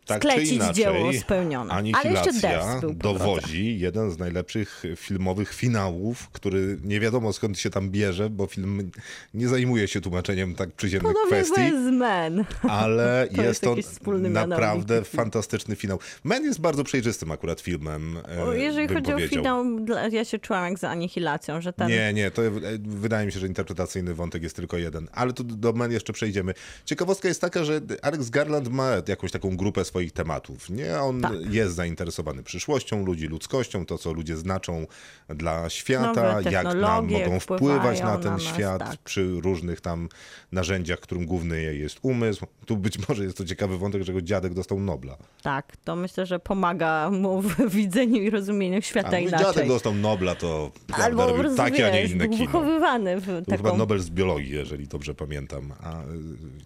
Tak 0.09 0.23
czy 0.23 0.29
sklecić 0.29 0.53
inaczej, 0.53 0.75
dzieło 0.75 1.13
spełnione. 1.13 1.73
Anihilacja 1.75 2.81
dowodzi 2.95 3.79
jeden 3.79 4.11
z 4.11 4.19
najlepszych 4.19 4.83
filmowych 4.97 5.55
finałów, 5.55 6.29
który 6.31 6.79
nie 6.85 7.01
wiadomo 7.01 7.33
skąd 7.33 7.59
się 7.59 7.71
tam 7.71 7.91
bierze, 7.91 8.31
bo 8.31 8.47
film 8.47 8.91
nie 9.35 9.49
zajmuje 9.49 9.89
się 9.89 10.01
tłumaczeniem 10.01 10.55
tak 10.55 10.73
przyziemnych 10.73 11.13
Podobnie 11.13 11.43
kwestii. 11.45 11.73
Men. 11.93 12.45
ale 12.69 13.29
To 13.37 13.43
jest 13.43 13.63
jest 13.77 14.01
to 14.05 14.13
naprawdę 14.19 14.95
mianownik. 14.95 15.15
fantastyczny 15.17 15.77
finał. 15.77 15.99
Men 16.25 16.45
jest 16.45 16.61
bardzo 16.61 16.85
przejrzystym 16.85 17.31
akurat 17.33 17.61
filmem. 17.61 18.19
e, 18.39 18.45
O, 18.45 18.53
Jeżeli 18.53 18.89
chodzi 18.89 19.11
o 19.13 19.15
powiedział. 19.15 19.39
finał, 19.39 19.81
dla- 19.85 20.09
ja 20.09 20.25
się 20.25 20.39
czułam 20.39 20.65
jak 20.71 20.79
z 20.79 20.85
Anihilacją, 20.85 21.61
że 21.61 21.73
ten 21.73 21.89
Nie, 21.89 22.13
nie, 22.13 22.31
to 22.31 22.47
e, 22.47 22.51
wydaje 22.85 23.27
mi 23.27 23.33
się, 23.33 23.41
że 23.41 23.47
interpretacyjny 23.47 24.15
wątek 24.15 24.43
jest 24.43 24.57
tylko 24.57 24.79
jeden. 24.79 25.09
Ale 25.13 25.33
tu 25.33 25.45
do 25.45 25.73
Men 25.73 25.93
jeszcze 25.93 26.13
przejdziemy. 26.13 26.55
Ciekawostka 26.85 27.29
jest 27.29 27.41
taka, 27.41 27.65
że 27.65 27.81
Alex 28.03 28.31
Garland 28.31 28.69
ma 28.69 28.91
jakąś 29.09 29.33
taką 29.33 29.57
grupę 29.57 29.85
swoich 29.99 30.13
tematów. 30.13 30.71
Nie, 30.71 31.01
on 31.01 31.21
Tak. 31.21 31.33
jest 31.51 31.75
zainteresowany 31.75 32.43
przyszłością 32.43 33.05
ludzi, 33.05 33.27
ludzkością, 33.27 33.87
to 33.87 33.99
co 33.99 34.13
ludzie 34.13 34.37
znaczą 34.37 34.87
dla 35.29 35.71
świata, 35.71 36.41
jak 36.51 36.65
nam 36.75 37.09
mogą 37.11 37.41
wpływać 37.41 38.01
na 38.01 38.17
ten 38.19 38.25
na 38.25 38.31
nas, 38.31 38.43
świat 38.43 38.79
tak. 38.79 38.99
przy 38.99 39.41
różnych 39.41 39.81
tam 39.81 40.09
narzędziach, 40.53 41.01
którym 41.01 41.27
główny 41.27 41.75
jest 41.75 41.99
umysł. 42.03 42.47
Tu 42.67 42.77
być 42.77 43.09
może 43.09 43.25
jest 43.25 43.37
to 43.37 43.45
ciekawy 43.45 43.79
wątek, 43.79 44.03
że 44.03 44.13
jego 44.13 44.23
dziadek 44.23 44.55
dostał 44.55 44.81
Nobla. 44.81 45.17
Tak, 45.43 45.77
to 45.85 45.97
myślę, 45.97 46.27
że 46.27 46.39
pomaga 46.39 47.11
mu 47.11 47.43
w 47.43 47.57
widzeniu 47.77 48.23
i 48.23 48.31
rozumieniu 48.31 48.83
świata 48.83 49.11
A 49.17 49.19
inaczej. 49.19 49.47
dziadek 49.47 49.69
dostał 49.69 49.95
Nobla, 49.95 50.35
to 50.35 50.71
Albo 50.93 51.27
robił 51.27 51.55
takie, 51.57 51.87
a 51.87 51.91
nie 51.91 52.05
inne 52.05 52.25
był 52.29 52.33
kino. 52.37 52.47
wychowywany 52.47 53.21
w 53.21 53.27
taką... 53.47 53.57
chyba 53.57 53.77
Nobel 53.77 53.99
z 54.01 54.11
biologii, 54.11 54.51
jeżeli 54.53 54.89
dobrze 54.89 55.15
pamiętam. 55.15 55.73
A, 55.83 56.03
y, 56.03 56.05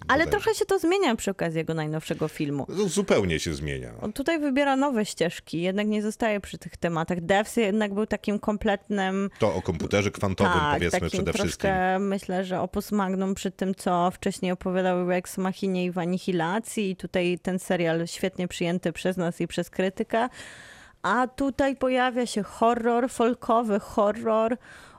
Ale 0.09 0.26
trochę 0.26 0.55
się 0.55 0.64
to 0.64 0.78
zmienia 0.78 1.16
przy 1.16 1.30
okazji 1.30 1.59
jego 1.59 1.74
najnowszego 1.74 2.28
filmu. 2.28 2.66
No, 2.68 2.89
Zupełnie 3.23 3.41
się 3.41 3.55
zmienia. 3.55 3.93
On 4.01 4.12
tutaj 4.12 4.39
wybiera 4.39 4.77
nowe 4.77 5.05
ścieżki, 5.07 5.62
jednak 5.62 5.87
nie 5.87 6.03
zostaje 6.03 6.41
przy 6.41 6.59
tych 6.59 6.77
tematach. 6.77 7.20
Devs 7.20 7.57
jednak 7.57 7.95
był 7.95 8.07
takim 8.07 8.39
kompletnym, 8.39 9.31
To 9.39 9.55
o 9.55 9.62
komputerze 9.62 10.11
kwantowym 10.11 10.53
tak, 10.53 10.75
powiedzmy 10.75 11.11
przede 11.11 11.33
wszystkim. 11.33 11.70
myślę, 11.99 12.45
że 12.45 12.61
opus 12.61 12.93
magnum 12.93 13.35
przy 13.35 13.51
tym, 13.51 13.75
co 13.75 14.11
wcześniej 14.11 14.53
opowiadał 14.53 15.09
Rex 15.09 15.39
Machinie 15.39 15.85
i 15.85 15.91
w 15.91 15.99
Anihilacji 15.99 16.91
i 16.91 16.97
tutaj 16.97 17.39
ten 17.43 17.59
serial 17.59 18.07
świetnie 18.07 18.49
przyjęty 18.49 18.93
przez 18.93 19.16
nas 19.16 19.41
i 19.41 19.47
przez 19.47 19.70
krytykę. 19.70 20.29
A 21.03 21.27
tutaj 21.27 21.77
pojawia 21.77 22.27
się 22.27 22.43
horror, 22.43 23.11
folkowy 23.11 23.81
horror 23.81 24.57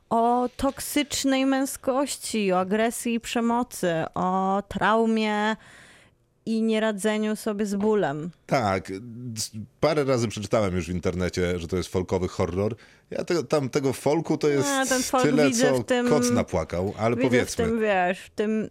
o 0.10 0.50
toksycznej 0.58 1.46
męskości, 1.46 2.54
o 2.54 2.60
agresji 2.60 3.14
i 3.14 3.20
przemocy, 3.20 3.94
o 4.16 4.64
traumie 4.68 5.56
i 6.46 6.62
nieradzeniu 6.62 7.36
sobie 7.36 7.66
z 7.66 7.76
bólem. 7.76 8.30
Tak, 8.46 8.91
parę 9.80 10.04
razy 10.04 10.28
przeczytałem 10.28 10.76
już 10.76 10.88
w 10.88 10.91
internecie, 10.94 11.60
że 11.60 11.68
to 11.68 11.78
jest 11.78 11.89
folkowy 11.89 12.28
horror. 12.28 12.76
Ja 13.12 13.24
tego, 13.24 13.44
tam 13.44 13.70
tego 13.70 13.94
folku 13.94 14.38
to 14.38 14.50
jest 14.50 14.68
A, 14.70 14.86
folk 14.86 15.24
tyle, 15.24 15.52
co 15.52 15.84
tym- 15.84 16.10
koc 16.10 16.32
napłakał, 16.32 16.94
ale 16.98 17.18
powiedzmy. 17.18 17.66
w 17.66 17.68
tym, 17.70 17.80
wiesz, 17.80 18.20
w 18.20 18.30
tym, 18.30 18.70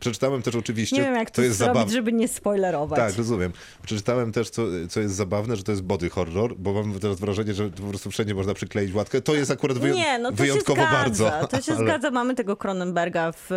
Przeczytałem 0.00 0.42
też 0.42 0.54
oczywiście, 0.54 0.96
nie 0.96 1.02
wiem 1.02 1.14
jak 1.14 1.30
to 1.30 1.42
jest 1.42 1.58
zrobić, 1.58 1.74
zabawne. 1.74 1.92
żeby 1.94 2.12
nie 2.12 2.28
spoilerować. 2.28 2.98
Tak, 2.98 3.16
rozumiem. 3.16 3.52
Przeczytałem 3.82 4.32
też, 4.32 4.50
co, 4.50 4.62
co 4.90 5.00
jest 5.00 5.14
zabawne, 5.14 5.56
że 5.56 5.62
to 5.62 5.72
jest 5.72 5.82
body 5.82 6.10
horror, 6.10 6.54
bo 6.58 6.72
mam 6.72 7.00
teraz 7.00 7.20
wrażenie, 7.20 7.54
że 7.54 7.70
po 7.70 7.82
prostu 7.82 8.10
wszędzie 8.10 8.34
można 8.34 8.54
przykleić 8.54 8.94
łatkę. 8.94 9.20
To 9.20 9.34
jest 9.34 9.50
akurat 9.50 9.78
wyją- 9.78 9.94
Nie, 9.94 10.18
no 10.18 10.30
to 10.30 10.36
wyjątkowo 10.36 10.82
się 10.82 10.88
zgadza. 10.88 11.24
bardzo. 11.30 11.48
To 11.48 11.60
się 11.62 11.72
ale- 11.72 11.84
zgadza. 11.84 12.10
Mamy 12.10 12.34
tego 12.34 12.56
Cronenberga 12.56 13.32
w 13.32 13.50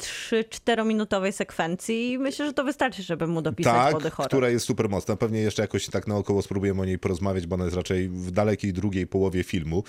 3-4-minutowej 0.00 1.32
sekwencji 1.32 2.12
i 2.12 2.18
myślę, 2.18 2.46
że 2.46 2.52
to 2.52 2.64
wystarczy, 2.64 3.02
żeby 3.02 3.26
mu 3.26 3.42
dopisać 3.42 3.74
Tak, 3.74 3.92
body 3.92 4.10
horror. 4.10 4.28
która 4.28 4.48
jest 4.48 4.66
super 4.66 4.88
mocna. 4.88 5.16
Pewnie 5.16 5.40
jeszcze 5.40 5.62
jakoś 5.62 5.86
tak 5.86 6.06
naokoło 6.06 6.42
spróbujemy 6.42 6.82
o 6.82 6.84
niej 6.84 6.98
porozmawiać, 6.98 7.46
bo 7.46 7.54
ona 7.54 7.64
jest 7.64 7.76
raczej 7.76 8.08
w 8.08 8.30
dalekiej 8.30 8.72
drugiej 8.72 9.06
połowie 9.06 9.44
filmu. 9.44 9.84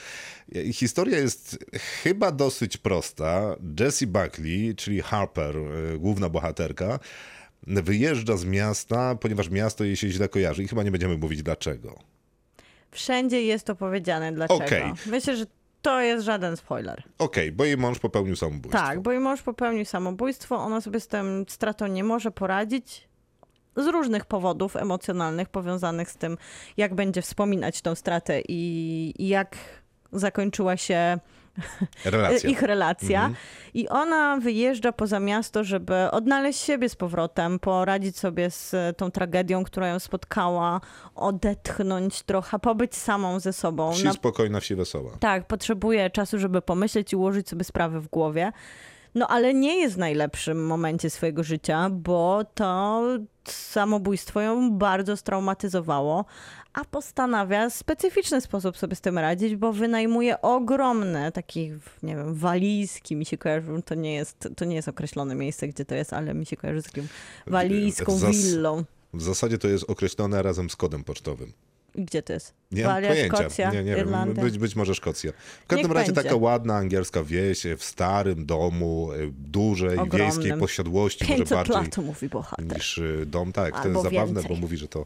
Historia 0.73 1.17
jest 1.17 1.57
chyba 2.03 2.31
dosyć 2.31 2.77
prosta. 2.77 3.55
Jessie 3.79 4.07
Buckley, 4.07 4.75
czyli 4.75 5.01
Harper, 5.01 5.48
y, 5.55 5.99
główna 5.99 6.29
bohaterka, 6.29 6.99
wyjeżdża 7.67 8.37
z 8.37 8.45
miasta, 8.45 9.15
ponieważ 9.15 9.49
miasto 9.49 9.83
jej 9.83 9.95
się 9.95 10.09
źle 10.09 10.29
kojarzy 10.29 10.63
i 10.63 10.67
chyba 10.67 10.83
nie 10.83 10.91
będziemy 10.91 11.17
mówić 11.17 11.43
dlaczego. 11.43 11.99
Wszędzie 12.91 13.43
jest 13.43 13.65
to 13.65 13.75
powiedziane 13.75 14.31
dlaczego. 14.31 14.65
Okej. 14.65 14.93
Myślę, 15.05 15.35
że 15.37 15.45
to 15.81 16.01
jest 16.01 16.25
żaden 16.25 16.57
spoiler. 16.57 17.03
Okej, 17.17 17.51
bo 17.51 17.65
jej 17.65 17.77
mąż 17.77 17.99
popełnił 17.99 18.35
samobójstwo. 18.35 18.85
Tak, 18.85 18.99
bo 18.99 19.11
jej 19.11 19.19
mąż 19.19 19.41
popełnił 19.41 19.85
samobójstwo, 19.85 20.55
ona 20.55 20.81
sobie 20.81 20.99
z 20.99 21.07
tym 21.07 21.45
stratą 21.47 21.87
nie 21.87 22.03
może 22.03 22.31
poradzić. 22.31 23.09
Z 23.75 23.87
różnych 23.87 24.25
powodów 24.25 24.75
emocjonalnych 24.75 25.49
powiązanych 25.49 26.11
z 26.11 26.15
tym, 26.15 26.37
jak 26.77 26.95
będzie 26.95 27.21
wspominać 27.21 27.81
tą 27.81 27.95
stratę 27.95 28.41
i, 28.47 29.13
i 29.17 29.27
jak 29.27 29.57
zakończyła 30.11 30.77
się 30.77 31.19
Relacja. 32.05 32.49
ich 32.49 32.61
relacja. 32.61 33.19
Mhm. 33.19 33.35
I 33.73 33.87
ona 33.89 34.37
wyjeżdża 34.37 34.91
poza 34.91 35.19
miasto, 35.19 35.63
żeby 35.63 36.11
odnaleźć 36.11 36.59
siebie 36.59 36.89
z 36.89 36.95
powrotem, 36.95 37.59
poradzić 37.59 38.17
sobie 38.17 38.51
z 38.51 38.73
e, 38.73 38.93
tą 38.97 39.11
tragedią, 39.11 39.63
która 39.63 39.87
ją 39.87 39.99
spotkała, 39.99 40.81
odetchnąć 41.15 42.23
trochę, 42.23 42.59
pobyć 42.59 42.95
samą 42.95 43.39
ze 43.39 43.53
sobą. 43.53 43.91
Wsi 43.91 44.03
Na- 44.03 44.13
spokojna, 44.13 44.59
wsi 44.59 44.75
wesoła. 44.75 45.11
tak, 45.19 45.47
potrzebuje 45.47 46.09
czasu, 46.09 46.39
żeby 46.39 46.61
pomyśleć 46.61 47.13
i 47.13 47.15
ułożyć 47.15 47.49
sobie 47.49 47.63
sprawy 47.63 47.99
w 48.01 48.07
głowie. 48.07 48.51
No 49.15 49.27
ale 49.27 49.53
nie 49.53 49.77
jest 49.79 49.95
w 49.95 49.97
najlepszym 49.97 50.65
momencie 50.65 51.09
swojego 51.09 51.43
życia, 51.43 51.89
bo 51.91 52.41
to 52.53 53.01
samobójstwo 53.43 54.41
ją 54.41 54.71
bardzo 54.71 55.17
straumatyzowało, 55.17 56.25
a 56.81 56.85
postanawia 56.85 57.69
w 57.69 57.73
specyficzny 57.73 58.41
sposób 58.41 58.77
sobie 58.77 58.95
z 58.95 59.01
tym 59.01 59.17
radzić, 59.17 59.55
bo 59.55 59.73
wynajmuje 59.73 60.41
ogromne 60.41 61.31
taki, 61.31 61.71
nie 62.03 62.15
wiem, 62.15 62.35
walizki, 62.35 63.15
mi 63.15 63.25
się 63.25 63.37
kojarzy, 63.37 63.67
to 63.85 63.95
nie 63.95 64.13
jest, 64.15 64.49
to 64.57 64.65
nie 64.65 64.75
jest 64.75 64.87
określone 64.87 65.35
miejsce, 65.35 65.67
gdzie 65.67 65.85
to 65.85 65.95
jest, 65.95 66.13
ale 66.13 66.33
mi 66.33 66.45
się 66.45 66.57
kojarzy 66.57 66.81
z 66.81 66.85
takim 66.85 67.07
walizką, 67.47 68.17
Zas- 68.17 68.31
willą. 68.31 68.83
W 69.13 69.21
zasadzie 69.21 69.57
to 69.57 69.67
jest 69.67 69.89
określone 69.89 70.41
razem 70.43 70.69
z 70.69 70.75
kodem 70.75 71.03
pocztowym. 71.03 71.53
I 71.95 72.05
Gdzie 72.05 72.21
to 72.21 72.33
jest? 72.33 72.53
Nie 72.71 72.83
mam 72.83 72.93
Walia, 72.93 73.09
pojęcia. 73.09 73.37
Szkocja, 73.37 73.71
nie, 73.71 73.83
nie 73.83 73.95
wiem. 73.95 74.33
Być, 74.33 74.57
być 74.57 74.75
może 74.75 74.95
Szkocja. 74.95 75.31
W 75.63 75.67
każdym 75.67 75.87
Niech 75.87 75.95
razie 75.97 76.11
będzie. 76.13 76.29
taka 76.29 76.41
ładna 76.41 76.75
angielska 76.75 77.23
wieś 77.23 77.63
w 77.77 77.83
starym 77.83 78.45
domu, 78.45 79.11
y, 79.13 79.31
dużej, 79.37 79.97
Ogromnym. 79.97 80.19
wiejskiej 80.31 80.59
posiadłości, 80.59 81.23
może 81.25 81.35
500 81.37 81.57
bardziej 81.57 81.75
lat, 81.75 81.97
mówi 81.97 82.29
bohater. 82.29 82.65
niż 82.75 82.97
y, 82.97 83.23
dom. 83.25 83.53
Tak, 83.53 83.73
to 83.73 83.79
Albo 83.79 83.89
jest 84.03 84.13
zabawne, 84.13 84.33
więcej. 84.41 84.55
bo 84.55 84.61
mówi, 84.61 84.77
że 84.77 84.87
to 84.87 85.05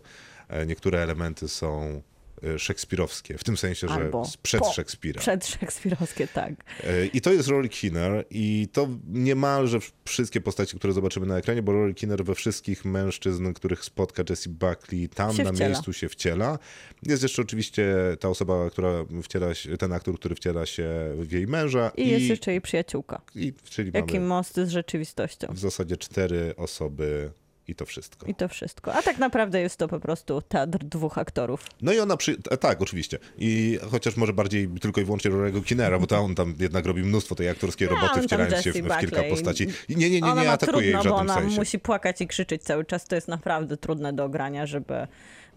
niektóre 0.68 1.00
elementy 1.04 1.48
są 1.48 2.02
y, 2.44 2.60
szekspirowskie, 2.60 3.38
w 3.38 3.44
tym 3.44 3.58
sensie, 3.58 3.88
że 3.88 3.94
Albo 3.94 4.26
sprzed 4.26 4.60
po- 4.62 4.74
Szekspira. 4.74 5.22
Przed 5.22 5.46
szekspirowskie, 5.48 6.28
tak. 6.28 6.54
E, 6.84 7.06
I 7.06 7.22
to 7.22 7.32
jest 7.34 7.50
Rory 7.50 7.70
Kinner 7.70 8.26
i 8.30 8.68
to 8.72 8.88
niemalże 9.08 9.80
wszystkie 10.06 10.42
postaci, 10.42 10.78
które 10.78 10.94
zobaczymy 10.94 11.26
na 11.26 11.38
ekranie, 11.38 11.62
bo 11.62 11.72
Rory 11.72 11.94
Kinner 11.94 12.24
we 12.26 12.36
wszystkich 12.36 12.86
mężczyzn, 12.86 13.54
których 13.54 13.84
spotka 13.86 14.24
Jessie 14.30 14.50
Buckley, 14.50 15.10
tam 15.10 15.28
na 15.28 15.34
wciela. 15.34 15.52
miejscu 15.70 15.94
się 15.94 16.10
wciela. 16.10 16.60
Jest 17.04 17.24
jeszcze 17.24 17.42
oczywiście 17.42 17.96
ta 18.20 18.30
osoba, 18.30 18.70
która 18.70 19.06
wciela 19.24 19.54
się, 19.54 19.78
ten 19.78 19.94
aktor, 19.94 20.16
który 20.20 20.36
wciela 20.36 20.66
się 20.66 20.90
w 21.18 21.32
jej 21.32 21.48
męża 21.48 21.92
I, 21.98 22.10
jest 22.10 22.26
jeszcze 22.26 22.52
jej 22.52 22.62
przyjaciółka. 22.62 23.22
i 23.36 23.54
czyli 23.70 23.92
Jaki 23.94 24.14
mamy 24.16 24.28
most 24.28 24.56
z 24.56 24.70
rzeczywistością. 24.70 25.48
w 25.54 25.60
zasadzie 25.60 25.98
cztery 25.98 26.54
osoby 26.58 27.32
i 27.68 27.76
to 27.76 27.86
wszystko. 27.86 28.26
I 28.28 28.36
to 28.36 28.48
wszystko. 28.48 28.94
A 28.94 29.02
tak 29.02 29.18
naprawdę 29.18 29.62
jest 29.62 29.78
to 29.78 29.88
po 29.88 30.00
prostu 30.00 30.42
teatr 30.42 30.78
dwóch 30.78 31.18
aktorów. 31.18 31.66
No 31.82 31.94
i 31.94 32.00
ona 32.00 32.18
przy... 32.18 32.38
e, 32.52 32.58
Tak, 32.58 32.82
oczywiście. 32.82 33.20
I 33.38 33.80
chociaż 33.92 34.18
może 34.18 34.34
bardziej 34.34 34.68
tylko 34.82 35.02
i 35.02 35.04
wyłącznie 35.04 35.32
Rorego 35.32 35.62
Kinera, 35.62 36.00
bo 36.00 36.08
to 36.08 36.18
on 36.18 36.36
tam 36.36 36.56
jednak 36.60 36.86
robi 36.86 37.04
mnóstwo 37.04 37.36
tej 37.36 37.50
aktorskiej 37.50 37.88
No, 37.88 37.96
roboty, 37.96 38.22
wcierając 38.22 38.64
się 38.64 38.72
w, 38.72 38.76
w 38.76 38.98
kilka 39.00 39.24
postaci. 39.24 39.68
I 39.90 39.96
nie, 39.96 40.10
nie, 40.10 40.22
nie, 40.22 40.34
nie 40.34 40.44
ma 40.44 40.52
atakuje 40.52 40.86
jej 40.88 40.94
trudno, 40.94 41.10
w 41.10 41.14
bo 41.14 41.18
żadnym 41.18 41.32
ona 41.32 41.42
sensie. 41.42 41.56
musi 41.60 41.80
płakać 41.80 42.22
i 42.22 42.28
krzyczeć 42.28 42.64
cały 42.64 42.86
czas. 42.86 43.06
To 43.06 43.16
jest 43.16 43.28
naprawdę 43.28 43.78
trudne 43.78 44.14
do 44.14 44.24
ogrania, 44.24 44.66
żeby 44.66 45.08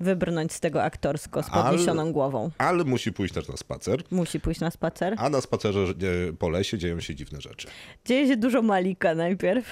wybrnąć 0.01 0.53
z 0.53 0.61
tego 0.61 0.83
aktorsko 0.83 1.43
z 1.43 1.47
Ale- 1.51 1.65
podniesioną 1.65 2.13
głową. 2.13 2.51
Ale 2.59 2.85
musi 2.85 3.13
pójść 3.13 3.35
też 3.35 3.49
na 3.49 3.57
spacer. 3.57 4.03
Musi 4.11 4.41
pójść 4.41 4.61
na 4.61 4.71
spacer. 4.71 5.15
A 5.19 5.31
na 5.31 5.41
spacerze 5.41 5.81
e, 6.29 6.33
po 6.33 6.49
lesie 6.49 6.79
dzieją 6.79 7.01
się 7.01 7.15
dziwne 7.15 7.41
rzeczy. 7.41 7.69
Dzieje 8.05 8.27
się 8.29 8.37
dużo 8.37 8.63
Malika 8.63 9.15
najpierw. 9.15 9.71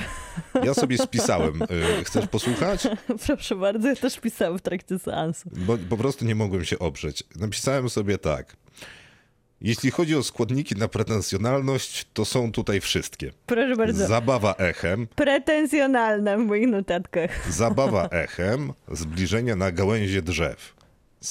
Ja 0.65 0.75
sobie 0.75 0.99
spisałem. 1.09 1.63
E, 1.63 2.05
Chcesz 2.05 2.27
posłuchać? 2.27 2.89
Proszę 3.27 3.57
bardzo, 3.57 3.89
ja 3.89 3.97
też 3.97 4.21
pisałam 4.21 4.59
w 4.59 4.63
trakcie 4.63 4.99
seansu. 4.99 5.51
Bo 5.53 5.79
po 5.91 5.97
prostu 5.97 6.25
nie 6.25 6.35
mogłem 6.35 6.65
się 6.65 6.79
oprzeć. 6.79 7.25
Napisałem 7.37 7.89
sobie 7.91 8.19
tak. 8.19 8.57
Jeśli 9.61 9.91
chodzi 9.91 10.17
o 10.17 10.23
składniki 10.23 10.75
na 10.75 10.89
pretensjonalność, 10.89 12.07
to 12.13 12.25
są 12.25 12.53
tutaj 12.53 12.81
wszystkie. 12.81 13.33
Proszę 13.47 13.77
bardzo. 13.77 14.07
Zabawa 14.07 14.55
echem, 14.55 15.07
Pretensjonalne 15.07 16.37
w 16.39 16.41
moich 16.41 16.69
notatkach. 16.69 17.53
zabawa 17.53 18.09
echem, 18.25 18.73
zbliżenia 18.93 19.57
na 19.57 19.73
gałęzie 19.73 20.23
drzew. 20.23 20.75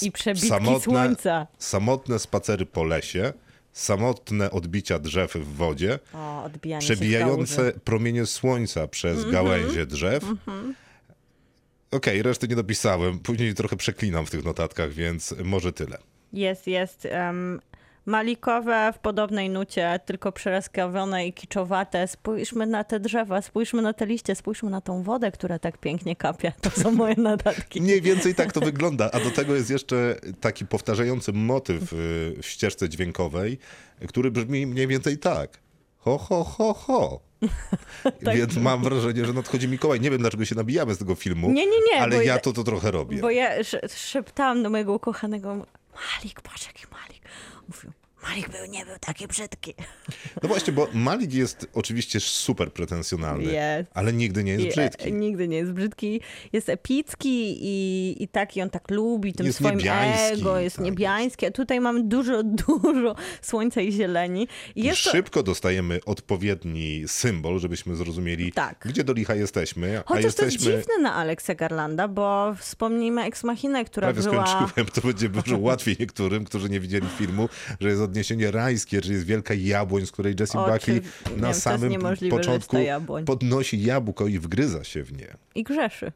I 0.02 0.12
przebitki 0.12 0.50
słońca. 0.82 1.48
Samotne 1.58 2.20
spacery 2.20 2.66
po 2.66 2.84
lesie, 2.84 3.34
samotne 3.74 4.52
odbicia 4.52 5.00
drzew 5.00 5.34
w 5.36 5.56
wodzie, 5.56 6.00
O, 6.14 6.44
odbijanie 6.44 6.82
się 6.82 6.94
w 6.96 6.98
przebijające 6.98 7.72
promienie 7.84 8.26
słońca 8.26 8.88
przez 8.88 9.18
Mhm. 9.18 9.34
gałęzie 9.34 9.86
drzew. 9.86 10.24
Okej, 11.92 12.22
reszty 12.24 12.48
nie 12.48 12.56
dopisałem. 12.56 13.20
Później 13.20 13.54
trochę 13.54 13.76
przeklinam 13.78 14.26
w 14.26 14.30
tych 14.32 14.44
notatkach, 14.46 14.92
więc 14.92 15.36
może 15.44 15.74
tyle. 15.74 15.98
Jest, 16.34 16.68
jest. 16.68 17.08
Um, 17.12 17.62
malikowe 18.06 18.94
w 18.96 19.00
podobnej 19.00 19.50
nucie, 19.50 20.00
tylko 20.06 20.32
przeraskawione 20.32 21.28
i 21.28 21.34
kiczowate. 21.34 22.08
Spójrzmy 22.08 22.66
na 22.68 22.84
te 22.84 23.00
drzewa, 23.00 23.42
spójrzmy 23.42 23.82
na 23.82 23.94
te 23.94 24.06
liście, 24.06 24.36
spójrzmy 24.36 24.70
na 24.70 24.82
tą 24.82 25.04
wodę, 25.04 25.32
która 25.32 25.60
tak 25.60 25.78
pięknie 25.78 26.16
kapie. 26.16 26.52
To 26.62 26.70
są 26.70 26.92
moje 27.02 27.16
notatki. 27.18 27.82
Mniej 27.82 28.02
więcej 28.02 28.36
tak 28.36 28.52
to 28.52 28.60
wygląda, 28.62 29.10
a 29.12 29.20
do 29.20 29.32
tego 29.32 29.56
jest 29.56 29.70
jeszcze 29.70 30.16
taki 30.42 30.66
powtarzający 30.66 31.34
motyw 31.34 31.94
y, 31.94 31.96
w 32.42 32.46
ścieżce 32.46 32.90
dźwiękowej, 32.90 33.58
który 34.08 34.32
brzmi 34.32 34.66
mniej 34.68 34.88
więcej 34.88 35.18
tak. 35.18 35.64
Ho, 35.98 36.18
ho, 36.18 36.44
ho, 36.44 36.74
ho. 36.74 37.20
Tak. 38.26 38.36
Więc 38.38 38.58
mam 38.58 38.84
wrażenie, 38.84 39.26
że 39.26 39.34
nadchodzi 39.34 39.68
Mikołaj. 39.68 40.00
Nie 40.00 40.12
wiem, 40.12 40.20
dlaczego 40.20 40.46
się 40.46 40.56
nabijamy 40.56 40.94
z 40.94 40.98
tego 40.98 41.16
filmu, 41.16 41.48
Nie, 41.52 41.66
nie, 41.66 41.78
nie, 41.92 42.02
ale 42.02 42.26
ja 42.26 42.38
to, 42.40 42.54
to 42.54 42.64
trochę 42.64 42.92
robię. 42.92 43.22
Bo 43.22 43.30
ja 43.30 43.50
sz- 43.56 43.94
szeptałam 43.98 44.64
do 44.64 44.70
mojego 44.70 44.94
ukochanego, 44.94 45.56
Malik, 45.56 46.42
patrz 46.42 46.68
jaki 46.68 46.84
Malik. 46.92 47.24
Mówił, 47.68 47.92
Malik 48.30 48.50
był, 48.50 48.66
nie 48.66 48.86
był 48.86 48.96
taki 49.00 49.28
brzydki. 49.28 49.74
No 50.44 50.50
właśnie, 50.50 50.74
bo 50.74 50.88
Malik 50.94 51.34
jest 51.34 51.68
oczywiście 51.74 52.20
super 52.20 52.74
pretensjonalny, 52.74 53.44
Jest. 53.54 53.90
ale 53.94 54.14
nigdy 54.14 54.44
nie 54.44 54.52
jest 54.52 54.64
I, 54.66 54.68
e, 54.68 54.72
brzydki. 54.72 55.14
Nigdy 55.14 55.48
nie 55.48 55.58
jest 55.58 55.72
brzydki. 55.72 56.22
Jest 56.54 56.70
epicki 56.70 57.58
i, 57.62 58.24
i 58.24 58.28
taki 58.28 58.62
on 58.62 58.70
tak 58.70 58.92
lubi 58.92 59.34
tym 59.34 59.46
Jest 59.46 59.60
swoim 59.60 59.78
niebiański, 59.78 60.40
ego, 60.42 60.60
jest 60.60 60.76
tak 60.76 60.86
niebiański. 60.86 61.46
A 61.46 61.52
tutaj 61.52 61.80
mamy 61.80 62.04
dużo, 62.04 62.44
dużo 62.68 63.16
słońca 63.42 63.82
i 63.82 63.92
zieleni. 63.92 64.48
I 64.76 64.82
I 64.82 64.84
jest 64.84 65.04
to, 65.04 65.12
szybko 65.12 65.44
dostajemy 65.44 66.00
odpowiedni 66.06 67.04
symbol, 67.08 67.60
żebyśmy 67.60 67.96
zrozumieli, 67.96 68.52
Tak. 68.52 68.86
gdzie 68.90 69.04
do 69.04 69.14
licha 69.14 69.36
jesteśmy. 69.36 70.00
a 70.00 70.04
Chociaż 70.08 70.36
to 70.36 70.46
jest 70.46 70.54
jesteśmy... 70.56 70.82
dziwne 70.82 70.98
na 71.02 71.14
Alexa 71.16 71.56
Garlanda, 71.56 72.08
bo 72.08 72.56
wspomnijmy 72.60 73.24
Ex 73.24 73.44
Machinę, 73.44 73.86
która 73.86 74.14
Prawie 74.14 74.30
była... 74.30 74.48
skończyłem, 74.48 74.88
to 74.94 75.02
będzie 75.02 75.30
dużo 75.44 75.58
łatwiej 75.58 75.96
niektórym, 76.00 76.46
którzy 76.46 76.70
nie 76.70 76.80
widzieli 76.80 77.08
filmu, 77.18 77.50
że 77.80 77.90
jest 77.90 78.02
odniesienie 78.14 78.52
rajskie, 78.52 79.02
czyli 79.02 79.14
jest 79.14 79.26
wielka 79.26 79.54
jabłoń, 79.54 80.06
z 80.06 80.12
której 80.12 80.36
Jessie 80.40 80.58
Oczy- 80.58 80.72
Buckley 80.72 81.02
na 81.38 81.48
wiem, 81.48 81.54
samym 81.62 82.02
początku 82.30 82.78
podnosi 83.26 83.82
jabłko 83.84 84.28
i 84.28 84.40
wgryza 84.40 84.84
się 84.84 85.04
w 85.04 85.18
nie. 85.18 85.28
I 85.56 85.64
grzeszy. 85.64 86.12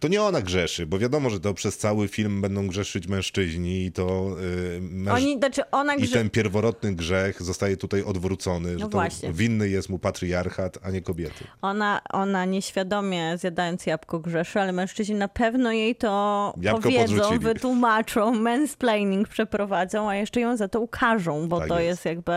To 0.00 0.08
nie 0.08 0.22
ona 0.22 0.42
grzeszy, 0.42 0.86
bo 0.86 0.98
wiadomo, 0.98 1.30
że 1.30 1.40
to 1.40 1.54
przez 1.54 1.78
cały 1.78 2.08
film 2.08 2.40
będą 2.40 2.66
grzeszyć 2.68 3.06
mężczyźni 3.06 3.84
i 3.86 3.92
to 3.92 4.36
yy, 4.74 4.80
męż... 4.80 5.14
Oni, 5.14 5.38
znaczy 5.38 5.70
ona 5.70 5.94
I 5.94 6.02
grze... 6.02 6.12
ten 6.12 6.30
pierworodny 6.30 6.94
grzech 6.94 7.42
zostaje 7.42 7.76
tutaj 7.76 8.02
odwrócony, 8.02 8.72
że 8.72 8.78
to 8.78 8.84
No 8.84 8.88
właśnie. 8.88 9.32
winny 9.32 9.68
jest 9.68 9.88
mu 9.88 9.98
patriarchat, 9.98 10.78
a 10.82 10.90
nie 10.90 11.02
kobiety. 11.02 11.44
Ona, 11.62 12.00
ona 12.12 12.44
nieświadomie 12.44 13.38
zjadając 13.38 13.86
jabłko 13.86 14.18
grzeszy, 14.18 14.60
ale 14.60 14.72
mężczyźni 14.72 15.14
na 15.14 15.28
pewno 15.28 15.72
jej 15.72 15.96
to 15.96 16.54
Jabłko 16.60 16.82
powiedzą, 16.82 17.14
podrzucili. 17.16 17.38
wytłumaczą, 17.38 18.34
mansplaining 18.34 19.28
przeprowadzą, 19.28 20.10
a 20.10 20.16
jeszcze 20.16 20.40
ją 20.40 20.56
za 20.56 20.68
to 20.68 20.80
ukażą, 20.80 21.48
bo 21.48 21.58
Tak 21.58 21.68
to 21.68 21.80
jest. 21.80 21.88
jest. 21.88 22.04
jakby 22.04 22.32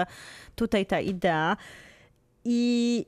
tutaj 0.55 0.85
ta 0.85 0.99
idea. 0.99 1.57
I 2.45 3.05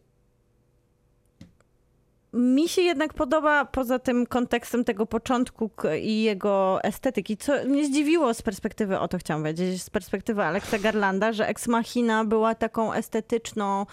mi 2.34 2.70
się 2.70 2.82
jednak 2.82 3.14
podoba 3.14 3.66
poza 3.66 4.00
tym 4.00 4.26
kontekstem 4.26 4.84
tego 4.84 5.06
początku 5.06 5.72
i 6.02 6.22
jego 6.22 6.84
estetyki, 6.84 7.38
co 7.38 7.54
mnie 7.66 7.86
zdziwiło 7.86 8.34
z 8.34 8.42
perspektywy, 8.42 9.00
o 9.00 9.08
to 9.08 9.18
chciałam 9.18 9.44
powiedzieć, 9.44 9.84
z 9.84 9.90
perspektywy 9.90 10.44
Alexa 10.44 10.80
Garlanda, 10.80 11.34
że 11.34 11.48
Ex 11.48 11.68
Machina 11.68 12.26
była 12.26 12.56
taką 12.56 12.94
estetyczną 12.94 13.86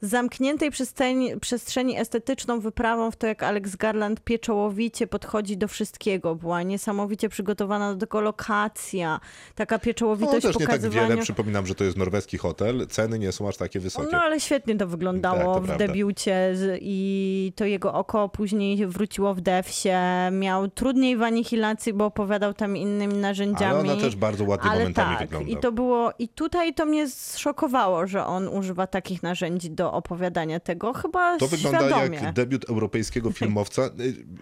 zamkniętej 0.00 0.70
przestrzeni, 0.70 1.40
przestrzeni 1.40 1.98
estetyczną 1.98 2.60
wyprawą 2.60 3.10
w 3.10 3.16
to, 3.16 3.26
jak 3.26 3.42
Alex 3.42 3.76
Garland 3.76 4.20
pieczołowicie 4.20 5.06
podchodzi 5.06 5.56
do 5.56 5.68
wszystkiego. 5.68 6.34
Była 6.34 6.62
niesamowicie 6.62 7.28
przygotowana 7.28 7.94
do 7.94 8.00
tego 8.00 8.20
lokacja, 8.20 9.20
taka 9.54 9.74
No, 9.74 9.78
pieczołowitość 9.80 10.42
też 10.46 10.54
nie 10.58 10.66
tak 10.66 10.76
pokazywania... 10.76 11.08
wiele, 11.08 11.22
przypominam, 11.22 11.66
że 11.66 11.74
to 11.74 11.84
jest 11.84 11.96
norweski 11.96 12.38
hotel, 12.38 12.86
ceny 12.86 13.18
nie 13.18 13.32
są 13.32 13.48
aż 13.48 13.56
takie 13.56 13.80
wysokie. 13.80 14.08
No 14.12 14.18
ale 14.22 14.40
świetnie 14.40 14.76
to 14.76 14.86
wyglądało 14.86 15.38
Tak, 15.38 15.46
to 15.46 15.60
w 15.60 15.64
prawda. 15.64 15.86
debiucie 15.86 16.54
i 16.80 17.52
to 17.56 17.64
jego 17.64 17.94
oko 17.94 18.28
później 18.28 18.86
wróciło 18.86 19.34
w 19.34 19.40
Devsie. 19.40 19.88
Miał 20.32 20.68
trudniej 20.68 21.16
w 21.16 21.22
anihilacji, 21.22 21.92
bo 21.92 22.04
opowiadał 22.06 22.54
tam 22.54 22.76
innymi 22.76 23.14
narzędziami. 23.14 23.80
Ale 23.80 23.92
ona 23.92 24.02
też 24.02 24.16
bardzo 24.16 24.44
ładnie 24.44 24.70
Ale 24.70 24.78
momentami 24.80 25.16
tak, 25.16 25.28
wygląda. 25.28 25.50
i 25.50 25.56
to 25.56 25.72
było, 25.72 26.12
i 26.18 26.28
tutaj 26.28 26.74
to 26.74 26.86
mnie 26.86 27.08
zszokowało, 27.08 28.06
że 28.06 28.26
on 28.26 28.48
używa 28.48 28.86
takich 28.86 29.22
narzędzi 29.22 29.70
do 29.70 29.87
opowiadania 29.92 30.60
tego, 30.60 30.92
chyba 30.92 31.38
To 31.38 31.48
wygląda 31.48 31.78
świadomie. 31.88 32.18
jak 32.18 32.34
debiut 32.34 32.70
europejskiego 32.70 33.32
filmowca. 33.32 33.82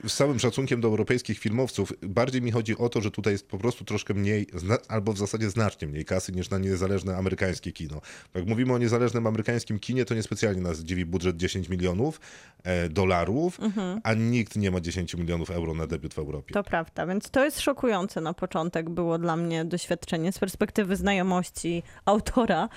Y, 0.05 0.09
Z 0.09 0.16
całym 0.16 0.39
szacunkiem 0.39 0.81
do 0.81 0.89
europejskich 0.89 1.39
filmowców, 1.39 1.93
bardziej 2.02 2.43
mi 2.43 2.51
chodzi 2.51 2.78
o 2.78 2.89
to, 2.89 3.01
że 3.01 3.10
tutaj 3.10 3.32
jest 3.32 3.48
po 3.48 3.59
prostu 3.59 3.85
troszkę 3.85 4.14
mniej, 4.14 4.47
albo 4.89 5.12
w 5.12 5.18
zasadzie 5.18 5.51
znacznie 5.51 5.89
mniej 5.89 6.05
kasy 6.05 6.32
niż 6.32 6.51
na 6.51 6.59
niezależne 6.59 7.16
amerykańskie 7.16 7.73
kino. 7.73 8.01
Jak 8.35 8.47
mówimy 8.47 8.73
o 8.73 8.78
niezależnym 8.78 9.27
amerykańskim 9.27 9.78
kinie, 9.78 10.05
to 10.05 10.14
niespecjalnie 10.14 10.62
nas 10.62 10.81
dziwi 10.81 11.05
budżet 11.05 11.36
10 11.36 11.68
milionów 11.68 12.20
e, 12.64 12.89
dolarów, 12.89 13.59
a 14.02 14.14
nikt 14.14 14.56
nie 14.56 14.70
ma 14.70 14.81
10 14.81 15.14
milionów 15.14 15.51
euro 15.51 15.74
na 15.74 15.86
debiut 15.86 16.14
w 16.14 16.18
Europie. 16.18 16.55
To 16.55 16.64
prawda, 16.64 17.06
więc 17.06 17.31
to 17.31 17.44
jest 17.44 17.60
szokujące 17.60 18.20
na 18.20 18.35
początek 18.35 18.90
było 18.90 19.18
dla 19.18 19.36
mnie 19.36 19.64
doświadczenie 19.64 20.32
z 20.32 20.39
perspektywy 20.39 20.97
znajomości 20.97 21.82
autora, 22.05 22.68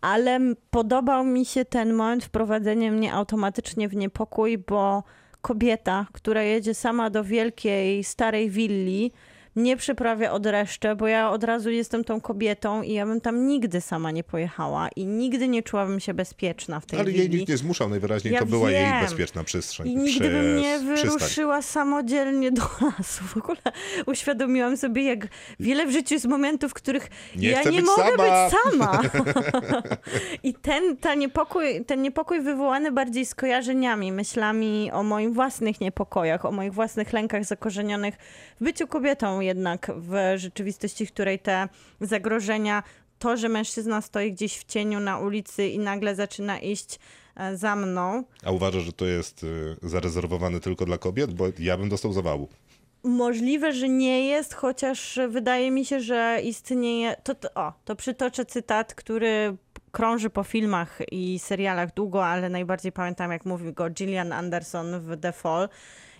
ale 0.00 0.40
podobał 0.70 1.24
mi 1.24 1.44
się 1.44 1.64
ten 1.64 1.94
moment 1.94 2.24
wprowadzenia 2.24 2.92
mnie 2.92 3.14
automatycznie 3.14 3.88
w 3.88 3.96
niepokój, 3.96 4.58
bo 4.58 5.02
kobieta, 5.42 6.06
która 6.12 6.42
jedzie 6.42 6.74
sama 6.74 7.10
do 7.10 7.24
wielkiej, 7.24 8.04
starej 8.04 8.50
willi, 8.50 9.12
nie 9.58 9.76
przyprawia 9.76 10.32
od 10.32 10.46
resztę, 10.46 10.96
bo 10.96 11.06
ja 11.08 11.30
od 11.30 11.44
razu 11.44 11.70
jestem 11.70 12.04
tą 12.04 12.20
kobietą 12.20 12.82
i 12.82 12.92
ja 12.92 13.06
bym 13.06 13.20
tam 13.20 13.46
nigdy 13.46 13.80
sama 13.80 14.10
nie 14.10 14.24
pojechała 14.24 14.88
i 14.96 15.06
nigdy 15.06 15.48
nie 15.48 15.62
czułabym 15.62 16.00
się 16.00 16.14
bezpieczna 16.14 16.80
w 16.80 16.86
tej 16.86 17.00
Ale 17.00 17.10
jej 17.10 17.30
nikt 17.30 17.48
nie 17.48 17.56
zmuszał, 17.56 17.88
najwyraźniej 17.88 18.34
Ja 18.34 18.40
to 18.40 18.46
była 18.46 18.70
jej 18.70 18.84
wiem. 18.84 19.00
bezpieczna 19.00 19.44
przestrzeń. 19.44 19.88
I 19.88 19.96
nigdy 19.96 20.20
przez 20.20 20.32
bym 20.32 20.56
nie 20.56 20.78
wyruszyła 20.78 21.62
samodzielnie 21.62 22.52
do 22.52 22.62
lasu. 22.80 23.24
W 23.24 23.36
ogóle 23.36 23.58
uświadomiłam 24.06 24.76
sobie, 24.76 25.02
jak 25.02 25.26
wiele 25.60 25.86
w 25.86 25.90
życiu 25.90 26.14
jest 26.14 26.26
momentów, 26.26 26.70
w 26.70 26.74
których 26.74 27.08
Nie 27.36 27.50
ja 27.50 27.62
nie 27.62 27.70
być 27.82 27.86
mogę 27.86 28.02
sama. 28.02 28.16
być 28.24 28.60
sama. 28.62 29.02
I 30.42 30.54
ten, 30.54 30.96
ta 30.96 31.14
niepokój, 31.14 31.84
ten 31.84 32.02
niepokój 32.02 32.40
wywołany 32.40 32.92
bardziej 32.92 33.26
skojarzeniami, 33.26 34.12
myślami 34.12 34.90
o 34.92 35.02
moich 35.02 35.32
własnych 35.32 35.80
niepokojach, 35.80 36.44
o 36.44 36.52
moich 36.52 36.72
własnych 36.72 37.12
lękach 37.12 37.44
zakorzenionych 37.44 38.14
w 38.60 38.64
byciu 38.64 38.86
kobietą 38.86 39.40
jednak 39.48 39.90
w 39.96 40.14
rzeczywistości, 40.36 41.06
w 41.06 41.12
której 41.12 41.38
te 41.38 41.68
zagrożenia 42.00 42.82
to, 43.18 43.36
że 43.36 43.48
mężczyzna 43.48 44.00
stoi 44.00 44.32
gdzieś 44.32 44.58
w 44.58 44.64
cieniu 44.64 45.00
na 45.00 45.18
ulicy 45.18 45.68
i 45.68 45.78
nagle 45.78 46.14
zaczyna 46.14 46.58
iść 46.58 46.98
e, 47.36 47.56
za 47.56 47.76
mną, 47.76 48.24
A 48.44 48.50
uważasz, 48.50 48.82
że 48.82 48.92
to 48.92 49.06
jest 49.06 49.44
y, 49.44 49.76
zarezerwowane 49.82 50.60
tylko 50.60 50.84
dla 50.86 50.98
kobiet? 50.98 51.34
Bo 51.34 51.44
ja 51.58 51.76
bym 51.76 51.88
dostał 51.88 52.12
zawału. 52.12 52.48
Możliwe, 53.02 53.72
że 53.72 53.88
nie 53.88 54.26
jest, 54.26 54.54
chociaż 54.54 55.18
wydaje 55.28 55.70
mi 55.70 55.84
się, 55.84 56.00
że 56.00 56.40
istnieje. 56.44 57.16
To, 57.24 57.34
to, 57.34 57.54
o, 57.54 57.72
to 57.84 57.96
przytoczę 57.96 58.44
cytat, 58.44 58.94
który 58.94 59.56
krąży 59.92 60.30
po 60.30 60.44
filmach 60.44 60.98
i 61.12 61.38
serialach 61.38 61.94
długo, 61.94 62.26
ale 62.26 62.48
najbardziej 62.48 62.92
pamiętam, 62.92 63.32
jak 63.32 63.44
mówi 63.44 63.72
go 63.72 63.90
Gillian 63.90 64.32
Anderson 64.32 65.00
w 65.00 65.20
The 65.20 65.32
Fall 65.32 65.68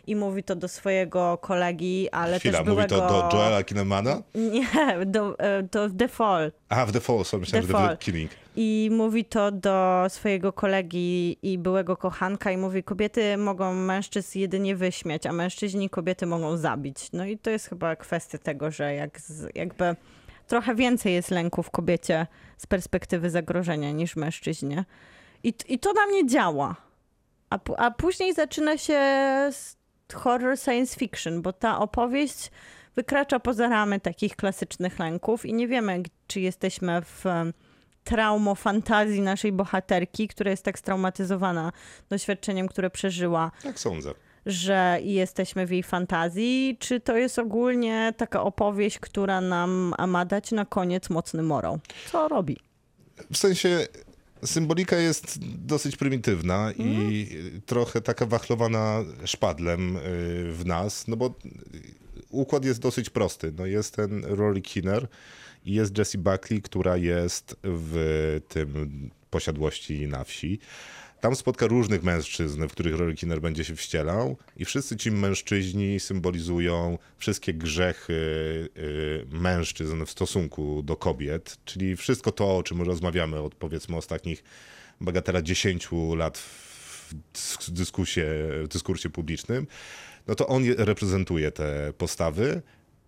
i 0.09 0.17
mówi 0.17 0.43
to 0.43 0.57
do 0.57 0.69
swojego 0.69 1.39
kolegi, 1.39 2.11
ale 2.11 2.39
Chwila, 2.39 2.59
też 2.59 2.67
mówi 2.67 2.77
byłego... 2.77 3.09
to 3.09 3.29
do 3.31 3.37
Joela 3.37 3.65
Kinnemana? 3.65 4.23
Nie, 4.35 4.67
do, 5.07 5.39
e, 5.39 5.63
to 5.63 5.89
w 5.89 5.97
The 5.97 6.09
Fall. 6.09 6.53
A, 6.69 6.87
w 6.87 6.93
The 6.93 7.01
Fall, 7.01 7.25
sorry, 7.25 7.41
myślałem, 7.41 7.67
The 7.67 7.73
że 7.73 7.79
The 7.79 7.87
Fall. 7.87 7.99
Killing. 7.99 8.31
I 8.57 8.89
mówi 8.93 9.25
to 9.25 9.51
do 9.53 10.07
swojego 10.09 10.53
kolegi 10.53 11.39
i 11.43 11.59
byłego 11.59 11.97
kochanka 11.97 12.51
i 12.51 12.57
mówi, 12.57 12.83
kobiety 12.83 13.37
mogą 13.37 13.75
mężczyzn 13.75 14.39
jedynie 14.39 14.77
wyśmiać, 14.77 15.27
a 15.27 15.33
mężczyźni 15.33 15.91
kobiety 15.91 16.27
mogą 16.27 16.57
zabić. 16.57 17.13
No 17.13 17.25
i 17.27 17.39
to 17.39 17.51
jest 17.51 17.69
chyba 17.69 17.97
kwestia 17.97 18.39
tego, 18.39 18.71
że 18.71 18.95
jak 18.95 19.21
z, 19.21 19.57
jakby 19.57 19.97
trochę 20.47 20.75
więcej 20.75 21.15
jest 21.15 21.31
lęku 21.31 21.63
w 21.63 21.71
kobiecie 21.71 22.27
z 22.57 22.67
perspektywy 22.67 23.31
zagrożenia 23.31 23.91
niż 23.91 24.17
mężczyźnie. 24.17 24.85
I, 25.43 25.55
i 25.69 25.79
to 25.79 25.93
na 25.93 26.07
mnie 26.07 26.27
działa. 26.27 26.77
A, 27.51 27.59
a 27.77 27.91
później 27.91 28.35
zaczyna 28.35 28.79
się 28.79 29.01
horror 30.15 30.59
science 30.59 30.97
fiction, 30.97 31.43
bo 31.43 31.53
ta 31.53 31.79
opowieść 31.79 32.51
wykracza 32.97 33.41
poza 33.41 33.69
ramy 33.69 34.01
takich 34.01 34.37
klasycznych 34.37 34.99
lęków 34.99 35.47
i 35.47 35.55
nie 35.55 35.69
wiemy, 35.69 36.03
czy 36.27 36.41
jesteśmy 36.41 37.03
w 37.03 37.25
traumo 38.05 38.55
fantazji 38.55 39.21
naszej 39.21 39.53
bohaterki, 39.53 40.29
która 40.29 40.51
jest 40.51 40.65
tak 40.65 40.79
straumatyzowana 40.79 41.73
doświadczeniem, 42.09 42.69
które 42.69 42.91
przeżyła, 42.91 43.51
Tak 43.63 43.79
sądzę. 43.81 44.15
że 44.47 44.99
jesteśmy 45.03 45.67
w 45.67 45.71
jej 45.71 45.83
fantazji, 45.83 46.77
czy 46.81 47.01
to 47.01 47.17
jest 47.17 47.39
ogólnie 47.39 48.15
taka 48.17 48.43
opowieść, 48.43 48.99
która 48.99 49.41
nam 49.41 49.95
ma 50.09 50.25
dać 50.25 50.53
na 50.53 50.65
koniec 50.65 51.11
mocny 51.11 51.43
morał. 51.43 51.79
Co 52.13 52.29
robi? 52.29 52.57
W 53.33 53.37
sensie 53.37 53.87
symbolika 54.45 54.97
jest 54.97 55.39
dosyć 55.67 55.97
prymitywna 55.97 56.73
i 56.73 57.29
trochę 57.67 58.01
taka 58.01 58.27
wachlowana 58.27 59.05
szpadlem 59.25 59.97
y, 59.97 60.01
w 60.53 60.63
nas, 60.67 61.09
no 61.09 61.17
bo 61.17 61.35
układ 62.31 62.65
jest 62.65 62.81
dosyć 62.81 63.11
prosty. 63.11 63.53
No 63.59 63.67
jest 63.67 63.97
ten 63.97 64.25
Rory 64.25 64.61
Kinner 64.61 65.09
i 65.65 65.73
jest 65.75 65.99
Jessie 65.99 66.19
Buckley, 66.19 66.63
która 66.63 66.97
jest 66.97 67.57
w 67.65 68.41
tym 68.49 69.11
posiadłości 69.31 70.09
na 70.09 70.25
wsi. 70.25 70.59
Tam 71.21 71.37
spotka 71.37 71.67
różnych 71.67 72.03
mężczyzn, 72.03 72.67
w 72.69 72.73
których 72.73 72.95
Rory 72.97 73.15
Kinner 73.15 73.41
będzie 73.41 73.65
się 73.65 73.77
wcielał 73.77 74.37
i 74.57 74.65
wszyscy 74.65 74.97
ci 74.97 75.11
mężczyźni 75.11 76.01
symbolizują 76.01 76.99
wszystkie 77.19 77.55
grzechy 77.55 78.13
y, 78.79 79.27
mężczyzn 79.31 80.05
w 80.05 80.11
stosunku 80.11 80.83
do 80.83 80.97
kobiet, 80.97 81.59
czyli 81.65 81.97
wszystko 81.97 82.33
to, 82.33 82.57
o 82.57 82.63
czym 82.63 82.83
rozmawiamy 82.83 83.41
od 83.41 83.55
powiedzmy 83.55 83.97
ostatnich 83.97 84.45
bagatela 85.01 85.43
10 85.43 85.89
lat 86.17 86.39
w 86.39 87.15
dysk- 87.35 87.71
dyskusie, 87.71 88.27
w 88.65 88.69
dyskursie 88.69 89.11
publicznym, 89.11 89.67
no 90.27 90.35
to 90.35 90.47
on 90.47 90.65
je- 90.65 90.75
reprezentuje 90.79 91.51
te 91.51 91.93
postawy, 91.99 92.63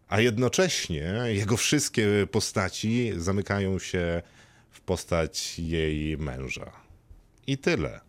a 0.09 0.21
jednocześnie 0.21 1.15
jego 1.27 1.57
wszystkie 1.57 2.27
postaci 2.31 3.13
zamykają 3.17 3.79
się 3.79 4.23
w 4.71 4.81
postać 4.81 5.59
jej 5.59 6.19
męża. 6.19 6.80
I 7.51 7.59
tyle. 7.59 8.01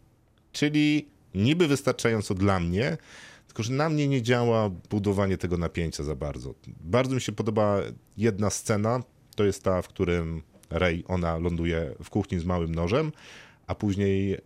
Czyli 0.52 1.08
niby 1.36 1.68
wystarczająco 1.68 2.34
dla 2.34 2.60
mnie, 2.60 2.98
tylko 3.48 3.64
że 3.64 3.74
na 3.74 3.90
mnie 3.90 4.08
nie 4.08 4.22
działa 4.22 4.70
budowanie 4.70 5.38
tego 5.38 5.58
napięcia 5.58 6.04
za 6.04 6.16
bardzo. 6.16 6.54
Bardzo 6.82 7.16
mi 7.16 7.22
się 7.22 7.32
podoba 7.32 7.78
jedna 8.18 8.50
scena, 8.50 9.04
to 9.36 9.44
jest 9.44 9.64
ta, 9.64 9.82
w 9.82 9.88
którym 9.88 10.42
Rey, 10.70 11.04
ona 11.08 11.38
ląduje 11.38 11.96
w 12.04 12.10
kuchni 12.10 12.40
z 12.40 12.46
małym 12.46 12.76
nożem, 12.76 13.12
a 13.72 13.76
później 13.76 14.34
y, 14.34 14.40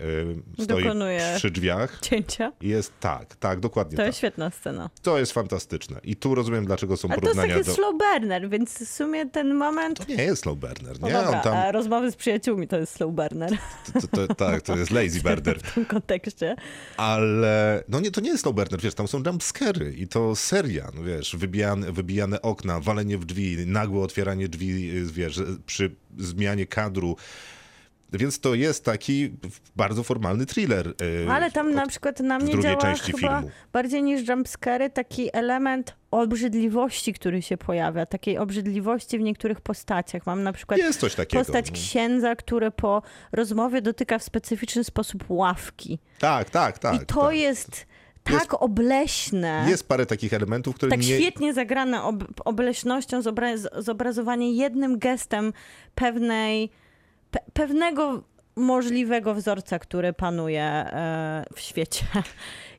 stoi 0.64 0.84
Dokonuje 0.84 1.34
przy 1.38 1.52
drzwiach. 1.52 2.00
Cięcia? 2.02 2.52
Jest 2.62 2.94
tak, 3.00 3.36
tak, 3.36 3.60
dokładnie 3.60 3.92
To 3.92 3.98
tak. 3.98 4.06
jest 4.08 4.18
świetna 4.18 4.50
scena. 4.50 4.90
To 5.02 5.20
jest 5.20 5.32
fantastyczne. 5.32 6.00
I 6.04 6.16
tu 6.16 6.36
rozumiem, 6.36 6.66
dlaczego 6.66 6.98
są 6.98 7.08
Ale 7.10 7.22
to 7.22 7.28
jest 7.28 7.36
porównania 7.36 7.56
taki 7.56 7.68
do... 7.68 7.76
slow 7.76 7.94
burner, 7.98 8.50
więc 8.50 8.74
w 8.80 8.88
sumie 8.92 9.26
ten 9.30 9.54
moment... 9.56 10.06
To 10.06 10.14
nie 10.14 10.24
jest 10.24 10.42
slow 10.42 10.58
burner, 10.58 11.00
No 11.02 11.08
nie? 11.08 11.14
dobra, 11.14 11.30
On 11.38 11.44
tam... 11.44 11.58
a 11.58 11.72
rozmowy 11.72 12.12
z 12.12 12.16
przyjaciółmi 12.16 12.68
to 12.68 12.78
jest 12.78 12.94
slow 12.94 13.14
burner 13.14 13.52
To, 14.02 14.08
to, 14.28 14.36
tak, 14.36 14.62
to 14.62 14.78
jest 14.78 14.92
lazy 14.92 15.22
burner. 15.30 15.60
w 15.60 15.74
tym 15.74 15.86
kontekście. 15.86 16.56
Ale 16.98 17.84
no 17.90 18.00
nie, 18.00 18.12
to 18.12 18.22
nie 18.22 18.30
jest 18.30 18.42
slow 18.44 18.56
burner, 18.56 18.82
wiesz, 18.82 18.94
tam 18.94 19.08
są 19.08 19.24
jumpscary 19.26 19.94
i 19.98 20.08
to 20.08 20.36
seria, 20.36 20.92
no 20.96 21.04
wiesz, 21.04 21.36
wybijane, 21.36 21.92
wybijane 21.92 22.42
okna, 22.42 22.80
walenie 22.80 23.18
w 23.18 23.26
drzwi, 23.26 23.58
nagłe 23.68 24.02
otwieranie 24.02 24.48
drzwi, 24.48 24.92
wiesz, 25.06 25.42
przy 25.66 25.96
zmianie 26.18 26.66
kadru. 26.66 27.16
Więc 28.18 28.40
to 28.40 28.54
jest 28.56 28.86
taki 28.86 29.32
bardzo 29.76 30.04
formalny 30.04 30.46
thriller. 30.46 30.88
y, 30.88 31.28
Ale 31.32 31.52
tam 31.52 31.74
na 31.74 31.84
od- 31.84 31.90
przykład 31.90 32.20
na 32.20 32.40
mnie 32.40 32.60
działa 32.62 32.94
chyba 32.96 33.18
filmu. 33.40 33.52
bardziej 33.74 34.04
niż 34.04 34.28
jumpscary 34.30 34.90
taki 34.90 35.30
element 35.38 35.96
obrzydliwości, 36.12 37.14
który 37.14 37.42
się 37.42 37.58
pojawia. 37.58 38.06
Takiej 38.06 38.38
obrzydliwości 38.38 39.18
w 39.20 39.22
niektórych 39.22 39.62
postaciach. 39.62 40.26
Mam 40.26 40.44
na 40.44 40.54
przykład 40.54 40.80
Jest 40.80 41.00
coś 41.00 41.16
takiego. 41.16 41.44
postać 41.44 41.68
no. 41.72 41.74
księdza, 41.76 42.36
który 42.36 42.72
po 42.72 43.02
rozmowie 43.32 43.82
dotyka 43.82 44.20
w 44.20 44.24
specyficzny 44.24 44.84
sposób 44.84 45.24
ławki. 45.30 46.00
Tak, 46.20 46.50
tak, 46.50 46.80
tak. 46.80 46.96
I 47.04 47.06
to 47.06 47.22
tak. 47.22 47.36
jest 47.36 47.86
tak 48.24 48.62
obleśne. 48.64 49.66
Jest 49.70 49.88
parę 49.88 50.06
takich 50.06 50.34
elementów, 50.34 50.76
które 50.76 50.90
tak 50.90 51.00
nie... 51.00 51.06
świetnie 51.20 51.54
zagrane 51.54 52.04
ob 52.04 52.24
obleśnością, 52.46 53.20
zobra- 53.22 53.82
zobrazowanie 53.82 54.52
jednym 54.54 55.00
gestem 55.00 55.54
pewnej, 55.96 56.70
pe 57.36 57.52
pewnego 57.54 58.24
możliwego 58.56 59.36
wzorca, 59.36 59.80
który 59.80 60.14
panuje 60.14 60.64
e, 60.64 61.46
w 61.56 61.60
świecie. 61.60 62.06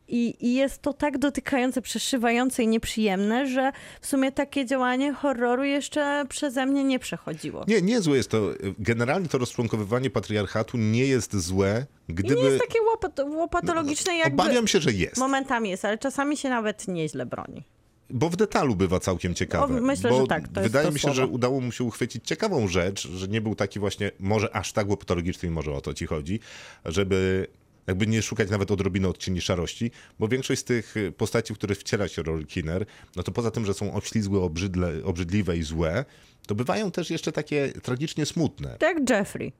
I, 0.08 0.34
I 0.40 0.54
jest 0.54 0.82
to 0.82 0.92
tak 0.92 1.18
dotykające, 1.18 1.82
przeszywające 1.82 2.62
i 2.62 2.68
nieprzyjemne, 2.68 3.46
że 3.46 3.72
w 4.00 4.06
sumie 4.06 4.32
takie 4.32 4.66
działanie 4.66 5.12
horroru 5.12 5.64
jeszcze 5.64 6.24
przeze 6.28 6.66
mnie 6.66 6.84
nie 6.84 6.98
przechodziło. 6.98 7.64
Nie, 7.68 7.82
nie 7.82 8.00
złe 8.00 8.16
jest 8.16 8.30
to. 8.30 8.50
Generalnie 8.78 9.28
to 9.28 9.38
rozczłonkowywanie 9.38 10.10
patriarchatu 10.10 10.78
nie 10.78 11.06
jest 11.06 11.36
złe, 11.36 11.86
gdyby... 12.08 12.34
Nie 12.34 12.48
jest 12.48 12.60
takie 12.60 12.82
łopat 12.82 13.20
łopatologiczne, 13.20 14.16
jakby 14.16 14.42
Obawiam 14.42 14.68
się, 14.68 14.80
że 14.80 14.92
jest. 14.92 15.18
momentami 15.18 15.70
jest, 15.70 15.84
ale 15.84 15.98
czasami 15.98 16.36
się 16.36 16.48
nawet 16.48 16.88
nieźle 16.88 17.26
broni. 17.26 17.62
Bo 18.10 18.30
w 18.30 18.36
detalu 18.36 18.76
bywa 18.76 19.00
całkiem 19.00 19.34
ciekawe. 19.34 19.78
O, 19.78 19.80
myślę, 19.80 20.10
bo 20.10 20.20
że 20.20 20.26
tak, 20.26 20.48
to 20.48 20.60
jest 20.60 20.72
Wydaje 20.72 20.88
mi 20.88 20.94
się, 20.94 21.00
słowo. 21.00 21.14
że 21.14 21.26
udało 21.26 21.60
mu 21.60 21.72
się 21.72 21.84
uchwycić 21.84 22.24
ciekawą 22.26 22.68
rzecz, 22.68 23.08
że 23.08 23.28
nie 23.28 23.40
był 23.40 23.54
taki 23.54 23.78
właśnie, 23.80 24.10
może 24.20 24.56
aż 24.56 24.72
tak 24.72 24.88
łopatologiczny 24.88 25.48
i 25.48 25.52
może 25.52 25.72
o 25.72 25.80
to 25.80 25.94
ci 25.94 26.06
chodzi, 26.06 26.40
żeby 26.84 27.46
jakby 27.86 28.06
nie 28.06 28.22
szukać 28.22 28.50
nawet 28.50 28.70
odrobiny 28.70 29.08
odcieni 29.08 29.40
szarości, 29.40 29.90
bo 30.18 30.28
większość 30.28 30.60
z 30.60 30.64
tych 30.64 30.94
postaci, 31.16 31.54
w 31.54 31.58
które 31.58 31.74
wciela 31.74 32.08
się 32.08 32.22
Rory 32.22 32.44
Kinner, 32.44 32.86
no 33.16 33.22
to 33.22 33.32
poza 33.32 33.50
tym, 33.50 33.66
że 33.66 33.74
są 33.74 33.92
obślizgłe, 33.92 34.40
obrzydle, 34.40 34.92
obrzydliwe 35.04 35.56
i 35.56 35.62
złe, 35.62 36.04
to 36.46 36.54
bywają 36.54 36.90
też 36.90 37.10
jeszcze 37.10 37.32
takie 37.32 37.72
tragicznie 37.82 38.26
smutne. 38.26 38.76
Tak 38.78 38.98
jak 38.98 39.10
Jeffrey. 39.10 39.52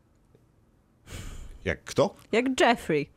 Jak 1.65 1.85
kto? 1.85 2.15
Jak 2.33 2.61
Jeffrey. 2.61 3.09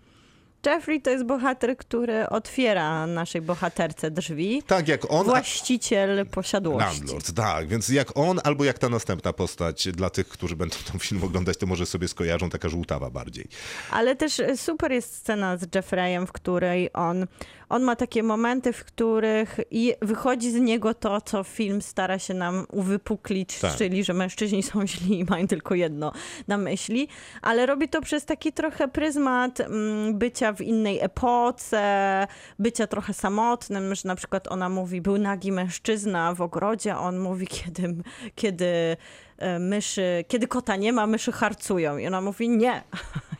Jeffrey 0.65 1.01
to 1.01 1.09
jest 1.09 1.25
bohater, 1.25 1.77
który 1.77 2.29
otwiera 2.29 3.07
naszej 3.07 3.41
bohaterce 3.41 4.11
drzwi. 4.11 4.63
Tak, 4.67 4.87
jak 4.87 5.11
on... 5.11 5.25
Właściciel 5.25 6.25
posiadłości. 6.25 6.99
Landlord, 6.99 7.31
tak. 7.31 7.67
Więc 7.67 7.89
jak 7.89 8.17
on, 8.17 8.39
albo 8.43 8.63
jak 8.63 8.79
ta 8.79 8.89
następna 8.89 9.33
postać, 9.33 9.87
dla 9.91 10.09
tych, 10.09 10.27
którzy 10.27 10.55
będą 10.55 10.77
ten 10.91 10.99
film 10.99 11.23
oglądać, 11.23 11.57
to 11.57 11.65
może 11.65 11.85
sobie 11.85 12.07
skojarzą, 12.07 12.49
taka 12.49 12.69
żółtawa 12.69 13.09
bardziej. 13.09 13.47
Ale 13.91 14.15
też 14.15 14.41
super 14.55 14.91
jest 14.91 15.15
scena 15.15 15.57
z 15.57 15.75
Jeffreyem, 15.75 16.27
w 16.27 16.31
której 16.31 16.89
on, 16.93 17.27
on 17.69 17.83
ma 17.83 17.95
takie 17.95 18.23
momenty, 18.23 18.73
w 18.73 18.85
których 18.85 19.59
i 19.71 19.93
wychodzi 20.01 20.51
z 20.51 20.55
niego 20.55 20.93
to, 20.93 21.21
co 21.21 21.43
film 21.43 21.81
stara 21.81 22.19
się 22.19 22.33
nam 22.33 22.65
uwypuklić, 22.71 23.59
Tak. 23.59 23.75
czyli 23.75 24.03
że 24.03 24.13
mężczyźni 24.13 24.63
są 24.63 24.87
źli 24.87 25.19
i 25.19 25.23
mają 25.23 25.47
tylko 25.47 25.75
jedno 25.75 26.11
na 26.47 26.57
myśli, 26.57 27.07
ale 27.41 27.65
robi 27.65 27.89
to 27.89 28.01
przez 28.01 28.25
taki 28.25 28.53
trochę 28.53 28.87
pryzmat 28.87 29.59
mm, 29.59 30.17
bycia 30.17 30.53
w 30.53 30.61
innej 30.61 30.99
epoce, 30.99 32.27
bycia 32.59 32.87
trochę 32.87 33.13
samotnym, 33.13 33.95
że 33.95 34.01
na 34.05 34.15
przykład 34.15 34.47
ona 34.47 34.69
mówi, 34.69 35.01
był 35.01 35.17
nagi 35.17 35.51
mężczyzna 35.51 36.33
w 36.33 36.41
ogrodzie, 36.41 36.95
a 36.95 36.99
on 36.99 37.19
mówi, 37.19 37.47
kiedy, 37.47 37.95
kiedy 38.35 38.97
e, 39.37 39.59
myszy, 39.59 40.25
kiedy 40.27 40.47
kota 40.47 40.75
nie 40.75 40.93
ma, 40.93 41.07
myszy 41.07 41.31
harcują. 41.31 41.97
I 41.97 42.07
ona 42.07 42.21
mówi, 42.21 42.49
nie. 42.49 42.83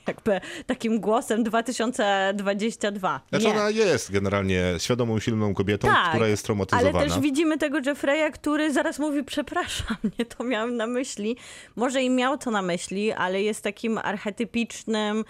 Jakby 0.10 0.41
takim 0.65 0.99
głosem 0.99 1.44
2022. 1.44 3.22
Znaczy 3.30 3.45
nie. 3.45 3.52
ona 3.52 3.69
jest 3.69 4.11
generalnie 4.11 4.64
świadomą, 4.77 5.19
silną 5.19 5.53
kobietą, 5.53 5.88
Tak, 5.88 6.10
która 6.10 6.27
jest 6.27 6.41
Ale 6.41 6.45
traumatyzowana. 6.45 6.99
też 7.06 7.19
widzimy 7.19 7.57
tego 7.57 7.80
Jeffreya, 7.86 8.31
który 8.34 8.73
zaraz 8.73 8.99
mówi, 8.99 9.23
przepraszam, 9.23 9.98
nie 10.19 10.26
to 10.26 10.44
miałem 10.44 10.77
na 10.77 10.88
myśli. 10.88 11.38
Może 11.76 12.03
i 12.03 12.10
miał 12.10 12.38
to 12.38 12.52
na 12.52 12.61
myśli, 12.61 13.11
ale 13.11 13.41
jest 13.41 13.64
takim 13.64 13.98
archetypicznym 13.98 15.26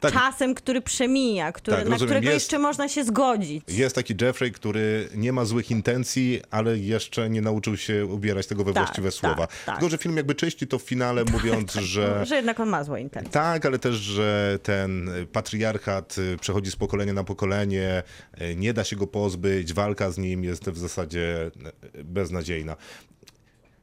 Tak. 0.00 0.12
czasem, 0.12 0.54
który 0.54 0.80
przemija, 0.80 1.52
który, 1.52 1.76
Tak, 1.76 1.86
na 1.86 1.90
rozumiem. 1.90 2.08
którego 2.08 2.30
Jest- 2.30 2.44
jeszcze 2.46 2.58
można 2.58 2.88
się 2.88 3.04
zgodzić. 3.04 3.64
Jest 3.68 3.94
taki 3.94 4.14
Jeffrey, 4.20 4.52
który 4.52 5.08
nie 5.14 5.32
ma 5.32 5.44
złych 5.44 5.70
intencji, 5.70 6.40
ale 6.50 6.78
jeszcze 6.78 7.30
nie 7.30 7.42
nauczył 7.42 7.76
się 7.76 8.06
ubierać 8.06 8.46
tego 8.46 8.64
we 8.64 8.72
Tak, 8.72 8.84
właściwe 8.84 9.08
tak, 9.08 9.14
słowa. 9.18 9.46
tak. 9.66 9.74
Tylko, 9.78 9.90
że 9.90 9.98
film 9.98 10.16
jakby 10.16 10.34
czyści 10.34 10.66
to 10.66 10.78
w 10.78 10.82
finale, 10.82 11.24
mówiąc, 11.24 11.72
że... 11.72 12.26
Że 12.26 12.36
jednak 12.36 12.60
on 12.60 12.68
ma 12.68 12.84
złe 12.84 13.00
intencje. 13.00 13.30
Tak, 13.32 13.66
ale 13.66 13.78
też, 13.78 13.96
że 13.96 14.58
ten 14.62 15.10
patriarchat 15.32 16.16
y, 16.18 16.36
przechodzi 16.40 16.70
z 16.70 16.76
pokolenia 16.76 17.12
na 17.12 17.24
pokolenie, 17.24 18.02
y, 18.42 18.56
nie 18.56 18.72
da 18.72 18.84
się 18.84 18.96
go 18.96 19.06
pozbyć, 19.06 19.72
walka 19.72 20.10
z 20.10 20.18
nim 20.18 20.44
jest 20.44 20.70
w 20.70 20.78
zasadzie 20.78 21.50
y, 21.94 22.04
beznadziejna. 22.04 22.76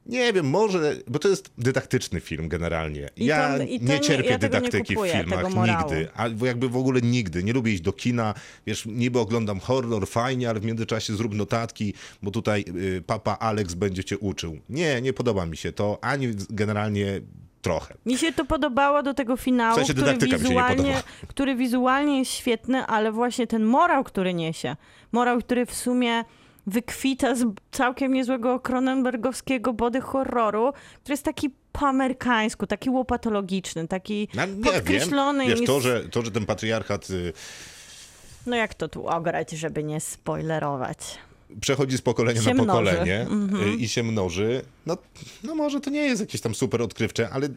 Nie 0.07 0.33
wiem, 0.33 0.49
może, 0.49 0.95
bo 1.07 1.19
to 1.19 1.27
jest 1.29 1.49
dydaktyczny 1.57 2.19
film 2.19 2.49
generalnie. 2.49 3.09
I 3.15 3.25
ja 3.25 3.57
nie 3.57 3.79
nie- 3.79 3.99
cierpię 3.99 4.25
ja 4.29 4.31
nie 4.31 4.39
dydaktyki 4.39 4.93
kupuję, 4.95 5.13
w 5.13 5.15
filmach, 5.17 5.45
nigdy. 5.55 6.07
Albo 6.15 6.45
jakby 6.45 6.69
w 6.69 6.77
ogóle 6.77 7.01
nigdy. 7.01 7.43
Nie 7.43 7.53
lubię 7.53 7.73
iść 7.73 7.81
do 7.81 7.93
kina. 7.93 8.33
Wiesz, 8.67 8.85
niby 8.85 9.19
oglądam 9.19 9.59
horror, 9.59 10.07
fajnie, 10.07 10.49
ale 10.49 10.59
w 10.59 10.65
międzyczasie 10.65 11.15
zrób 11.15 11.35
notatki, 11.35 11.93
bo 12.23 12.31
tutaj 12.31 12.65
y, 12.97 13.01
papa 13.01 13.37
Alex 13.39 13.73
będzie 13.73 14.03
cię 14.03 14.17
uczył. 14.17 14.57
Nie, 14.69 15.01
nie 15.01 15.13
podoba 15.13 15.45
mi 15.45 15.57
się 15.57 15.71
to, 15.71 15.97
ani 16.01 16.27
generalnie 16.49 17.21
trochę. 17.61 17.95
Mi 18.05 18.17
się 18.17 18.33
to 18.33 18.45
podobało 18.45 19.03
do 19.03 19.13
tego 19.13 19.37
finału, 19.37 19.73
W 19.75 19.77
sensie 19.77 19.93
który, 19.93 20.17
nie 20.17 20.37
wizualnie, 20.37 21.01
który 21.27 21.55
wizualnie 21.55 22.19
jest 22.19 22.31
świetny, 22.31 22.85
ale 22.85 23.11
właśnie 23.11 23.47
ten 23.47 23.63
morał, 23.63 24.03
który 24.03 24.33
niesie, 24.33 24.75
morał, 25.11 25.39
który 25.39 25.65
w 25.65 25.73
sumie 25.73 26.23
wykwita 26.67 27.35
z 27.35 27.43
całkiem 27.71 28.13
niezłego 28.13 28.59
Cronenbergowskiego 28.59 29.73
body 29.73 30.01
horroru, 30.01 30.73
który 31.01 31.13
jest 31.13 31.23
taki 31.23 31.49
po 31.71 31.87
amerykańsku, 31.87 32.67
taki 32.67 32.89
łopatologiczny, 32.89 33.87
taki 33.87 34.27
No, 34.33 34.45
nie 34.45 34.63
podkreślony. 34.63 35.39
wiem. 35.43 35.49
Wiesz, 35.53 35.61
i 35.61 35.65
to 35.65 35.79
że, 35.81 36.09
to, 36.09 36.21
że 36.21 36.31
ten 36.31 36.45
patriarchat 36.45 37.09
y, 37.09 37.33
No 38.45 38.55
jak 38.55 38.73
to 38.73 38.87
tu 38.87 39.07
ograć, 39.07 39.51
żeby 39.51 39.83
nie 39.83 39.99
spoilerować? 40.01 40.97
przechodzi 41.61 41.97
z 41.97 42.01
pokolenia 42.01 42.41
Się 42.41 42.53
na 42.53 42.65
pokolenie 42.65 43.21
Mhm. 43.21 43.63
y, 43.69 43.75
i 43.75 43.87
się 43.87 44.03
mnoży, 44.03 44.61
no, 44.85 44.97
no 45.43 45.55
może 45.55 45.79
to 45.81 45.89
nie 45.89 46.01
jest 46.01 46.21
jakieś 46.21 46.41
tam 46.41 46.55
super 46.55 46.81
odkrywcze, 46.81 47.29
ale 47.29 47.49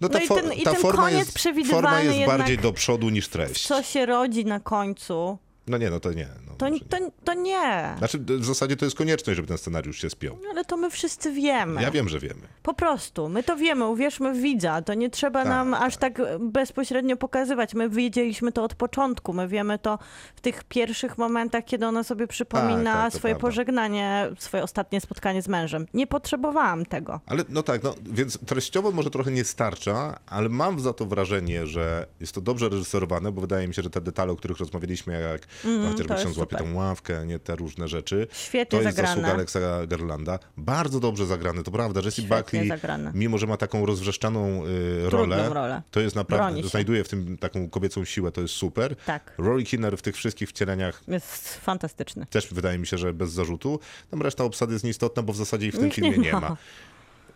no 0.00 0.08
ta, 0.08 0.18
No 0.18 0.24
i 0.24 0.28
ten- 0.28 0.52
i 0.52 0.62
ta 0.62 0.72
ten 0.72 0.80
forma, 0.80 1.02
koniec 1.02 1.18
jest, 1.18 1.30
forma 1.30 1.38
przewidywalny 1.38 2.16
jest 2.16 2.26
bardziej 2.26 2.58
do 2.58 2.72
przodu 2.72 3.08
niż 3.10 3.28
treść. 3.28 3.66
Co 3.66 3.82
się 3.82 4.06
rodzi 4.06 4.44
na 4.44 4.60
końcu, 4.60 5.38
No 5.66 5.78
nie, 5.78 5.90
no 5.90 6.00
to 6.00 6.12
nie. 6.12 6.28
No, 6.46 6.54
to, 6.54 6.68
może 6.70 6.84
to, 6.84 6.98
nie. 6.98 7.10
to 7.24 7.34
nie. 7.34 7.94
Znaczy 7.98 8.18
w 8.18 8.44
zasadzie 8.44 8.76
to 8.76 8.84
jest 8.84 8.96
konieczność, 8.96 9.36
żeby 9.36 9.48
ten 9.48 9.58
scenariusz 9.58 10.00
się 10.00 10.10
spiął. 10.10 10.38
Ale 10.50 10.64
to 10.64 10.76
my 10.76 10.90
wszyscy 10.90 11.32
wiemy. 11.32 11.82
Ja 11.82 11.90
wiem, 11.90 12.08
że 12.08 12.18
wiemy. 12.18 12.40
Po 12.62 12.74
prostu, 12.74 13.28
my 13.28 13.42
to 13.42 13.56
wiemy, 13.56 13.86
uwierzmy 13.86 14.34
w 14.34 14.36
widza, 14.36 14.82
to 14.82 14.94
nie 14.94 15.10
trzeba 15.10 15.38
Tak, 15.40 15.48
nam 15.48 15.74
aż 15.74 15.96
tak 15.96 16.22
bezpośrednio 16.40 17.16
pokazywać. 17.16 17.74
My 17.74 17.88
wiedzieliśmy 17.90 18.52
to 18.52 18.64
od 18.64 18.74
początku, 18.74 19.32
my 19.32 19.48
wiemy 19.48 19.78
to 19.78 19.98
w 20.36 20.40
tych 20.40 20.64
pierwszych 20.64 21.18
momentach, 21.18 21.64
kiedy 21.64 21.86
ona 21.86 22.04
sobie 22.04 22.26
przypomina 22.26 22.92
Tak, 22.92 23.02
tak, 23.12 23.18
swoje 23.18 23.34
prawda. 23.34 23.48
pożegnanie, 23.48 24.28
swoje 24.38 24.62
ostatnie 24.62 25.00
spotkanie 25.00 25.42
z 25.42 25.48
mężem. 25.48 25.86
Nie 25.94 26.06
potrzebowałam 26.06 26.86
tego. 26.86 27.20
Ale 27.26 27.44
no 27.48 27.62
tak, 27.62 27.82
no 27.82 27.94
więc 28.04 28.38
treściowo 28.46 28.90
może 28.92 29.10
trochę 29.10 29.30
nie 29.30 29.44
starcza, 29.44 30.18
ale 30.26 30.48
mam 30.48 30.80
za 30.80 30.92
to 30.92 31.06
wrażenie, 31.06 31.66
że 31.66 32.06
jest 32.20 32.32
to 32.34 32.40
dobrze 32.40 32.68
reżyserowane, 32.68 33.32
bo 33.32 33.40
wydaje 33.40 33.68
mi 33.68 33.74
się, 33.74 33.82
że 33.82 33.90
te 33.90 34.00
detale, 34.00 34.32
o 34.32 34.36
których 34.36 34.58
rozmawialiśmy, 34.58 35.20
jak 35.20 35.51
Mm, 35.64 35.90
chociażby 35.92 36.14
ksiądz 36.14 36.36
łapie 36.36 36.56
tą 36.56 36.74
ławkę, 36.74 37.26
nie 37.26 37.38
te 37.38 37.56
różne 37.56 37.88
rzeczy, 37.88 38.26
Świetnie 38.32 38.78
to 38.78 38.82
jest 38.82 38.96
zagrane. 38.96 39.08
zasługa 39.14 39.34
Alexa 39.34 39.58
Garlanda. 39.86 40.38
Bardzo 40.56 41.00
dobrze 41.00 41.26
zagrany, 41.26 41.62
to 41.62 41.70
prawda. 41.70 42.00
Jesse 42.00 42.22
Świetnie 42.22 42.36
Buckley, 42.36 42.68
zagrane. 42.68 43.12
mimo 43.14 43.38
że 43.38 43.46
ma 43.46 43.56
taką 43.56 43.86
rozwrzeszczaną 43.86 44.66
y, 44.66 45.10
rolę, 45.10 45.48
rolę. 45.48 45.82
to 45.90 46.00
jest 46.00 46.16
naprawdę, 46.16 46.62
znajduje 46.62 47.04
w 47.04 47.08
tym 47.08 47.38
taką 47.38 47.70
kobiecą 47.70 48.04
siłę, 48.04 48.32
to 48.32 48.40
jest 48.40 48.54
super. 48.54 48.96
Tak. 48.96 49.32
Rory 49.38 49.62
Kinner 49.64 49.96
w 49.98 50.02
tych 50.02 50.16
wszystkich 50.16 50.48
wcieleniach 50.48 51.02
Jest 51.08 51.54
fantastyczny. 51.58 52.26
też 52.30 52.48
wydaje 52.54 52.78
mi 52.78 52.86
się, 52.86 52.98
że 52.98 53.12
bez 53.12 53.30
zarzutu. 53.32 53.80
Tam 54.10 54.22
reszta 54.22 54.44
obsady 54.44 54.72
jest 54.72 54.84
nieistotna, 54.84 55.22
bo 55.22 55.32
w 55.32 55.36
zasadzie 55.36 55.66
ich 55.66 55.72
w 55.72 55.76
tym 55.76 55.84
Nikt 55.84 55.94
filmie 55.96 56.10
nie 56.10 56.18
nie 56.18 56.32
ma. 56.32 56.40
ma. 56.40 56.56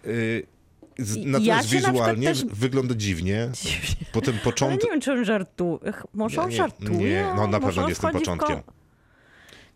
Y, 0.07 0.47
Natomiast 0.99 1.45
ja 1.47 1.63
się 1.63 1.81
na 1.87 1.93
wizualnie 1.93 2.29
też- 2.29 2.45
wygląda 2.45 2.95
dziwnie. 2.95 3.49
Po 4.13 4.21
tym 4.21 4.35
Ale 4.35 4.43
początku. 4.45 4.87
nie 4.87 4.91
wiem, 4.93 5.01
czy 5.01 5.13
on 5.13 5.25
żartuje. 5.25 5.93
Może 6.15 6.43
on 6.43 6.53
żartuje? 6.53 6.99
nie, 6.99 7.27
no 7.37 7.47
na 7.47 7.61
pewno 7.61 7.89
nie 7.89 7.95
z 7.95 7.99
tym 7.99 8.11
początkiem. 8.11 8.63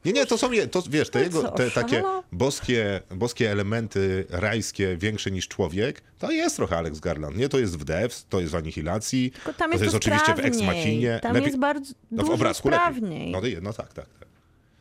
Nie, 0.04 0.12
nie, 0.12 0.26
to 0.26 0.38
są, 0.38 0.50
to, 0.70 0.82
wiesz, 0.90 1.10
te, 1.10 1.18
No 1.18 1.24
jego, 1.24 1.42
te 1.48 1.70
takie 1.70 2.02
boskie, 2.32 3.00
boskie 3.10 3.50
elementy 3.52 4.24
rajskie, 4.30 4.96
większe 4.96 5.30
niż 5.30 5.48
człowiek, 5.48 6.02
to 6.18 6.30
jest 6.30 6.56
trochę 6.56 6.76
Alex 6.78 7.00
Garland. 7.00 7.36
Nie, 7.36 7.48
to 7.48 7.58
jest 7.58 7.78
w 7.78 7.84
Devs, 7.84 8.26
to 8.28 8.40
jest 8.40 8.52
w 8.52 8.56
Anihilacji, 8.56 9.30
Tylko 9.30 9.52
tam 9.52 9.72
to 9.72 9.84
jest, 9.84 9.94
oczywiście 9.96 10.34
w 10.34 10.38
Ex. 10.38 10.62
Machinie. 10.62 11.18
Tam 11.22 11.32
Lepiej- 11.34 11.46
jest 11.46 11.58
bardzo 11.58 11.92
no, 12.10 12.16
w 12.16 12.26
dużo 12.26 12.32
obrazku 12.34 12.68
sprawniej. 12.68 13.32
lepiej. 13.32 13.54
No, 13.54 13.60
no 13.62 13.72
tak, 13.72 13.92
tak, 13.92 14.06
tak. 14.18 14.28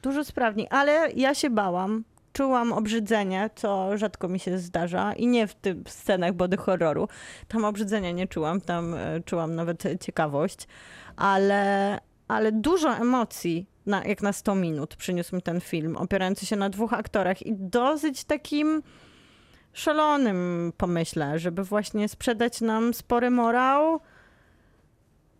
Dużo 0.01 0.23
sprawniej, 0.23 0.67
ale 0.69 1.11
ja 1.15 1.35
się 1.35 1.49
bałam. 1.49 2.03
Czułam 2.33 2.73
obrzydzenie, 2.73 3.49
co 3.55 3.97
rzadko 3.97 4.27
mi 4.27 4.39
się 4.39 4.57
zdarza 4.57 5.13
i 5.13 5.27
nie 5.27 5.47
w 5.47 5.55
tych 5.55 5.77
scenach 5.87 6.33
body 6.33 6.57
horroru. 6.57 7.07
Tam 7.47 7.65
obrzydzenia 7.65 8.11
nie 8.11 8.27
czułam, 8.27 8.61
tam 8.61 8.93
e, 8.93 9.21
czułam 9.25 9.55
nawet 9.55 9.83
ciekawość, 10.01 10.67
ale, 11.15 11.99
ale 12.27 12.51
dużo 12.51 12.95
emocji, 12.95 13.65
na, 13.85 14.05
jak 14.05 14.21
na 14.21 14.33
100 14.33 14.55
minut 14.55 14.95
przyniósł 14.95 15.35
mi 15.35 15.41
ten 15.41 15.61
film, 15.61 15.97
opierający 15.97 16.45
się 16.45 16.55
na 16.55 16.69
dwóch 16.69 16.93
aktorach 16.93 17.41
i 17.41 17.53
dosyć 17.55 18.23
takim 18.23 18.83
szalonym 19.73 20.73
pomyśle, 20.77 21.39
żeby 21.39 21.63
właśnie 21.63 22.09
sprzedać 22.09 22.61
nam 22.61 22.93
spory 22.93 23.29
morał 23.29 23.99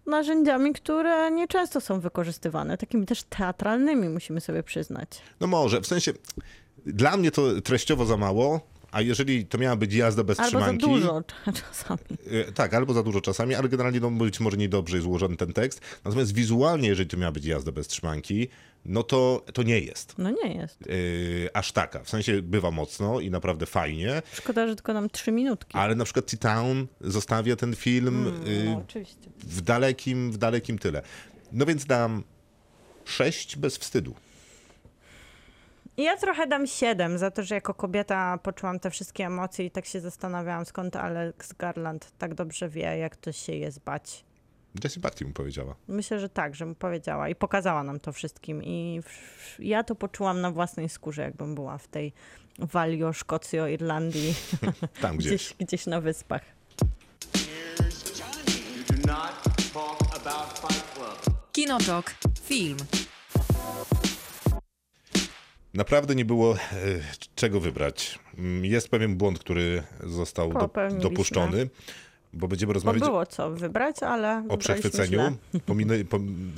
narzędziami, 0.06 0.74
które 0.74 1.32
nieczęsto 1.32 1.82
są 1.82 2.00
wykorzystywane, 2.00 2.78
takimi 2.78 3.06
też 3.06 3.24
teatralnymi, 3.24 4.10
musimy 4.10 4.42
sobie 4.42 4.64
przyznać. 4.64 5.10
No 5.40 5.48
może, 5.48 5.82
w 5.82 5.88
sensie, 5.88 6.12
dla 6.94 7.18
mnie 7.18 7.32
to 7.32 7.62
treściowo 7.62 8.06
za 8.06 8.18
mało, 8.18 8.68
a 8.92 9.02
jeżeli 9.02 9.46
to 9.46 9.58
miała 9.58 9.76
być 9.76 9.94
jazda 9.94 10.24
bez 10.24 10.40
Albo 10.40 10.52
za 10.52 10.58
trzymanki... 10.66 10.86
dużo 10.86 11.22
czasami. 11.62 12.00
E, 12.48 12.52
Tak, 12.52 12.74
albo 12.74 12.94
za 12.94 13.04
dużo 13.04 13.22
czasami, 13.22 13.56
ale 13.56 13.70
generalnie 13.70 14.00
no, 14.00 14.12
być 14.12 14.40
może 14.40 14.58
niedobrze 14.58 14.98
jest 14.98 15.04
złożony 15.04 15.38
ten 15.38 15.54
tekst. 15.54 15.82
Natomiast 16.06 16.34
wizualnie, 16.34 16.88
jeżeli 16.88 17.10
to 17.10 17.18
miała 17.18 17.32
być 17.32 17.46
jazda 17.46 17.72
bez 17.72 17.88
trzymanki, 17.88 18.48
no 18.86 19.04
to, 19.04 19.46
to 19.54 19.64
nie 19.64 19.80
jest 19.80 20.16
No 20.18 20.30
nie 20.44 20.54
jest. 20.54 20.88
yy, 20.88 21.50
aż 21.54 21.72
taka. 21.72 22.04
W 22.04 22.10
sensie 22.10 22.42
bywa 22.42 22.72
mocno 22.72 23.20
i 23.20 23.32
naprawdę 23.32 23.66
fajnie, 23.66 24.22
Szkoda, 24.34 24.68
że 24.68 24.76
tylko 24.76 24.94
nam 24.94 25.10
trzy 25.10 25.32
minutki. 25.32 25.78
ale 25.78 25.96
na 25.96 26.04
przykład 26.06 26.26
T-Town 26.26 26.88
zostawia 27.02 27.56
ten 27.56 27.76
film 27.76 28.26
yy, 28.46 28.64
No, 28.66 28.78
oczywiście. 28.88 29.30
w 29.40 29.62
dalekim, 29.62 30.32
w 30.32 30.38
dalekim 30.38 30.80
tyle. 30.80 31.02
No 31.52 31.66
więc 31.66 31.86
dam 31.86 32.24
sześć 33.06 33.56
bez 33.56 33.78
wstydu. 33.78 34.14
I 36.00 36.04
ja 36.04 36.18
trochę 36.18 36.48
dam 36.48 36.68
siedem 36.68 37.18
za 37.18 37.32
to, 37.32 37.44
że 37.44 37.56
jako 37.56 37.74
kobieta 37.74 38.38
poczułam 38.38 38.80
te 38.80 38.90
wszystkie 38.90 39.26
emocje 39.26 39.66
i 39.66 39.72
tak 39.72 39.86
się 39.86 40.02
zastanawiałam, 40.02 40.66
skąd 40.66 40.96
Alex 40.96 41.54
Garland 41.54 42.12
tak 42.18 42.34
dobrze 42.34 42.70
wie, 42.70 42.98
jak 42.98 43.16
to 43.16 43.32
się 43.32 43.54
jest 43.54 43.80
bać. 43.80 44.26
Jessie 44.84 45.00
Buckley 45.00 45.28
mu 45.28 45.34
powiedziała. 45.34 45.76
Myślę, 45.88 46.20
że 46.20 46.30
tak, 46.30 46.56
że 46.56 46.66
mu 46.66 46.76
powiedziała 46.76 47.30
i 47.30 47.36
pokazała 47.36 47.84
nam 47.84 48.00
to 48.00 48.12
wszystkim. 48.12 48.64
I 48.64 49.02
ja 49.60 49.84
to 49.84 49.96
poczułam 49.96 50.42
na 50.42 50.52
własnej 50.52 50.90
skórze, 50.90 51.22
jakbym 51.22 51.56
była 51.56 51.78
w 51.78 51.88
tej 51.88 52.14
Walio, 52.60 53.14
Szkocji, 53.14 53.60
Irlandii, 53.60 54.34
Tam 55.02 55.18
gdzieś. 55.18 55.32
gdzieś, 55.32 55.54
gdzieś 55.68 55.86
na 55.86 56.02
wyspach. 56.02 56.42
Kinotok. 61.52 62.14
Film. 62.42 62.78
Naprawdę 65.74 66.16
nie 66.16 66.26
było 66.26 66.56
e, 66.56 66.58
czego 67.36 67.60
wybrać. 67.60 68.20
Mm, 68.38 68.66
Jest 68.66 68.90
pewien 68.90 69.16
błąd, 69.16 69.40
który 69.40 69.84
został 70.04 70.54
do, 70.54 70.70
dopuszczony, 71.00 71.70
bo 72.34 72.48
będziemy 72.48 72.70
Bo 72.70 72.74
rozmawiać 72.74 73.04
było 73.04 73.26
co 73.26 73.52
wybrać, 73.52 74.04
ale 74.04 74.46
o 74.50 74.58
przechwyceniu. 74.58 75.08
źle. 75.10 75.32
Pominy, 75.66 76.06
pom, 76.06 76.52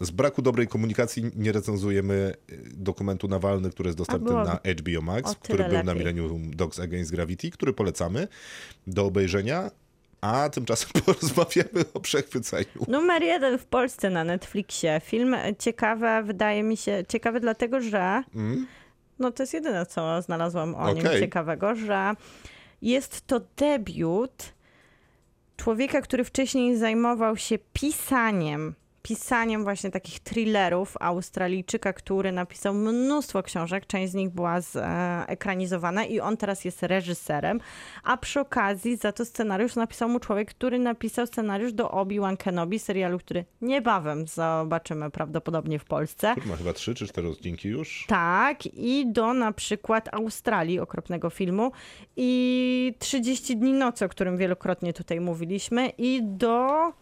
z 0.00 0.10
braku 0.10 0.42
dobrej 0.42 0.68
komunikacji 0.68 1.30
nie 1.36 1.52
recenzujemy 1.52 2.34
y, 2.52 2.58
dokumentu 2.76 3.28
Nawalny, 3.28 3.70
który 3.70 3.88
jest 3.88 3.98
dostępny 3.98 4.28
było 4.28 4.44
na 4.44 4.58
HBO 4.80 5.02
Max, 5.02 5.34
który 5.34 5.64
był 5.64 5.72
na 5.72 5.78
lepiej. 5.82 5.94
Millennium 5.96 6.56
Dogs 6.56 6.80
Against 6.80 7.10
Gravity, 7.10 7.50
który 7.50 7.72
polecamy 7.72 8.28
do 8.86 9.04
obejrzenia, 9.06 9.70
a 10.22 10.48
tymczasem 10.48 10.88
porozmawiamy 11.06 11.84
o 11.94 12.00
przechwyceniu. 12.00 12.66
Numer 12.88 13.22
jeden 13.22 13.58
w 13.58 13.64
Polsce 13.64 14.10
na 14.10 14.24
Netflixie. 14.24 15.00
Film 15.04 15.36
ciekawy, 15.58 16.06
wydaje 16.24 16.62
mi 16.62 16.76
się, 16.76 17.04
ciekawy 17.08 17.40
dlatego, 17.40 17.80
że 17.80 18.22
no 19.18 19.32
to 19.32 19.42
jest 19.42 19.54
jedyne, 19.54 19.86
co 19.86 20.22
znalazłam 20.22 20.74
o 20.74 20.92
nim 20.92 21.04
ciekawego, 21.04 21.74
że 21.74 22.14
jest 22.82 23.26
to 23.26 23.40
debiut 23.56 24.52
człowieka, 25.56 26.00
który 26.00 26.24
wcześniej 26.24 26.76
zajmował 26.76 27.36
się 27.36 27.58
pisaniem 27.72 28.74
pisaniem 29.02 29.64
właśnie 29.64 29.90
takich 29.90 30.20
thrillerów 30.20 30.96
Australijczyka, 31.00 31.92
który 31.92 32.32
napisał 32.32 32.74
mnóstwo 32.74 33.42
książek, 33.42 33.86
część 33.86 34.12
z 34.12 34.14
nich 34.14 34.30
była 34.30 34.60
zekranizowana 34.60 36.04
i 36.04 36.20
on 36.20 36.36
teraz 36.36 36.64
jest 36.64 36.82
reżyserem, 36.82 37.60
a 38.02 38.16
przy 38.16 38.40
okazji 38.40 38.96
za 38.96 39.12
to 39.12 39.24
scenariusz 39.24 39.76
napisał 39.76 40.08
mu 40.08 40.20
człowiek, 40.20 40.50
który 40.50 40.78
napisał 40.78 41.26
scenariusz 41.26 41.72
do 41.72 41.90
Obi-Wan 41.90 42.36
Kenobi, 42.36 42.78
serialu, 42.78 43.18
który 43.18 43.44
niebawem 43.60 44.26
zobaczymy 44.26 45.10
prawdopodobnie 45.10 45.78
w 45.78 45.84
Polsce. 45.84 46.34
Ma 46.46 46.56
chyba 46.56 46.72
trzy 46.72 46.94
czy 46.94 47.06
cztery 47.06 47.28
odcinki 47.28 47.68
już. 47.68 48.04
Tak, 48.08 48.66
i 48.66 49.12
do 49.12 49.34
na 49.34 49.52
przykład 49.52 50.14
Australii, 50.14 50.80
okropnego 50.80 51.30
filmu, 51.30 51.72
i 52.16 52.94
30 52.98 53.56
dni 53.56 53.72
nocy, 53.72 54.04
o 54.04 54.08
którym 54.08 54.36
wielokrotnie 54.36 54.92
tutaj 54.92 55.20
mówiliśmy, 55.20 55.88
i 55.98 56.20
do 56.22 56.92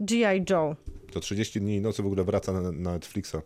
G.I. 0.00 0.44
Joe. 0.50 0.76
To 1.12 1.20
30 1.20 1.60
dni 1.60 1.76
i 1.76 1.80
nocy 1.80 2.02
w 2.02 2.06
ogóle 2.06 2.24
wraca 2.24 2.52
na, 2.52 2.60
na 2.72 2.92
Netflixa. 2.92 3.36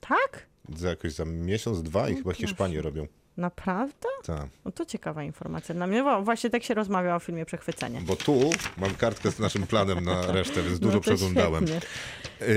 Tak? 0.00 0.46
Za 0.76 0.88
jakoś 0.88 1.12
za 1.12 1.24
miesiąc, 1.24 1.82
dwa 1.82 2.08
i 2.08 2.14
chyba 2.16 2.32
Hiszpanię 2.32 2.82
robią. 2.82 3.06
Naprawdę? 3.36 4.08
Tak. 4.24 4.48
No 4.64 4.72
to 4.72 4.84
ciekawa 4.86 5.22
informacja 5.24 5.74
dla 5.74 5.86
mnie, 5.86 6.02
bo 6.02 6.22
właśnie 6.22 6.50
tak 6.50 6.62
się 6.62 6.74
rozmawia 6.74 7.16
o 7.16 7.18
filmie 7.18 7.44
Przechwycenie. 7.44 8.00
Bo 8.00 8.16
tu 8.16 8.50
mam 8.78 8.94
kartkę 8.94 9.30
z 9.30 9.38
naszym 9.38 9.66
planem 9.66 10.04
na 10.04 10.26
resztę, 10.32 10.62
więc 10.62 10.78
dużo 10.78 10.94
No 10.94 11.00
przeglądałem. 11.00 11.66
świetnie. 11.66 11.88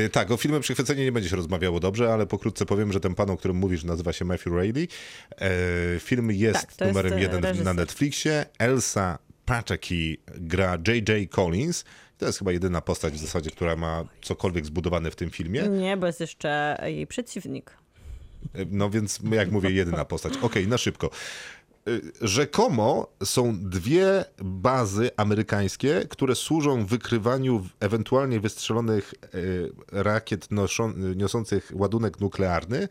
Y, 0.05 0.09
Tak, 0.09 0.31
o 0.31 0.37
filmie 0.37 0.59
Przychwycenie 0.59 1.03
nie 1.03 1.11
będzie 1.11 1.29
się 1.29 1.35
rozmawiało 1.35 1.79
dobrze, 1.79 2.13
ale 2.13 2.27
pokrótce 2.27 2.65
powiem, 2.65 2.91
że 2.93 2.99
ten 2.99 3.15
pan, 3.15 3.29
o 3.29 3.37
którym 3.37 3.57
mówisz, 3.57 3.83
nazywa 3.83 4.13
się 4.13 4.25
Matthew 4.25 4.53
Raley. 4.53 4.87
E, 5.37 5.49
Film 5.99 6.31
jest 6.31 6.59
Tak, 6.61 6.69
jest, 6.69 6.81
numerem 6.81 7.13
e, 7.13 7.21
jeden 7.21 7.41
na 7.41 7.47
reżyser. 7.49 7.75
Netflixie. 7.75 8.45
Elsa 8.59 9.19
Pataki 9.45 10.17
gra 10.35 10.77
J.J. 10.87 11.29
Collins. 11.31 11.85
To 12.21 12.27
jest 12.27 12.39
chyba 12.39 12.51
jedyna 12.51 12.81
postać 12.81 13.13
w 13.13 13.17
zasadzie, 13.17 13.51
która 13.51 13.75
ma 13.75 14.03
cokolwiek 14.21 14.65
zbudowane 14.65 15.11
w 15.11 15.15
tym 15.15 15.29
filmie. 15.29 15.61
Nie, 15.61 15.97
bo 15.97 16.07
jest 16.07 16.19
jeszcze 16.19 16.77
jej 16.85 17.07
przeciwnik. 17.07 17.71
No 18.71 18.89
więc, 18.89 19.19
jak 19.31 19.51
mówię, 19.51 19.71
jedyna 19.71 20.05
postać. 20.05 20.33
Okej, 20.41 20.67
na 20.67 20.77
szybko. 20.77 21.09
Y, 21.87 22.01
Rzekomo 22.21 23.07
są 23.23 23.69
dwie 23.69 24.25
bazy 24.43 25.11
amerykańskie, 25.17 26.05
które 26.09 26.35
służą 26.35 26.85
wykrywaniu 26.85 27.67
ewentualnie 27.79 28.39
wystrzelonych 28.39 29.13
y, 29.35 29.71
rakiet 29.91 30.51
noszą, 30.51 30.93
niosących 31.15 31.71
ładunek 31.75 32.19
nuklearny 32.19 32.87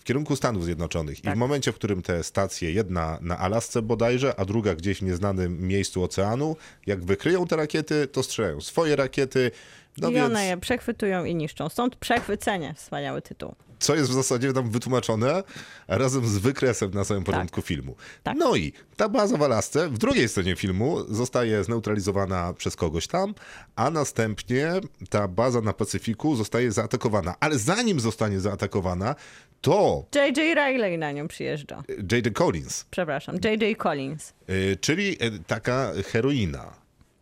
w 0.00 0.04
kierunku 0.04 0.36
Stanów 0.36 0.64
Zjednoczonych. 0.64 1.24
I 1.24 1.30
w 1.30 1.36
momencie, 1.36 1.72
w 1.72 1.74
którym 1.74 2.02
te 2.02 2.24
stacje, 2.24 2.72
jedna 2.72 3.18
na 3.20 3.38
Alasce 3.38 3.82
bodajże, 3.82 4.40
a 4.40 4.44
druga 4.44 4.74
gdzieś 4.74 4.98
w 4.98 5.02
nieznanym 5.02 5.60
miejscu 5.68 6.02
oceanu, 6.04 6.56
jak 6.86 7.04
wykryją 7.04 7.46
te 7.46 7.56
rakiety, 7.56 8.06
to 8.06 8.22
strzelają 8.22 8.60
swoje 8.60 8.96
rakiety. 8.96 9.50
No 9.98 10.10
I 10.10 10.14
więc 10.14 10.26
one 10.26 10.46
je 10.46 10.56
przechwytują 10.56 11.24
i 11.24 11.34
niszczą. 11.34 11.68
Stąd 11.68 11.96
Przechwycenie, 11.96 12.74
wspaniały 12.76 13.22
tytuł. 13.22 13.54
co 13.78 13.94
jest 13.94 14.10
w 14.10 14.14
zasadzie 14.14 14.52
tam 14.52 14.70
wytłumaczone 14.70 15.42
razem 15.88 16.28
z 16.28 16.38
wykresem 16.38 16.90
na 16.90 17.04
samym 17.04 17.24
początku 17.24 17.62
filmu. 17.62 17.96
Tak. 18.22 18.36
No 18.38 18.56
i 18.56 18.72
ta 18.96 19.08
baza 19.08 19.36
w 19.36 19.42
Alasce 19.42 19.88
w 19.88 19.98
drugiej 19.98 20.28
scenie 20.28 20.56
filmu 20.56 20.98
zostaje 21.08 21.64
zneutralizowana 21.64 22.52
przez 22.52 22.76
kogoś 22.76 23.06
tam, 23.06 23.34
a 23.76 23.90
następnie 23.90 24.72
ta 25.10 25.28
baza 25.28 25.60
na 25.60 25.72
Pacyfiku 25.72 26.36
zostaje 26.36 26.72
zaatakowana. 26.72 27.34
Ale 27.40 27.58
zanim 27.58 28.00
zostanie 28.00 28.40
zaatakowana, 28.40 29.14
to 29.60 30.06
J.J. 30.14 30.54
Riley 30.54 30.98
na 30.98 31.12
nią 31.12 31.28
przyjeżdża. 31.28 31.82
J.J. 32.12 32.34
Collins, 32.34 32.84
Przepraszam, 32.90 33.36
J.J. 33.44 33.78
Collins. 33.78 34.32
y, 34.50 34.76
czyli 34.80 35.24
y, 35.24 35.38
taka 35.46 35.92
heroina. 36.12 36.72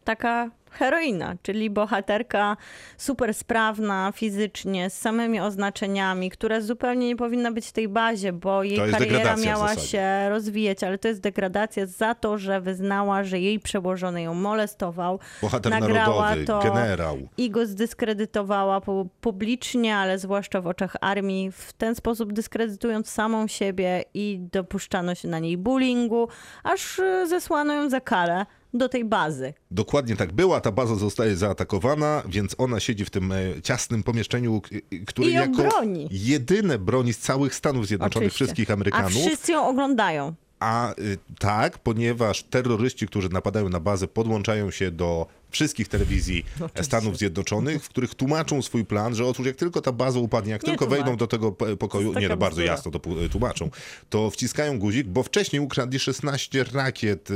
taka 0.05 0.51
heroina, 0.71 1.35
czyli 1.43 1.71
bohaterka 1.71 2.57
super 2.97 3.35
sprawna 3.35 4.13
fizycznie, 4.15 4.91
z 4.91 4.99
samymi 4.99 5.41
oznaczeniami, 5.41 6.31
która 6.31 6.61
zupełnie 6.61 7.07
nie 7.09 7.17
powinna 7.17 7.53
być 7.53 7.67
w 7.67 7.73
tej 7.73 7.89
bazie, 7.89 8.33
bo 8.33 8.63
jej 8.63 8.91
kariera 8.91 9.37
miała 9.37 9.77
się 9.77 10.29
rozwijać, 10.29 10.83
ale 10.85 10.99
to 10.99 11.09
jest 11.09 11.21
degradacja 11.21 11.87
za 11.87 12.15
to, 12.15 12.39
że 12.39 12.61
wyznała, 12.61 13.25
że 13.25 13.41
jej 13.41 13.61
przełożony 13.61 14.23
ją 14.23 14.35
molestował. 14.35 15.19
Bohater 15.43 15.73
nagrała 15.73 16.21
narodowy, 16.31 16.45
to 16.45 16.61
generał. 16.75 17.19
I 17.37 17.51
go 17.51 17.67
zdyskredytowała 17.67 18.81
pu- 18.81 19.09
publicznie, 19.21 19.97
ale 19.97 20.19
zwłaszcza 20.19 20.61
w 20.61 20.67
oczach 20.67 20.97
armii, 21.01 21.53
w 21.53 21.73
ten 21.73 21.95
sposób 21.95 22.33
dyskredytując 22.33 23.11
samą 23.11 23.47
siebie 23.47 24.05
i 24.15 24.39
dopuszczano 24.53 25.15
się 25.15 25.29
na 25.29 25.39
niej 25.39 25.57
bullyingu, 25.57 26.29
aż 26.65 26.99
y, 26.99 27.27
zesłano 27.27 27.73
ją 27.75 27.91
za 27.91 28.01
karę 28.01 28.47
do 28.75 28.89
tej 28.89 29.05
bazy, 29.05 29.55
Dokładnie 29.71 30.17
tak 30.17 30.33
była, 30.33 30.61
ta 30.61 30.73
baza 30.73 30.95
zostaje 30.95 31.37
zaatakowana, 31.37 32.23
więc 32.29 32.55
ona 32.59 32.81
siedzi 32.81 33.05
w 33.05 33.11
tym 33.11 33.33
e, 33.33 33.37
ciasnym 33.63 34.03
pomieszczeniu, 34.03 34.63
które 35.07 35.29
I 35.29 35.33
jako 35.33 35.63
broni. 35.63 36.09
jedyne 36.11 36.79
broni 36.79 37.13
z 37.13 37.19
całych 37.19 37.55
Stanów 37.55 37.87
Zjednoczonych, 37.87 38.17
Oczywiście. 38.27 38.45
wszystkich 38.45 38.71
A 38.71 38.75
Amerykanów. 38.75 39.13
wszyscy 39.13 39.53
ją 39.53 39.67
oglądają. 39.69 40.35
A 40.61 40.93
y, 40.99 41.19
tak, 41.39 41.79
ponieważ 41.79 42.43
terroryści, 42.43 43.07
którzy 43.07 43.29
napadają 43.29 43.69
na 43.69 43.81
bazę, 43.81 44.09
podłączają 44.09 44.71
się 44.71 44.91
do 44.91 45.27
wszystkich 45.51 45.89
telewizji 45.89 46.45
Stanów 46.83 47.19
Zjednoczonych, 47.19 47.85
w 47.85 47.89
których 47.89 48.15
tłumaczą 48.15 48.63
swój 48.63 48.85
plan, 48.85 49.15
że 49.15 49.25
otóż 49.27 49.47
jak 49.47 49.57
tylko 49.57 49.81
ta 49.81 49.93
baza 49.93 50.19
upadnie, 50.19 50.53
jak 50.53 50.63
Nie 50.63 50.69
tylko 50.69 50.87
wejdą 50.87 51.17
do 51.17 51.27
tego 51.27 51.53
p- 51.53 51.77
pokoju, 51.77 52.19
nie, 52.19 52.29
no 52.29 52.37
bardzo 52.37 52.63
jasno 52.63 52.91
to 52.91 52.99
pu- 52.99 53.29
tłumaczą, 53.29 53.71
to 54.11 54.31
wciskają 54.31 54.79
guzik, 54.79 55.07
bo 55.07 55.23
wcześniej 55.23 55.61
ukradli 55.63 55.99
16 55.99 56.65
rakiet 56.73 57.29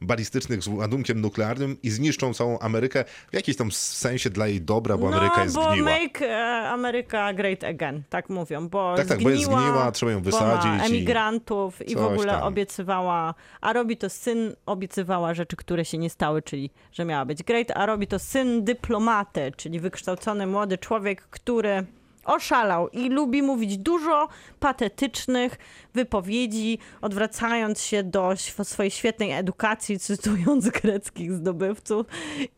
balistycznych 0.00 0.62
z 0.62 0.66
ładunkiem 0.68 1.20
nuklearnym 1.20 1.76
i 1.82 1.90
zniszczą 1.90 2.34
całą 2.34 2.58
Amerykę 2.58 3.04
w 3.30 3.34
jakimś 3.34 3.56
tam 3.56 3.72
sensie 3.72 4.30
dla 4.30 4.46
jej 4.46 4.60
dobra, 4.62 4.96
bo 4.98 5.08
Ameryka 5.08 5.36
no, 5.36 5.42
jest 5.44 5.54
bo 5.56 5.70
zgniła. 5.70 5.90
make 5.90 6.22
e, 6.22 6.68
America 6.68 7.32
great 7.32 7.64
again, 7.64 8.02
tak 8.10 8.28
mówią, 8.28 8.68
bo 8.68 8.94
Tak, 8.96 9.06
tak, 9.06 9.18
bo 9.22 9.30
zgniła, 9.30 9.32
jest 9.32 9.44
zgniła, 9.44 9.92
trzeba 9.92 10.12
ją 10.12 10.18
bo 10.18 10.24
wysadzić 10.24 10.82
i 10.82 10.86
emigrantów 10.86 11.88
i 11.88 11.94
w 11.94 11.98
coś 11.98 12.12
ogóle 12.12 12.32
tam. 12.32 12.42
obiecywała, 12.42 13.34
a 13.60 13.72
robi 13.72 13.96
to 13.96 14.10
syn, 14.10 14.54
obiecywała 14.66 15.34
rzeczy, 15.34 15.56
które 15.56 15.84
się 15.84 15.98
nie 15.98 16.10
stały, 16.10 16.42
czyli 16.42 16.70
że 16.92 17.04
miała 17.04 17.24
być 17.24 17.39
great, 17.44 17.70
a 17.70 17.86
robi 17.86 18.06
to 18.06 18.18
syn 18.18 18.64
dyplomaty, 18.64 19.52
czyli 19.56 19.80
wykształcony 19.80 20.46
młody 20.46 20.78
człowiek, 20.78 21.22
który 21.22 21.86
oszalał 22.24 22.88
i 22.88 23.08
lubi 23.08 23.42
mówić 23.42 23.78
dużo 23.78 24.28
patetycznych 24.60 25.58
wypowiedzi, 25.94 26.78
odwracając 27.00 27.80
się 27.80 28.02
do 28.02 28.34
swojej 28.64 28.90
świetnej 28.90 29.32
edukacji, 29.32 29.98
cytując 29.98 30.68
greckich 30.82 31.32
zdobywców 31.32 32.06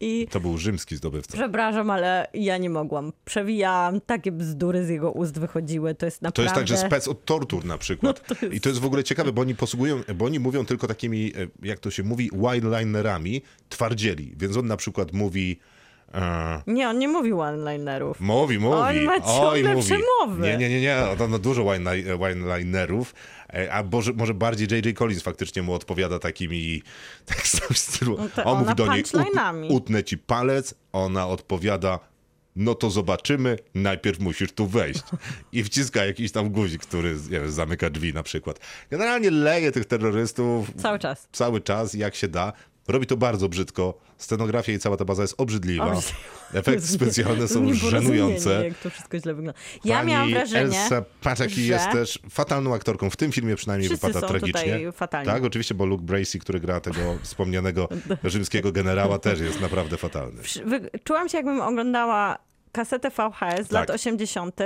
i 0.00 0.26
to 0.30 0.40
był 0.40 0.58
rzymski 0.58 0.96
zdobywca. 0.96 1.32
Przepraszam, 1.34 1.90
ale 1.90 2.26
ja 2.34 2.58
nie 2.58 2.70
mogłam. 2.70 3.12
Przewijałam, 3.24 4.00
takie 4.00 4.32
bzdury 4.32 4.86
z 4.86 4.88
jego 4.88 5.12
ust 5.12 5.38
wychodziły. 5.38 5.94
To 5.94 6.06
jest 6.06 6.20
To 6.20 6.24
naprawdę... 6.26 6.42
jest 6.42 6.54
także 6.54 6.76
spec 6.76 7.08
od 7.08 7.24
tortur 7.24 7.64
na 7.64 7.78
przykład. 7.78 8.24
I 8.52 8.60
to 8.60 8.68
jest 8.68 8.80
w 8.80 8.84
ogóle 8.84 9.04
ciekawe, 9.04 9.32
bo 9.32 9.42
oni 9.42 9.54
posługują, 9.54 10.02
bo 10.14 10.24
oni 10.24 10.40
mówią 10.40 10.66
tylko 10.66 10.86
takimi, 10.86 11.32
e, 11.36 11.66
jak 11.68 11.78
to 11.78 11.90
się 11.90 12.02
mówi, 12.02 12.30
one-linerami, 12.30 13.42
twardzieli. 13.68 14.34
Więc 14.36 14.56
on 14.56 14.66
na 14.66 14.76
przykład 14.76 15.12
mówi... 15.12 15.58
E, 16.14 16.62
Nie, 16.66 16.88
on 16.88 16.98
nie 16.98 17.08
mówi 17.08 17.32
one-linerów. 17.32 18.20
mówi, 18.20 18.58
mówi. 18.58 18.74
On 18.76 19.04
ma 19.04 19.14
oj, 19.14 19.22
ciągle 19.22 19.74
mówi. 19.74 19.86
przemowy. 19.86 20.42
Nie, 20.42 20.56
nie, 20.56 20.68
nie, 20.68 20.80
nie. 20.80 20.96
On 21.20 21.30
ma 21.30 21.38
dużo 21.38 21.62
one- 21.66 21.90
one-linerów. 22.20 23.14
E, 23.54 23.72
A 23.72 23.82
może, 23.82 24.12
może 24.12 24.34
bardziej 24.34 24.68
J.J. 24.70 24.96
Collins 24.98 25.22
faktycznie 25.22 25.62
mu 25.62 25.74
odpowiada 25.74 26.18
takimi... 26.18 26.82
Tak 27.26 27.38
w 27.72 27.78
stylu. 27.78 28.18
No 28.36 28.44
On 28.44 28.58
mówi 28.58 28.74
do 28.74 28.92
niej. 28.92 29.02
"Ut- 29.02 29.70
utnę 29.70 30.04
ci 30.04 30.18
palec. 30.18 30.74
Ona 30.92 31.26
odpowiada... 31.26 31.98
No 32.56 32.74
to 32.74 32.90
zobaczymy, 32.90 33.58
najpierw 33.74 34.20
musisz 34.20 34.52
tu 34.52 34.66
wejść. 34.66 35.02
I 35.52 35.64
wciska 35.64 36.04
jakiś 36.04 36.32
tam 36.32 36.50
guzik, 36.50 36.82
który 36.82 37.14
wiem, 37.28 37.50
zamyka 37.50 37.90
drzwi 37.90 38.14
na 38.14 38.22
przykład. 38.22 38.60
Generalnie 38.90 39.30
leje 39.30 39.72
tych 39.72 39.84
terrorystów 39.84 40.74
Cały 40.76 40.98
czas. 40.98 41.28
cały 41.32 41.60
czas, 41.60 41.94
jak 41.94 42.14
się 42.14 42.28
da. 42.28 42.52
Robi 42.92 43.06
to 43.06 43.16
bardzo 43.16 43.48
brzydko. 43.48 43.98
Scenografia 44.18 44.72
i 44.72 44.78
cała 44.78 44.96
ta 44.96 45.04
baza 45.04 45.22
jest 45.22 45.34
obrzydliwa. 45.38 46.00
Efekty 46.54 46.86
specjalne 46.98 47.48
są 47.48 47.74
żenujące. 47.74 48.64
Jak 48.64 48.78
to 48.78 48.90
wszystko 48.90 49.18
źle 49.18 49.34
wygląda. 49.34 49.60
Ja 49.84 49.96
Pani 49.96 50.10
miałam 50.10 50.30
wrażenie, 50.30 50.60
Elsa 50.60 51.04
Paczaki 51.22 51.54
że- 51.54 51.72
jest 51.72 51.90
też 51.90 52.18
fatalną 52.30 52.74
aktorką. 52.74 53.10
W 53.10 53.16
tym 53.16 53.32
filmie 53.32 53.56
przynajmniej 53.56 53.88
Wszyscy 53.88 54.06
wypada 54.06 54.26
tragicznie. 54.28 54.80
Tak, 55.24 55.44
oczywiście, 55.44 55.74
bo 55.74 55.86
Luke 55.86 56.04
Bracey, 56.04 56.40
który 56.40 56.60
gra 56.60 56.80
tego 56.80 57.00
wspomnianego 57.22 57.88
rzymskiego 58.24 58.72
generała, 58.72 59.18
też 59.18 59.40
jest 59.40 59.60
naprawdę 59.60 59.96
fatalny. 59.96 60.42
Czułam 61.04 61.28
się 61.28 61.36
jakbym 61.38 61.60
oglądała 61.60 62.38
kasetę 62.72 63.10
VHS 63.10 63.66
z 63.68 63.70
lat 63.70 63.86
Tak. 63.86 63.94
80. 63.96 64.60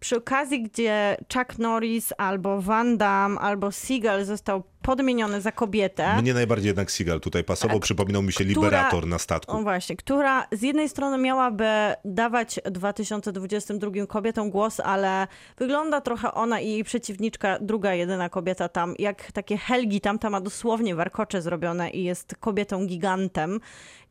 przy 0.00 0.16
okazji, 0.16 0.62
gdzie 0.62 1.16
Chuck 1.34 1.58
Norris 1.58 2.12
albo 2.18 2.62
Van 2.62 2.98
Damme 2.98 3.40
albo 3.40 3.72
Seagal 3.72 4.24
został 4.24 4.62
podmieniony 4.82 5.40
za 5.40 5.52
kobietę. 5.52 6.22
Mnie 6.22 6.34
najbardziej 6.34 6.66
jednak 6.66 6.90
Seagal 6.90 7.20
tutaj 7.20 7.44
pasował. 7.44 7.80
Przypominał 7.80 8.22
mi 8.22 8.32
się 8.32 8.44
która- 8.44 8.54
Liberator 8.54 9.06
na 9.06 9.16
O 9.16 9.18
statku. 9.18 9.62
właśnie, 9.62 9.96
która 9.96 10.46
z 10.52 10.62
jednej 10.62 10.88
strony 10.88 11.18
miałaby 11.18 11.66
dawać 12.04 12.60
w 12.64 12.70
2022 12.70 14.06
kobietom 14.06 14.50
głos, 14.50 14.80
ale 14.80 15.26
wygląda 15.58 16.00
trochę 16.00 16.34
ona 16.34 16.60
i 16.60 16.68
jej 16.70 16.84
przeciwniczka, 16.84 17.58
druga 17.60 17.94
jedyna 17.94 18.28
kobieta 18.28 18.68
tam, 18.68 18.94
jak 18.98 19.32
takie 19.32 19.56
Helgi, 19.58 20.00
tamta 20.00 20.30
ma 20.30 20.40
dosłownie 20.40 20.94
warkocze 20.94 21.42
zrobione 21.42 21.90
i 21.90 22.04
jest 22.04 22.34
kobietą 22.40 22.86
gigantem. 22.86 23.60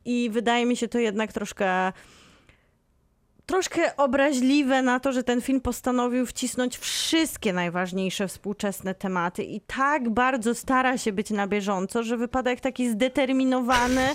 I 0.04 0.30
wydaje 0.32 0.66
mi 0.66 0.76
się 0.76 0.88
to 0.88 0.98
jednak 0.98 1.32
troszkę 1.32 1.92
troszkę 3.46 3.96
obraźliwe 3.96 4.82
na 4.82 5.00
to, 5.00 5.12
że 5.12 5.22
ten 5.22 5.40
film 5.40 5.60
postanowił 5.60 6.26
wcisnąć 6.26 6.78
wszystkie 6.78 7.52
najważniejsze 7.52 8.28
współczesne 8.28 8.94
tematy 8.94 9.42
i 9.44 9.60
tak 9.60 10.10
bardzo 10.10 10.54
stara 10.54 10.98
się 10.98 11.12
być 11.12 11.30
na 11.30 11.46
bieżąco, 11.46 12.02
że 12.02 12.16
wypada 12.16 12.50
jak 12.50 12.60
taki 12.60 12.90
zdeterminowany 12.90 14.08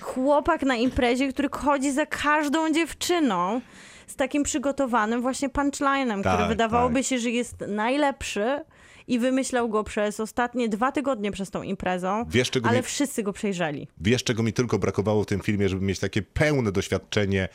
chłopak 0.00 0.62
na 0.62 0.76
imprezie, 0.76 1.28
który 1.32 1.48
chodzi 1.52 1.92
za 1.92 2.06
każdą 2.06 2.72
dziewczyną 2.72 3.60
z 4.06 4.16
takim 4.16 4.42
przygotowanym 4.42 5.22
właśnie 5.22 5.48
punchlinem, 5.48 6.20
który 6.20 6.36
Tak, 6.36 6.48
wydawałoby 6.48 6.94
tak. 7.00 7.04
się, 7.06 7.18
że 7.18 7.30
jest 7.30 7.54
najlepszy 7.68 8.60
i 9.08 9.18
wymyślał 9.18 9.68
go 9.68 9.84
przez 9.84 10.20
ostatnie 10.20 10.68
dwa 10.68 10.92
tygodnie 10.92 11.32
przez 11.32 11.50
tą 11.50 11.62
imprezą, 11.62 12.24
Wiesz, 12.28 12.50
ale 12.62 12.76
mi- 12.76 12.82
wszyscy 12.82 13.22
go 13.22 13.32
przejrzeli. 13.32 13.88
Wiesz, 14.00 14.24
czego 14.24 14.42
mi 14.42 14.52
tylko 14.52 14.78
brakowało 14.78 15.22
w 15.22 15.26
tym 15.26 15.40
filmie, 15.40 15.68
żeby 15.68 15.86
mieć 15.86 15.98
takie 15.98 16.22
pełne 16.22 16.72
doświadczenie 16.72 17.48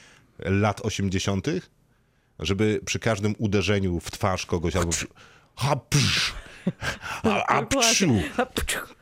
lat 0.45 0.81
80., 0.81 1.47
żeby 2.39 2.79
przy 2.85 2.99
każdym 2.99 3.35
uderzeniu 3.37 3.99
w 3.99 4.11
twarz 4.11 4.45
kogoś 4.45 4.75
albo. 4.75 4.91
przy- 4.91 5.07
Ha, 5.55 5.75
psz, 5.75 6.33
a, 7.23 7.45
a, 7.57 7.65
pszu, 7.65 8.07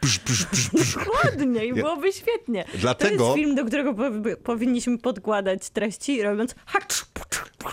psz, 0.01 0.19
psz, 0.19 0.45
psz, 0.45 0.69
psz. 0.69 0.95
Dokładnie 0.95 1.65
i 1.65 1.73
byłoby 1.73 2.13
świetnie. 2.13 2.65
To 2.71 2.77
Dlatego- 2.77 3.23
jest 3.25 3.35
film, 3.37 3.55
do 3.55 3.65
którego 3.65 3.93
po, 3.93 4.03
powinniśmy 4.43 4.97
podkładać 4.97 5.69
treści, 5.69 6.21
robiąc 6.23 6.55
hacz, 6.65 7.05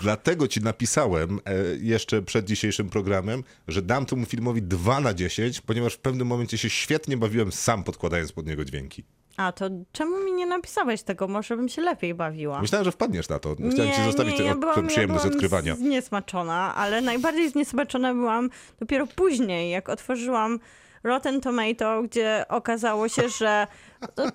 Dlatego 0.01 0.47
ci 0.47 0.61
napisałem 0.61 1.39
e, 1.45 1.53
jeszcze 1.79 2.21
przed 2.21 2.45
dzisiejszym 2.45 2.89
programem, 2.89 3.43
że 3.67 3.81
dam 3.81 4.05
temu 4.05 4.25
filmowi 4.25 4.61
2 4.61 4.99
na 4.99 5.13
10, 5.13 5.61
ponieważ 5.61 5.93
w 5.93 5.97
pewnym 5.99 6.27
momencie 6.27 6.57
się 6.57 6.69
świetnie 6.69 7.17
bawiłem 7.17 7.51
sam 7.51 7.83
podkładając 7.83 8.31
pod 8.31 8.47
niego 8.47 8.65
dźwięki. 8.65 9.03
A 9.37 9.51
to 9.51 9.65
czemu 9.91 10.23
mi 10.23 10.33
nie 10.33 10.45
napisałeś 10.45 11.03
tego? 11.03 11.27
Może 11.27 11.57
bym 11.57 11.69
się 11.69 11.81
lepiej 11.81 12.13
bawiła. 12.13 12.61
Myślałem, 12.61 12.85
że 12.85 12.91
wpadniesz 12.91 13.29
na 13.29 13.39
to. 13.39 13.55
Chciałem 13.71 13.91
ci 13.91 14.03
zostawić 14.03 14.39
nie, 14.39 14.45
ja 14.45 14.55
byłam, 14.55 14.75
tę 14.75 14.87
przyjemność 14.87 15.23
ja 15.23 15.29
byłam 15.29 15.35
odkrywania. 15.35 15.75
zniesmaczona, 15.75 16.75
ale 16.75 17.01
najbardziej 17.01 17.49
zniesmaczona 17.49 18.13
byłam 18.13 18.49
dopiero 18.79 19.07
później, 19.07 19.71
jak 19.71 19.89
otworzyłam 19.89 20.59
Rotten 21.03 21.41
Tomato, 21.41 22.03
gdzie 22.03 22.45
okazało 22.49 23.09
się, 23.09 23.29
że 23.29 23.67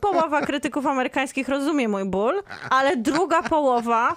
połowa 0.00 0.40
krytyków 0.40 0.86
amerykańskich 0.86 1.48
rozumie 1.48 1.88
mój 1.88 2.04
ból, 2.04 2.42
ale 2.70 2.96
druga 2.96 3.42
połowa 3.42 4.16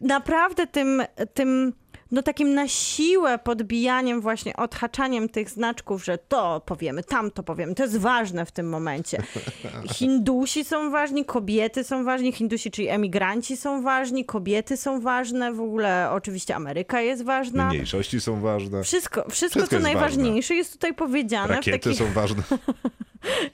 naprawdę 0.00 0.66
tym, 0.66 1.02
tym 1.34 1.72
no 2.14 2.22
takim 2.22 2.54
na 2.54 2.68
siłę 2.68 3.38
podbijaniem, 3.38 4.20
właśnie 4.20 4.56
odhaczaniem 4.56 5.28
tych 5.28 5.50
znaczków, 5.50 6.04
że 6.04 6.18
to 6.18 6.62
powiemy, 6.66 7.04
tamto 7.04 7.42
powiemy, 7.42 7.74
to 7.74 7.82
jest 7.82 7.98
ważne 7.98 8.46
w 8.46 8.52
tym 8.52 8.68
momencie. 8.68 9.22
Hindusi 9.94 10.64
są 10.64 10.90
ważni, 10.90 11.24
kobiety 11.24 11.84
są 11.84 12.04
ważni, 12.04 12.32
Hindusi, 12.32 12.70
czyli 12.70 12.88
emigranci 12.88 13.56
są 13.56 13.82
ważni, 13.82 14.24
kobiety 14.24 14.76
są 14.76 15.00
ważne, 15.00 15.52
w 15.52 15.60
ogóle 15.60 16.10
oczywiście 16.10 16.56
Ameryka 16.56 17.00
jest 17.00 17.24
ważna. 17.24 17.68
Mniejszości 17.68 18.20
są 18.20 18.40
ważne. 18.40 18.82
Wszystko, 18.82 19.24
wszystko, 19.30 19.60
Wszystko 19.60 19.76
co 19.76 19.82
najważniejsze 19.82 20.54
jest 20.54 20.72
tutaj 20.72 20.94
powiedziane. 20.94 21.48
w 21.48 21.50
Rakiety 21.50 21.78
takich... 21.78 21.98
są 21.98 22.12
ważne. 22.12 22.42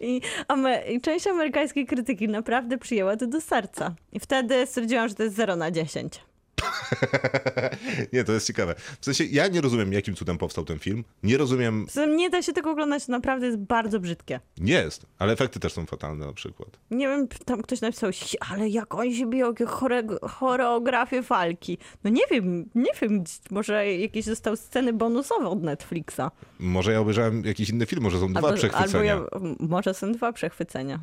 I, 0.01 0.21
ame- 0.49 0.93
I 0.93 1.01
część 1.01 1.27
amerykańskiej 1.27 1.87
krytyki 1.87 2.29
naprawdę 2.29 2.79
przyjęła 2.79 3.17
to 3.17 3.27
do 3.27 3.41
serca. 3.41 3.95
I 4.13 4.21
wtedy 4.21 4.67
stwierdziłam, 4.67 5.09
że 5.09 5.15
to 5.15 5.23
jest 5.23 5.37
0 5.37 5.57
na 5.57 5.71
10. 5.71 6.21
Nie, 8.13 8.25
to 8.25 8.33
jest 8.33 8.47
ciekawe. 8.47 8.75
W 9.01 9.05
sensie, 9.05 9.25
ja 9.25 9.49
nie 9.49 9.61
rozumiem, 9.61 9.93
jakim 9.93 10.15
cudem 10.15 10.39
powstał 10.39 10.65
ten 10.65 10.79
film. 10.79 11.05
Nie 11.23 11.37
rozumiem, 11.39 11.87
Nie 12.17 12.31
da 12.31 12.43
się 12.43 12.53
tego 12.53 12.71
oglądać, 12.71 13.07
to 13.07 13.13
naprawdę 13.13 13.47
jest 13.47 13.59
bardzo 13.59 14.01
brzydkie. 14.01 14.41
nie 14.59 14.73
jest, 14.73 15.07
ale 15.19 15.33
efekty 15.33 15.61
też 15.61 15.73
są 15.73 15.87
fatalne 15.87 16.27
na 16.27 16.33
przykład. 16.33 16.79
Nie 16.91 17.09
wiem, 17.09 17.29
tam 17.45 17.63
ktoś 17.63 17.81
napisał, 17.81 18.13
"Si, 18.13 18.37
ale 18.51 18.69
jak 18.69 18.95
oni 18.95 19.17
się 19.17 19.31
biją, 19.31 19.47
jakie 19.47 19.65
chore- 19.67 20.29
choreografie 20.29 21.23
walki. 21.23 21.79
No 22.05 22.11
nie 22.11 22.23
wiem, 22.31 22.71
nie 22.75 22.91
wiem, 23.03 23.25
może 23.51 23.93
jakieś 23.93 24.25
zostały 24.25 24.57
sceny 24.57 24.93
bonusowe 24.93 25.49
od 25.49 25.63
Netflixa. 25.63 26.21
Może 26.59 26.93
ja 26.93 27.01
obejrzałem 27.01 27.45
jakiś 27.45 27.71
inny 27.71 27.87
film, 27.87 28.03
może 28.03 28.21
są 28.21 28.33
dwa 28.33 28.41
albo 28.49 28.53
przechwycenia. 28.59 29.05
ja, 29.05 29.21
może 29.61 29.95
są 29.95 30.13
dwa 30.13 30.33
przechwycenia. 30.33 31.01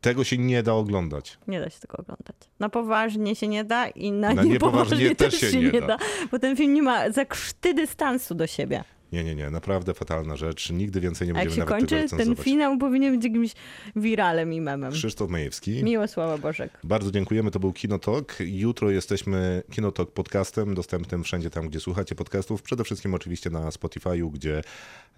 Tego 0.00 0.24
się 0.24 0.38
nie 0.38 0.62
da 0.62 0.72
oglądać. 0.74 1.38
Nie 1.48 1.60
da 1.60 1.70
się 1.70 1.80
tego 1.80 1.98
oglądać. 1.98 2.36
Na 2.60 2.68
poważnie 2.68 3.36
się 3.36 3.48
nie 3.48 3.64
da 3.64 3.88
i 3.88 4.12
na, 4.12 4.34
Na 4.34 4.42
niepoważnie, 4.42 4.98
niepoważnie 4.98 5.16
też 5.16 5.34
się 5.40 5.56
nie 5.60 5.70
nie 5.72 5.80
da. 5.80 5.86
da. 5.86 5.98
Bo 6.30 6.38
ten 6.38 6.56
film 6.56 6.74
nie 6.74 6.82
ma 6.82 7.10
za 7.10 7.24
krzty 7.24 7.74
dystansu 7.74 8.34
do 8.34 8.46
siebie. 8.46 8.84
Nie, 9.12 9.24
nie, 9.24 9.34
nie, 9.34 9.50
naprawdę 9.50 9.94
fatalna 9.94 10.36
rzecz. 10.36 10.70
Nigdy 10.70 11.00
więcej 11.00 11.28
nie 11.28 11.34
jak 11.34 11.44
będziemy 11.44 11.66
się 11.66 11.70
nawet 11.70 11.88
tego 11.88 12.00
kończy, 12.02 12.16
ten 12.16 12.36
finał 12.36 12.78
powinien 12.78 13.14
być 13.16 13.24
jakimś 13.24 13.52
wiralem 13.96 14.52
i 14.52 14.60
memem. 14.60 14.92
Krzysztof 14.92 15.30
Majewski. 15.30 15.84
Miłosława 15.84 16.38
Bożek. 16.38 16.70
Bardzo 16.84 17.10
dziękujemy, 17.10 17.50
to 17.50 17.60
był 17.60 17.72
Kinotok. 17.72 18.36
Jutro 18.40 18.90
jesteśmy 18.90 19.62
Kinotok 19.70 20.12
podcastem, 20.12 20.74
dostępnym 20.74 21.24
wszędzie 21.24 21.50
tam, 21.50 21.68
gdzie 21.68 21.80
słuchacie 21.80 22.14
podcastów. 22.14 22.62
Przede 22.62 22.84
wszystkim 22.84 23.14
oczywiście 23.14 23.50
na 23.50 23.68
Spotify'u, 23.70 24.30
gdzie 24.30 24.62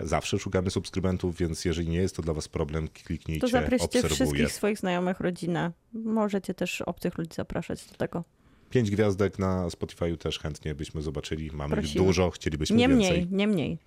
zawsze 0.00 0.38
szukamy 0.38 0.70
subskrybentów, 0.70 1.36
więc 1.36 1.64
jeżeli 1.64 1.88
nie 1.88 1.98
jest 1.98 2.16
to 2.16 2.22
dla 2.22 2.34
was 2.34 2.48
problem, 2.48 2.88
kliknijcie 2.88 3.40
To 3.40 3.48
zaproście 3.48 3.84
obserwuję. 3.84 4.14
wszystkich 4.14 4.52
swoich 4.52 4.78
znajomych, 4.78 5.20
rodzinę. 5.20 5.72
Możecie 5.92 6.54
też 6.54 6.82
obcych 6.82 7.18
ludzi 7.18 7.34
zapraszać 7.34 7.86
do 7.86 7.94
tego. 7.94 8.24
Pięć 8.72 8.90
gwiazdek 8.90 9.38
na 9.38 9.66
Spotify'u 9.68 10.16
też 10.18 10.38
chętnie 10.38 10.74
byśmy 10.74 11.02
zobaczyli. 11.02 11.50
Mamy 11.52 11.74
ich 11.74 11.80
Prosimy. 11.80 12.04
dużo, 12.04 12.30
chcielibyśmy 12.30 12.76
Nie 12.76 12.88
więcej. 12.88 13.10
mniej, 13.12 13.28
nie 13.30 13.46
mniej. 13.46 13.78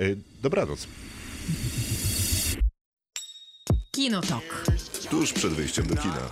Y, 0.00 0.16
Dobranoc. 0.42 0.86
Kinotok. 3.90 4.64
Tuż 5.10 5.32
przed 5.32 5.52
wyjściem 5.52 5.86
do 5.86 5.96
kina. 5.96 6.28